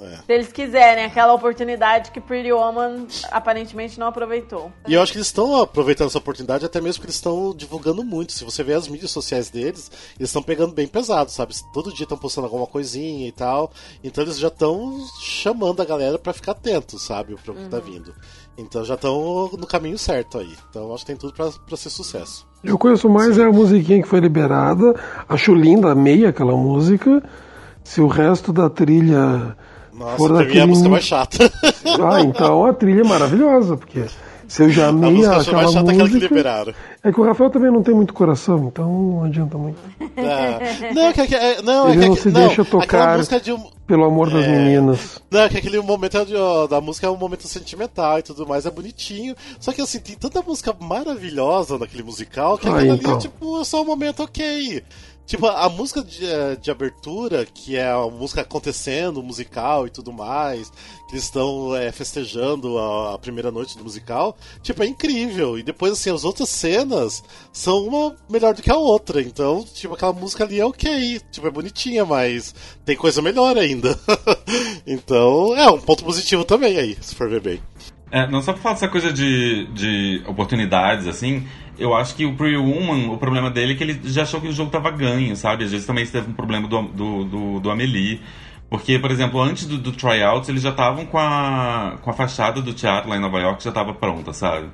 É. 0.01 0.15
Se 0.17 0.23
eles 0.29 0.51
quiserem, 0.51 1.03
aquela 1.03 1.33
oportunidade 1.33 2.11
que 2.11 2.21
Pretty 2.21 2.51
Woman 2.53 3.05
aparentemente 3.31 3.99
não 3.99 4.07
aproveitou. 4.07 4.71
E 4.87 4.93
eu 4.93 5.01
acho 5.01 5.11
que 5.11 5.17
eles 5.17 5.27
estão 5.27 5.61
aproveitando 5.61 6.07
essa 6.07 6.17
oportunidade, 6.17 6.65
até 6.65 6.79
mesmo 6.79 6.95
porque 7.01 7.07
eles 7.07 7.15
estão 7.15 7.53
divulgando 7.55 8.03
muito. 8.03 8.31
Se 8.31 8.43
você 8.45 8.63
vê 8.63 8.73
as 8.73 8.87
mídias 8.87 9.11
sociais 9.11 9.49
deles, 9.49 9.91
eles 10.17 10.29
estão 10.29 10.41
pegando 10.41 10.73
bem 10.73 10.87
pesado, 10.87 11.31
sabe? 11.31 11.53
Todo 11.73 11.93
dia 11.93 12.03
estão 12.03 12.17
postando 12.17 12.47
alguma 12.47 12.65
coisinha 12.65 13.27
e 13.27 13.31
tal. 13.31 13.71
Então 14.03 14.23
eles 14.23 14.39
já 14.39 14.47
estão 14.47 14.99
chamando 15.21 15.81
a 15.81 15.85
galera 15.85 16.17
pra 16.17 16.31
ficar 16.33 16.53
atento, 16.53 16.97
sabe? 16.97 17.35
Pro 17.43 17.53
que 17.53 17.67
tá 17.67 17.77
Uhum. 17.77 17.83
vindo. 17.83 18.13
Então 18.57 18.83
já 18.85 18.95
estão 18.95 19.49
no 19.57 19.67
caminho 19.67 19.97
certo 19.97 20.37
aí. 20.37 20.53
Então 20.69 20.83
eu 20.83 20.93
acho 20.93 21.03
que 21.05 21.07
tem 21.11 21.17
tudo 21.17 21.33
pra, 21.33 21.49
pra 21.67 21.77
ser 21.77 21.89
sucesso. 21.89 22.47
Eu 22.63 22.77
conheço 22.77 23.09
mais 23.09 23.37
é 23.37 23.43
a 23.43 23.51
musiquinha 23.51 24.01
que 24.01 24.07
foi 24.07 24.19
liberada. 24.19 24.93
Acho 25.27 25.53
linda, 25.53 25.91
amei 25.91 26.25
aquela 26.25 26.55
música. 26.55 27.21
Se 27.83 28.01
o 28.01 28.07
resto 28.07 28.51
da 28.53 28.69
trilha 28.69 29.55
Nossa, 29.99 30.17
for 30.17 30.29
pra 30.29 30.37
mim 30.37 30.41
é 30.41 30.43
a 30.43 30.45
daquele. 30.47 30.65
música 30.67 30.89
mais 30.89 31.03
chata. 31.03 31.51
Ah, 32.01 32.21
então 32.21 32.65
a 32.65 32.73
trilha 32.73 33.01
é 33.01 33.03
maravilhosa, 33.03 33.75
porque 33.75 34.05
se 34.47 34.63
eu 34.63 34.69
já 34.69 34.85
A 34.85 34.89
amei 34.89 35.11
música 35.11 35.33
eu 35.33 35.39
acho 35.39 35.49
aquela 35.49 35.61
mais 35.63 35.73
chata 35.73 35.89
é 35.89 35.93
aquela 35.93 36.07
que 36.07 36.13
música. 36.15 36.33
liberaram. 36.35 36.73
É 37.03 37.11
que 37.11 37.19
o 37.19 37.23
Rafael 37.25 37.49
também 37.49 37.71
não 37.71 37.81
tem 37.83 37.93
muito 37.95 38.13
coração, 38.13 38.67
então 38.71 38.85
não 38.89 39.23
adianta 39.25 39.57
muito. 39.57 39.77
É. 40.15 40.93
Não, 40.93 41.13
que, 41.13 41.35
é, 41.35 41.61
não, 41.61 41.87
é 41.87 41.91
Ele 41.91 42.01
que, 42.01 42.07
não 42.07 42.15
que- 42.15 42.21
se 42.21 42.29
não, 42.31 42.41
deixa 42.47 42.61
aquela 42.61 42.81
tocar 42.81 43.17
música 43.17 43.39
de 43.39 43.51
um, 43.53 43.63
pelo 43.87 44.05
amor 44.05 44.29
das 44.29 44.43
É. 44.45 44.47
meninas. 44.47 45.21
Não, 45.31 45.41
é 45.41 45.49
que 45.49 45.57
aquele 45.57 45.79
momento 45.81 46.17
é 46.17 46.67
da 46.67 46.79
música 46.81 47.07
é 47.07 47.09
um 47.09 47.17
momento 47.17 47.47
sentimental 47.47 48.19
e 48.19 48.21
tudo 48.23 48.45
mais, 48.47 48.65
é 48.65 48.71
bonitinho. 48.71 49.35
Só 49.59 49.71
que 49.73 49.81
assim, 49.81 49.99
tem 49.99 50.15
tanta 50.15 50.41
música 50.41 50.73
maravilhosa 50.79 51.77
naquele 51.77 52.03
musical 52.03 52.57
que 52.57 52.67
Ah, 52.67 52.75
aquilo 52.75 52.95
então. 52.95 53.11
ali 53.11 53.17
é 53.19 53.21
tipo, 53.21 53.61
é 53.61 53.63
só 53.63 53.81
um 53.81 53.85
momento 53.85 54.23
ok. 54.23 54.83
Tipo, 55.29 55.45
a 55.45 55.69
música 55.69 56.03
de, 56.03 56.25
de 56.59 56.71
abertura, 56.71 57.45
que 57.45 57.77
é 57.77 57.87
a 57.87 57.99
música 58.09 58.41
acontecendo, 58.41 59.21
musical 59.21 59.85
e 59.85 59.91
tudo 59.91 60.11
mais, 60.11 60.71
que 61.07 61.13
eles 61.13 61.25
estão 61.25 61.75
eh, 61.75 61.91
festejando 61.91 62.79
a, 62.79 63.13
a 63.13 63.17
primeira 63.19 63.51
noite 63.51 63.77
do 63.77 63.83
musical, 63.83 64.35
tipo, 64.63 64.81
é 64.81 64.87
incrível. 64.87 65.59
E 65.59 65.61
depois, 65.61 65.93
assim, 65.93 66.11
as 66.11 66.23
outras 66.23 66.49
cenas 66.49 67.23
são 67.53 67.85
uma 67.85 68.15
melhor 68.27 68.55
do 68.55 68.63
que 68.63 68.71
a 68.71 68.75
outra. 68.75 69.21
Então, 69.21 69.63
tipo, 69.71 69.93
aquela 69.93 70.13
música 70.13 70.43
ali 70.43 70.59
é 70.59 70.65
ok. 70.65 71.21
Tipo, 71.31 71.45
é 71.45 71.51
bonitinha, 71.51 72.03
mas 72.03 72.55
tem 72.83 72.97
coisa 72.97 73.21
melhor 73.21 73.55
ainda. 73.55 73.99
então, 74.87 75.55
é 75.55 75.69
um 75.69 75.79
ponto 75.79 76.03
positivo 76.03 76.43
também 76.43 76.75
aí, 76.75 76.97
se 77.01 77.13
for 77.13 77.29
ver 77.29 77.41
bem. 77.41 77.61
É, 78.11 78.27
não 78.27 78.41
só 78.41 78.53
pra 78.53 78.61
falar 78.63 78.73
dessa 78.73 78.87
coisa 78.87 79.13
de, 79.13 79.67
de 79.75 80.23
oportunidades, 80.25 81.05
assim, 81.05 81.47
eu 81.79 81.95
acho 81.95 82.15
que 82.15 82.25
o 82.25 82.35
Pretty 82.35 82.57
Woman, 82.57 83.11
o 83.11 83.17
problema 83.17 83.49
dele 83.49 83.73
é 83.73 83.75
que 83.75 83.83
ele 83.83 83.99
já 84.05 84.23
achou 84.23 84.41
que 84.41 84.47
o 84.47 84.51
jogo 84.53 84.69
tava 84.71 84.91
ganho, 84.91 85.35
sabe? 85.35 85.63
Às 85.63 85.71
vezes 85.71 85.85
também 85.87 86.05
teve 86.05 86.29
um 86.29 86.33
problema 86.33 86.67
do, 86.67 86.81
do, 86.83 87.23
do, 87.25 87.59
do 87.59 87.71
Amelie. 87.71 88.21
Porque, 88.69 88.99
por 88.99 89.09
exemplo, 89.09 89.41
antes 89.41 89.65
do, 89.65 89.77
do 89.77 89.91
tryouts, 89.91 90.47
eles 90.49 90.61
já 90.61 90.69
estavam 90.69 91.05
com 91.05 91.17
a, 91.17 91.97
com 92.01 92.09
a 92.09 92.13
fachada 92.13 92.61
do 92.61 92.73
teatro 92.73 93.09
lá 93.09 93.17
em 93.17 93.19
Nova 93.19 93.39
York, 93.39 93.63
já 93.63 93.71
tava 93.71 93.93
pronta, 93.93 94.31
sabe? 94.31 94.69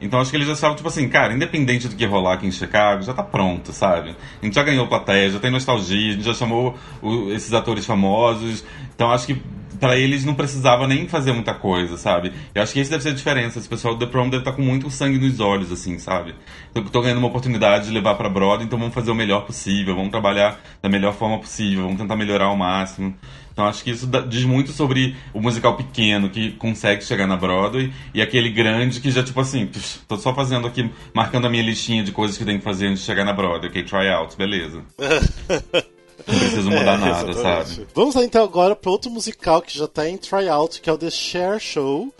Então 0.00 0.20
acho 0.20 0.30
que 0.30 0.36
eles 0.36 0.46
já 0.46 0.54
estavam, 0.54 0.76
tipo 0.76 0.88
assim, 0.88 1.08
cara, 1.08 1.32
independente 1.32 1.88
do 1.88 1.94
que 1.94 2.04
rolar 2.04 2.34
aqui 2.34 2.46
em 2.46 2.50
Chicago, 2.52 3.02
já 3.02 3.12
tá 3.14 3.22
pronto, 3.22 3.72
sabe? 3.72 4.16
A 4.42 4.44
gente 4.44 4.54
já 4.54 4.62
ganhou 4.62 4.86
plateia, 4.86 5.30
já 5.30 5.38
tem 5.38 5.50
nostalgia, 5.50 6.10
a 6.10 6.12
gente 6.14 6.24
já 6.24 6.34
chamou 6.34 6.74
o- 7.02 7.30
esses 7.32 7.52
atores 7.52 7.86
famosos. 7.86 8.64
Então 8.94 9.10
acho 9.10 9.26
que 9.26 9.40
pra 9.84 9.98
eles 9.98 10.24
não 10.24 10.34
precisava 10.34 10.88
nem 10.88 11.06
fazer 11.06 11.32
muita 11.32 11.52
coisa, 11.52 11.98
sabe? 11.98 12.32
Eu 12.54 12.62
acho 12.62 12.72
que 12.72 12.80
esse 12.80 12.90
deve 12.90 13.02
ser 13.02 13.10
a 13.10 13.14
diferença. 13.14 13.58
Esse 13.58 13.68
pessoal 13.68 13.94
do 13.94 14.06
The 14.06 14.10
Prom 14.10 14.30
deve 14.30 14.38
estar 14.38 14.52
com 14.52 14.62
muito 14.62 14.90
sangue 14.90 15.18
nos 15.18 15.40
olhos, 15.40 15.70
assim, 15.70 15.98
sabe? 15.98 16.34
Tô, 16.72 16.80
tô 16.80 17.02
ganhando 17.02 17.18
uma 17.18 17.28
oportunidade 17.28 17.84
de 17.84 17.92
levar 17.92 18.14
pra 18.14 18.30
Broadway, 18.30 18.64
então 18.64 18.78
vamos 18.78 18.94
fazer 18.94 19.10
o 19.10 19.14
melhor 19.14 19.44
possível, 19.44 19.94
vamos 19.94 20.10
trabalhar 20.10 20.58
da 20.80 20.88
melhor 20.88 21.12
forma 21.12 21.38
possível, 21.38 21.82
vamos 21.84 21.98
tentar 21.98 22.16
melhorar 22.16 22.46
ao 22.46 22.56
máximo. 22.56 23.14
Então 23.52 23.66
acho 23.66 23.84
que 23.84 23.90
isso 23.90 24.08
diz 24.26 24.44
muito 24.46 24.72
sobre 24.72 25.14
o 25.34 25.40
musical 25.40 25.76
pequeno 25.76 26.30
que 26.30 26.52
consegue 26.52 27.04
chegar 27.04 27.26
na 27.26 27.36
Broadway 27.36 27.92
e 28.14 28.22
aquele 28.22 28.48
grande 28.48 29.02
que 29.02 29.10
já, 29.10 29.22
tipo 29.22 29.38
assim, 29.38 29.68
tô 30.08 30.16
só 30.16 30.34
fazendo 30.34 30.66
aqui, 30.66 30.90
marcando 31.12 31.46
a 31.46 31.50
minha 31.50 31.62
listinha 31.62 32.02
de 32.02 32.10
coisas 32.10 32.38
que 32.38 32.44
tem 32.44 32.56
que 32.56 32.64
fazer 32.64 32.86
antes 32.86 33.00
de 33.00 33.06
chegar 33.06 33.24
na 33.24 33.34
Broadway, 33.34 33.68
ok? 33.68 33.82
Tryouts, 33.82 34.34
beleza. 34.34 34.82
Não 36.26 36.38
preciso 36.38 36.70
mudar 36.70 36.94
É, 36.94 36.96
nada, 36.96 37.30
exatamente. 37.30 37.68
sabe? 37.74 37.86
Vamos 37.94 38.14
lá 38.14 38.24
então 38.24 38.42
agora 38.44 38.74
para 38.74 38.90
outro 38.90 39.10
musical 39.10 39.60
que 39.60 39.76
já 39.76 39.86
tá 39.86 40.08
em 40.08 40.16
tryout, 40.16 40.80
que 40.80 40.88
é 40.88 40.92
o 40.92 40.98
The 40.98 41.10
Cher 41.10 41.58
Show. 41.60 42.12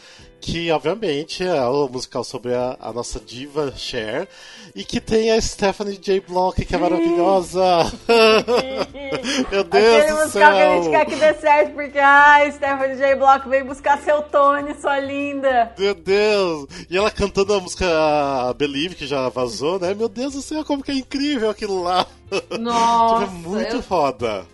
Que 0.45 0.71
obviamente 0.71 1.43
é 1.43 1.65
o 1.65 1.89
musical 1.89 2.23
sobre 2.23 2.55
a, 2.55 2.77
a 2.79 2.93
nossa 2.93 3.19
diva 3.19 3.73
Cher. 3.75 4.29
E 4.77 4.85
que 4.85 5.01
tem 5.01 5.31
a 5.33 5.41
Stephanie 5.41 5.97
J. 5.97 6.21
Block, 6.21 6.63
que 6.63 6.75
é 6.75 6.79
maravilhosa. 6.79 7.61
Meu 9.51 9.65
Deus 9.65 9.95
Aquele 9.95 10.13
do 10.13 10.17
musical 10.19 10.53
que 10.53 10.61
a 10.61 10.77
gente 10.77 10.91
quer 10.91 11.07
que 11.07 11.17
dê 11.17 11.35
certo, 11.35 11.73
porque, 11.73 11.99
ai, 11.99 12.53
Stephanie 12.53 12.97
J. 12.97 13.15
Block 13.15 13.49
veio 13.49 13.65
buscar 13.65 13.99
seu 14.03 14.21
Tony, 14.21 14.75
sua 14.75 15.01
linda. 15.01 15.73
Meu 15.79 15.95
Deus! 15.95 16.67
E 16.91 16.97
ela 16.97 17.11
cantando 17.11 17.55
a 17.55 17.61
música 17.61 17.87
Believe, 18.59 18.97
que 18.97 19.07
já 19.07 19.29
vazou, 19.31 19.81
né? 19.81 19.95
Meu 19.95 20.11
Deus 20.11 20.35
do 20.35 20.43
céu, 20.43 20.63
como 20.63 20.83
que 20.83 20.91
é 20.91 20.95
incrível 20.95 21.49
aquilo 21.49 21.83
lá! 21.83 22.07
Nossa, 22.61 23.25
tipo, 23.33 23.49
é 23.49 23.49
muito 23.49 23.77
eu- 23.77 23.83
foda. 23.83 24.45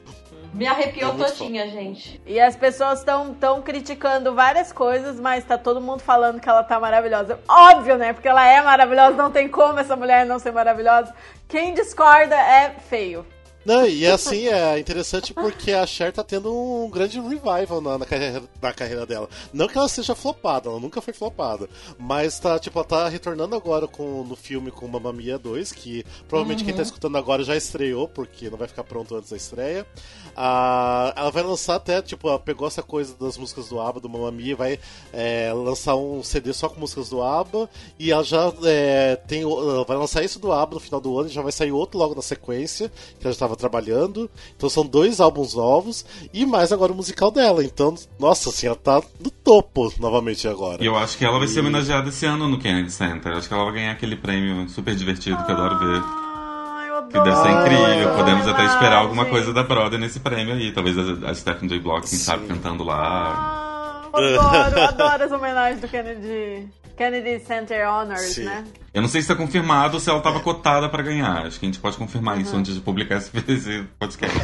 Me 0.53 0.66
arrepiou 0.66 1.14
É 1.14 1.16
todinha, 1.16 1.68
gente. 1.68 2.20
E 2.26 2.40
as 2.40 2.57
pessoas 2.57 3.01
estão 3.01 3.32
tão 3.34 3.62
criticando 3.62 4.34
várias 4.34 4.72
coisas, 4.72 5.20
mas 5.20 5.44
tá 5.44 5.57
todo 5.57 5.80
mundo 5.80 6.01
falando 6.01 6.40
que 6.40 6.48
ela 6.48 6.62
tá 6.64 6.78
maravilhosa. 6.80 7.38
Óbvio, 7.48 7.96
né? 7.96 8.12
Porque 8.12 8.28
ela 8.28 8.46
é 8.46 8.61
maravilhosa, 8.61 9.16
não 9.16 9.30
tem 9.30 9.48
como 9.48 9.78
essa 9.78 9.94
mulher 9.94 10.26
não 10.26 10.38
ser 10.38 10.53
maravilhosa. 10.53 11.14
Quem 11.48 11.72
discorda 11.74 12.34
é 12.34 12.70
feio. 12.70 13.24
Não, 13.64 13.86
e 13.86 14.06
assim 14.06 14.46
é 14.46 14.78
interessante 14.78 15.34
porque 15.34 15.72
a 15.72 15.86
Cher 15.86 16.12
tá 16.12 16.24
tendo 16.24 16.54
um 16.54 16.88
grande 16.88 17.20
revival 17.20 17.80
na, 17.80 17.98
na 17.98 18.06
carreira, 18.06 18.42
na 18.61 18.72
carreira 18.72 19.04
dela. 19.04 19.28
Não 19.52 19.68
que 19.68 19.76
ela 19.76 19.88
seja 19.88 20.14
flopada, 20.14 20.70
ela 20.70 20.80
nunca 20.80 21.02
foi 21.02 21.12
flopada. 21.12 21.68
Mas 21.98 22.38
tá, 22.38 22.58
tipo, 22.58 22.78
ela 22.78 22.86
tá 22.86 23.08
retornando 23.08 23.54
agora 23.54 23.86
com, 23.86 24.24
no 24.24 24.34
filme 24.34 24.70
com 24.70 24.88
Mamma 24.88 25.12
Mia 25.12 25.38
2, 25.38 25.72
que 25.72 26.04
provavelmente 26.26 26.64
quem 26.64 26.74
tá 26.74 26.82
escutando 26.82 27.18
agora 27.18 27.44
já 27.44 27.54
estreou, 27.54 28.08
porque 28.08 28.48
não 28.48 28.56
vai 28.56 28.66
ficar 28.66 28.84
pronto 28.84 29.14
antes 29.14 29.30
da 29.30 29.36
estreia. 29.36 29.86
Ah, 30.34 31.12
ela 31.14 31.30
vai 31.30 31.42
lançar 31.42 31.74
até, 31.74 32.00
tipo, 32.00 32.28
ela 32.28 32.38
pegou 32.38 32.66
essa 32.66 32.82
coisa 32.82 33.14
das 33.14 33.36
músicas 33.36 33.68
do 33.68 33.78
ABBA, 33.78 34.00
do 34.00 34.08
Mamma 34.08 34.30
Mia, 34.30 34.56
vai 34.56 34.78
é, 35.12 35.52
lançar 35.52 35.96
um 35.96 36.22
CD 36.22 36.52
só 36.54 36.68
com 36.68 36.80
músicas 36.80 37.11
do 37.11 37.22
ABBA, 37.22 37.68
e 37.98 38.11
ela 38.11 38.24
já 38.24 38.50
é, 38.64 39.16
tem, 39.16 39.42
ela 39.42 39.84
vai 39.84 39.98
lançar 39.98 40.24
isso 40.24 40.38
do 40.38 40.50
ABBA 40.50 40.74
no 40.74 40.80
final 40.80 41.00
do 41.00 41.18
ano, 41.18 41.28
e 41.28 41.32
já 41.32 41.42
vai 41.42 41.52
sair 41.52 41.72
outro 41.72 41.98
logo 41.98 42.14
na 42.14 42.22
sequência, 42.22 42.90
que 43.18 43.26
ela 43.26 43.34
já 43.34 43.49
estava 43.53 43.57
trabalhando. 43.57 44.30
Então 44.57 44.68
são 44.68 44.84
dois 44.84 45.20
álbuns 45.20 45.55
novos, 45.55 46.05
e 46.32 46.44
mais 46.46 46.72
agora 46.72 46.92
o 46.92 46.94
musical 46.94 47.30
dela. 47.30 47.64
Então, 47.64 47.94
nossa, 48.18 48.51
assim, 48.51 48.66
ela 48.66 48.76
tá 48.76 49.03
no 49.18 49.30
topo 49.30 49.92
novamente 49.98 50.46
agora. 50.48 50.82
E 50.82 50.86
eu 50.86 50.96
acho 50.96 51.16
que 51.18 51.24
ela 51.24 51.38
vai 51.38 51.48
ser 51.48 51.61
homenageada 51.61 52.09
esse 52.09 52.26
ano 52.26 52.48
no 52.48 52.59
Kennedy 52.59 52.90
Center. 52.92 53.32
Acho 53.36 53.48
que 53.48 53.55
ela 53.55 53.64
vai 53.64 53.74
ganhar 53.74 53.92
aquele 53.92 54.16
prêmio 54.16 54.68
super 54.68 54.94
divertido 54.94 55.42
que 55.44 55.51
eu 55.51 55.57
adoro 55.57 55.78
ver. 55.78 56.03
Ai, 56.03 56.90
eu 56.90 57.03
Que 57.09 57.12
deve 57.20 57.36
ser 57.36 57.48
adoro. 57.48 57.61
incrível. 57.66 58.16
Podemos 58.16 58.46
até 58.48 58.64
esperar 58.66 58.98
alguma 58.98 59.24
coisa 59.26 59.53
da 59.53 59.62
Broadway 59.62 60.01
nesse 60.01 60.20
prêmio 60.20 60.55
aí. 60.55 60.72
Talvez 60.72 60.96
a, 60.98 61.30
a 61.30 61.34
Stephen 61.34 61.68
J. 61.68 61.78
Block, 61.80 62.09
quem 62.09 62.18
sabe, 62.18 62.46
cantando 62.46 62.84
lá. 62.84 64.11
Ah, 64.12 64.20
eu 64.20 64.40
adoro, 64.40 64.80
adoro 64.82 65.24
as 65.24 65.32
homenagens 65.32 65.80
do 65.80 65.88
Kennedy. 65.88 66.68
Kennedy 67.01 67.40
Center 67.40 67.88
Honors, 67.88 68.34
Sim. 68.34 68.44
né? 68.44 68.62
Eu 68.92 69.01
não 69.01 69.09
sei 69.09 69.22
se 69.22 69.32
está 69.32 69.34
confirmado 69.34 69.94
ou 69.94 70.01
se 70.01 70.11
ela 70.11 70.18
estava 70.18 70.38
cotada 70.40 70.86
pra 70.86 71.03
ganhar. 71.03 71.46
Acho 71.46 71.59
que 71.59 71.64
a 71.64 71.68
gente 71.68 71.78
pode 71.80 71.96
confirmar 71.96 72.38
isso 72.38 72.55
antes 72.55 72.74
de 72.74 72.80
publicar 72.82 73.16
esse, 73.16 73.30
podcast. 73.98 74.38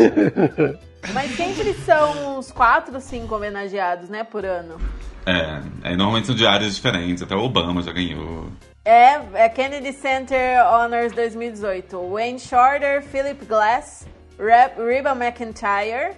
Mas 1.13 1.37
sempre 1.37 1.75
são 1.85 2.39
uns 2.39 2.51
quatro, 2.51 2.99
cinco 2.99 3.37
homenageados, 3.37 4.09
né, 4.09 4.25
por 4.25 4.47
ano. 4.47 4.81
é, 5.27 5.61
é, 5.85 5.97
normalmente 5.97 6.29
são 6.29 6.35
de 6.35 6.47
áreas 6.47 6.75
diferentes. 6.75 7.23
Até 7.23 7.37
o 7.37 7.41
Obama 7.41 7.83
já 7.83 7.93
ganhou. 7.93 8.51
É, 8.87 9.21
é 9.35 9.49
Kennedy 9.51 9.93
Center 9.93 10.65
Honors 10.67 11.13
2018. 11.13 12.09
Wayne 12.09 12.39
Shorter, 12.41 13.03
Philip 13.03 13.45
Glass, 13.45 14.07
Reb, 14.39 14.79
Reba 14.79 15.11
McIntyre, 15.11 16.15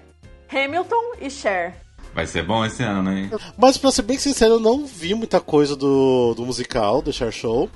Hamilton 0.49 1.15
e 1.21 1.31
Cher. 1.31 1.75
Vai 2.15 2.27
ser 2.27 2.45
bom 2.45 2.65
esse 2.65 2.83
ano, 2.83 3.13
hein? 3.13 3.31
Mas 3.57 3.77
pra 3.77 3.91
ser 3.91 4.03
bem 4.03 4.19
sincero, 4.19 4.55
eu 4.55 4.61
não 4.61 4.87
vi 4.87 5.15
muita 5.15 5.41
coisa 5.41 5.77
do, 5.77 6.35
do 6.35 6.45
musical, 6.45 7.01
do 7.01 7.13
Cher 7.13 7.33
Show. 7.33 7.71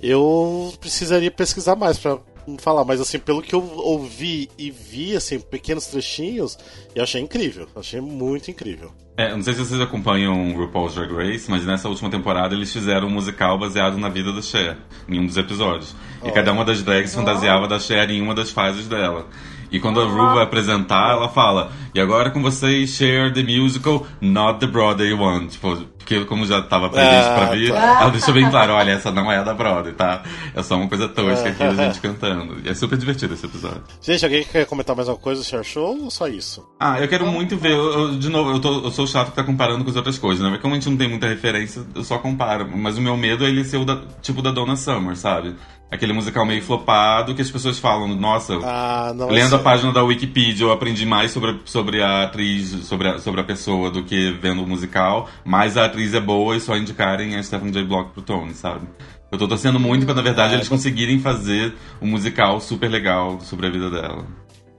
Eu 0.00 0.72
precisaria 0.80 1.30
pesquisar 1.30 1.76
mais 1.76 1.98
pra 1.98 2.18
falar, 2.58 2.84
mas 2.84 3.00
assim, 3.00 3.18
pelo 3.18 3.42
que 3.42 3.54
eu 3.54 3.62
ouvi 3.76 4.50
e 4.58 4.70
vi, 4.70 5.16
assim, 5.16 5.40
pequenos 5.40 5.86
trechinhos, 5.86 6.58
eu 6.94 7.02
achei 7.02 7.20
incrível. 7.20 7.66
Achei 7.74 8.00
muito 8.00 8.50
incrível. 8.50 8.92
É, 9.16 9.30
não 9.30 9.42
sei 9.42 9.54
se 9.54 9.60
vocês 9.60 9.80
acompanham 9.80 10.56
RuPaul's 10.56 10.94
Drag 10.94 11.12
Race, 11.12 11.48
mas 11.48 11.64
nessa 11.64 11.88
última 11.88 12.10
temporada 12.10 12.54
eles 12.54 12.72
fizeram 12.72 13.06
um 13.06 13.10
musical 13.10 13.56
baseado 13.56 13.96
na 13.96 14.08
vida 14.08 14.32
da 14.32 14.42
Cher, 14.42 14.76
em 15.08 15.20
um 15.20 15.26
dos 15.26 15.36
episódios. 15.36 15.94
E 16.24 16.30
cada 16.32 16.52
uma 16.52 16.64
das 16.64 16.82
drags 16.82 17.14
fantasiava 17.14 17.68
da 17.68 17.78
Cher 17.78 18.10
em 18.10 18.20
uma 18.20 18.34
das 18.34 18.50
fases 18.50 18.88
dela. 18.88 19.28
E 19.70 19.80
quando 19.80 20.00
a 20.00 20.04
Ru 20.04 20.34
vai 20.34 20.44
apresentar, 20.44 21.12
ela 21.12 21.28
fala: 21.28 21.70
E 21.94 22.00
agora 22.00 22.30
com 22.30 22.42
vocês, 22.42 22.90
Cher 22.90 23.32
the 23.32 23.42
Musical, 23.42 24.06
not 24.20 24.60
the 24.60 24.66
Broadway 24.66 25.12
one. 25.12 25.46
Tipo, 25.48 25.76
porque 25.98 26.22
como 26.26 26.44
já 26.44 26.58
estava 26.58 26.90
previsto 26.90 27.30
Ah, 27.30 27.34
pra 27.34 27.46
vir, 27.54 27.72
tá. 27.72 28.00
ela 28.02 28.10
deixou 28.10 28.34
bem 28.34 28.48
claro: 28.50 28.72
olha, 28.74 28.92
essa 28.92 29.10
não 29.10 29.30
é 29.32 29.38
a 29.38 29.42
da 29.42 29.54
Broadway, 29.54 29.94
tá? 29.94 30.22
É 30.54 30.62
só 30.62 30.76
uma 30.76 30.88
coisa 30.88 31.08
tosca 31.08 31.48
aqui 31.48 31.58
da 31.64 31.74
gente 31.86 32.00
cantando. 32.00 32.56
E 32.64 32.68
é 32.68 32.74
super 32.74 32.98
divertido 32.98 33.34
esse 33.34 33.46
episódio. 33.46 33.82
Gente, 34.02 34.24
alguém 34.24 34.44
quer 34.44 34.66
comentar 34.66 34.94
mais 34.94 35.08
alguma 35.08 35.22
coisa 35.24 35.40
do 35.40 35.46
Cher 35.46 35.64
Show 35.64 35.98
ou 36.04 36.10
só 36.10 36.28
isso? 36.28 36.64
Ah, 36.78 37.00
eu 37.00 37.08
quero 37.08 37.26
muito 37.26 37.56
ver. 37.56 37.72
eu- 37.72 37.92
eu- 37.92 38.18
de 38.18 38.28
novo, 38.28 38.50
eu, 38.50 38.60
tô- 38.60 38.80
eu 38.84 38.90
sou 38.90 39.06
chato 39.06 39.30
que 39.30 39.36
tá 39.36 39.42
comparando 39.44 39.82
com 39.82 39.90
as 39.90 39.96
outras 39.96 40.18
coisas, 40.18 40.42
né? 40.42 40.50
Porque 40.50 40.62
como 40.62 40.74
a 40.74 40.78
gente 40.78 40.90
não 40.90 40.96
tem 40.96 41.08
muita 41.08 41.26
referência, 41.26 41.82
eu 41.94 42.04
só 42.04 42.18
comparo. 42.18 42.68
Mas 42.76 42.98
o 42.98 43.00
meu 43.00 43.16
medo 43.16 43.44
é 43.44 43.48
ele 43.48 43.64
ser 43.64 43.78
o 43.78 43.84
da- 43.84 44.00
tipo 44.20 44.42
da 44.42 44.50
Donna 44.50 44.76
Summer, 44.76 45.16
sabe? 45.16 45.54
Aquele 45.94 46.12
musical 46.12 46.44
meio 46.44 46.60
flopado 46.60 47.36
que 47.36 47.40
as 47.42 47.48
pessoas 47.50 47.78
falam, 47.78 48.08
nossa, 48.08 48.58
Ah, 48.64 49.12
não 49.14 49.28
lendo 49.28 49.54
a 49.54 49.58
página 49.60 49.92
da 49.92 50.02
Wikipedia 50.02 50.66
eu 50.66 50.72
aprendi 50.72 51.06
mais 51.06 51.30
sobre, 51.30 51.60
sobre 51.64 52.02
a 52.02 52.24
atriz, 52.24 52.70
sobre 52.86 53.08
a, 53.08 53.18
sobre 53.20 53.40
a 53.40 53.44
pessoa 53.44 53.92
do 53.92 54.02
que 54.02 54.32
vendo 54.32 54.62
o 54.64 54.66
musical, 54.66 55.28
mas 55.44 55.76
a 55.76 55.84
atriz 55.84 56.12
é 56.12 56.20
boa 56.20 56.56
e 56.56 56.60
só 56.60 56.76
indicarem 56.76 57.36
a 57.36 57.42
Stephen 57.44 57.70
J. 57.70 57.84
Block 57.84 58.10
pro 58.10 58.22
Tony, 58.22 58.54
sabe? 58.54 58.88
Eu 59.30 59.38
tô 59.38 59.46
torcendo 59.46 59.78
muito 59.78 60.04
pra, 60.04 60.14
na 60.14 60.22
verdade, 60.22 60.54
eles 60.54 60.68
conseguirem 60.68 61.20
fazer 61.20 61.74
um 62.02 62.08
musical 62.08 62.60
super 62.60 62.90
legal 62.90 63.40
sobre 63.40 63.66
a 63.68 63.70
vida 63.70 63.88
dela. 63.88 64.24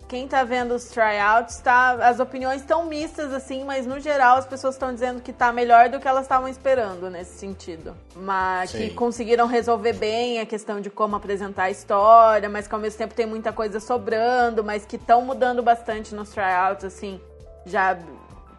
Quem 0.07 0.27
tá 0.27 0.43
vendo 0.43 0.75
os 0.75 0.85
tryouts, 0.85 1.57
tá, 1.57 1.93
as 2.07 2.19
opiniões 2.19 2.61
estão 2.61 2.85
mistas, 2.85 3.33
assim, 3.33 3.63
mas 3.63 3.87
no 3.87 3.99
geral 3.99 4.37
as 4.37 4.45
pessoas 4.45 4.75
estão 4.75 4.93
dizendo 4.93 5.19
que 5.19 5.33
tá 5.33 5.51
melhor 5.51 5.89
do 5.89 5.99
que 5.99 6.07
elas 6.07 6.23
estavam 6.23 6.47
esperando 6.47 7.09
nesse 7.09 7.39
sentido. 7.39 7.95
Mas 8.15 8.69
Sim. 8.69 8.77
que 8.77 8.93
conseguiram 8.93 9.47
resolver 9.47 9.93
bem 9.93 10.39
a 10.39 10.45
questão 10.45 10.79
de 10.79 10.91
como 10.91 11.15
apresentar 11.15 11.63
a 11.63 11.71
história, 11.71 12.47
mas 12.47 12.67
que 12.67 12.75
ao 12.75 12.79
mesmo 12.79 12.99
tempo 12.99 13.15
tem 13.15 13.25
muita 13.25 13.51
coisa 13.51 13.79
sobrando, 13.79 14.63
mas 14.63 14.85
que 14.85 14.95
estão 14.95 15.21
mudando 15.21 15.63
bastante 15.63 16.13
nos 16.13 16.29
tryouts, 16.29 16.85
assim. 16.85 17.19
Já 17.65 17.97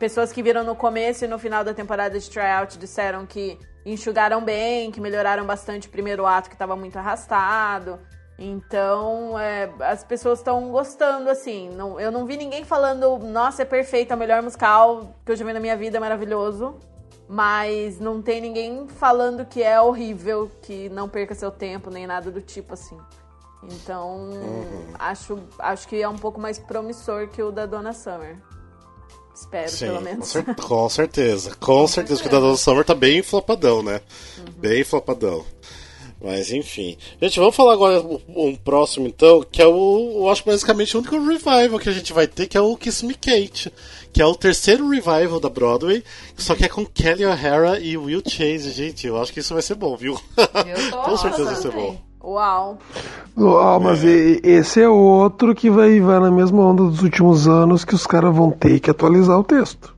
pessoas 0.01 0.33
que 0.33 0.43
viram 0.43 0.65
no 0.65 0.75
começo 0.75 1.25
e 1.25 1.29
no 1.29 1.39
final 1.39 1.63
da 1.63 1.73
temporada 1.73 2.19
de 2.19 2.29
tryout 2.29 2.77
disseram 2.77 3.25
que 3.25 3.59
enxugaram 3.85 4.43
bem, 4.43 4.91
que 4.91 5.01
melhoraram 5.01 5.47
bastante 5.47 5.87
o 5.87 5.91
primeiro 5.91 6.27
ato 6.27 6.49
que 6.49 6.57
estava 6.57 6.75
muito 6.75 6.99
arrastado. 6.99 8.01
Então, 8.39 9.39
é, 9.39 9.71
as 9.81 10.05
pessoas 10.05 10.41
estão 10.41 10.69
gostando, 10.71 11.31
assim. 11.31 11.71
Não, 11.71 11.99
eu 11.99 12.13
não 12.13 12.27
vi 12.27 12.37
ninguém 12.37 12.65
falando, 12.65 13.19
nossa, 13.19 13.63
é 13.63 13.65
perfeito, 13.65 14.13
é 14.13 14.15
o 14.15 14.19
melhor 14.19 14.43
musical 14.43 15.15
que 15.25 15.33
eu 15.33 15.37
já 15.37 15.45
vi 15.45 15.53
na 15.53 15.61
minha 15.61 15.77
vida, 15.77 15.97
é 15.97 16.01
maravilhoso. 16.01 16.75
Mas 17.29 17.99
não 17.99 18.23
tem 18.23 18.41
ninguém 18.41 18.87
falando 18.87 19.45
que 19.45 19.63
é 19.63 19.81
horrível, 19.81 20.51
que 20.63 20.89
não 20.91 21.09
perca 21.09 21.35
seu 21.35 21.51
tempo, 21.51 21.91
nem 21.91 22.07
nada 22.07 22.31
do 22.31 22.41
tipo, 22.41 22.75
assim. 22.75 22.97
Então, 23.65 24.31
acho, 24.99 25.39
acho 25.59 25.89
que 25.89 26.01
é 26.01 26.09
um 26.09 26.17
pouco 26.19 26.41
mais 26.41 26.59
promissor 26.59 27.27
que 27.29 27.43
o 27.43 27.51
da 27.51 27.67
Donna 27.67 27.93
Summer. 27.93 28.37
Espero, 29.35 29.69
Sim, 29.71 29.87
pelo 29.87 29.99
com, 29.99 30.05
menos. 30.05 30.29
cer- 30.29 30.55
com 30.55 30.89
certeza. 30.89 31.57
Com 31.57 31.87
certeza, 31.89 32.23
porque 32.23 32.29
o 32.35 32.39
da 32.39 32.45
Donna 32.47 32.57
Summer 32.57 32.85
tá 32.85 32.95
bem 32.95 33.23
flopadão, 33.23 33.83
né? 33.83 34.01
Bem 34.57 34.85
flopadão. 34.85 35.45
Mas 36.23 36.51
enfim. 36.51 36.97
Gente, 37.21 37.39
vamos 37.39 37.55
falar 37.55 37.75
agora 37.75 38.03
um, 38.29 38.57
próximo 38.57 39.07
então, 39.07 39.45
que 39.51 39.61
é 39.61 39.67
o. 39.67 40.13
Eu 40.17 40.29
acho 40.31 40.45
basicamente 40.45 40.97
o 40.97 41.01
único 41.01 41.19
revival 41.19 41.79
que 41.79 41.89
a 41.89 41.93
gente 41.93 42.13
vai 42.13 42.27
ter, 42.27 42.47
que 42.47 42.57
é 42.57 42.61
o 42.61 42.77
Kiss 42.77 43.05
Me 43.05 43.15
Kate. 43.15 43.73
Que 44.13 44.23
é 44.23 44.27
o 44.27 44.35
terceiro 44.35 44.89
revival 44.89 45.39
da 45.39 45.51
Broadway, 45.51 46.03
só 46.39 46.55
que 46.55 46.65
é 46.65 46.69
com 46.69 46.87
Kelly 46.87 47.27
O'Hara 47.27 47.79
e 47.79 47.99
Will 47.99 48.23
Chase, 48.27 48.71
gente. 48.71 49.07
Eu 49.07 49.21
acho 49.21 49.31
que 49.31 49.41
isso 49.41 49.53
vai 49.53 49.63
ser 49.63 49.75
bom, 49.75 49.95
viu? 49.95 50.19
Eu 50.39 50.91
tô 50.91 50.97
com 51.05 51.17
certeza 51.19 51.45
vai 51.45 51.57
ser 51.57 51.71
bom. 51.71 51.99
Uau! 52.25 52.79
Ah, 53.37 53.79
mas 53.79 54.03
e- 54.03 54.41
esse 54.43 54.81
é 54.81 54.89
outro 54.89 55.55
que 55.55 55.69
vai, 55.71 56.01
vai 56.01 56.19
na 56.19 56.31
mesma 56.31 56.65
onda 56.65 56.85
dos 56.85 57.03
últimos 57.03 57.47
anos 57.47 57.85
que 57.85 57.95
os 57.95 58.07
caras 58.07 58.35
vão 58.35 58.51
ter 58.51 58.81
que 58.81 58.91
atualizar 58.91 59.39
o 59.39 59.45
texto. 59.45 59.95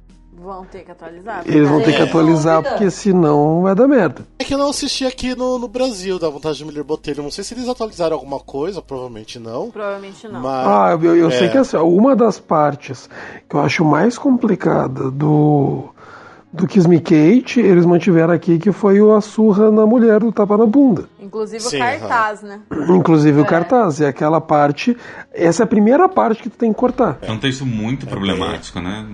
Vão 0.48 0.64
ter 0.64 0.82
que 0.82 0.90
atualizar. 0.90 1.42
Eles 1.44 1.68
vão 1.68 1.82
ter 1.82 1.92
que 1.92 2.00
É. 2.00 2.04
atualizar 2.04 2.62
porque 2.62 2.90
senão 2.90 3.60
vai 3.62 3.74
dar 3.74 3.86
merda. 3.86 4.26
É 4.38 4.44
que 4.44 4.54
eu 4.54 4.58
não 4.58 4.70
assisti 4.70 5.04
aqui 5.04 5.34
no, 5.34 5.58
no 5.58 5.68
Brasil, 5.68 6.18
da 6.18 6.30
vontade 6.30 6.56
de 6.56 6.64
Miller 6.64 6.82
Botelho. 6.82 7.22
Não 7.22 7.30
sei 7.30 7.44
se 7.44 7.52
eles 7.52 7.68
atualizaram 7.68 8.14
alguma 8.16 8.40
coisa, 8.40 8.80
provavelmente 8.80 9.38
não. 9.38 9.70
Provavelmente 9.70 10.26
não. 10.26 10.40
Mas. 10.40 10.66
Ah, 10.66 10.98
eu, 11.02 11.14
eu 11.16 11.28
é. 11.28 11.30
sei 11.30 11.50
que 11.50 11.58
assim, 11.58 11.76
uma 11.76 12.16
das 12.16 12.38
partes 12.38 13.10
que 13.46 13.54
eu 13.54 13.60
acho 13.60 13.84
mais 13.84 14.16
complicada 14.16 15.10
do, 15.10 15.90
do 16.52 16.66
Kiss 16.66 16.88
Me 16.88 16.98
Kate, 16.98 17.60
eles 17.60 17.84
mantiveram 17.84 18.32
aqui, 18.32 18.58
que 18.58 18.72
foi 18.72 19.00
o 19.00 19.14
a 19.14 19.20
surra 19.20 19.70
na 19.70 19.86
mulher 19.86 20.20
do 20.20 20.32
tapa 20.32 20.56
na 20.56 20.64
bunda. 20.66 21.08
Inclusive 21.20 21.60
Sim, 21.62 21.76
o 21.76 21.78
cartaz, 21.78 22.42
né? 22.42 22.60
Inclusive 22.88 23.40
o 23.40 23.44
cartaz. 23.44 24.00
E 24.00 24.06
aquela 24.06 24.40
parte. 24.40 24.96
Essa 25.32 25.62
é 25.62 25.64
a 25.64 25.66
primeira 25.66 26.08
parte 26.08 26.42
que 26.42 26.48
tu 26.48 26.56
tem 26.56 26.72
que 26.72 26.78
cortar. 26.78 27.18
É 27.20 27.30
um 27.30 27.38
texto 27.38 27.66
muito 27.66 28.06
problemático, 28.06 28.80
né? 28.80 29.06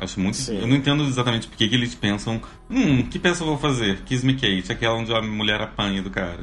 Acho 0.00 0.18
muito. 0.18 0.36
Sim. 0.36 0.58
Eu 0.60 0.66
não 0.66 0.74
entendo 0.76 1.04
exatamente 1.04 1.46
por 1.46 1.56
que 1.56 1.64
eles 1.64 1.94
pensam. 1.94 2.40
Hum, 2.68 3.02
que 3.04 3.18
peça 3.18 3.42
eu 3.44 3.46
vou 3.46 3.56
fazer? 3.58 4.00
Kiss 4.04 4.26
Me 4.26 4.34
Kate, 4.34 4.72
aquela 4.72 4.96
onde 4.96 5.12
a 5.14 5.22
mulher 5.22 5.60
apanha 5.60 6.02
do 6.02 6.10
cara. 6.10 6.40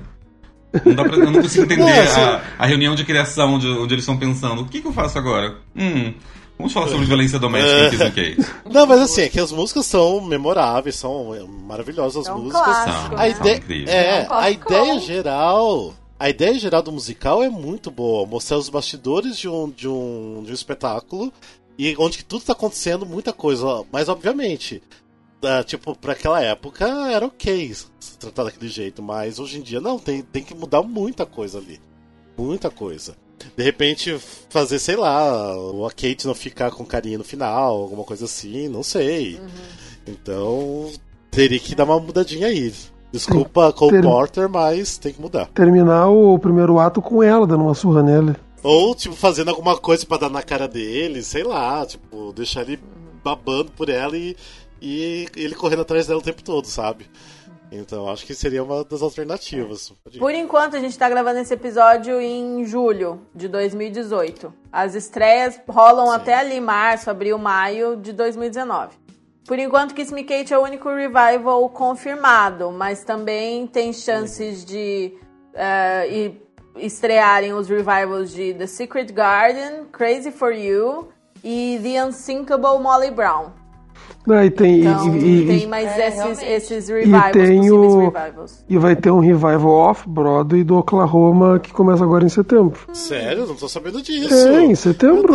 Não 0.85 0.93
dá 0.95 1.03
pra, 1.03 1.17
eu 1.17 1.25
não 1.31 1.41
consigo 1.41 1.63
entender 1.65 1.81
Não, 1.83 1.89
assim- 2.03 2.21
a, 2.21 2.41
a 2.59 2.65
reunião 2.65 2.95
de 2.95 3.03
criação 3.03 3.55
onde, 3.55 3.67
onde 3.67 3.93
eles 3.95 4.03
estão 4.03 4.17
pensando. 4.17 4.61
O 4.61 4.65
que, 4.65 4.81
que 4.81 4.87
eu 4.87 4.93
faço 4.93 5.17
agora? 5.17 5.55
Hum, 5.75 6.13
vamos 6.57 6.73
falar 6.73 6.87
sobre 6.89 7.05
violência 7.05 7.39
doméstica 7.39 7.85
em 7.85 7.89
Kiss 7.89 8.03
Kate. 8.11 8.53
Não, 8.71 8.85
mas 8.85 8.99
assim, 9.01 9.21
é 9.21 9.29
que 9.29 9.39
as 9.39 9.51
músicas 9.51 9.85
são 9.85 10.21
memoráveis, 10.21 10.95
são 10.95 11.33
é, 11.35 11.43
maravilhosas 11.43 12.27
É 12.27 12.33
um 12.33 12.39
músicas. 12.39 12.61
clássico, 12.63 12.91
São, 13.09 13.09
né? 13.09 13.15
A 13.17 13.29
incríveis. 13.29 13.89
é, 13.89 14.21
É 14.23 14.27
um 14.29 14.33
a 14.33 14.51
ideia 14.51 14.99
geral, 14.99 15.93
a 16.19 16.29
ideia 16.29 16.57
geral 16.59 16.81
do 16.81 16.91
musical 16.91 17.43
é 17.43 17.49
muito 17.49 17.91
boa, 17.91 18.25
mostrar 18.25 18.57
os 18.57 18.69
bastidores 18.69 19.37
de 19.37 19.47
um, 19.47 19.69
de 19.69 19.87
um, 19.87 20.41
de 20.43 20.51
um 20.51 20.53
espetáculo 20.53 21.31
e 21.77 21.95
onde 21.99 22.17
que 22.17 22.25
tudo 22.25 22.43
tá 22.43 22.53
acontecendo, 22.53 23.05
muita 23.05 23.31
coisa, 23.31 23.83
mas 23.91 24.09
obviamente, 24.09 24.81
ah, 25.43 25.63
tipo, 25.63 25.95
pra 25.95 26.13
aquela 26.13 26.41
época 26.41 26.85
era 27.11 27.25
ok 27.27 27.71
se 27.99 28.17
tratar 28.17 28.45
daquele 28.45 28.67
jeito, 28.67 29.03
mas 29.03 29.37
hoje 29.37 29.59
em 29.59 29.61
dia 29.61 29.79
não, 29.79 29.99
tem, 29.99 30.23
tem 30.23 30.43
que 30.43 30.55
mudar 30.55 30.81
muita 30.81 31.23
coisa 31.25 31.59
ali. 31.59 31.79
Muita 32.35 32.69
coisa. 32.71 33.15
De 33.55 33.63
repente 33.63 34.17
fazer, 34.49 34.79
sei 34.79 34.95
lá, 34.95 35.51
a 35.53 35.89
Kate 35.89 36.25
não 36.25 36.35
ficar 36.35 36.71
com 36.71 36.85
carinha 36.85 37.17
no 37.17 37.23
final, 37.23 37.81
alguma 37.81 38.03
coisa 38.03 38.25
assim, 38.25 38.67
não 38.67 38.83
sei. 38.83 39.39
Então, 40.07 40.91
teria 41.29 41.59
que 41.59 41.75
dar 41.75 41.83
uma 41.85 41.99
mudadinha 41.99 42.47
aí. 42.47 42.73
Desculpa, 43.11 43.71
Cole 43.73 43.91
ter- 43.93 44.03
Porter, 44.03 44.49
mas 44.49 44.97
tem 44.97 45.13
que 45.13 45.21
mudar. 45.21 45.47
Terminar 45.53 46.09
o 46.09 46.37
primeiro 46.39 46.79
ato 46.79 47.01
com 47.01 47.23
ela, 47.23 47.47
dando 47.47 47.63
uma 47.63 47.73
surra 47.73 48.03
nele. 48.03 48.35
Ou, 48.63 48.93
tipo, 48.95 49.15
fazendo 49.15 49.49
alguma 49.49 49.77
coisa 49.77 50.05
pra 50.05 50.17
dar 50.17 50.29
na 50.29 50.43
cara 50.43 50.67
dele, 50.67 51.23
sei 51.23 51.43
lá, 51.43 51.85
tipo, 51.85 52.33
deixar 52.33 52.63
ele 52.63 52.79
babando 53.23 53.71
por 53.71 53.87
ela 53.89 54.17
e, 54.17 54.35
e 54.81 55.27
ele 55.35 55.55
correndo 55.55 55.81
atrás 55.83 56.07
dela 56.07 56.19
o 56.19 56.23
tempo 56.23 56.43
todo, 56.43 56.65
sabe? 56.65 57.05
Então, 57.71 58.09
acho 58.09 58.25
que 58.25 58.33
seria 58.33 58.63
uma 58.63 58.83
das 58.83 59.01
alternativas. 59.01 59.93
Por 60.17 60.31
enquanto, 60.33 60.75
a 60.77 60.79
gente 60.79 60.97
tá 60.97 61.09
gravando 61.09 61.39
esse 61.39 61.53
episódio 61.53 62.19
em 62.21 62.63
julho 62.65 63.21
de 63.35 63.47
2018. 63.47 64.53
As 64.71 64.95
estreias 64.95 65.59
rolam 65.67 66.09
até 66.11 66.33
ali, 66.35 66.59
março, 66.61 67.09
abril, 67.09 67.37
maio 67.37 67.97
de 67.97 68.13
2019. 68.13 68.95
Por 69.45 69.59
enquanto, 69.59 69.93
Kiss 69.93 70.13
Me 70.13 70.23
Kate 70.23 70.53
é 70.53 70.57
o 70.57 70.63
único 70.63 70.89
revival 70.89 71.69
confirmado, 71.69 72.71
mas 72.71 73.03
também 73.03 73.65
tem 73.67 73.91
chances 73.93 74.63
de 74.65 75.13
e- 76.09 76.31
estrearem 76.77 77.53
os 77.53 77.67
revivals 77.67 78.31
de 78.31 78.53
The 78.53 78.67
Secret 78.67 79.11
Garden, 79.11 79.85
Crazy 79.91 80.31
for 80.31 80.51
You 80.53 81.09
e 81.43 81.79
The 81.81 82.05
Unsinkable 82.05 82.79
Molly 82.79 83.11
Brown. 83.11 83.51
Ah, 84.29 84.45
e 84.45 84.49
tem, 84.49 84.79
e- 84.81 84.85
Então, 84.87 85.15
e, 85.17 85.41
e- 85.43 85.47
tem 85.47 85.67
mais 85.67 85.97
esses, 85.97 86.41
esses 86.43 86.89
e 86.89 86.93
revivals, 86.93 87.31
tem 87.31 87.57
possíveis 87.59 87.71
o 87.71 88.09
revivals. 88.09 88.65
e 88.67 88.77
vai 88.77 88.95
ter 88.95 89.09
um 89.11 89.19
revival 89.19 89.69
off-Broadway 89.69 90.63
do 90.65 90.77
Oklahoma 90.77 91.59
que 91.59 91.71
começa 91.71 92.03
agora 92.03 92.25
em 92.25 92.29
setembro. 92.29 92.77
Sério? 92.93 93.47
Não 93.47 93.55
tô 93.55 93.69
sabendo 93.69 94.01
disso. 94.01 94.33
É, 94.33 94.65
em 94.65 94.75
setembro. 94.75 95.33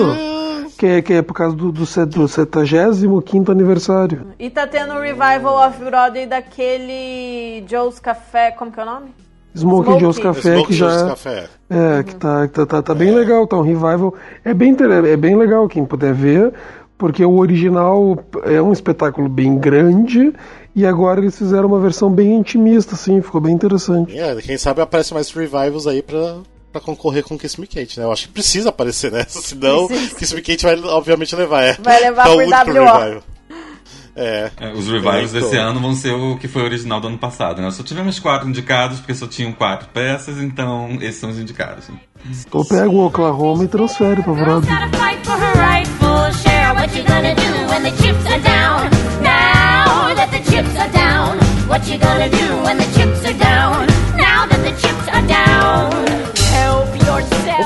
Que 0.77 0.87
é, 0.87 1.03
que 1.03 1.13
é 1.15 1.23
por 1.23 1.33
causa 1.35 1.55
do, 1.57 1.71
do, 1.71 1.85
do 1.85 2.29
75 2.29 3.53
aniversário. 3.53 4.27
E 4.39 4.51
tá 4.51 4.67
tendo 4.67 4.95
um 4.95 5.01
revival 5.01 5.55
off-Broadway 5.55 6.27
daquele 6.27 7.65
Joe's 7.69 7.99
Café, 7.99 8.51
como 8.51 8.73
que 8.73 8.81
é 8.81 8.83
o 8.83 8.87
nome? 8.87 9.15
Smoke. 9.55 10.01
Joe's 10.01 10.19
Café, 10.19 10.55
Smoke 10.55 10.69
que 10.69 10.73
já 10.75 10.89
Joe's 10.89 11.03
Café. 11.11 11.45
é, 11.69 12.03
que 12.03 12.15
tá, 12.17 12.49
que 12.49 12.55
tá, 12.55 12.67
tá, 12.67 12.83
tá 12.83 12.95
bem 12.95 13.15
legal, 13.15 13.47
tá 13.47 13.57
um 13.57 13.63
revival. 13.63 14.15
É 14.45 14.55
bem, 14.55 14.75
é 15.11 15.17
bem 15.17 15.37
legal 15.37 15.69
quem 15.69 15.85
puder 15.85 16.15
ver, 16.15 16.53
porque 16.99 17.25
o 17.25 17.37
original 17.39 18.19
é 18.45 18.61
um 18.63 18.73
espetáculo 18.73 19.29
bem 19.29 19.59
grande 19.59 20.33
e 20.75 20.87
agora 20.87 21.21
eles 21.21 21.37
fizeram 21.37 21.69
uma 21.69 21.81
versão 21.81 22.11
bem 22.11 22.35
intimista, 22.35 22.95
assim, 22.95 23.21
ficou 23.21 23.41
bem 23.41 23.53
interessante. 23.55 24.17
É, 24.19 24.35
quem 24.37 24.57
sabe 24.57 24.81
aparece 24.81 25.13
mais 25.13 25.31
revivals 25.31 25.87
aí 25.87 26.01
pra, 26.03 26.37
pra 26.71 26.81
concorrer 26.81 27.25
com 27.25 27.37
Kiss 27.39 27.61
Me 27.61 27.67
Kate, 27.67 27.99
né? 27.99 28.07
Eu 28.07 28.13
acho 28.13 28.29
que 28.29 28.33
precisa 28.35 28.69
aparecer 28.71 29.11
nessa, 29.11 29.41
senão 29.43 29.87
Precisa. 29.89 30.15
Kiss 30.17 30.35
Me 30.35 30.43
Kate 30.43 30.65
vai 30.65 30.79
obviamente 30.81 31.35
levar. 31.37 31.63
É, 31.63 31.75
Vai 31.83 32.01
levar 32.01 32.29
é 32.29 32.31
o 32.31 32.37
WO. 32.37 32.41
revival. 32.41 33.23
É. 34.15 34.51
É, 34.61 34.73
os 34.75 34.87
revivals 34.89 35.33
desse 35.33 35.57
ano 35.57 35.81
vão 35.81 35.95
ser 35.95 36.13
o 36.13 36.37
que 36.37 36.47
foi 36.47 36.63
original 36.63 37.01
do 37.01 37.09
ano 37.09 37.17
passado, 37.17 37.63
né? 37.63 37.71
Só 37.71 37.83
tivemos 37.83 38.19
quatro 38.19 38.47
indicados, 38.47 38.99
porque 38.99 39.15
só 39.15 39.27
tinham 39.27 39.53
quatro 39.53 39.89
peças, 39.89 40.37
então 40.39 40.99
esses 41.01 41.19
são 41.19 41.31
os 41.31 41.39
indicados. 41.39 41.89
né? 41.89 41.97
Então 42.47 42.63
pega 42.63 42.91
o 42.91 43.07
Oklahoma 43.07 43.65
e 43.65 43.69
transfere 43.69 44.23
pra 44.23 44.35
Broadway. 44.35 44.71
What 46.93 47.01
you 47.01 47.09
gonna 47.09 47.35
do 47.35 47.53
when 47.71 47.83
the 47.85 47.91
chips 48.03 48.27
are 48.27 48.39
down? 48.41 48.91
Now 49.23 50.13
that 50.13 50.29
the 50.31 50.51
chips 50.51 50.77
are 50.77 50.93
down. 50.93 51.39
What 51.67 51.89
you 51.89 51.97
gonna 51.97 52.29
do 52.29 52.63
when 52.65 52.77
the 52.77 52.85
chips 52.95 53.25
are 53.25 53.39
down? 53.39 53.87
Now 54.15 54.45
that 54.45 54.61
the 54.63 54.79
chips 54.79 55.09
are 55.09 55.27
down. 55.27 56.12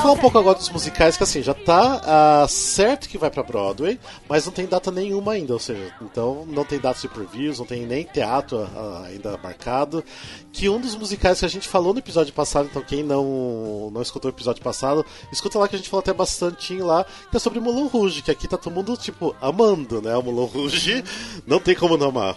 Falar 0.07 0.19
um 0.19 0.21
pouco 0.21 0.39
agora 0.39 0.57
dos 0.57 0.71
musicais, 0.71 1.17
que 1.17 1.25
assim, 1.25 1.43
já 1.43 1.53
tá 1.53 2.01
ah, 2.05 2.47
certo 2.49 3.09
que 3.09 3.19
vai 3.19 3.29
pra 3.29 3.43
Broadway, 3.43 3.99
mas 4.29 4.47
não 4.47 4.53
tem 4.53 4.65
data 4.65 4.93
nenhuma 4.93 5.33
ainda, 5.33 5.53
ou 5.53 5.59
seja, 5.59 5.93
então 6.01 6.47
não 6.47 6.65
tem 6.65 6.79
datas 6.79 7.03
de 7.03 7.09
previews, 7.09 7.59
não 7.59 7.67
tem 7.67 7.85
nem 7.85 8.05
teatro 8.05 8.69
ah, 8.73 9.03
ainda 9.05 9.37
marcado. 9.43 10.05
Que 10.53 10.69
um 10.69 10.81
dos 10.81 10.95
musicais 10.95 11.41
que 11.41 11.45
a 11.45 11.49
gente 11.49 11.67
falou 11.67 11.93
no 11.93 11.99
episódio 11.99 12.33
passado, 12.33 12.69
então 12.71 12.83
quem 12.83 13.03
não, 13.03 13.91
não 13.93 14.01
escutou 14.01 14.31
o 14.31 14.33
episódio 14.33 14.63
passado, 14.63 15.05
escuta 15.33 15.59
lá 15.59 15.67
que 15.67 15.75
a 15.75 15.79
gente 15.79 15.91
falou 15.91 16.03
até 16.03 16.13
bastante 16.13 16.79
lá, 16.79 17.05
que 17.29 17.37
é 17.37 17.41
sobre 17.41 17.59
Moulin 17.59 17.89
Rouge, 17.89 18.23
que 18.23 18.31
aqui 18.31 18.47
tá 18.47 18.57
todo 18.57 18.73
mundo, 18.73 18.97
tipo, 18.97 19.35
amando, 19.41 20.01
né? 20.01 20.17
O 20.17 20.23
Moulin 20.23 20.53
Rouge, 20.53 21.03
não 21.45 21.59
tem 21.59 21.75
como 21.75 21.97
não 21.97 22.11
amar. 22.11 22.37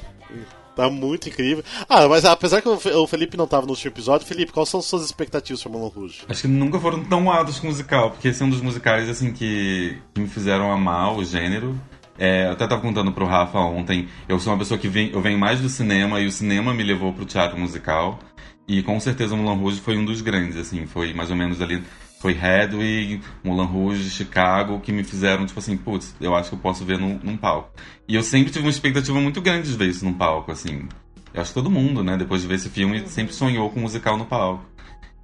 Tá 0.79 0.89
muito 0.89 1.27
incrível. 1.27 1.61
Ah, 1.89 2.07
mas 2.07 2.23
apesar 2.23 2.61
que 2.61 2.69
o 2.69 2.77
Fe- 2.79 2.91
o 2.93 3.05
Felipe 3.05 3.35
não 3.35 3.45
tava 3.45 3.65
no 3.65 3.71
último 3.73 3.91
episódio, 3.91 4.25
Felipe, 4.25 4.53
quais 4.53 4.69
são 4.69 4.81
suas 4.81 5.03
expectativas 5.03 5.61
para 5.61 5.69
Moulin 5.73 5.91
Rouge? 5.93 6.21
Acho 6.29 6.41
que 6.43 6.47
nunca 6.47 6.79
foram 6.79 7.03
tão 7.03 7.29
altos 7.29 7.59
com 7.59 7.67
musical, 7.67 8.11
porque 8.11 8.29
esse 8.29 8.41
é 8.41 8.45
um 8.45 8.49
dos 8.49 8.61
musicais 8.61 9.09
assim 9.09 9.33
que, 9.33 9.97
me 10.17 10.25
fizeram 10.27 10.71
amar 10.71 11.17
o 11.17 11.25
gênero. 11.25 11.77
É, 12.17 12.47
até 12.47 12.65
tava 12.65 12.81
contando 12.81 13.11
pro 13.11 13.25
Rafa 13.25 13.59
ontem, 13.59 14.07
eu 14.29 14.39
sou 14.39 14.53
uma 14.53 14.59
pessoa 14.59 14.77
que 14.77 14.87
vem, 14.87 15.09
eu 15.11 15.19
venho 15.21 15.37
mais 15.37 15.59
do 15.59 15.67
cinema 15.67 16.21
e 16.21 16.27
o 16.27 16.31
cinema 16.31 16.73
me 16.73 16.83
levou 16.83 17.11
pro 17.11 17.25
teatro 17.25 17.57
musical. 17.59 18.17
E 18.65 18.81
com 18.81 18.97
certeza 19.01 19.33
o 19.33 19.37
Moulin 19.37 19.59
Rouge 19.59 19.81
foi 19.81 19.97
um 19.97 20.05
dos 20.05 20.21
grandes, 20.21 20.55
assim, 20.55 20.85
foi 20.85 21.13
mais 21.13 21.29
ou 21.29 21.35
menos 21.35 21.61
ali. 21.61 21.83
Foi 22.19 22.33
Hedwig, 22.33 23.21
Moulin 23.43 23.65
Rouge, 23.65 24.09
Chicago, 24.09 24.79
que 24.81 24.91
me 24.91 25.03
fizeram, 25.03 25.45
tipo 25.45 25.59
assim, 25.59 25.77
putz, 25.77 26.13
eu 26.19 26.35
acho 26.35 26.49
que 26.49 26.55
eu 26.55 26.59
posso 26.59 26.83
ver 26.83 26.97
num, 26.97 27.17
num 27.23 27.37
palco. 27.37 27.71
E 28.07 28.15
eu 28.15 28.21
sempre 28.21 28.51
tive 28.51 28.65
uma 28.65 28.71
expectativa 28.71 29.19
muito 29.19 29.41
grande 29.41 29.71
de 29.71 29.77
ver 29.77 29.87
isso 29.87 30.03
num 30.03 30.13
palco, 30.13 30.51
assim. 30.51 30.87
Eu 31.33 31.41
acho 31.41 31.51
que 31.51 31.55
todo 31.55 31.71
mundo, 31.71 32.03
né, 32.03 32.17
depois 32.17 32.41
de 32.41 32.47
ver 32.47 32.55
esse 32.55 32.69
filme, 32.69 33.07
sempre 33.07 33.33
sonhou 33.33 33.69
com 33.69 33.79
um 33.79 33.83
musical 33.83 34.17
no 34.17 34.25
palco. 34.25 34.65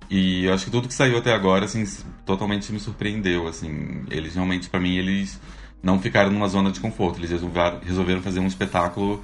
E 0.10 0.46
eu 0.46 0.54
acho 0.54 0.66
que 0.66 0.72
tudo 0.72 0.88
que 0.88 0.94
saiu 0.94 1.18
até 1.18 1.34
agora, 1.34 1.66
assim, 1.66 1.84
totalmente 2.26 2.72
me 2.72 2.80
surpreendeu, 2.80 3.48
assim. 3.48 4.04
Eles 4.10 4.36
realmente, 4.36 4.70
pra 4.70 4.80
mim, 4.80 4.96
eles 4.96 5.40
não 5.84 6.00
ficaram 6.00 6.32
numa 6.32 6.48
zona 6.48 6.72
de 6.72 6.80
conforto. 6.80 7.20
Eles 7.20 7.32
resolveram, 7.32 8.22
fazer 8.22 8.40
um 8.40 8.48
espetáculo, 8.48 9.24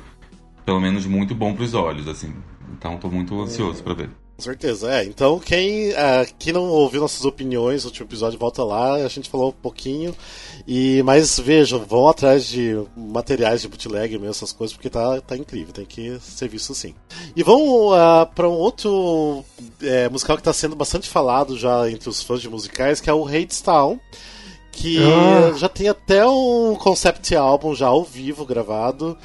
pelo 0.66 0.82
menos, 0.82 1.06
muito 1.06 1.36
bom 1.36 1.54
pros 1.54 1.74
olhos, 1.74 2.08
assim. 2.08 2.34
Então, 2.74 2.98
tô 2.98 3.10
muito 3.10 3.40
ansioso 3.42 3.84
pra 3.84 3.94
ver. 3.94 4.10
Com 4.42 4.46
certeza, 4.46 4.92
é. 4.92 5.04
Então, 5.04 5.38
quem, 5.38 5.94
ah, 5.94 6.26
quem 6.40 6.52
não 6.52 6.64
ouviu 6.68 7.00
nossas 7.00 7.24
opiniões 7.26 7.84
no 7.84 7.92
último 7.92 8.08
episódio, 8.08 8.40
volta 8.40 8.64
lá, 8.64 8.96
a 8.96 9.08
gente 9.08 9.30
falou 9.30 9.50
um 9.50 9.62
pouquinho. 9.62 10.16
E, 10.68 11.04
mas 11.04 11.40
vejam, 11.40 11.78
vão 11.86 12.10
atrás 12.10 12.48
de 12.48 12.76
materiais 12.98 13.62
de 13.62 13.68
bootleg 13.68 14.14
mesmo, 14.14 14.32
essas 14.32 14.52
coisas, 14.52 14.76
porque 14.76 14.90
tá, 14.90 15.22
tá 15.22 15.38
incrível, 15.38 15.72
tem 15.72 15.86
que 15.86 16.18
ser 16.20 16.50
visto 16.50 16.74
sim. 16.74 16.96
E 17.36 17.44
vamos 17.44 17.94
para 18.34 18.50
um 18.50 18.54
outro 18.54 19.46
é, 19.80 20.10
musical 20.10 20.36
que 20.38 20.42
está 20.42 20.54
sendo 20.54 20.76
bastante 20.76 21.08
falado 21.08 21.56
já 21.56 21.88
entre 21.92 22.10
os 22.10 22.24
fãs 22.24 22.42
de 22.42 22.50
musicais, 22.50 23.00
que 23.00 23.12
é 23.12 23.14
o 23.14 23.28
Hadestown. 23.28 24.00
Que 24.72 24.98
Ah. 25.04 25.54
já 25.56 25.70
tem 25.70 25.88
até 25.88 26.26
um 26.26 26.74
concept 26.76 27.36
álbum 27.36 27.76
já 27.76 27.88
ao 27.88 28.04
vivo 28.04 28.44
gravado 28.44 29.16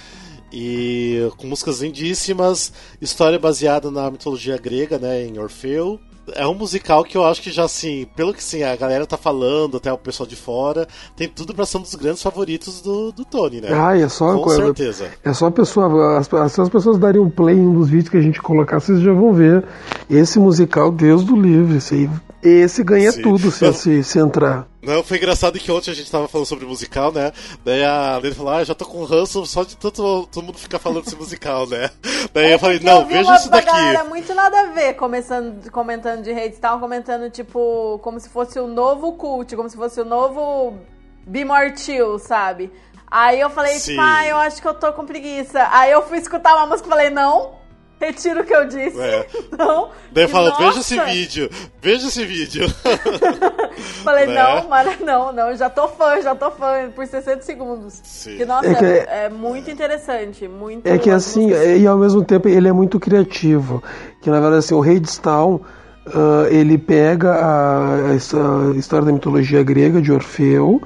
e 0.59 1.31
com 1.37 1.47
músicas 1.47 1.83
lindíssimas, 1.83 2.73
história 2.99 3.39
baseada 3.39 3.91
na 3.91 4.11
mitologia 4.11 4.57
grega, 4.57 4.99
né, 4.99 5.23
em 5.23 5.39
Orfeu. 5.39 6.01
É 6.35 6.47
um 6.47 6.55
musical 6.55 7.05
que 7.05 7.15
eu 7.15 7.25
acho 7.25 7.43
que 7.43 7.53
já 7.53 7.65
assim, 7.65 8.07
pelo 8.17 8.33
que 8.33 8.43
sim, 8.43 8.63
a 8.63 8.75
galera 8.75 9.07
tá 9.07 9.19
falando, 9.19 9.77
até 9.77 9.93
o 9.93 9.99
pessoal 9.99 10.27
de 10.27 10.35
fora, 10.35 10.89
tem 11.15 11.29
tudo 11.29 11.55
pra 11.55 11.67
ser 11.67 11.77
um 11.77 11.83
dos 11.83 11.95
grandes 11.95 12.23
favoritos 12.23 12.81
do, 12.81 13.13
do 13.13 13.25
Tony, 13.25 13.61
né? 13.61 13.69
Ah, 13.71 13.97
é 13.97 14.09
só 14.09 14.37
Com 14.39 14.49
certeza. 14.49 15.11
É 15.23 15.33
só 15.35 15.47
a 15.47 15.51
pessoa. 15.53 16.19
As, 16.19 16.27
se 16.53 16.61
as 16.61 16.69
pessoas 16.71 16.99
darem 16.99 17.21
um 17.21 17.31
play 17.31 17.55
em 17.55 17.67
um 17.67 17.75
dos 17.75 17.91
vídeos 17.91 18.09
que 18.09 18.17
a 18.17 18.23
gente 18.23 18.41
colocar, 18.41 18.81
vocês 18.81 19.01
já 19.01 19.13
vão 19.13 19.33
ver. 19.33 19.63
Esse 20.09 20.39
musical, 20.41 20.91
Deus 20.91 21.23
do 21.23 21.37
livre. 21.37 21.77
Esse, 21.77 22.11
esse 22.43 22.83
ganha 22.83 23.13
Sim. 23.13 23.23
tudo 23.23 23.51
se, 23.51 23.73
se, 23.75 24.03
se 24.03 24.19
entrar. 24.19 24.67
Não, 24.87 25.03
foi 25.03 25.17
engraçado 25.17 25.59
que 25.59 25.71
ontem 25.73 25.91
a 25.91 25.95
gente 25.95 26.11
tava 26.11 26.29
falando 26.29 26.47
sobre 26.47 26.65
musical, 26.65 27.11
né? 27.11 27.33
Daí 27.65 27.83
a 27.85 28.19
Lene 28.19 28.35
falou, 28.37 28.53
ah, 28.53 28.63
já 28.65 28.73
tô 28.75 28.85
com 28.87 29.03
ranço 29.05 29.45
só 29.45 29.65
de 29.65 29.77
tanto 29.77 30.29
todo 30.31 30.45
mundo 30.45 30.59
ficar 30.59 30.79
falando 30.79 31.03
desse 31.03 31.17
musical, 31.17 31.67
né? 31.67 31.91
Daí 32.33 32.53
eu 32.53 32.59
falei, 32.59 32.77
É 32.77 32.81
não, 32.81 33.01
eu 33.01 33.07
veja 33.07 33.23
uma 33.31 33.37
isso 33.37 33.51
da 33.51 33.57
daqui. 33.57 33.71
galera 33.73 34.05
muito 34.05 34.33
nada 34.33 34.61
a 34.61 34.67
ver, 34.67 34.95
começando, 34.95 35.71
comentando 35.73 36.23
de 36.23 36.31
Hadestown, 36.31 36.79
comentando, 36.79 37.29
tipo, 37.31 37.99
como 38.03 38.21
se 38.21 38.29
fosse 38.29 38.61
o 38.61 38.69
novo 38.69 39.13
cult, 39.15 39.57
como 39.57 39.69
se 39.69 39.77
fosse 39.77 40.01
o 40.01 40.05
novo 40.05 40.79
Be 41.27 41.45
More 41.45 41.77
Chill, 41.77 42.19
sabe? 42.21 42.73
Aí 43.11 43.41
eu 43.41 43.51
falei, 43.51 43.75
Sim. 43.75 43.91
tipo, 43.93 44.03
ah, 44.03 44.27
eu 44.27 44.37
acho 44.37 44.63
que 44.63 44.69
eu 44.69 44.75
tô 44.75 44.93
com 44.93 45.05
preguiça. 45.05 45.69
Aí 45.73 45.91
eu 45.91 46.03
fui 46.03 46.19
escutar 46.19 46.55
uma 46.57 46.67
música 46.67 46.89
e 46.89 46.91
falei, 46.91 47.11
não, 47.11 47.53
retiro 48.01 48.41
o 48.41 48.45
que 48.45 48.55
eu 48.55 48.67
disse. 48.67 49.01
É. 49.01 49.27
Não. 49.57 49.89
Daí 50.13 50.25
eu 50.25 50.29
falo, 50.29 50.55
veja 50.57 50.81
esse 50.81 50.99
vídeo, 51.01 51.51
veja 51.81 52.09
esse 52.09 52.25
vídeo. 52.25 52.67
Falei, 54.03 54.27
né? 54.27 54.35
não, 54.35 54.69
mano, 54.69 54.91
não, 55.05 55.33
não, 55.33 55.57
já 55.57 55.69
tô 55.69 55.89
fã, 55.89 56.21
já 56.23 56.35
tô 56.35 56.51
fã, 56.51 56.89
por 56.95 57.07
60 57.07 57.43
segundos. 57.43 58.01
Que, 58.25 58.45
nossa, 58.45 58.67
É 58.69 58.75
que 58.75 58.85
é, 58.85 59.25
é 59.27 59.29
muito 59.29 59.71
interessante, 59.71 60.47
muito... 60.49 60.87
É 60.87 60.97
que 60.99 61.11
as 61.11 61.27
assim, 61.27 61.49
músicas- 61.49 61.67
é- 61.67 61.77
e 61.79 61.87
ao 61.87 61.99
mesmo 61.99 62.25
tempo 62.25 62.49
ele 62.49 62.69
é 62.69 62.73
muito 62.73 62.99
criativo. 63.01 63.83
Que 64.23 64.31
na 64.31 64.41
verdade 64.41 64.59
assim, 64.61 64.75
o 64.75 64.83
Hadestown, 64.83 65.61
ah, 66.07 66.47
ele 66.51 66.79
pega 66.79 67.33
a, 67.33 67.87
a 68.09 68.11
a 68.13 68.77
história 68.77 69.05
da 69.07 69.13
mitologia 69.13 69.63
grega 69.63 70.01
de 70.01 70.13
Orfeu 70.13 70.81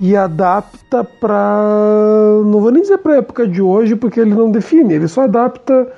e 0.00 0.16
adapta 0.16 1.04
pra. 1.04 1.58
não 2.44 2.60
vou 2.60 2.70
nem 2.70 2.82
dizer 2.82 2.98
pra 2.98 3.16
época 3.16 3.46
de 3.46 3.60
hoje, 3.60 3.94
porque 3.96 4.20
ele 4.20 4.34
não 4.34 4.50
define, 4.50 4.94
ele 4.94 5.08
só 5.08 5.22
adapta 5.22 5.92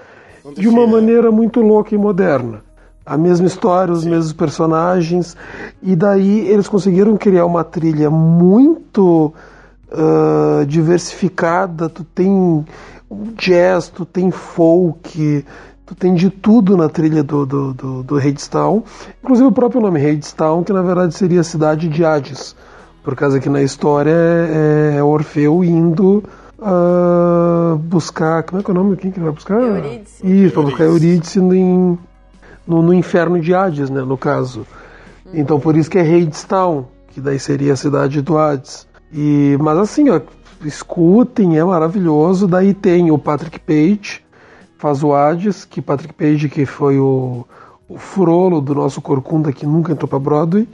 de 0.53 0.69
uma 0.69 0.87
maneira 0.87 1.31
muito 1.31 1.61
louca 1.61 1.95
e 1.95 1.99
moderna. 1.99 2.63
A 3.07 3.19
mesma 3.19 3.47
história, 3.47 3.93
os 3.93 4.05
mesmos 4.05 4.33
personagens. 4.33 5.37
E 5.83 5.95
daí 5.95 6.49
eles 6.49 6.69
conseguiram 6.69 7.17
criar 7.17 7.45
uma 7.45 7.63
trilha 7.63 8.11
muito 8.11 9.33
ah, 9.93 10.65
diversificada. 10.67 11.89
Tu 11.89 12.05
tem 12.05 12.65
jazz, 13.37 13.89
tu 13.89 14.05
tem 14.05 14.31
folk, 14.31 15.45
tu 15.87 15.95
tem 15.95 16.15
de 16.15 16.31
tudo 16.31 16.77
na 16.77 16.89
trilha 16.89 17.23
do, 17.23 17.47
do, 17.47 17.75
do, 17.75 18.03
do 18.03 18.17
Hadestown. 18.17 18.83
Inclusive 19.23 19.49
o 19.49 19.53
próprio 19.53 19.81
nome 19.81 20.01
Hadestown, 20.01 20.65
que 20.65 20.73
na 20.73 20.83
verdade 20.83 21.15
seria 21.15 21.41
a 21.41 21.45
cidade 21.45 21.89
de 21.89 22.05
Hades. 22.05 22.57
Por 23.03 23.15
causa 23.15 23.39
que 23.39 23.51
na 23.51 23.63
história 23.63 24.11
é, 24.11 24.97
é 24.97 25.03
Orfeu 25.03 25.63
indo 25.63 26.25
ah, 26.65 27.77
buscar. 27.79 28.43
Como 28.43 28.61
é 28.61 28.65
que 28.65 28.71
é 28.71 28.73
o 28.73 28.75
nome? 28.75 28.97
Quem 28.97 29.11
que 29.11 29.19
ele 29.19 29.25
vai 29.25 29.35
buscar? 29.35 29.61
Eurídice. 29.61 30.27
Isso, 30.27 30.55
para 30.55 30.63
buscar 30.63 30.85
Eurídice 30.85 31.39
em- 31.39 31.99
no, 32.67 32.83
no 32.83 32.95
inferno 32.95 33.41
de 33.41 33.55
Hades, 33.55 33.91
né? 33.91 34.01
No 34.03 34.17
caso. 34.17 34.67
Então 35.33 35.59
por 35.61 35.77
isso 35.77 35.91
que 35.91 35.99
é 35.99 36.03
Hadestown, 36.03 36.87
que 37.09 37.21
daí 37.21 37.39
seria 37.39 37.73
a 37.73 37.77
cidade 37.77 38.23
do 38.23 38.39
Hades. 38.39 38.87
E, 39.13 39.57
mas 39.61 39.79
assim, 39.79 40.09
ó, 40.11 40.21
escutem, 40.65 41.59
é 41.59 41.65
maravilhoso. 41.65 42.47
Daí 42.49 42.73
tem 42.73 43.11
o 43.11 43.19
Patrick 43.19 43.59
Page, 43.61 44.23
faz 44.79 45.03
o 45.05 45.13
Hades, 45.13 45.65
que 45.65 45.83
Patrick 45.83 46.15
Page 46.15 46.49
que 46.49 46.65
foi 46.65 46.99
o, 46.99 47.45
o 47.89 47.99
Frollo 47.99 48.61
do 48.61 48.75
nosso 48.75 49.01
Corcunda 49.01 49.53
que 49.53 49.67
nunca 49.67 49.93
entrou 49.93 50.09
pra 50.09 50.19
Broadway. 50.19 50.69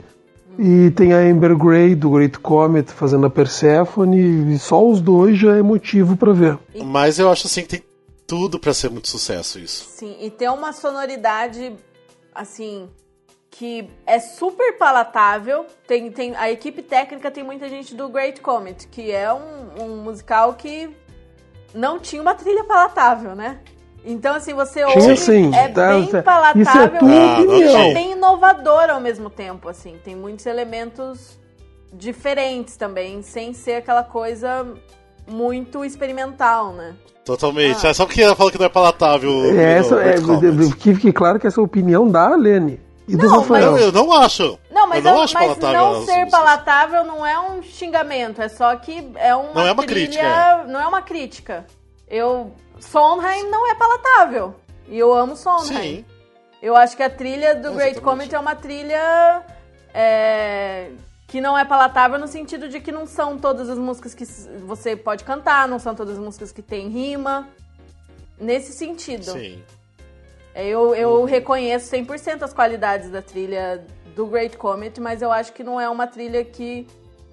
E 0.63 0.91
tem 0.91 1.11
a 1.11 1.17
Amber 1.17 1.57
Gray 1.57 1.95
do 1.95 2.11
Great 2.11 2.37
Comet 2.37 2.91
fazendo 2.91 3.25
a 3.25 3.31
Persephone, 3.31 4.53
e 4.53 4.59
só 4.59 4.87
os 4.87 5.01
dois 5.01 5.35
já 5.35 5.57
é 5.57 5.61
motivo 5.63 6.15
pra 6.15 6.31
ver. 6.33 6.59
Mas 6.85 7.17
eu 7.17 7.31
acho 7.31 7.47
assim 7.47 7.63
que 7.63 7.69
tem 7.69 7.83
tudo 8.27 8.59
pra 8.59 8.71
ser 8.71 8.91
muito 8.91 9.07
sucesso 9.07 9.57
isso. 9.57 9.85
Sim, 9.89 10.15
e 10.21 10.29
tem 10.29 10.47
uma 10.49 10.71
sonoridade, 10.71 11.75
assim, 12.35 12.87
que 13.49 13.89
é 14.05 14.19
super 14.19 14.77
palatável. 14.77 15.65
Tem, 15.87 16.11
tem, 16.11 16.35
a 16.35 16.51
equipe 16.51 16.83
técnica 16.83 17.31
tem 17.31 17.43
muita 17.43 17.67
gente 17.67 17.95
do 17.95 18.07
Great 18.07 18.39
Comet, 18.39 18.87
que 18.87 19.09
é 19.09 19.33
um, 19.33 19.83
um 19.83 19.97
musical 20.03 20.53
que 20.53 20.95
não 21.73 21.97
tinha 21.97 22.21
uma 22.21 22.35
trilha 22.35 22.63
palatável, 22.65 23.35
né? 23.35 23.61
Então, 24.03 24.33
assim, 24.35 24.53
você 24.53 24.83
ouve, 24.83 25.15
sim, 25.15 25.53
é 25.55 25.67
tá, 25.67 25.89
bem 25.91 26.07
tá. 26.07 26.23
palatável 26.23 26.61
Isso 26.63 26.77
é 26.77 26.87
tua 26.87 27.09
Ah, 27.11 27.39
opinião. 27.39 27.57
tinha. 27.71 27.89
é 27.89 27.93
bem 27.93 28.11
inovador 28.13 28.89
ao 28.89 28.99
mesmo 28.99 29.29
tempo, 29.29 29.69
assim. 29.69 29.97
Tem 30.03 30.15
muitos 30.15 30.45
elementos 30.47 31.39
diferentes 31.93 32.75
também, 32.77 33.21
sem 33.21 33.53
ser 33.53 33.75
aquela 33.75 34.03
coisa 34.03 34.65
muito 35.27 35.85
experimental, 35.85 36.73
né? 36.73 36.95
Totalmente. 37.23 37.85
É 37.85 37.93
só 37.93 38.05
porque 38.05 38.21
ela 38.23 38.35
falou 38.35 38.51
que 38.51 38.57
não 38.57 38.65
é 38.65 38.69
palatável. 38.69 39.31
É, 39.57 39.77
essa, 39.77 39.95
é, 40.01 40.15
que 40.79 40.95
fique 40.95 41.13
claro 41.13 41.39
que 41.39 41.45
essa 41.45 41.59
é 41.59 41.61
a 41.61 41.65
opinião 41.65 42.07
da 42.09 42.35
Lene 42.35 42.79
e 43.07 43.15
do 43.15 43.27
Não, 43.27 43.39
Rafael. 43.39 43.71
Não, 43.73 43.77
eu 43.77 43.91
não 43.91 44.11
acho. 44.17 44.57
Não, 44.71 44.87
mas, 44.87 45.05
eu 45.05 45.11
não 45.11 45.17
eu- 45.19 45.23
acho 45.23 45.33
mas 45.35 45.43
palatável 45.57 45.93
não 45.93 46.05
ser 46.05 46.29
palatável 46.31 47.03
não 47.03 47.25
é 47.25 47.39
um 47.39 47.61
xingamento, 47.61 48.41
é 48.41 48.49
só 48.49 48.75
que 48.77 49.11
é 49.15 49.35
uma 49.35 49.53
Não 49.53 49.67
é 49.67 49.71
uma 49.71 49.83
trilha- 49.83 50.07
crítica, 50.07 50.25
é. 50.25 50.63
Não 50.67 50.81
é 50.81 50.87
uma 50.87 51.01
crítica. 51.03 51.65
Eu 52.09 52.51
Sondheim 52.81 53.49
não 53.49 53.69
é 53.69 53.75
palatável. 53.75 54.55
E 54.87 54.97
eu 54.97 55.13
amo 55.13 55.35
Sondheim. 55.35 55.97
Sim. 55.97 56.05
Eu 56.61 56.75
acho 56.75 56.95
que 56.95 57.03
a 57.03 57.09
trilha 57.09 57.55
do 57.55 57.71
Great 57.73 57.91
Exatamente. 57.91 58.01
Comet 58.01 58.35
é 58.35 58.39
uma 58.39 58.55
trilha 58.55 59.43
é, 59.93 60.91
que 61.27 61.41
não 61.41 61.57
é 61.57 61.65
palatável 61.65 62.19
no 62.19 62.27
sentido 62.27 62.67
de 62.67 62.79
que 62.79 62.91
não 62.91 63.07
são 63.07 63.37
todas 63.37 63.69
as 63.69 63.77
músicas 63.77 64.13
que 64.13 64.25
você 64.65 64.95
pode 64.95 65.23
cantar, 65.23 65.67
não 65.67 65.79
são 65.79 65.95
todas 65.95 66.17
as 66.17 66.23
músicas 66.23 66.51
que 66.51 66.61
tem 66.61 66.89
rima. 66.89 67.47
Nesse 68.39 68.73
sentido. 68.73 69.31
Sim. 69.31 69.63
É, 70.53 70.67
Eu, 70.67 70.93
eu 70.93 71.23
reconheço 71.23 71.89
100% 71.95 72.43
as 72.43 72.53
qualidades 72.53 73.09
da 73.09 73.21
trilha 73.21 73.85
do 74.15 74.25
Great 74.25 74.57
Comet, 74.57 74.99
mas 74.99 75.21
eu 75.21 75.31
acho 75.31 75.53
que 75.53 75.63
não 75.63 75.79
é 75.79 75.89
uma 75.89 76.05
trilha 76.05 76.43
que, 76.43 76.87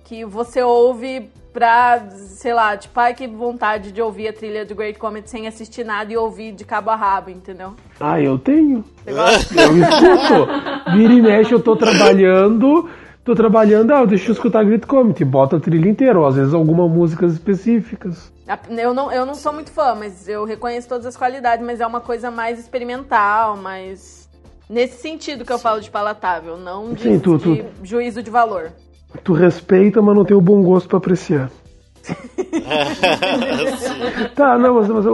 que 0.04 0.24
você 0.24 0.62
ouve 0.62 1.30
pra, 1.58 2.00
sei 2.12 2.54
lá, 2.54 2.76
tipo, 2.76 2.98
ai 3.00 3.12
que 3.14 3.26
vontade 3.26 3.90
de 3.90 4.00
ouvir 4.00 4.28
a 4.28 4.32
trilha 4.32 4.64
do 4.64 4.76
Great 4.76 4.96
Comet 4.96 5.28
sem 5.28 5.48
assistir 5.48 5.84
nada 5.84 6.12
e 6.12 6.16
ouvir 6.16 6.52
de 6.52 6.64
cabo 6.64 6.88
a 6.90 6.94
rabo, 6.94 7.30
entendeu? 7.30 7.72
Ah, 7.98 8.20
eu 8.20 8.38
tenho. 8.38 8.84
Eu 9.04 9.16
escuto. 9.26 10.92
Vira 10.96 11.12
e 11.12 11.20
mexe, 11.20 11.52
eu 11.52 11.58
tô 11.60 11.74
trabalhando. 11.74 12.88
Tô 13.24 13.34
trabalhando, 13.34 13.90
ah, 13.92 14.04
deixa 14.06 14.28
eu 14.30 14.32
escutar 14.34 14.64
Great 14.64 14.86
Comet. 14.86 15.22
Bota 15.24 15.56
a 15.56 15.60
trilha 15.60 15.88
inteira, 15.88 16.18
ou 16.18 16.26
às 16.26 16.36
vezes 16.36 16.54
algumas 16.54 16.88
músicas 16.88 17.32
específicas. 17.32 18.32
Eu 18.70 18.94
não, 18.94 19.10
eu 19.12 19.26
não 19.26 19.34
sou 19.34 19.52
muito 19.52 19.72
fã, 19.72 19.96
mas 19.96 20.28
eu 20.28 20.44
reconheço 20.44 20.88
todas 20.88 21.04
as 21.06 21.16
qualidades, 21.16 21.66
mas 21.66 21.80
é 21.80 21.86
uma 21.86 22.00
coisa 22.00 22.30
mais 22.30 22.58
experimental, 22.60 23.56
mais. 23.56 24.28
Nesse 24.70 25.02
sentido 25.02 25.44
que 25.44 25.52
eu 25.52 25.58
falo 25.58 25.80
de 25.80 25.90
palatável, 25.90 26.56
não 26.56 26.92
de, 26.94 27.02
Sim, 27.02 27.18
tu- 27.18 27.36
de 27.36 27.62
tu- 27.62 27.64
juízo 27.82 28.22
de 28.22 28.30
valor. 28.30 28.70
Tu 29.24 29.32
respeita, 29.32 30.02
mas 30.02 30.14
não 30.14 30.24
tem 30.24 30.36
o 30.36 30.40
bom 30.40 30.62
gosto 30.62 30.88
pra 30.88 30.98
apreciar. 30.98 31.50
Tá, 34.34 34.58
não, 34.58 34.74
mas, 34.74 34.88
mas, 34.88 35.04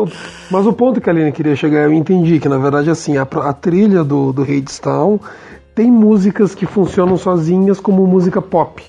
mas 0.50 0.66
o 0.66 0.72
ponto 0.72 1.00
que 1.00 1.08
a 1.08 1.12
Aline 1.12 1.32
queria 1.32 1.56
chegar, 1.56 1.84
eu 1.84 1.92
entendi 1.92 2.38
que 2.38 2.48
na 2.48 2.58
verdade 2.58 2.90
assim, 2.90 3.16
a, 3.16 3.22
a 3.22 3.52
trilha 3.52 4.04
do, 4.04 4.32
do 4.32 4.42
Hadestown 4.42 5.18
tem 5.74 5.90
músicas 5.90 6.54
que 6.54 6.66
funcionam 6.66 7.16
sozinhas 7.16 7.80
como 7.80 8.06
música 8.06 8.40
pop. 8.42 8.82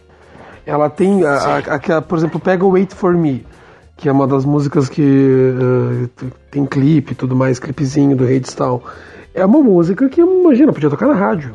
Ela 0.66 0.90
tem, 0.90 1.24
a, 1.26 1.34
a- 1.36 1.58
aquela, 1.58 2.02
por 2.02 2.18
exemplo, 2.18 2.40
pega 2.40 2.66
o 2.66 2.72
Wait 2.72 2.94
For 2.94 3.14
Me, 3.16 3.46
que 3.98 4.10
é 4.10 4.12
uma 4.12 4.28
das 4.28 4.46
músicas 4.46 4.90
que 4.90 5.02
t- 6.16 6.26
tem 6.52 6.66
clipe 6.66 7.14
e 7.14 7.16
tudo 7.16 7.36
mais, 7.36 7.60
clipezinho 7.60 8.16
do 8.16 8.24
Hadestown. 8.26 8.82
É 9.34 9.46
uma 9.46 9.60
música 9.62 10.08
que, 10.10 10.22
imagina, 10.22 10.74
podia 10.74 10.90
tocar 10.90 11.08
na 11.08 11.14
rádio. 11.16 11.54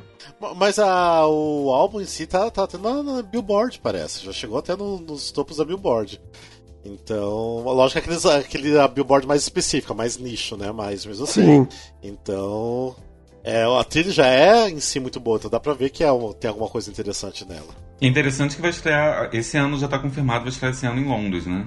Mas 0.57 0.79
a, 0.79 1.27
o 1.27 1.71
álbum 1.73 2.01
em 2.01 2.07
si 2.07 2.27
tá, 2.27 2.51
tá 2.51 2.65
até 2.65 2.79
na, 2.79 3.03
na 3.03 3.23
Billboard, 3.23 3.79
parece. 3.83 4.25
Já 4.25 4.33
chegou 4.33 4.59
até 4.59 4.75
no- 4.77 4.99
nos 5.01 5.31
topos 5.31 5.59
da 5.59 5.65
Billboard. 5.65 6.21
Então, 6.85 7.63
lógico 7.65 8.01
que 8.01 8.07
aqueles, 8.07 8.25
aquele 8.27 8.79
a 8.79 8.89
Billboard 8.89 9.27
mais 9.27 9.43
específica, 9.43 9.93
mais 9.93 10.17
nicho, 10.17 10.57
né? 10.57 10.73
Mas 10.73 11.05
mesmo 11.05 11.25
assim. 11.25 11.45
Sim. 11.65 11.69
Então. 12.03 12.95
É, 13.43 13.63
a 13.65 13.85
trilha 13.85 14.11
já 14.13 14.27
é 14.27 14.69
em 14.69 14.81
si 14.81 15.01
muito 15.01 15.19
boa, 15.19 15.39
então 15.39 15.51
dá 15.51 15.59
pra 15.59 15.73
ver 15.73 15.89
que 15.91 16.05
é 16.05 16.13
um- 16.13 16.33
tem 16.33 16.49
alguma 16.49 16.69
coisa 16.69 16.91
interessante 16.91 17.47
nela. 17.49 17.75
É 18.01 18.07
interessante 18.07 18.55
que 18.57 18.61
vai 18.63 18.71
estrear. 18.71 19.31
Esse 19.35 19.57
ano 19.57 19.79
já 19.79 19.89
tá 19.89 19.99
confirmado, 19.99 20.41
vai 20.45 20.51
estrear 20.53 20.73
esse 20.75 20.87
ano 20.87 21.01
em 21.01 21.07
Londres, 21.09 21.47
né? 21.47 21.67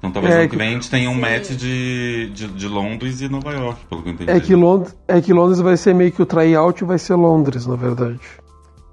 Então 0.00 0.10
talvez 0.10 0.34
É 0.34 0.38
ano 0.40 0.48
que- 0.48 0.56
vem 0.56 0.68
a 0.68 0.72
gente 0.72 0.90
tenha 0.90 1.10
um 1.10 1.14
Sim. 1.14 1.20
match 1.20 1.50
de, 1.50 2.30
de, 2.30 2.46
de 2.48 2.66
Londres 2.68 3.20
e 3.20 3.28
Nova 3.28 3.52
York, 3.52 3.84
pelo 3.86 4.02
que 4.02 4.08
eu 4.08 4.12
entendi. 4.14 4.30
É 4.30 4.40
que, 4.40 4.54
Londres, 4.54 4.96
é 5.06 5.20
que 5.20 5.30
Londres 5.32 5.60
vai 5.60 5.76
ser 5.76 5.94
meio 5.94 6.10
que 6.10 6.22
o 6.22 6.26
tryout 6.26 6.82
vai 6.84 6.98
ser 6.98 7.14
Londres, 7.14 7.66
na 7.66 7.76
verdade. 7.76 8.18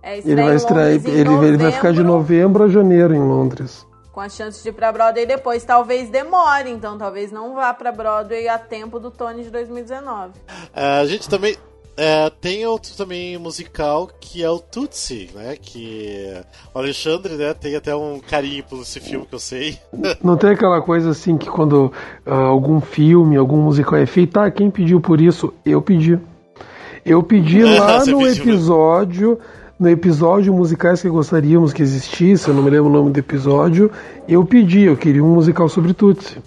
É, 0.04 0.18
Ele 0.20 0.36
vai 0.42 0.56
em 0.56 1.10
ele, 1.10 1.34
ele 1.48 1.58
vai 1.58 1.72
ficar 1.72 1.92
de 1.94 2.04
novembro 2.04 2.64
a 2.66 2.68
janeiro 2.68 3.14
em 3.14 3.20
Londres. 3.20 3.86
Com 4.12 4.20
a 4.22 4.28
chance 4.30 4.62
de 4.64 4.70
ir 4.70 4.72
pra 4.74 4.92
Broadway 4.92 5.26
depois. 5.26 5.64
Talvez 5.64 6.10
demore, 6.10 6.70
então 6.72 6.98
talvez 6.98 7.32
não 7.32 7.54
vá 7.54 7.74
pra 7.74 7.92
Broadway 7.92 8.48
a 8.48 8.58
tempo 8.58 9.00
do 9.00 9.10
Tony 9.12 9.44
de 9.44 9.50
2019. 9.52 10.32
É, 10.76 11.00
a 11.00 11.06
gente 11.06 11.30
também. 11.30 11.56
É, 11.98 12.30
tem 12.30 12.64
outro 12.64 12.94
também 12.96 13.36
musical 13.40 14.08
que 14.22 14.44
é 14.44 14.50
o 14.50 14.60
Tutsi, 14.60 15.32
né? 15.34 15.58
Que 15.60 16.32
o 16.72 16.78
Alexandre, 16.78 17.34
né, 17.34 17.56
tem 17.56 17.76
até 17.76 17.96
um 17.96 18.20
carinho 18.20 18.64
por 18.64 18.82
esse 18.84 19.00
filme 19.00 19.26
que 19.26 19.34
eu 19.34 19.40
sei. 19.40 19.80
Não 20.24 20.38
tem 20.38 20.52
aquela 20.52 20.80
coisa 20.80 21.10
assim 21.10 21.38
que 21.38 21.50
quando 21.50 21.92
ah, 22.24 22.36
algum 22.36 22.80
filme, 22.80 23.36
algum 23.36 23.58
musical 23.58 23.98
é 23.98 24.06
feito, 24.06 24.40
ah, 24.40 24.52
quem 24.52 24.70
pediu 24.70 25.02
por 25.02 25.20
isso? 25.20 25.52
Eu 25.66 25.82
pedi. 25.82 26.20
Eu 27.04 27.24
pedi 27.24 27.64
lá 27.66 28.06
no 28.06 28.20
pediu. 28.20 28.44
episódio, 28.44 29.40
no 29.80 29.90
episódio 29.90 30.54
musicais 30.54 31.02
que 31.02 31.10
gostaríamos 31.10 31.74
que 31.74 31.82
existisse, 31.82 32.48
eu 32.48 32.54
não 32.54 32.62
me 32.62 32.70
lembro 32.70 32.92
o 32.92 32.94
nome 32.94 33.10
do 33.10 33.20
episódio, 33.20 33.90
eu 34.30 34.46
pedi, 34.46 34.84
eu 34.84 34.96
queria 34.96 35.24
um 35.24 35.34
musical 35.34 35.68
sobre 35.68 35.96
Tutsi. 35.96 36.38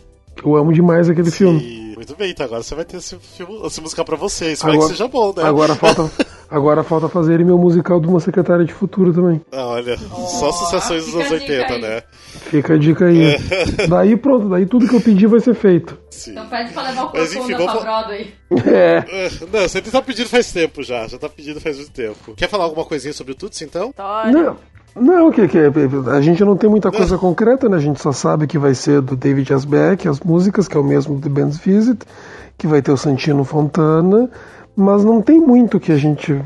Eu 0.45 0.55
amo 0.55 0.73
demais 0.73 1.11
aquele 1.11 1.31
filme. 1.31 1.90
Muito 2.01 2.17
bem, 2.17 2.31
então 2.31 2.47
agora 2.47 2.63
você 2.63 2.75
vai 2.75 2.85
ter 2.87 2.97
esse, 2.97 3.15
filme, 3.19 3.61
esse 3.67 3.79
musical 3.79 4.07
pra 4.07 4.17
você. 4.17 4.53
Espero 4.53 4.73
Agora- 4.73 4.89
que 4.89 4.97
seja 4.97 5.07
bom, 5.07 5.35
né? 5.37 5.43
Agora 5.45 5.75
falta, 5.75 6.11
agora 6.49 6.83
falta 6.83 7.11
fazer 7.11 7.45
meu 7.45 7.59
musical 7.59 8.01
de 8.01 8.07
uma 8.09 8.19
secretária 8.21 8.65
de 8.65 8.73
futuro 8.73 9.13
também. 9.13 9.39
Ah, 9.53 9.67
olha, 9.67 9.99
só 9.99 10.51
sucessões 10.51 11.05
dos 11.05 11.15
anos 11.15 11.31
a 11.31 11.37
dica 11.37 11.53
80, 11.53 11.75
aí. 11.75 11.81
né? 11.83 12.03
Fica 12.49 12.73
a 12.73 12.79
dica 12.79 13.05
aí. 13.05 13.37
Daí 13.87 14.17
pronto, 14.17 14.49
daí 14.49 14.65
tudo 14.65 14.89
que 14.89 14.97
eu 14.97 15.01
pedi 15.03 15.27
vai 15.27 15.41
ser 15.41 15.55
feito. 15.55 15.99
Sim. 16.11 16.31
Então 16.33 16.47
pede 16.49 16.73
pra 16.73 16.85
levar 16.85 17.03
o 17.05 17.13
Mas, 17.13 17.35
enfim, 17.35 17.53
vamos 17.53 17.73
pra 17.73 17.81
Broadway. 17.83 18.35
É. 18.67 19.05
É, 19.07 19.31
Não, 19.53 19.61
você 19.69 19.83
tá 19.83 20.01
pedindo 20.01 20.29
faz 20.31 20.51
tempo 20.51 20.83
já. 20.83 21.07
Já 21.07 21.19
tá 21.19 21.29
pedindo 21.29 21.61
faz 21.61 21.77
muito 21.77 21.93
tempo. 21.93 22.33
Quer 22.35 22.49
falar 22.49 22.65
alguma 22.65 22.87
coisinha 22.87 23.13
sobre 23.13 23.33
o 23.33 23.37
Tutsi, 23.37 23.63
então? 23.65 23.93
Não, 24.33 24.57
não 24.95 25.31
que, 25.31 25.47
que 25.49 25.59
a 26.11 26.21
gente 26.21 26.45
não 26.45 26.57
tem 26.57 26.69
muita 26.69 26.91
coisa 26.91 27.17
concreta, 27.17 27.69
né? 27.69 27.77
A 27.77 27.81
gente 27.81 28.01
só 28.01 28.13
sabe 28.13 28.47
que 28.47 28.59
vai 28.59 28.75
ser 28.75 29.01
do 29.01 29.17
David 29.17 29.53
Asbeck, 29.53 30.09
as 30.09 30.21
músicas, 30.21 30.67
que 30.67 30.77
é 30.77 30.81
o 30.81 30.85
mesmo 30.85 31.17
do 31.17 31.23
The 31.23 31.29
Band's 31.29 31.59
Visit, 31.59 32.05
que 32.59 32.67
vai 32.67 32.83
ter 32.83 32.91
o 32.91 32.97
Santino 32.97 33.45
Fontana, 33.45 34.31
mas 34.77 35.05
não 35.05 35.23
tem 35.23 35.41
muito 35.41 35.79
que 35.79 35.93
a 35.93 35.97
gente 35.97 36.41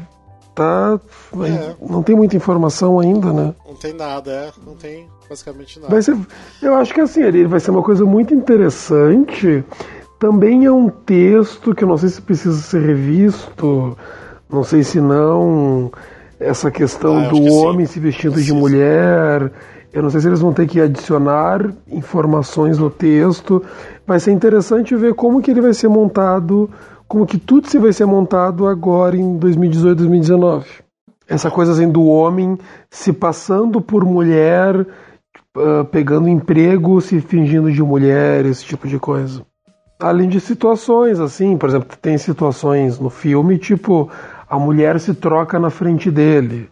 tá. 0.54 0.98
É. 1.42 1.74
Não 1.80 2.02
tem 2.02 2.14
muita 2.14 2.36
informação 2.36 3.00
ainda, 3.00 3.32
né? 3.32 3.54
Não 3.66 3.74
tem 3.74 3.92
nada, 3.92 4.30
é. 4.30 4.52
Não 4.64 4.74
tem 4.74 5.08
basicamente 5.28 5.80
nada. 5.80 5.92
Vai 5.92 6.02
ser, 6.02 6.16
eu 6.62 6.74
acho 6.76 6.94
que 6.94 7.00
assim, 7.00 7.22
ele 7.22 7.46
vai 7.46 7.60
ser 7.60 7.70
uma 7.70 7.82
coisa 7.82 8.04
muito 8.04 8.34
interessante. 8.34 9.64
Também 10.18 10.64
é 10.64 10.72
um 10.72 10.88
texto 10.88 11.74
que 11.74 11.84
eu 11.84 11.88
não 11.88 11.98
sei 11.98 12.08
se 12.08 12.22
precisa 12.22 12.56
ser 12.56 12.80
revisto, 12.80 13.96
Não 14.48 14.62
sei 14.62 14.84
se 14.84 15.00
não 15.00 15.90
essa 16.40 16.70
questão 16.70 17.18
Ah, 17.18 17.28
do 17.28 17.36
que 17.40 17.50
sim. 17.50 17.56
homem 17.56 17.86
se 17.86 17.98
vestindo 18.00 18.40
de 18.42 18.52
mulher. 18.52 19.50
Eu 19.92 20.02
não 20.02 20.10
sei 20.10 20.20
se 20.20 20.26
eles 20.26 20.40
vão 20.40 20.52
ter 20.52 20.66
que 20.66 20.80
adicionar 20.80 21.72
informações 21.88 22.78
no 22.78 22.90
texto. 22.90 23.62
Vai 24.06 24.18
ser 24.18 24.32
interessante 24.32 24.94
ver 24.96 25.14
como 25.14 25.40
que 25.40 25.50
ele 25.50 25.60
vai 25.60 25.72
ser 25.72 25.88
montado, 25.88 26.68
como 27.06 27.24
que 27.24 27.38
tudo 27.38 27.68
se 27.68 27.78
vai 27.78 27.92
ser 27.92 28.04
montado 28.04 28.66
agora 28.66 29.16
em 29.16 29.36
2018, 29.36 29.98
2019. 29.98 30.66
Essa 31.28 31.50
coisa 31.50 31.72
assim 31.72 31.88
do 31.88 32.04
homem 32.04 32.58
se 32.90 33.12
passando 33.12 33.80
por 33.80 34.04
mulher, 34.04 34.84
ah, 35.56 35.84
pegando 35.90 36.28
emprego, 36.28 37.00
se 37.00 37.20
fingindo 37.20 37.70
de 37.70 37.82
mulher, 37.82 38.44
esse 38.44 38.64
tipo 38.64 38.88
de 38.88 38.98
coisa. 38.98 39.42
Além 40.00 40.28
de 40.28 40.40
situações, 40.40 41.20
assim, 41.20 41.56
por 41.56 41.68
exemplo, 41.68 41.96
tem 42.02 42.18
situações 42.18 42.98
no 42.98 43.08
filme, 43.08 43.56
tipo, 43.58 44.10
a 44.54 44.58
mulher 44.58 44.98
se 45.00 45.14
troca 45.14 45.58
na 45.58 45.70
frente 45.70 46.10
dele, 46.10 46.70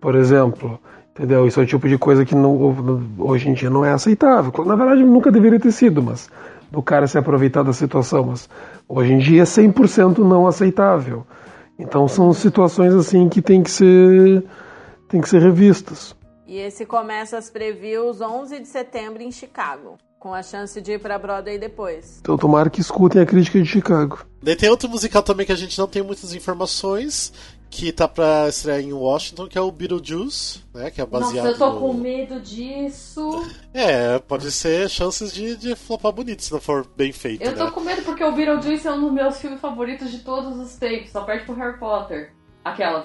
por 0.00 0.14
exemplo. 0.14 0.78
Entendeu? 1.12 1.46
Isso 1.46 1.60
é 1.60 1.62
o 1.62 1.66
tipo 1.66 1.88
de 1.88 1.96
coisa 1.96 2.24
que 2.24 2.34
não- 2.34 3.00
hoje 3.18 3.48
em 3.48 3.52
dia 3.54 3.70
não 3.70 3.84
é 3.84 3.92
aceitável. 3.92 4.52
Na 4.64 4.74
verdade, 4.74 5.04
nunca 5.04 5.30
deveria 5.30 5.60
ter 5.60 5.70
sido, 5.70 6.02
mas 6.02 6.28
do 6.70 6.82
cara 6.82 7.06
se 7.06 7.16
aproveitar 7.16 7.62
da 7.62 7.72
situação. 7.72 8.24
Mas 8.24 8.48
hoje 8.88 9.12
em 9.12 9.18
dia 9.18 9.42
é 9.42 9.44
100% 9.44 10.24
não 10.24 10.46
aceitável. 10.46 11.24
Então 11.78 12.08
são 12.08 12.32
situações 12.32 12.92
assim 12.94 13.28
que 13.28 13.40
tem 13.40 13.62
que 13.62 13.70
ser, 13.70 14.44
tem 15.08 15.20
que 15.20 15.28
ser 15.28 15.40
revistas. 15.40 16.16
E 16.46 16.58
esse 16.58 16.84
começa 16.84 17.38
as 17.38 17.48
previews 17.48 18.20
11 18.20 18.58
de 18.60 18.66
setembro 18.66 19.22
em 19.22 19.30
Chicago, 19.30 19.96
com 20.24 20.32
a 20.32 20.42
chance 20.42 20.80
de 20.80 20.92
ir 20.92 20.98
pra 20.98 21.18
Broadway 21.18 21.58
depois. 21.58 22.16
Então 22.22 22.38
tomara 22.38 22.70
que 22.70 22.80
escutem 22.80 23.20
a 23.20 23.26
crítica 23.26 23.60
de 23.60 23.66
Chicago. 23.68 24.24
Daí 24.42 24.56
tem 24.56 24.70
outro 24.70 24.88
musical 24.88 25.22
também 25.22 25.44
que 25.44 25.52
a 25.52 25.54
gente 25.54 25.78
não 25.78 25.86
tem 25.86 26.02
muitas 26.02 26.32
informações, 26.34 27.30
que 27.68 27.92
tá 27.92 28.08
pra 28.08 28.48
estrear 28.48 28.80
em 28.80 28.94
Washington, 28.94 29.46
que 29.46 29.58
é 29.58 29.60
o 29.60 29.70
Beetlejuice, 29.70 30.62
né? 30.72 30.90
Que 30.90 31.02
é 31.02 31.04
baseado 31.04 31.44
Nossa, 31.44 31.48
eu 31.48 31.58
tô 31.58 31.72
no- 31.74 31.80
com 31.80 31.92
medo 31.92 32.40
disso. 32.40 33.46
É, 33.74 34.18
pode 34.18 34.50
ser 34.50 34.88
chances 34.88 35.30
de, 35.30 35.56
de 35.58 35.76
flopar 35.76 36.10
bonito 36.12 36.42
se 36.42 36.50
não 36.52 36.60
for 36.60 36.86
bem 36.96 37.12
feito, 37.12 37.42
Eu 37.44 37.54
tô 37.54 37.64
né? 37.66 37.70
com 37.70 37.80
medo 37.80 38.00
porque 38.02 38.24
o 38.24 38.32
Beetlejuice 38.32 38.86
é 38.88 38.92
um 38.92 39.02
dos 39.02 39.12
meus 39.12 39.36
filmes 39.38 39.60
favoritos 39.60 40.10
de 40.10 40.20
todos 40.20 40.56
os 40.58 40.74
tempos. 40.76 41.10
Só 41.10 41.20
perde 41.24 41.44
pro 41.44 41.54
Harry 41.56 41.78
Potter. 41.78 42.32
Aquelas. 42.64 43.04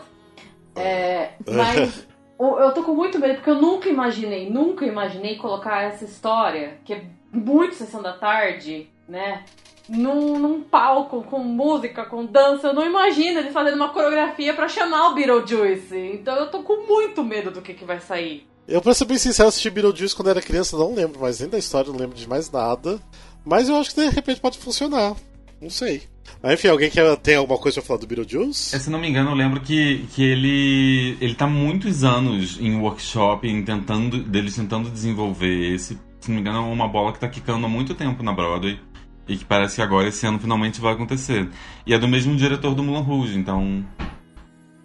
É, 0.74 1.32
mas 1.52 2.08
eu 2.40 2.72
tô 2.74 2.84
com 2.84 2.94
muito 2.94 3.20
medo 3.20 3.36
porque 3.36 3.49
eu 3.49 3.61
nunca 3.61 3.90
imaginei, 3.90 4.49
nunca 4.49 4.86
imaginei 4.86 5.36
colocar 5.36 5.84
essa 5.84 6.06
história, 6.06 6.80
que 6.86 6.94
é 6.94 7.03
muito 7.32 7.76
sessão 7.76 8.02
da 8.02 8.14
tarde, 8.14 8.90
né? 9.07 9.44
Num, 9.90 10.40
num 10.40 10.61
palco 10.61 11.24
com 11.24 11.40
música, 11.40 12.06
com 12.06 12.26
dança. 12.26 12.68
Eu 12.68 12.74
não 12.74 12.86
imagino 12.86 13.40
ele 13.40 13.52
fazendo 13.52 13.76
uma 13.76 13.90
coreografia 13.90 14.53
pra 14.53 14.68
chamar 14.68 15.10
o 15.10 15.16
Beetlejuice. 15.16 15.98
Então 16.14 16.36
eu 16.36 16.49
tô 16.49 16.64
com 16.64 16.86
muito 16.88 17.24
medo 17.24 17.52
do 17.52 17.61
que, 17.61 17.74
que 17.74 17.84
vai 17.84 17.99
sair. 17.99 18.48
Eu, 18.68 18.82
pra 18.82 18.94
ser 18.94 19.06
bem 19.06 19.18
sincero, 19.18 19.49
assisti 19.49 19.70
Beetlejuice 19.70 20.16
quando 20.16 20.30
era 20.30 20.41
criança, 20.41 20.78
não 20.78 20.94
lembro 20.94 21.20
mais 21.20 21.40
nem 21.40 21.49
da 21.49 21.57
história, 21.57 21.91
não 21.91 21.99
lembro 21.99 22.16
de 22.16 22.30
mais 22.30 22.52
nada. 22.52 22.99
Mas 23.44 23.68
eu 23.68 23.76
acho 23.76 23.94
que 23.94 24.02
de 24.02 24.10
repente 24.10 24.40
pode 24.40 24.60
funcionar. 24.60 25.16
Não 25.60 25.70
sei. 25.70 26.03
Mas 26.42 26.54
enfim, 26.54 26.68
alguém 26.70 26.90
quer, 26.90 27.16
tem 27.18 27.36
alguma 27.36 27.60
coisa 27.60 27.82
pra 27.82 27.88
falar 27.88 28.00
do 28.00 28.08
Beetlejuice? 28.08 28.76
É, 28.76 28.80
Se 28.80 28.90
não 28.90 29.00
me 29.00 29.10
engano, 29.10 29.32
eu 29.32 29.36
lembro 29.36 29.60
que, 29.62 30.06
que 30.14 30.24
ele 30.24 31.18
ele 31.20 31.36
tá 31.36 31.48
muitos 31.48 32.04
anos 32.04 32.58
em 32.60 32.76
workshop, 32.78 33.48
em 33.48 33.64
tentando, 33.64 34.24
deles 34.24 34.56
tentando 34.56 34.90
desenvolver 34.90 35.74
esse. 35.74 36.00
Se 36.20 36.30
não 36.30 36.36
me 36.36 36.42
engano, 36.42 36.58
é 36.58 36.62
uma 36.62 36.88
bola 36.88 37.14
que 37.14 37.20
tá 37.20 37.28
quicando 37.28 37.66
há 37.66 37.70
muito 37.70 37.94
tempo 37.96 38.24
na 38.24 38.34
Broadway. 38.34 38.80
E 39.28 39.38
que 39.38 39.46
parece 39.46 39.76
que 39.76 39.82
agora, 39.82 40.08
esse 40.08 40.26
ano, 40.26 40.40
finalmente 40.40 40.82
vai 40.82 40.94
acontecer. 40.94 41.48
E 41.86 41.94
é 41.94 42.00
do 42.00 42.08
mesmo 42.08 42.36
diretor 42.36 42.74
do 42.74 42.82
Moulin 42.84 43.04
Rouge, 43.04 43.38
então. 43.38 43.86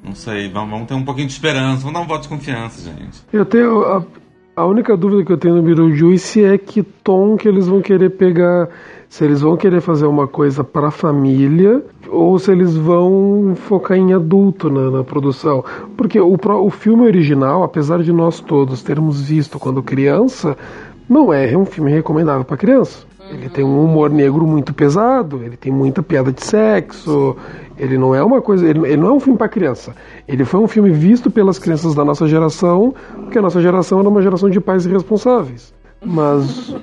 Não 0.03 0.15
sei, 0.15 0.51
vamos, 0.51 0.71
vamos 0.71 0.87
ter 0.87 0.93
um 0.93 1.03
pouquinho 1.03 1.27
de 1.27 1.33
esperança, 1.33 1.79
vamos 1.79 1.95
dar 1.95 2.01
um 2.01 2.07
voto 2.07 2.25
de 2.25 2.29
confiança, 2.29 2.93
gente. 2.93 3.23
Eu 3.33 3.47
tenho 3.47 4.07
a, 4.57 4.61
a 4.63 4.67
única 4.67 4.97
dúvida 4.97 5.25
que 5.25 5.33
eu 5.33 5.37
tenho 5.37 5.57
no 5.57 5.63
Beetlejuice 5.63 6.45
é 6.45 6.57
que 6.59 6.83
tom 6.83 7.37
que 7.37 7.49
eles 7.49 7.67
vão 7.67 7.81
querer 7.81 8.11
pegar, 8.11 8.69
se 9.09 9.25
eles 9.25 9.41
vão 9.41 9.57
querer 9.57 9.81
fazer 9.81 10.07
uma 10.07 10.27
coisa 10.27 10.63
para 10.63 10.91
família 10.91 11.83
ou 12.09 12.39
se 12.39 12.51
eles 12.51 12.77
vão 12.77 13.55
focar 13.57 13.97
em 13.97 14.13
adulto 14.13 14.71
na, 14.71 14.91
na 14.91 15.05
produção, 15.05 15.65
porque 15.97 16.21
o, 16.21 16.37
o 16.37 16.71
filme 16.71 17.05
original, 17.05 17.63
apesar 17.63 18.03
de 18.03 18.13
nós 18.13 18.41
todos 18.41 18.83
termos 18.83 19.23
visto 19.23 19.59
quando 19.59 19.83
criança, 19.83 20.57
não 21.09 21.33
é 21.33 21.57
um 21.57 21.65
filme 21.65 21.91
recomendável 21.91 22.45
para 22.45 22.57
criança. 22.57 23.07
Ele 23.35 23.49
tem 23.49 23.65
um 23.65 23.85
humor 23.85 24.11
negro 24.11 24.47
muito 24.47 24.73
pesado, 24.73 25.43
ele 25.43 25.57
tem 25.57 25.73
muita 25.73 26.03
piada 26.03 26.33
de 26.33 26.43
sexo, 26.43 27.37
ele 27.77 27.99
não 27.99 28.15
é 28.15 28.23
uma 28.23 28.41
coisa, 28.41 28.67
ele, 28.67 28.79
ele 28.87 28.97
não 28.97 29.09
é 29.09 29.13
um 29.13 29.21
filme 29.21 29.37
para 29.37 29.49
criança. 29.49 29.95
Ele 30.27 30.45
foi 30.45 30.61
um 30.61 30.69
filme 30.69 30.91
visto 30.91 31.31
pelas 31.31 31.59
crianças 31.59 31.95
da 31.95 32.05
nossa 32.05 32.27
geração, 32.29 32.95
porque 33.17 33.39
a 33.39 33.43
nossa 33.43 33.61
geração 33.61 33.99
era 33.99 34.09
uma 34.09 34.23
geração 34.23 34.49
de 34.49 34.61
pais 34.61 34.87
irresponsáveis. 34.87 35.75
Mas 36.05 36.75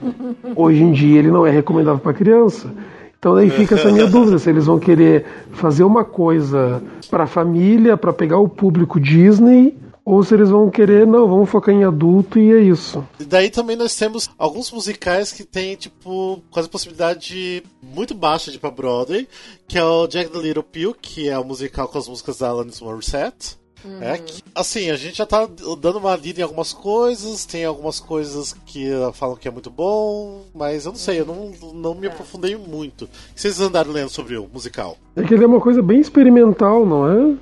hoje 0.56 0.84
em 0.84 0.92
dia 0.92 1.20
ele 1.20 1.32
não 1.32 1.46
é 1.48 1.52
recomendável 1.52 2.00
para 2.00 2.14
criança. 2.14 2.70
Então 3.18 3.36
daí 3.36 3.50
fica 3.50 3.76
essa 3.76 3.92
minha 3.92 4.08
dúvida 4.08 4.40
se 4.40 4.50
eles 4.50 4.66
vão 4.66 4.80
querer 4.80 5.26
fazer 5.52 5.84
uma 5.84 6.04
coisa 6.04 6.82
para 7.10 7.28
família, 7.28 7.96
para 7.96 8.12
pegar 8.12 8.40
o 8.40 8.50
público 8.50 9.00
Disney, 9.00 9.78
ou 10.04 10.24
se 10.24 10.34
eles 10.34 10.50
vão 10.50 10.70
querer, 10.70 11.06
não, 11.06 11.28
vamos 11.28 11.50
focar 11.50 11.74
em 11.74 11.84
adulto 11.84 12.40
e 12.40 12.52
é 12.52 12.60
isso. 12.60 13.08
E 13.20 13.24
daí 13.24 13.50
também 13.50 13.76
nós 13.76 13.96
temos 13.96 14.30
alguns 14.38 14.72
musicais 14.72 15.32
que 15.32 15.44
tem, 15.44 15.76
tipo, 15.76 16.42
quase 16.50 16.70
possibilidade 16.70 17.64
muito 17.82 18.14
baixa 18.14 18.50
de 18.50 18.58
ir 18.58 18.60
pra 18.60 18.72
Broadway, 18.72 19.28
que 19.68 19.78
é 19.78 19.84
o 19.84 20.08
Jack 20.08 20.32
the 20.32 20.40
Little 20.40 20.64
Pill, 20.64 20.96
que 21.00 21.30
é 21.30 21.38
o 21.38 21.46
musical 21.46 21.88
com 21.88 21.98
as 21.98 22.08
músicas 22.08 22.40
da 22.40 22.50
Alanis 22.50 22.82
Morissette. 22.82 23.62
É 24.00 24.18
que, 24.18 24.44
assim, 24.54 24.92
a 24.92 24.96
gente 24.96 25.18
já 25.18 25.26
tá 25.26 25.48
dando 25.80 25.98
uma 25.98 26.16
lida 26.16 26.40
em 26.40 26.44
algumas 26.44 26.72
coisas, 26.72 27.46
tem 27.46 27.66
algumas 27.66 28.00
coisas 28.00 28.54
que 28.66 28.90
falam 29.14 29.36
que 29.36 29.48
é 29.48 29.52
muito 29.52 29.72
bom, 29.72 30.46
mas 30.54 30.86
eu 30.86 30.92
não 30.92 31.00
sei, 31.00 31.20
eu 31.20 31.26
não, 31.26 31.52
não 31.74 31.96
me 31.96 32.08
aprofundei 32.08 32.56
muito. 32.56 33.06
O 33.06 33.08
que 33.08 33.42
vocês 33.42 33.60
andaram 33.60 33.92
lendo 33.92 34.10
sobre 34.10 34.38
o 34.38 34.48
musical? 34.52 34.98
É 35.16 35.24
que 35.24 35.34
ele 35.34 35.44
é 35.44 35.48
uma 35.48 35.60
coisa 35.60 35.82
bem 35.82 36.00
experimental, 36.00 36.86
não 36.86 37.10
é? 37.10 37.36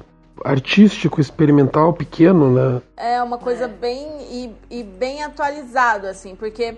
Artístico, 0.44 1.20
experimental, 1.20 1.94
pequeno, 1.94 2.52
né? 2.53 2.82
É 2.98 3.22
uma 3.22 3.38
coisa 3.38 3.68
bem 3.68 4.07
e, 4.30 4.56
e 4.70 4.84
bem 4.84 5.24
atualizado, 5.24 6.07
assim, 6.07 6.36
porque 6.36 6.78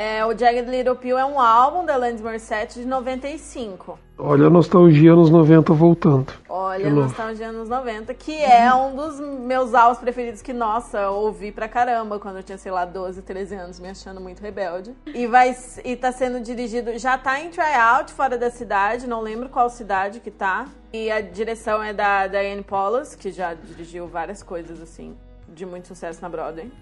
é, 0.00 0.24
o 0.24 0.34
Jagged 0.34 0.70
Little 0.70 0.96
Pill 0.96 1.18
é 1.18 1.26
um 1.26 1.38
álbum 1.38 1.84
da 1.84 1.92
Alanis 1.92 2.22
Morissette 2.22 2.80
de 2.80 2.86
95. 2.86 3.98
Olha 4.16 4.46
a 4.46 4.50
nostalgia 4.50 5.14
nos 5.14 5.28
90 5.28 5.74
voltando. 5.74 6.32
Olha, 6.48 6.88
novo. 6.88 7.02
Nostalgia 7.02 7.48
anos 7.48 7.68
90, 7.68 8.14
que 8.14 8.34
é 8.42 8.72
um 8.72 8.96
dos 8.96 9.20
meus 9.20 9.74
álbuns 9.74 9.98
preferidos 9.98 10.40
que, 10.40 10.54
nossa, 10.54 11.00
eu 11.00 11.12
ouvi 11.12 11.52
pra 11.52 11.68
caramba 11.68 12.18
quando 12.18 12.36
eu 12.36 12.42
tinha, 12.42 12.56
sei 12.56 12.72
lá, 12.72 12.86
12, 12.86 13.20
13 13.20 13.54
anos, 13.54 13.78
me 13.78 13.90
achando 13.90 14.22
muito 14.22 14.40
rebelde. 14.40 14.94
E 15.04 15.26
vai 15.26 15.54
e 15.84 15.94
tá 15.94 16.10
sendo 16.10 16.40
dirigido, 16.40 16.98
já 16.98 17.18
tá 17.18 17.38
em 17.38 17.50
tryout 17.50 18.10
fora 18.14 18.38
da 18.38 18.48
cidade, 18.48 19.06
não 19.06 19.20
lembro 19.20 19.50
qual 19.50 19.68
cidade 19.68 20.20
que 20.20 20.30
tá. 20.30 20.66
E 20.94 21.10
a 21.10 21.20
direção 21.20 21.82
é 21.82 21.92
da 21.92 22.26
Diane 22.26 22.62
Paulus, 22.62 23.14
que 23.14 23.30
já 23.30 23.52
dirigiu 23.52 24.06
várias 24.06 24.42
coisas 24.42 24.80
assim 24.80 25.14
de 25.46 25.66
muito 25.66 25.88
sucesso 25.88 26.22
na 26.22 26.28
Broadway. 26.30 26.72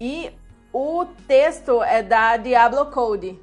E 0.00 0.32
o 0.74 1.06
texto 1.28 1.80
é 1.84 2.02
da 2.02 2.36
Diablo 2.36 2.86
Cody, 2.86 3.38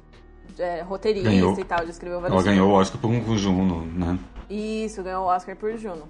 é, 0.58 0.82
roteirista 0.82 1.30
Ganhou. 1.30 1.58
e 1.58 1.64
tal, 1.64 1.78
já 1.78 1.90
escreveu 1.90 2.24
Ela 2.24 2.42
ganhou 2.42 2.68
o. 2.68 2.74
Oscar 2.74 3.00
por 3.00 3.08
um 3.08 3.38
Juno, 3.38 3.86
né? 3.86 4.18
Isso, 4.50 5.02
ganhou 5.02 5.24
o 5.24 5.28
Oscar 5.28 5.56
por 5.56 5.74
Juno. 5.78 6.06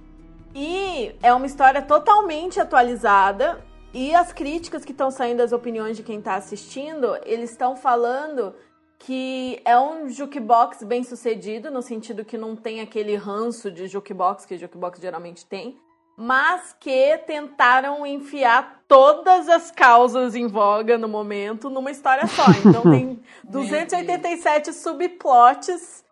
E 0.52 1.14
é 1.22 1.32
uma 1.32 1.46
história 1.46 1.80
totalmente 1.80 2.58
atualizada. 2.58 3.64
E 3.94 4.12
as 4.14 4.32
críticas 4.32 4.84
que 4.84 4.90
estão 4.90 5.12
saindo, 5.12 5.42
as 5.42 5.52
opiniões 5.52 5.96
de 5.96 6.02
quem 6.02 6.18
está 6.18 6.34
assistindo, 6.34 7.16
eles 7.24 7.50
estão 7.50 7.76
falando 7.76 8.52
que 8.98 9.60
é 9.64 9.78
um 9.78 10.08
jukebox 10.08 10.82
bem 10.82 11.04
sucedido, 11.04 11.70
no 11.70 11.82
sentido 11.82 12.24
que 12.24 12.36
não 12.36 12.56
tem 12.56 12.80
aquele 12.80 13.14
ranço 13.14 13.70
de 13.70 13.86
jukebox 13.86 14.44
que 14.44 14.58
jukebox 14.58 15.00
geralmente 15.00 15.46
tem, 15.46 15.76
mas 16.16 16.76
que 16.78 17.18
tentaram 17.26 18.06
enfiar 18.06 18.82
todas 18.86 19.48
as 19.48 19.70
causas 19.70 20.34
em 20.34 20.46
voga 20.46 20.98
no 20.98 21.08
momento 21.08 21.70
numa 21.70 21.90
história 21.90 22.26
só. 22.26 22.44
Então 22.64 22.82
tem 22.82 23.22
287 23.44 24.72
subplots 24.72 26.04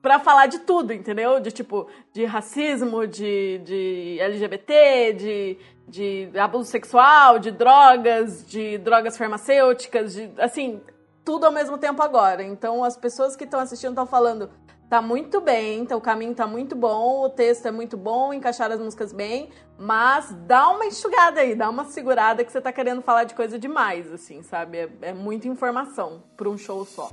pra 0.00 0.18
falar 0.18 0.46
de 0.46 0.58
tudo, 0.60 0.92
entendeu? 0.92 1.38
De 1.38 1.52
tipo, 1.52 1.88
de 2.12 2.24
racismo, 2.24 3.06
de, 3.06 3.58
de 3.58 4.18
LGBT, 4.20 5.12
de, 5.12 5.58
de 5.86 6.38
abuso 6.38 6.70
sexual, 6.70 7.38
de 7.38 7.52
drogas, 7.52 8.44
de 8.44 8.78
drogas 8.78 9.16
farmacêuticas, 9.16 10.14
de 10.14 10.30
assim, 10.38 10.80
tudo 11.24 11.46
ao 11.46 11.52
mesmo 11.52 11.78
tempo 11.78 12.02
agora. 12.02 12.42
Então 12.42 12.82
as 12.82 12.96
pessoas 12.96 13.36
que 13.36 13.44
estão 13.44 13.60
assistindo 13.60 13.90
estão 13.90 14.06
falando, 14.06 14.50
tá 14.92 15.00
muito 15.00 15.40
bem, 15.40 15.80
então 15.80 15.96
o 15.96 16.02
caminho 16.02 16.34
tá 16.34 16.46
muito 16.46 16.76
bom, 16.76 17.24
o 17.24 17.30
texto 17.30 17.64
é 17.64 17.70
muito 17.70 17.96
bom, 17.96 18.30
encaixaram 18.30 18.74
as 18.74 18.80
músicas 18.82 19.10
bem, 19.10 19.48
mas 19.78 20.30
dá 20.46 20.68
uma 20.68 20.84
enxugada 20.84 21.40
aí, 21.40 21.54
dá 21.54 21.70
uma 21.70 21.86
segurada 21.86 22.44
que 22.44 22.52
você 22.52 22.60
tá 22.60 22.70
querendo 22.70 23.00
falar 23.00 23.24
de 23.24 23.34
coisa 23.34 23.58
demais, 23.58 24.12
assim, 24.12 24.42
sabe? 24.42 24.76
É, 24.76 24.90
é 25.00 25.12
muita 25.14 25.48
informação 25.48 26.22
pra 26.36 26.46
um 26.46 26.58
show 26.58 26.84
só. 26.84 27.10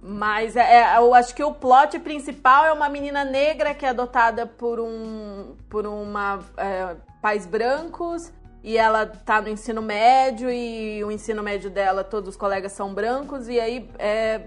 Mas 0.00 0.56
é, 0.56 0.78
é, 0.78 0.96
eu 0.96 1.12
acho 1.12 1.34
que 1.34 1.44
o 1.44 1.52
plot 1.52 1.98
principal 1.98 2.64
é 2.64 2.72
uma 2.72 2.88
menina 2.88 3.22
negra 3.22 3.74
que 3.74 3.84
é 3.84 3.90
adotada 3.90 4.46
por 4.46 4.80
um 4.80 5.54
por 5.68 5.86
uma 5.86 6.38
é, 6.56 6.96
pais 7.20 7.44
brancos 7.44 8.32
e 8.64 8.78
ela 8.78 9.04
tá 9.04 9.42
no 9.42 9.48
ensino 9.50 9.82
médio 9.82 10.50
e 10.50 11.04
o 11.04 11.12
ensino 11.12 11.42
médio 11.42 11.68
dela 11.68 12.02
todos 12.02 12.30
os 12.30 12.36
colegas 12.36 12.72
são 12.72 12.94
brancos 12.94 13.46
e 13.46 13.60
aí 13.60 13.90
é, 13.98 14.40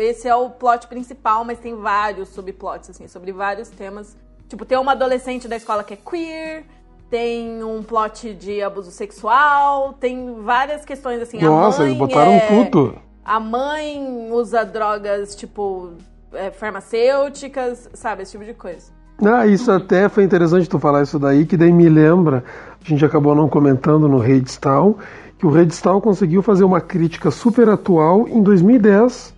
esse 0.00 0.28
é 0.28 0.34
o 0.34 0.50
plot 0.50 0.86
principal, 0.86 1.44
mas 1.44 1.58
tem 1.58 1.74
vários 1.74 2.28
subplots 2.30 2.90
assim 2.90 3.08
sobre 3.08 3.32
vários 3.32 3.68
temas. 3.68 4.16
Tipo, 4.48 4.64
tem 4.64 4.78
uma 4.78 4.92
adolescente 4.92 5.48
da 5.48 5.56
escola 5.56 5.82
que 5.82 5.94
é 5.94 5.96
queer, 5.96 6.64
tem 7.10 7.62
um 7.62 7.82
plot 7.82 8.34
de 8.34 8.62
abuso 8.62 8.90
sexual, 8.90 9.92
tem 9.94 10.42
várias 10.42 10.84
questões 10.84 11.20
assim. 11.20 11.40
Nossa, 11.40 11.78
a 11.78 11.80
mãe 11.80 11.88
eles 11.88 11.98
botaram 11.98 12.32
é- 12.32 12.64
tudo. 12.64 12.96
a 13.24 13.40
mãe 13.40 14.28
usa 14.30 14.64
drogas, 14.64 15.34
tipo, 15.34 15.92
é, 16.32 16.50
farmacêuticas, 16.50 17.88
sabe? 17.94 18.22
Esse 18.22 18.32
tipo 18.32 18.44
de 18.44 18.54
coisa. 18.54 18.92
Ah, 19.24 19.46
isso 19.46 19.72
até 19.72 20.08
foi 20.08 20.24
interessante 20.24 20.68
tu 20.68 20.78
falar 20.78 21.02
isso 21.02 21.18
daí, 21.18 21.46
que 21.46 21.56
daí 21.56 21.72
me 21.72 21.88
lembra, 21.88 22.44
a 22.84 22.88
gente 22.88 23.02
acabou 23.04 23.34
não 23.34 23.48
comentando 23.48 24.06
no 24.08 24.18
Redstall, 24.18 24.98
que 25.38 25.46
o 25.46 25.50
Redstall 25.50 26.00
conseguiu 26.02 26.42
fazer 26.42 26.64
uma 26.64 26.80
crítica 26.80 27.30
super 27.30 27.68
atual 27.68 28.28
em 28.28 28.42
2010, 28.42 29.34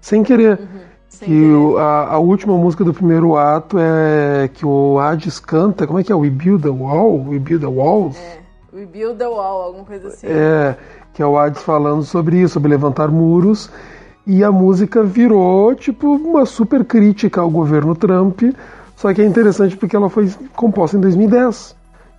sem 0.00 0.22
querer. 0.22 0.58
que 1.22 1.50
o- 1.52 1.76
a, 1.76 2.12
a 2.14 2.18
última 2.18 2.56
música 2.56 2.82
do 2.84 2.94
primeiro 2.94 3.36
ato 3.36 3.76
é 3.78 4.48
que 4.48 4.64
o 4.64 4.98
Hades 4.98 5.38
canta, 5.38 5.86
como 5.86 5.98
é 5.98 6.04
que 6.04 6.10
é? 6.10 6.14
We 6.14 6.30
Build 6.30 6.66
a 6.66 6.70
Wall? 6.72 7.24
We 7.28 7.38
Build 7.38 7.64
a 7.64 7.68
Walls? 7.68 8.16
We 8.72 8.86
build 8.86 9.18
the 9.18 9.26
wall, 9.26 9.62
alguma 9.62 9.84
coisa 9.84 10.08
assim. 10.08 10.28
É, 10.28 10.76
que 11.12 11.20
é 11.20 11.26
o 11.26 11.36
Hades 11.36 11.60
falando 11.62 12.04
sobre 12.04 12.36
isso, 12.40 12.54
sobre 12.54 12.70
levantar 12.70 13.08
muros. 13.08 13.68
E 14.24 14.44
a 14.44 14.52
música 14.52 15.02
virou, 15.02 15.74
tipo, 15.74 16.14
uma 16.14 16.46
super 16.46 16.84
crítica 16.84 17.40
ao 17.40 17.50
governo 17.50 17.96
Trump. 17.96 18.40
Só 18.94 19.12
que 19.12 19.20
é 19.20 19.26
interessante 19.26 19.76
porque 19.76 19.96
ela 19.96 20.08
foi 20.08 20.30
composta 20.54 20.96
em 20.96 21.00
2010. 21.00 21.74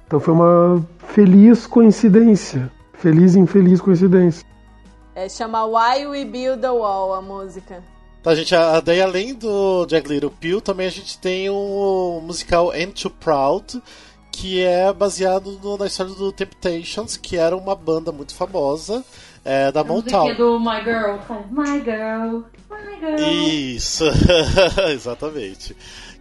Então 0.05 0.19
foi 0.19 0.33
uma 0.33 0.83
feliz 1.07 1.65
coincidência. 1.65 2.69
Feliz 2.93 3.33
e 3.35 3.39
infeliz 3.39 3.79
coincidência. 3.79 4.45
É, 5.21 5.29
chama 5.29 5.63
Why 5.65 6.07
We 6.07 6.25
Build 6.25 6.61
the 6.61 6.69
Wall, 6.71 7.13
a 7.13 7.21
música. 7.21 7.83
Tá, 8.23 8.33
gente, 8.33 8.55
a- 8.55 8.79
daí 8.79 9.01
além 9.01 9.33
do 9.35 9.85
Jack 9.85 10.07
Little 10.07 10.31
Pill, 10.31 10.61
também 10.61 10.87
a 10.87 10.91
gente 10.91 11.17
tem 11.19 11.49
o 11.49 12.19
musical 12.23 12.71
Ain't 12.71 13.01
Too 13.01 13.11
Proud, 13.11 13.81
que 14.31 14.63
é 14.63 14.91
baseado 14.93 15.59
no- 15.63 15.77
na 15.77 15.85
história 15.87 16.13
do 16.13 16.31
Temptations, 16.31 17.17
que 17.17 17.37
era 17.37 17.55
uma 17.55 17.75
banda 17.75 18.11
muito 18.11 18.33
famosa 18.33 19.03
é, 19.43 19.71
da 19.71 19.83
Motown. 19.83 20.25
Musiquinha 20.27 20.35
do 20.35 20.59
My 20.59 20.83
Girl. 20.83 21.17
My 21.51 21.79
Girl, 21.83 22.43
My 22.69 22.99
Girl. 22.99 23.29
Isso, 23.31 24.05
exatamente. 24.93 25.75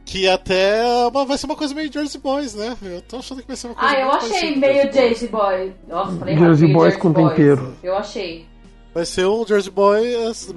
Que 0.04 0.26
até 0.26 0.82
uma- 1.06 1.24
vai 1.24 1.38
ser 1.38 1.46
uma 1.46 1.54
coisa 1.54 1.74
meio 1.74 1.92
Jersey 1.92 2.20
Boys, 2.20 2.54
né? 2.54 2.76
Eu 2.82 3.02
tô 3.02 3.18
achando 3.18 3.42
que 3.42 3.46
vai 3.46 3.56
ser 3.56 3.68
uma 3.68 3.76
coisa 3.76 3.94
Ah, 3.94 4.00
eu 4.00 4.10
achei 4.10 4.56
meio 4.56 4.74
Jersey 4.90 4.90
Boys. 4.90 4.94
Jersey 4.94 5.28
Boy. 5.28 5.74
Nossa, 5.86 6.16
falei 6.18 6.36
Jersey 6.38 6.72
Boys 6.72 6.96
com 6.96 7.12
tempero. 7.12 7.74
Eu 7.82 7.94
achei. 7.96 8.46
Vai 8.92 9.06
ser 9.06 9.26
um 9.26 9.46
Jersey 9.46 9.70
Boy 9.70 10.02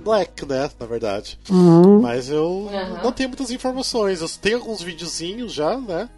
Black, 0.03 0.45
né? 0.45 0.69
Na 0.79 0.85
verdade. 0.85 1.39
Uhum. 1.49 2.01
Mas 2.01 2.29
eu 2.29 2.67
Aham. 2.71 3.01
não 3.03 3.11
tenho 3.11 3.29
muitas 3.29 3.51
informações. 3.51 4.21
Eu 4.21 4.29
tenho 4.41 4.57
alguns 4.57 4.81
videozinhos 4.81 5.53
já, 5.53 5.77
né? 5.77 6.09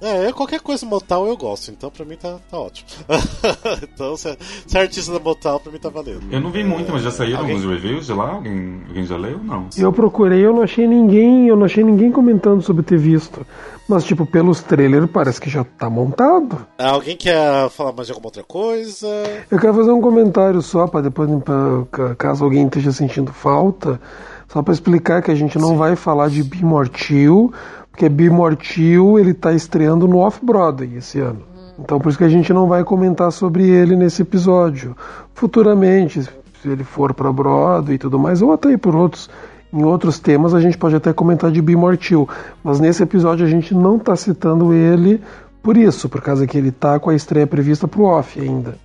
É, 0.00 0.28
eu- 0.28 0.32
qualquer 0.34 0.60
coisa 0.60 0.86
Motal 0.86 1.26
eu 1.26 1.36
gosto, 1.36 1.70
então 1.70 1.90
pra 1.90 2.04
mim 2.04 2.16
tá, 2.16 2.38
tá 2.50 2.58
ótimo. 2.58 2.88
então, 3.82 4.16
se 4.16 4.28
é, 4.30 4.36
se 4.66 4.78
é 4.78 4.80
artista 4.80 5.12
da 5.12 5.18
Motal, 5.18 5.58
pra 5.58 5.72
mim 5.72 5.78
tá 5.78 5.88
valendo. 5.88 6.22
Eu 6.30 6.40
não 6.40 6.50
vi 6.50 6.62
muito, 6.64 6.92
mas 6.92 7.02
já 7.02 7.10
saíram 7.10 7.40
Alguém- 7.40 7.56
alguns 7.56 7.70
reviews 7.70 8.06
de 8.06 8.12
lá? 8.12 8.30
Alguém, 8.30 8.82
alguém 8.88 9.04
já 9.04 9.16
leu? 9.16 9.38
Não. 9.42 9.68
Eu 9.76 9.92
procurei, 9.92 10.44
eu 10.44 10.52
não 10.54 10.62
achei 10.62 10.86
ninguém, 10.86 11.48
eu 11.48 11.56
não 11.56 11.64
achei 11.66 11.82
ninguém 11.82 12.12
comentando 12.12 12.62
sobre 12.62 12.82
ter 12.84 12.96
visto. 12.98 13.44
Mas, 13.88 14.04
tipo, 14.04 14.24
pelos 14.24 14.62
trailers 14.62 15.10
parece 15.10 15.40
que 15.40 15.50
já 15.50 15.64
tá 15.64 15.90
montado. 15.90 16.64
Ah, 16.78 16.90
Alguém 16.90 17.16
quer 17.16 17.68
falar 17.70 17.92
mais 17.92 18.06
de 18.06 18.12
alguma 18.12 18.28
outra 18.28 18.44
coisa? 18.44 19.06
Eu 19.50 19.58
quero 19.58 19.74
fazer 19.74 19.90
um 19.90 20.00
comentário 20.00 20.62
só 20.62 20.86
para 20.86 21.02
depois, 21.02 21.28
pra, 21.42 21.54
ca- 21.90 22.14
caso 22.14 22.44
alguém 22.44 22.64
esteja 22.66 22.92
sentindo 22.92 23.32
falta, 23.32 24.00
só 24.48 24.62
para 24.62 24.72
explicar 24.72 25.20
que 25.20 25.30
a 25.32 25.34
gente 25.34 25.58
não 25.58 25.76
vai 25.76 25.96
falar 25.96 26.28
de 26.30 26.42
Bimortil, 26.44 27.52
porque 27.92 28.08
Bimortil 28.08 29.18
ele 29.18 29.34
tá 29.34 29.52
estreando 29.52 30.08
no 30.08 30.18
Off-Broadway 30.18 30.96
esse 30.96 31.20
ano. 31.20 31.42
Então 31.78 32.00
por 32.00 32.08
isso 32.08 32.18
que 32.18 32.24
a 32.24 32.28
gente 32.28 32.52
não 32.52 32.66
vai 32.66 32.82
comentar 32.82 33.30
sobre 33.30 33.68
ele 33.68 33.94
nesse 33.94 34.22
episódio. 34.22 34.96
Futuramente, 35.34 36.22
se 36.22 36.68
ele 36.68 36.82
for 36.82 37.12
para 37.12 37.30
Broadway 37.30 37.94
e 37.94 37.98
tudo 37.98 38.18
mais, 38.18 38.42
ou 38.42 38.52
até 38.52 38.76
por 38.76 38.96
outros 38.96 39.30
em 39.72 39.84
outros 39.84 40.18
temas 40.18 40.52
a 40.52 40.60
gente 40.60 40.76
pode 40.76 40.94
até 40.96 41.14
comentar 41.14 41.50
de 41.50 41.62
Bimortil, 41.62 42.28
mas 42.62 42.78
nesse 42.78 43.02
episódio 43.02 43.46
a 43.46 43.48
gente 43.48 43.74
não 43.74 43.98
tá 43.98 44.14
citando 44.16 44.74
ele 44.74 45.22
por 45.62 45.76
isso, 45.76 46.08
por 46.08 46.20
causa 46.20 46.46
que 46.46 46.58
ele 46.58 46.70
tá 46.70 46.98
com 46.98 47.08
a 47.08 47.14
estreia 47.14 47.46
prevista 47.46 47.86
pro 47.86 48.04
Off 48.04 48.38
ainda. 48.40 48.76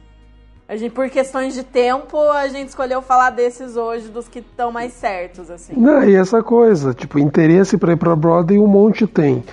A 0.69 0.75
gente, 0.75 0.91
por 0.91 1.09
questões 1.09 1.53
de 1.53 1.63
tempo, 1.63 2.19
a 2.29 2.47
gente 2.49 2.67
escolheu 2.67 3.01
falar 3.01 3.29
desses 3.29 3.77
hoje, 3.77 4.09
dos 4.09 4.27
que 4.27 4.39
estão 4.39 4.69
mais 4.69 4.91
certos, 4.91 5.49
assim. 5.49 5.73
Não, 5.77 6.03
e 6.03 6.13
essa 6.13 6.43
coisa, 6.43 6.93
tipo, 6.93 7.17
interesse 7.17 7.77
pra 7.77 7.93
ir 7.93 7.95
pra 7.95 8.13
Broadway 8.15 8.59
um 8.59 8.67
monte 8.67 9.07
tem. 9.07 9.45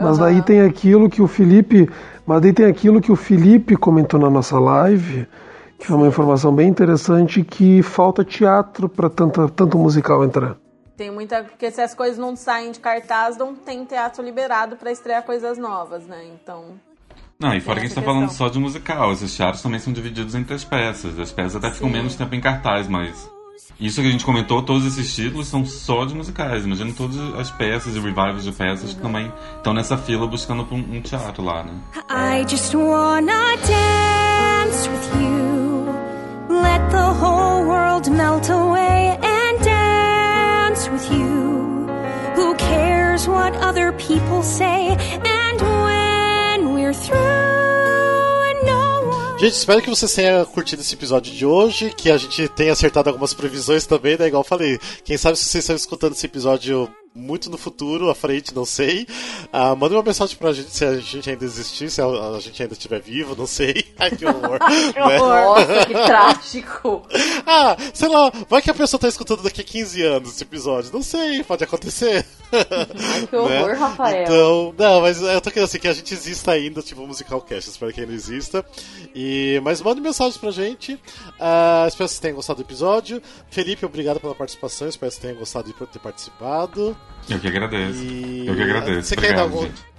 Mas 0.00 0.16
daí 0.16 0.40
tem 0.40 0.62
aquilo 0.62 1.10
que 1.10 1.20
o 1.20 1.28
Felipe. 1.28 1.88
Mas 2.26 2.40
daí 2.40 2.52
tem 2.54 2.64
aquilo 2.64 3.00
que 3.00 3.12
o 3.12 3.16
Felipe 3.16 3.76
comentou 3.76 4.18
na 4.18 4.30
nossa 4.30 4.58
live, 4.58 5.28
que 5.78 5.86
foi 5.86 5.96
uma 5.96 6.08
informação 6.08 6.54
bem 6.54 6.68
interessante, 6.68 7.44
que 7.44 7.82
falta 7.82 8.24
teatro 8.24 8.88
pra 8.88 9.10
tanta, 9.10 9.46
tanto 9.50 9.76
musical 9.76 10.24
entrar. 10.24 10.56
Tem 10.96 11.10
muita. 11.10 11.44
Porque 11.44 11.70
se 11.70 11.82
as 11.82 11.94
coisas 11.94 12.16
não 12.16 12.34
saem 12.34 12.72
de 12.72 12.80
cartaz, 12.80 13.36
não 13.36 13.54
tem 13.54 13.84
teatro 13.84 14.24
liberado 14.24 14.76
pra 14.76 14.90
estrear 14.90 15.22
coisas 15.24 15.58
novas, 15.58 16.06
né? 16.06 16.24
Então. 16.34 16.80
Não, 17.44 17.54
e 17.54 17.60
fora 17.60 17.78
que 17.78 17.84
a 17.84 17.88
gente 17.88 17.94
tá 17.94 18.00
falando 18.00 18.30
só 18.30 18.48
de 18.48 18.58
musical. 18.58 19.12
Esses 19.12 19.36
teatros 19.36 19.62
também 19.62 19.78
são 19.78 19.92
divididos 19.92 20.34
entre 20.34 20.54
as 20.54 20.64
peças. 20.64 21.18
As 21.18 21.30
peças 21.30 21.56
até 21.56 21.70
ficam 21.70 21.88
Sim. 21.88 21.94
menos 21.94 22.16
tempo 22.16 22.34
em 22.34 22.40
cartaz, 22.40 22.88
mas. 22.88 23.30
Isso 23.78 24.00
que 24.00 24.08
a 24.08 24.10
gente 24.10 24.24
comentou, 24.24 24.62
todos 24.62 24.86
esses 24.86 25.14
títulos 25.14 25.46
são 25.48 25.66
só 25.66 26.06
de 26.06 26.14
musicais. 26.14 26.64
Imagina 26.64 26.94
todas 26.96 27.18
as 27.38 27.50
peças 27.50 27.96
e 27.96 28.00
revivals 28.00 28.44
de 28.44 28.52
peças 28.52 28.94
que 28.94 29.00
também 29.02 29.30
estão 29.58 29.74
nessa 29.74 29.98
fila 29.98 30.26
buscando 30.26 30.66
um 30.72 31.02
teatro 31.02 31.44
lá, 31.44 31.64
né? 31.64 31.72
I 32.08 32.46
just 32.48 32.72
wanna 32.74 33.56
dance 33.56 34.88
with 34.88 35.22
you. 35.22 35.84
Let 36.48 36.88
the 36.90 37.12
whole 37.20 37.66
world 37.66 38.10
melt 38.10 38.48
away 38.48 39.18
and 39.22 39.62
dance 39.62 40.88
with 40.88 41.12
you. 41.12 41.88
Who 42.36 42.54
cares 42.54 43.28
what 43.28 43.54
other 43.58 43.92
people 43.92 44.42
say? 44.42 44.96
And 45.26 45.60
when 45.60 46.72
we're 46.72 46.94
through. 46.94 47.33
Gente, 49.44 49.56
espero 49.56 49.82
que 49.82 49.90
vocês 49.90 50.14
tenham 50.14 50.42
curtido 50.46 50.80
esse 50.80 50.94
episódio 50.94 51.30
de 51.30 51.44
hoje, 51.44 51.90
que 51.90 52.10
a 52.10 52.16
gente 52.16 52.48
tenha 52.48 52.72
acertado 52.72 53.10
algumas 53.10 53.34
previsões 53.34 53.84
também, 53.84 54.16
né? 54.16 54.28
Igual 54.28 54.40
eu 54.40 54.48
falei, 54.48 54.80
quem 55.04 55.18
sabe 55.18 55.36
se 55.36 55.44
vocês 55.44 55.64
estão 55.64 55.76
escutando 55.76 56.14
esse 56.14 56.24
episódio 56.24 56.88
muito 57.14 57.50
no 57.50 57.58
futuro, 57.58 58.08
à 58.08 58.14
frente, 58.14 58.54
não 58.54 58.64
sei. 58.64 59.06
Ah, 59.52 59.76
manda 59.76 59.94
uma 59.94 60.02
mensagem 60.02 60.34
pra 60.38 60.52
gente 60.54 60.70
se 60.70 60.82
a 60.82 60.98
gente 60.98 61.28
ainda 61.28 61.44
existir, 61.44 61.90
se 61.90 62.00
a, 62.00 62.40
gente 62.40 62.62
ainda 62.62 62.72
estiver 62.72 63.02
vivo, 63.02 63.36
não 63.36 63.46
sei. 63.46 63.84
Ai, 64.00 64.10
que 64.12 64.24
horror. 64.24 64.58
Que 64.94 64.98
né? 64.98 65.20
horror. 65.20 65.60
Nossa, 65.60 65.86
que 65.86 65.92
trágico. 65.92 67.02
Ah, 67.46 67.76
sei 67.92 68.08
lá, 68.08 68.32
vai 68.48 68.62
que 68.62 68.70
a 68.70 68.74
pessoa 68.74 68.98
tá 68.98 69.08
escutando 69.08 69.42
daqui 69.42 69.60
a 69.60 69.64
15 69.64 70.02
anos 70.02 70.30
esse 70.30 70.42
episódio. 70.42 70.90
Não 70.90 71.02
sei, 71.02 71.44
pode 71.44 71.62
acontecer. 71.62 72.24
Ai, 72.58 73.26
que 73.26 73.36
horror, 73.36 73.68
Né? 73.68 73.72
Rafael. 73.74 74.22
Então, 74.24 74.74
não, 74.78 75.00
mas 75.00 75.20
eu 75.20 75.40
tô 75.40 75.50
querendo 75.50 75.64
assim, 75.68 75.78
que 75.78 75.88
a 75.88 75.92
gente 75.92 76.12
exista 76.14 76.52
ainda, 76.52 76.82
tipo 76.82 77.06
musical 77.06 77.40
cast, 77.40 77.70
espero 77.70 77.92
que 77.92 78.00
ainda 78.00 78.12
exista. 78.12 78.64
E, 79.14 79.60
mas 79.62 79.80
mande 79.80 80.00
mensagens 80.00 80.36
pra 80.36 80.50
gente. 80.50 80.98
Ah, 81.38 81.84
espero 81.88 82.06
que 82.08 82.12
vocês 82.12 82.20
tenham 82.20 82.36
gostado 82.36 82.62
do 82.62 82.66
episódio. 82.66 83.20
Felipe, 83.50 83.84
obrigado 83.86 84.20
pela 84.20 84.34
participação, 84.34 84.88
espero 84.88 85.10
que 85.10 85.14
vocês 85.16 85.22
tenham 85.22 85.38
gostado 85.38 85.66
de 85.66 85.74
ter 85.86 85.98
participado. 85.98 86.96
Eu 87.28 87.38
que 87.40 87.48
agradeço. 87.48 87.98
E- 88.02 88.46
Eu 88.46 88.54
que 88.54 88.62
agradeço. 88.62 89.08
Você 89.08 89.16
quer, 89.16 89.34
dar 89.34 89.44
Obrigado, 89.44 89.52
algum, 89.54 89.62
gente. 89.66 89.93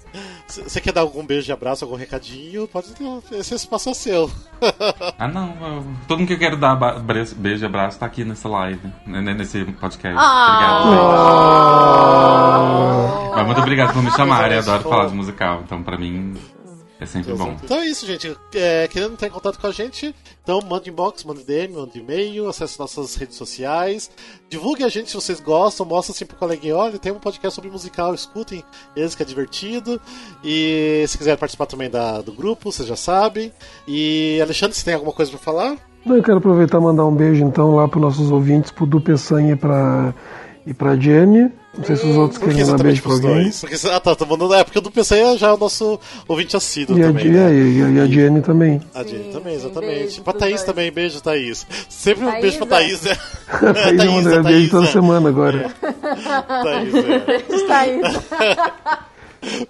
Você 0.47 0.79
quer 0.81 0.91
dar 0.93 1.01
algum 1.01 1.25
beijo 1.25 1.45
de 1.45 1.51
abraço, 1.51 1.83
algum 1.85 1.95
recadinho? 1.97 2.67
Pode 2.67 2.89
ter, 2.93 3.05
esse 3.37 3.55
espaço 3.55 3.89
é 3.89 3.93
seu. 3.93 4.31
Ah, 5.17 5.27
não. 5.27 5.53
eu- 5.61 5.85
todo 6.07 6.19
mundo 6.19 6.27
que 6.27 6.33
eu 6.33 6.39
quero 6.39 6.57
dar 6.57 6.75
beijo 7.37 7.63
e 7.63 7.65
abraço 7.65 7.97
tá 7.99 8.05
aqui 8.05 8.23
nessa 8.25 8.47
live, 8.49 8.81
né, 9.05 9.21
né, 9.21 9.33
nesse 9.33 9.63
podcast. 9.65 10.17
Ah. 10.19 10.83
Obrigado, 10.83 10.83
gente. 13.25 13.35
Mas 13.35 13.45
muito 13.45 13.59
obrigado 13.61 13.93
por 13.93 14.01
me 14.03 14.11
chamarem. 14.11 14.53
Eu 14.57 14.63
adoro 14.63 14.83
Pô. 14.83 14.89
falar 14.89 15.07
de 15.07 15.15
musical. 15.15 15.61
Então, 15.63 15.83
pra 15.83 15.97
mim, 15.97 16.33
é 16.99 17.05
sempre 17.05 17.33
bom. 17.33 17.57
Então 17.61 17.77
é 17.77 17.85
isso, 17.87 18.05
gente. 18.05 18.35
É, 18.53 18.87
querendo 18.87 19.13
entrar 19.13 19.27
em 19.27 19.31
contato 19.31 19.59
com 19.59 19.67
a 19.67 19.71
gente, 19.71 20.15
então 20.41 20.61
manda 20.61 20.87
inbox, 20.87 21.25
manda 21.25 21.41
DM, 21.43 21.73
manda 21.73 21.97
e-mail, 21.97 22.47
acesse 22.47 22.79
nossas 22.79 23.15
redes 23.15 23.35
sociais. 23.35 24.09
Divulgue 24.49 24.83
a 24.83 24.89
gente 24.89 25.09
se 25.09 25.15
vocês 25.15 25.41
gostam, 25.41 25.85
mostra 25.85 26.15
sempre 26.15 26.35
pro 26.35 26.47
coleguinha, 26.47 26.75
olha, 26.77 26.97
tem 26.97 27.11
um 27.11 27.19
podcast 27.19 27.55
sobre 27.55 27.69
musical, 27.69 28.13
escutem 28.13 28.63
eles 28.95 29.13
que 29.13 29.23
é 29.23 29.25
divertido. 29.25 29.99
E 30.43 31.03
se 31.07 31.17
quiser 31.17 31.37
participar 31.37 31.65
também 31.65 31.89
da, 31.89 32.21
do 32.21 32.31
grupo, 32.31 32.71
vocês 32.71 32.87
já 32.87 32.95
sabem. 32.95 33.51
E 33.85 34.39
Alexandre, 34.41 34.75
você 34.75 34.85
tem 34.85 34.93
alguma 34.93 35.11
coisa 35.11 35.31
pra 35.31 35.39
falar? 35.39 35.77
Eu 36.05 36.23
quero 36.23 36.37
aproveitar 36.37 36.77
e 36.77 36.81
mandar 36.81 37.05
um 37.05 37.15
beijo 37.15 37.43
então 37.43 37.75
lá 37.75 37.87
para 37.87 37.99
nossos 37.99 38.31
ouvintes, 38.31 38.71
pro 38.71 38.85
Du 38.85 39.01
Peçanha 39.01 39.53
e 39.53 39.55
pra, 39.55 40.13
E 40.65 40.73
pra 40.73 40.95
Jenny, 40.95 41.51
não 41.77 41.83
sei 41.85 41.95
se 41.95 42.05
os 42.07 42.15
outros 42.15 42.37
querem 42.39 42.55
dar 42.55 42.61
exatamente 42.61 43.01
beijo 43.01 43.01
pra 43.21 43.29
alguém. 43.29 43.51
Porque, 43.51 43.75
ah, 43.87 43.99
tá, 43.99 44.15
tô 44.15 44.25
mandando. 44.25 44.53
É, 44.53 44.63
porque 44.63 44.79
o 44.79 44.81
do 44.81 44.91
PC 44.91 45.37
já 45.37 45.47
é 45.47 45.51
o 45.53 45.57
nosso 45.57 45.99
ouvinte 46.27 46.55
assíduo 46.55 46.97
E 46.97 47.03
a, 47.03 47.07
também. 47.07 47.25
e, 47.27 47.29
né? 47.29 47.45
a, 47.45 47.49
e 47.51 47.81
a- 47.83 47.89
e 47.89 47.99
a 48.01 48.05
Jenny 48.07 48.41
também. 48.41 48.81
A 48.93 49.03
Jenny 49.03 49.31
também, 49.31 49.55
exatamente. 49.55 49.93
beijo 49.99 50.21
pra 50.21 50.33
Thaís 50.33 50.53
dois. 50.55 50.63
também, 50.63 50.91
beijo, 50.91 51.21
Thaís. 51.21 51.67
Sempre 51.89 52.25
um 52.25 52.41
beijo 52.41 52.57
pra 52.59 52.67
Thaís, 52.67 53.01
né? 53.01 53.17
A 53.47 53.57
Thaís 53.73 53.97
Thaísa, 53.97 54.09
manda 54.11 54.43
beijo 54.43 54.69
toda 54.71 54.81
Thaísa. 54.83 54.91
semana 55.01 55.29
agora. 55.29 55.71
Thaís, 56.63 56.95
é. 56.95 57.73
Aí. 57.73 58.01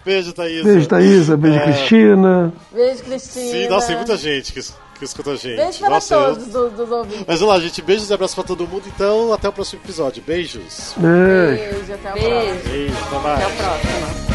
Beijo, 0.06 0.32
Thaís. 0.34 0.64
Beijo, 0.64 0.88
Thaísa. 0.88 1.36
Beijo, 1.38 1.57
É. 1.57 1.64
Cristina. 1.64 2.53
Beijo, 2.73 3.03
Cristina. 3.03 3.52
Sim, 3.52 3.68
nossa, 3.69 3.88
tem 3.88 3.95
muita 3.98 4.15
gente 4.18 4.53
que, 4.53 4.61
que 5.00 5.06
escuta 5.06 5.32
a 5.32 5.36
gente. 5.36 5.56
Beijo 5.58 5.80
para 5.80 5.90
nossa, 5.90 6.16
eu- 6.16 6.22
todos 6.36 6.48
dos, 6.48 6.74
dos 6.74 6.92
ouvintes. 6.92 7.26
Mas 7.28 7.40
vamos 7.40 7.56
lá, 7.56 7.60
gente. 7.62 7.82
Beijos 7.82 8.10
e 8.10 8.14
abraços 8.14 8.36
pra 8.36 8.44
todo 8.44 8.68
mundo. 8.68 8.84
Então, 8.88 9.34
até 9.34 9.50
o 9.50 9.54
próximo 9.54 9.82
episódio. 9.84 10.24
Beijos. 10.26 10.94
É. 10.98 11.56
Beijo, 11.56 11.94
até 11.94 12.12
o 12.12 12.14
Beijo. 12.14 12.30
próximo. 12.30 12.70
Beijo, 12.72 12.96
até 13.08 13.20
mais. 13.20 13.44
Até 13.44 13.54
o 13.54 13.58
próximo. 13.58 14.35